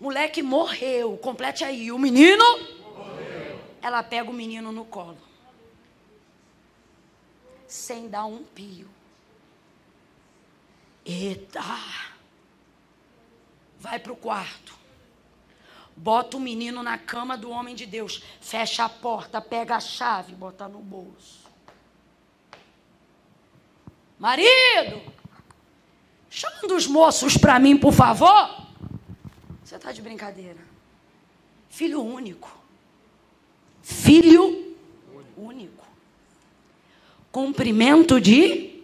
Moleque 0.00 0.42
morreu, 0.42 1.16
complete 1.16 1.64
aí. 1.64 1.90
O 1.90 1.98
menino, 1.98 2.44
morreu. 2.44 3.60
ela 3.80 4.02
pega 4.02 4.28
o 4.28 4.34
menino 4.34 4.72
no 4.72 4.84
colo 4.84 5.26
sem 7.66 8.08
dar 8.08 8.26
um 8.26 8.42
pio. 8.42 8.88
Eita! 11.04 11.62
Vai 13.78 13.98
para 13.98 14.12
o 14.12 14.16
quarto. 14.16 14.74
Bota 15.94 16.36
o 16.36 16.40
menino 16.40 16.82
na 16.82 16.98
cama 16.98 17.36
do 17.36 17.50
homem 17.50 17.74
de 17.74 17.86
Deus. 17.86 18.22
Fecha 18.40 18.84
a 18.84 18.88
porta, 18.88 19.40
pega 19.40 19.76
a 19.76 19.80
chave, 19.80 20.34
bota 20.34 20.68
no 20.68 20.80
bolso. 20.80 21.45
Marido, 24.18 25.02
chama 26.30 26.56
um 26.64 26.68
dos 26.68 26.86
moços 26.86 27.36
para 27.36 27.58
mim, 27.58 27.76
por 27.76 27.92
favor. 27.92 28.66
Você 29.64 29.76
está 29.76 29.92
de 29.92 30.00
brincadeira. 30.00 30.60
Filho 31.68 32.02
único. 32.02 32.50
Filho 33.82 34.74
único 35.36 35.76
cumprimento 37.36 38.18
de. 38.18 38.82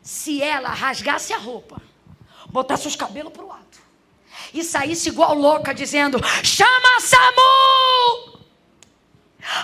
Se 0.00 0.40
ela 0.40 0.68
rasgasse 0.68 1.32
a 1.32 1.36
roupa, 1.36 1.82
botasse 2.46 2.86
os 2.86 2.94
cabelos 2.94 3.32
para 3.32 3.42
o 3.42 3.48
lado 3.48 3.66
e 4.54 4.62
saísse 4.62 5.08
igual 5.08 5.34
louca 5.34 5.74
dizendo: 5.74 6.20
chama 6.44 7.00
SAMU! 7.00 8.41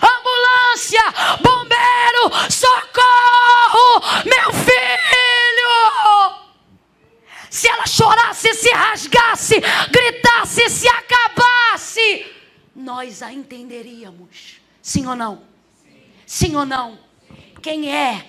Ambulância! 0.02 1.02
Bombeiro! 1.42 2.50
Socorro! 2.50 4.02
Meu 4.24 4.52
filho! 4.52 4.88
Se 7.50 7.68
ela 7.68 7.86
chorasse, 7.86 8.54
se 8.54 8.70
rasgasse, 8.70 9.56
gritasse, 9.90 10.68
se 10.68 10.88
acabasse, 10.88 12.26
nós 12.74 13.22
a 13.22 13.32
entenderíamos. 13.32 14.60
Sim 14.82 15.06
ou 15.06 15.16
não? 15.16 15.42
Sim 16.26 16.56
ou 16.56 16.66
não? 16.66 16.98
Quem 17.62 17.92
é 17.94 18.24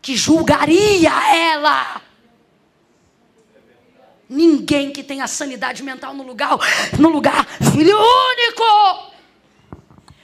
que 0.00 0.16
julgaria 0.16 1.10
ela? 1.34 2.02
Ninguém 4.28 4.90
que 4.90 5.02
tenha 5.02 5.26
sanidade 5.26 5.82
mental 5.82 6.14
no 6.14 6.22
lugar, 6.22 6.56
no 6.98 7.08
lugar, 7.08 7.46
filho 7.72 7.96
único. 7.96 9.11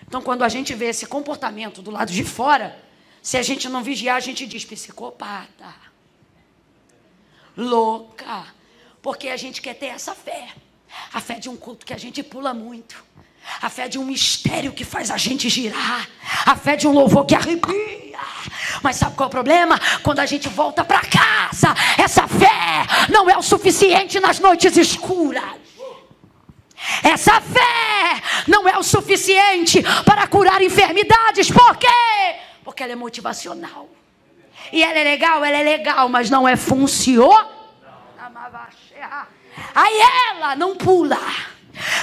Então, 0.09 0.23
quando 0.23 0.43
a 0.43 0.49
gente 0.49 0.75
vê 0.75 0.87
esse 0.87 1.05
comportamento 1.05 1.83
do 1.83 1.91
lado 1.91 2.11
de 2.11 2.25
fora, 2.25 2.83
se 3.23 3.37
a 3.37 3.43
gente 3.43 3.69
não 3.69 3.83
vigiar, 3.83 4.17
a 4.17 4.21
gente 4.21 4.47
diz 4.47 4.65
psicopata, 4.65 5.75
louca, 7.55 8.47
porque 9.03 9.29
a 9.29 9.37
gente 9.37 9.61
quer 9.61 9.75
ter 9.75 9.89
essa 9.89 10.15
fé, 10.15 10.49
a 11.13 11.21
fé 11.21 11.35
de 11.35 11.51
um 11.51 11.57
culto 11.59 11.85
que 11.85 11.93
a 11.93 11.99
gente 11.99 12.23
pula 12.23 12.55
muito. 12.55 13.05
A 13.61 13.69
fé 13.69 13.87
de 13.87 13.99
um 13.99 14.05
mistério 14.05 14.73
que 14.73 14.85
faz 14.85 15.11
a 15.11 15.19
gente 15.19 15.49
girar. 15.51 16.09
A 16.47 16.57
fé 16.57 16.75
de 16.75 16.89
um 16.89 16.93
louvor 16.93 17.27
que 17.27 17.35
arrepia. 17.35 18.19
Mas 18.83 18.97
sabe 18.97 19.15
qual 19.15 19.27
é 19.27 19.29
o 19.29 19.31
problema? 19.31 19.79
Quando 20.03 20.21
a 20.21 20.27
gente 20.27 20.49
volta 20.49 20.85
para 20.85 21.01
casa, 21.01 21.75
essa 21.99 22.27
fé 22.27 22.87
não 23.11 23.29
é 23.29 23.37
o 23.37 23.43
suficiente 23.43 24.19
nas 24.21 24.39
noites 24.39 24.77
escuras. 24.77 25.45
Essa 27.03 27.41
fé 27.41 27.88
não 28.47 28.69
é 28.69 28.79
o 28.79 28.83
suficiente 28.83 29.83
para 30.05 30.27
curar 30.27 30.63
enfermidades. 30.63 31.51
Por 31.51 31.77
quê? 31.77 31.87
Porque 32.65 32.83
ela 32.83 32.93
é 32.93 32.97
motivacional. 32.97 33.89
E 34.73 34.83
ela 34.83 34.99
é 34.99 35.05
legal, 35.05 35.45
ela 35.45 35.57
é 35.57 35.63
legal, 35.63 36.09
mas 36.09 36.31
não 36.31 36.47
é 36.47 36.57
funcional. 36.57 37.51
Aí 39.75 40.01
ela 40.31 40.55
não 40.57 40.77
pula 40.77 41.19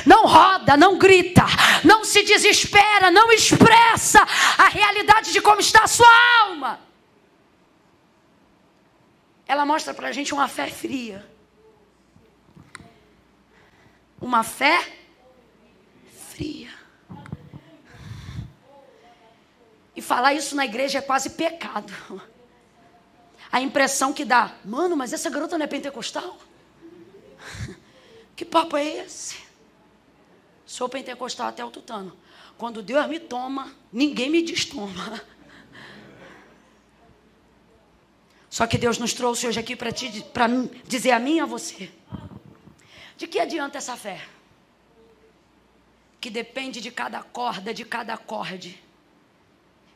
não 0.05 0.25
roda, 0.25 0.77
não 0.77 0.97
grita, 0.97 1.43
não 1.83 2.03
se 2.03 2.23
desespera, 2.23 3.11
não 3.11 3.31
expressa 3.31 4.25
a 4.57 4.67
realidade 4.69 5.31
de 5.31 5.41
como 5.41 5.59
está 5.59 5.83
a 5.83 5.87
sua 5.87 6.07
alma. 6.43 6.79
Ela 9.47 9.65
mostra 9.65 9.93
para 9.93 10.07
a 10.07 10.11
gente 10.11 10.33
uma 10.33 10.47
fé 10.47 10.67
fria. 10.67 11.25
Uma 14.19 14.43
fé 14.43 15.04
fria. 16.35 16.69
E 19.95 20.01
falar 20.01 20.33
isso 20.33 20.55
na 20.55 20.65
igreja 20.65 20.99
é 20.99 21.01
quase 21.01 21.29
pecado. 21.31 22.21
A 23.49 23.61
impressão 23.61 24.11
que 24.11 24.25
dá, 24.25 24.53
mano, 24.65 24.97
mas 24.97 25.13
essa 25.13 25.29
garota 25.29 25.57
não 25.57 25.63
é 25.63 25.67
pentecostal? 25.67 26.37
Que 28.35 28.43
papo 28.43 28.75
é 28.75 28.85
esse? 28.85 29.37
Sou 30.65 30.89
pentecostal 30.89 31.47
até 31.47 31.63
o 31.63 31.71
tutano. 31.71 32.17
Quando 32.57 32.83
Deus 32.83 33.07
me 33.07 33.17
toma, 33.17 33.73
ninguém 33.93 34.29
me 34.29 34.41
destoma. 34.41 35.21
Só 38.49 38.67
que 38.67 38.77
Deus 38.77 38.97
nos 38.97 39.13
trouxe 39.13 39.47
hoje 39.47 39.59
aqui 39.59 39.75
para 39.75 39.89
dizer 40.85 41.11
a 41.11 41.19
mim 41.19 41.37
e 41.37 41.39
a 41.39 41.45
você. 41.45 41.89
De 43.15 43.25
que 43.25 43.39
adianta 43.39 43.77
essa 43.77 43.95
fé? 43.95 44.34
Que 46.25 46.31
depende 46.31 46.81
de 46.81 46.89
cada 46.89 47.21
corda, 47.21 47.71
de 47.71 47.85
cada 47.85 48.15
acorde. 48.15 48.83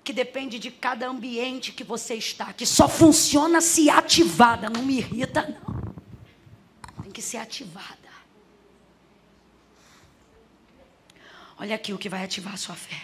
Que 0.04 0.14
depende 0.14 0.60
de 0.60 0.70
cada 0.70 1.08
ambiente 1.08 1.72
que 1.72 1.84
você 1.84 2.14
está. 2.14 2.54
Que 2.54 2.68
só 2.68 2.88
funciona 2.88 3.62
se 3.62 3.90
ativada. 3.90 4.70
Não 4.70 4.84
me 4.84 5.00
irrita, 5.00 5.42
não. 5.42 7.02
Tem 7.02 7.12
que 7.12 7.20
ser 7.20 7.38
ativada. 7.38 8.12
Olha 11.58 11.74
aqui 11.74 11.94
o 11.94 11.98
que 11.98 12.08
vai 12.08 12.24
ativar 12.24 12.54
a 12.54 12.58
sua 12.58 12.76
fé. 12.76 13.02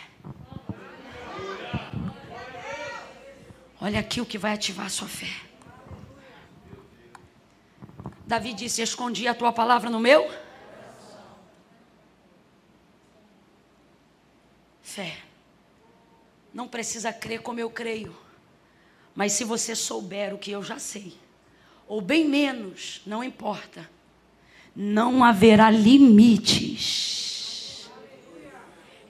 Olha 3.82 4.02
aqui 4.02 4.22
o 4.22 4.26
que 4.28 4.38
vai 4.38 4.54
ativar 4.54 4.86
a 4.86 4.90
sua 4.90 5.08
fé. 5.08 5.34
Davi 8.28 8.54
disse: 8.54 8.84
Escondi 8.84 9.28
a 9.28 9.34
tua 9.34 9.52
palavra 9.52 9.90
no 9.90 10.00
meu. 10.00 10.45
Fé. 14.96 15.18
Não 16.54 16.70
precisa 16.70 17.12
crer 17.12 17.42
como 17.42 17.60
eu 17.60 17.70
creio, 17.70 18.16
Mas 19.14 19.34
se 19.34 19.44
você 19.44 19.76
souber 19.76 20.34
o 20.34 20.38
que 20.38 20.52
eu 20.52 20.64
já 20.64 20.80
sei, 20.80 21.14
ou 21.86 22.00
bem 22.00 22.24
menos, 22.26 23.02
não 23.06 23.22
importa, 23.22 23.90
não 24.74 25.22
haverá 25.22 25.70
limites. 25.70 27.12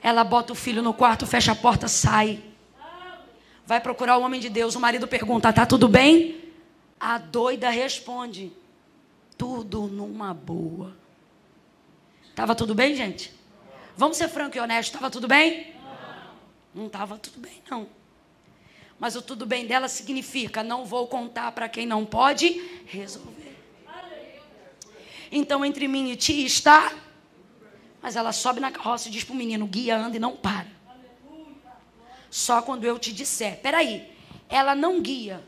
Ela 0.02 0.24
bota 0.24 0.52
o 0.52 0.56
filho 0.56 0.82
no 0.82 0.92
quarto, 0.92 1.24
fecha 1.24 1.52
a 1.52 1.56
porta, 1.56 1.86
sai. 1.86 2.42
Vai 3.64 3.80
procurar 3.80 4.18
o 4.18 4.22
homem 4.22 4.40
de 4.40 4.48
Deus. 4.48 4.74
O 4.74 4.80
marido 4.80 5.06
pergunta: 5.06 5.52
Tá 5.52 5.64
tudo 5.66 5.86
bem? 5.88 6.52
A 6.98 7.16
doida 7.18 7.70
responde: 7.70 8.52
Tudo 9.38 9.86
numa 9.86 10.34
boa. 10.34 10.96
Tava 12.34 12.56
tudo 12.56 12.74
bem, 12.74 12.96
gente? 12.96 13.32
Vamos 13.96 14.16
ser 14.16 14.28
franco 14.28 14.56
e 14.56 14.60
honesto. 14.60 14.92
Tava 14.92 15.10
tudo 15.10 15.28
bem? 15.28 15.75
Não 16.76 16.88
estava 16.88 17.16
tudo 17.16 17.40
bem, 17.40 17.62
não. 17.70 17.88
Mas 18.98 19.16
o 19.16 19.22
tudo 19.22 19.46
bem 19.46 19.66
dela 19.66 19.88
significa: 19.88 20.62
não 20.62 20.84
vou 20.84 21.06
contar 21.06 21.50
para 21.52 21.70
quem 21.70 21.86
não 21.86 22.04
pode 22.04 22.60
resolver. 22.84 23.56
Então, 25.32 25.64
entre 25.64 25.88
mim 25.88 26.10
e 26.10 26.16
ti 26.16 26.44
está. 26.44 26.92
Mas 28.02 28.14
ela 28.14 28.30
sobe 28.30 28.60
na 28.60 28.70
carroça 28.70 29.08
e 29.08 29.10
diz 29.10 29.24
para 29.24 29.32
o 29.32 29.36
menino: 29.36 29.66
guia, 29.66 29.96
anda 29.96 30.18
e 30.18 30.20
não 30.20 30.36
para. 30.36 30.66
Só 32.30 32.60
quando 32.60 32.84
eu 32.84 32.98
te 32.98 33.10
disser. 33.10 33.58
Peraí, 33.62 34.14
ela 34.46 34.74
não 34.74 35.00
guia. 35.00 35.42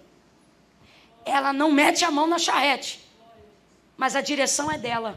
Ela 1.27 1.53
não 1.53 1.71
mete 1.71 2.07
a 2.07 2.11
mão 2.11 2.27
na 2.27 2.39
charrete. 2.39 3.07
Mas 3.99 4.17
a 4.17 4.23
direção 4.23 4.73
é 4.73 4.79
dela. 4.79 5.15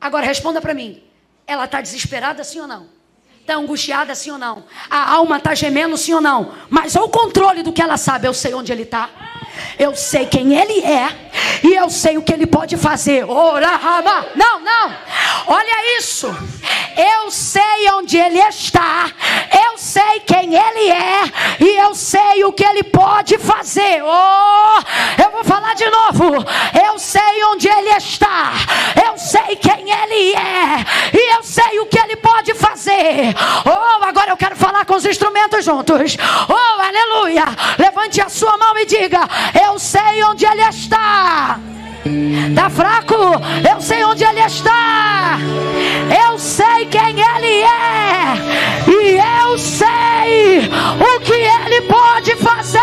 Agora 0.00 0.26
responda 0.26 0.60
para 0.60 0.74
mim. 0.74 1.00
Ela 1.46 1.66
está 1.66 1.80
desesperada, 1.80 2.42
sim 2.42 2.58
ou 2.58 2.66
não? 2.66 2.99
Está 3.40 3.56
angustiada, 3.56 4.14
sim 4.14 4.30
ou 4.30 4.38
não? 4.38 4.64
A 4.88 5.12
alma 5.12 5.38
está 5.38 5.54
gemendo, 5.54 5.96
sim 5.96 6.14
ou 6.14 6.20
não? 6.20 6.52
Mas 6.68 6.94
ao 6.96 7.08
controle 7.08 7.62
do 7.62 7.72
que 7.72 7.82
ela 7.82 7.96
sabe, 7.96 8.28
eu 8.28 8.34
sei 8.34 8.54
onde 8.54 8.70
ele 8.70 8.82
está. 8.82 9.08
Eu 9.78 9.94
sei 9.94 10.26
quem 10.26 10.54
ele 10.54 10.84
é 10.84 11.08
e 11.62 11.74
eu 11.74 11.88
sei 11.90 12.16
o 12.18 12.22
que 12.22 12.32
ele 12.32 12.46
pode 12.46 12.76
fazer. 12.76 13.24
Orahama. 13.24 14.26
Não, 14.34 14.60
não. 14.60 14.96
Olha 15.46 15.98
isso. 15.98 16.26
Eu 16.96 17.30
sei 17.30 17.90
onde 17.94 18.18
ele 18.18 18.38
está. 18.40 19.10
Eu 19.64 19.78
sei 19.78 20.20
quem 20.26 20.54
ele 20.54 20.90
é 20.90 21.22
e 21.60 21.76
eu 21.78 21.94
sei 21.94 22.44
o 22.44 22.52
que 22.52 22.64
ele 22.64 22.82
pode 22.82 23.38
fazer. 23.38 24.02
Oh, 24.02 25.22
eu 25.22 25.30
vou 25.30 25.44
falar 25.44 25.74
de 25.74 25.88
novo. 25.88 26.44
Eu 26.84 26.98
sei 26.98 27.44
onde 27.44 27.68
ele 27.68 27.90
está. 27.90 28.52
Eu 29.06 29.16
sei 29.18 29.56
quem 29.56 29.90
ele 29.90 30.34
é 30.34 30.84
e 31.16 31.34
eu 31.36 31.42
sei 31.42 31.80
o 31.80 31.86
que 31.86 31.98
ele 31.98 32.16
pode 32.16 32.54
fazer. 32.54 33.34
Oh, 33.64 34.04
agora 34.04 34.30
eu 34.30 34.36
quero 34.36 34.56
falar 34.56 34.84
com 34.84 34.94
os 34.94 35.04
instrumentos 35.04 35.64
juntos. 35.64 36.16
Oh, 36.48 36.82
aleluia. 36.82 37.44
Levante 37.78 38.20
a 38.20 38.28
sua 38.28 38.56
mão 38.58 38.76
e 38.78 38.86
diga: 38.86 39.20
Eu 39.54 39.78
sei 39.78 40.22
onde 40.24 40.44
ele 40.44 40.62
está. 40.62 41.58
Está 42.04 42.70
fraco? 42.70 43.14
Eu 43.68 43.80
sei 43.80 44.02
onde 44.04 44.24
ele 44.24 44.40
está. 44.40 45.38
Eu 46.26 46.38
sei 46.38 46.86
quem 46.86 47.20
ele 47.20 47.62
é. 47.62 48.80
E 48.88 49.18
eu 49.46 49.58
sei 49.58 50.70
o 50.98 51.20
que 51.20 51.32
ele 51.32 51.82
pode 51.82 52.36
fazer. 52.36 52.80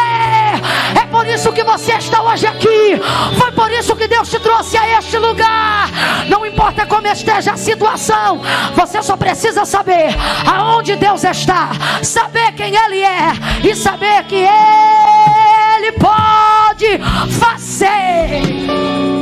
É 1.02 1.06
por 1.08 1.26
isso 1.28 1.52
que 1.52 1.64
você 1.64 1.94
está 1.94 2.22
hoje 2.22 2.46
aqui. 2.46 3.00
Foi 3.38 3.52
por 3.52 3.72
isso 3.72 3.96
que 3.96 4.08
Deus 4.08 4.30
te 4.30 4.40
trouxe 4.40 4.78
a 4.78 5.00
este 5.00 5.18
lugar. 5.18 5.90
Não 6.30 6.46
importa 6.46 6.86
como 6.86 7.08
esteja 7.08 7.54
a 7.54 7.58
situação, 7.58 8.42
você 8.76 9.02
só 9.02 9.18
precisa 9.18 9.66
saber 9.66 10.16
aonde 10.46 10.96
Deus 10.96 11.24
está, 11.24 11.72
saber 12.04 12.52
quem 12.54 12.76
ele 12.76 13.02
é 13.02 13.32
e 13.64 13.76
saber 13.76 14.24
que 14.26 14.36
ele 14.36 15.92
pode 15.94 17.00
fazer. 17.40 19.17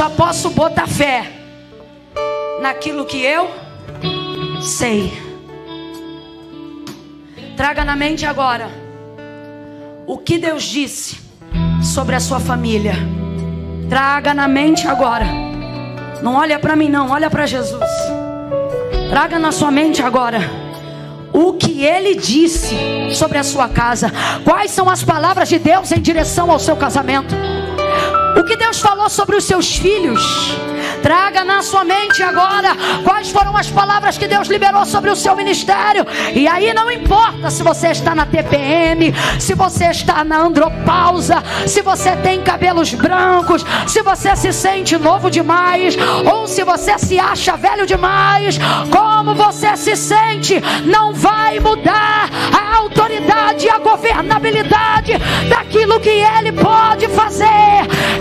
Só 0.00 0.08
posso 0.08 0.48
botar 0.48 0.86
fé 0.86 1.30
naquilo 2.62 3.04
que 3.04 3.20
eu 3.20 3.50
sei. 4.62 5.12
Traga 7.54 7.84
na 7.84 7.94
mente 7.94 8.24
agora 8.24 8.70
o 10.06 10.16
que 10.16 10.38
Deus 10.38 10.62
disse 10.62 11.20
sobre 11.82 12.16
a 12.16 12.20
sua 12.20 12.40
família. 12.40 12.94
Traga 13.90 14.32
na 14.32 14.48
mente 14.48 14.88
agora. 14.88 15.26
Não 16.22 16.34
olha 16.34 16.58
para 16.58 16.74
mim 16.74 16.88
não, 16.88 17.10
olha 17.10 17.28
para 17.28 17.44
Jesus. 17.44 17.84
Traga 19.10 19.38
na 19.38 19.52
sua 19.52 19.70
mente 19.70 20.02
agora 20.02 20.40
o 21.30 21.52
que 21.52 21.84
ele 21.84 22.14
disse 22.14 22.74
sobre 23.12 23.36
a 23.36 23.44
sua 23.44 23.68
casa. 23.68 24.10
Quais 24.44 24.70
são 24.70 24.88
as 24.88 25.04
palavras 25.04 25.50
de 25.50 25.58
Deus 25.58 25.92
em 25.92 26.00
direção 26.00 26.50
ao 26.50 26.58
seu 26.58 26.74
casamento? 26.74 27.34
O 28.38 28.44
que 28.44 28.56
Deus 28.56 28.80
falou 28.80 29.08
sobre 29.08 29.36
os 29.36 29.44
seus 29.44 29.76
filhos? 29.76 30.20
Traga 31.02 31.44
na 31.44 31.62
sua 31.62 31.84
mente 31.84 32.22
agora 32.22 32.76
quais 33.04 33.30
foram 33.30 33.56
as 33.56 33.70
palavras 33.70 34.18
que 34.18 34.26
Deus 34.26 34.48
liberou 34.48 34.84
sobre 34.84 35.10
o 35.10 35.16
seu 35.16 35.34
ministério. 35.34 36.06
E 36.34 36.46
aí 36.46 36.72
não 36.74 36.90
importa 36.90 37.50
se 37.50 37.62
você 37.62 37.88
está 37.88 38.14
na 38.14 38.26
TPM, 38.26 39.14
se 39.38 39.54
você 39.54 39.86
está 39.86 40.22
na 40.24 40.38
andropausa, 40.38 41.42
se 41.66 41.82
você 41.82 42.16
tem 42.16 42.42
cabelos 42.42 42.92
brancos, 42.94 43.64
se 43.86 44.02
você 44.02 44.36
se 44.36 44.52
sente 44.52 44.96
novo 44.96 45.30
demais, 45.30 45.96
ou 46.30 46.46
se 46.46 46.64
você 46.64 46.98
se 46.98 47.18
acha 47.18 47.56
velho 47.56 47.86
demais, 47.86 48.58
como 48.90 49.34
você 49.34 49.76
se 49.76 49.96
sente, 49.96 50.60
não 50.84 51.12
vai 51.12 51.60
mudar 51.60 52.28
a 52.52 52.76
autoridade 52.76 53.66
e 53.66 53.70
a 53.70 53.78
governabilidade 53.78 55.12
daquilo 55.48 56.00
que 56.00 56.10
Ele 56.10 56.52
pode 56.52 57.08
fazer. 57.08 57.46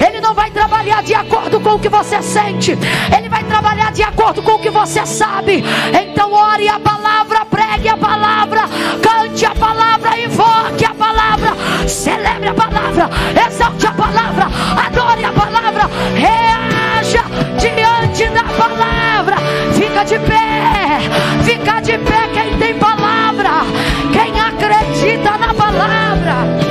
Ele 0.05 0.19
não 0.21 0.33
vai 0.33 0.51
trabalhar 0.51 1.03
de 1.03 1.13
acordo 1.13 1.59
com 1.59 1.75
o 1.75 1.79
que 1.79 1.89
você 1.89 2.21
sente, 2.21 2.68
ele 2.71 3.29
vai 3.29 3.43
trabalhar 3.43 3.91
de 3.91 4.03
acordo 4.03 4.41
com 4.41 4.53
o 4.53 4.59
que 4.59 4.69
você 4.69 5.05
sabe. 5.05 5.63
Então 5.93 6.31
ore 6.31 6.67
a 6.67 6.79
palavra, 6.79 7.45
pregue 7.45 7.89
a 7.89 7.97
palavra, 7.97 8.61
cante 9.01 9.45
a 9.45 9.55
palavra, 9.55 10.19
invoque 10.19 10.85
a 10.85 10.93
palavra, 10.93 11.55
celebre 11.87 12.49
a 12.49 12.53
palavra, 12.53 13.09
exalte 13.47 13.87
a 13.87 13.91
palavra, 13.91 14.47
adore 14.85 15.25
a 15.25 15.31
palavra, 15.31 15.89
reaja 16.15 17.23
diante 17.59 18.29
da 18.29 18.43
palavra. 18.43 19.37
Fica 19.73 20.03
de 20.03 20.19
pé, 20.19 20.99
fica 21.43 21.79
de 21.81 21.97
pé 21.97 22.29
quem 22.33 22.57
tem 22.57 22.73
palavra, 22.77 23.63
quem 24.11 24.39
acredita 24.39 25.37
na 25.37 25.53
palavra. 25.53 26.68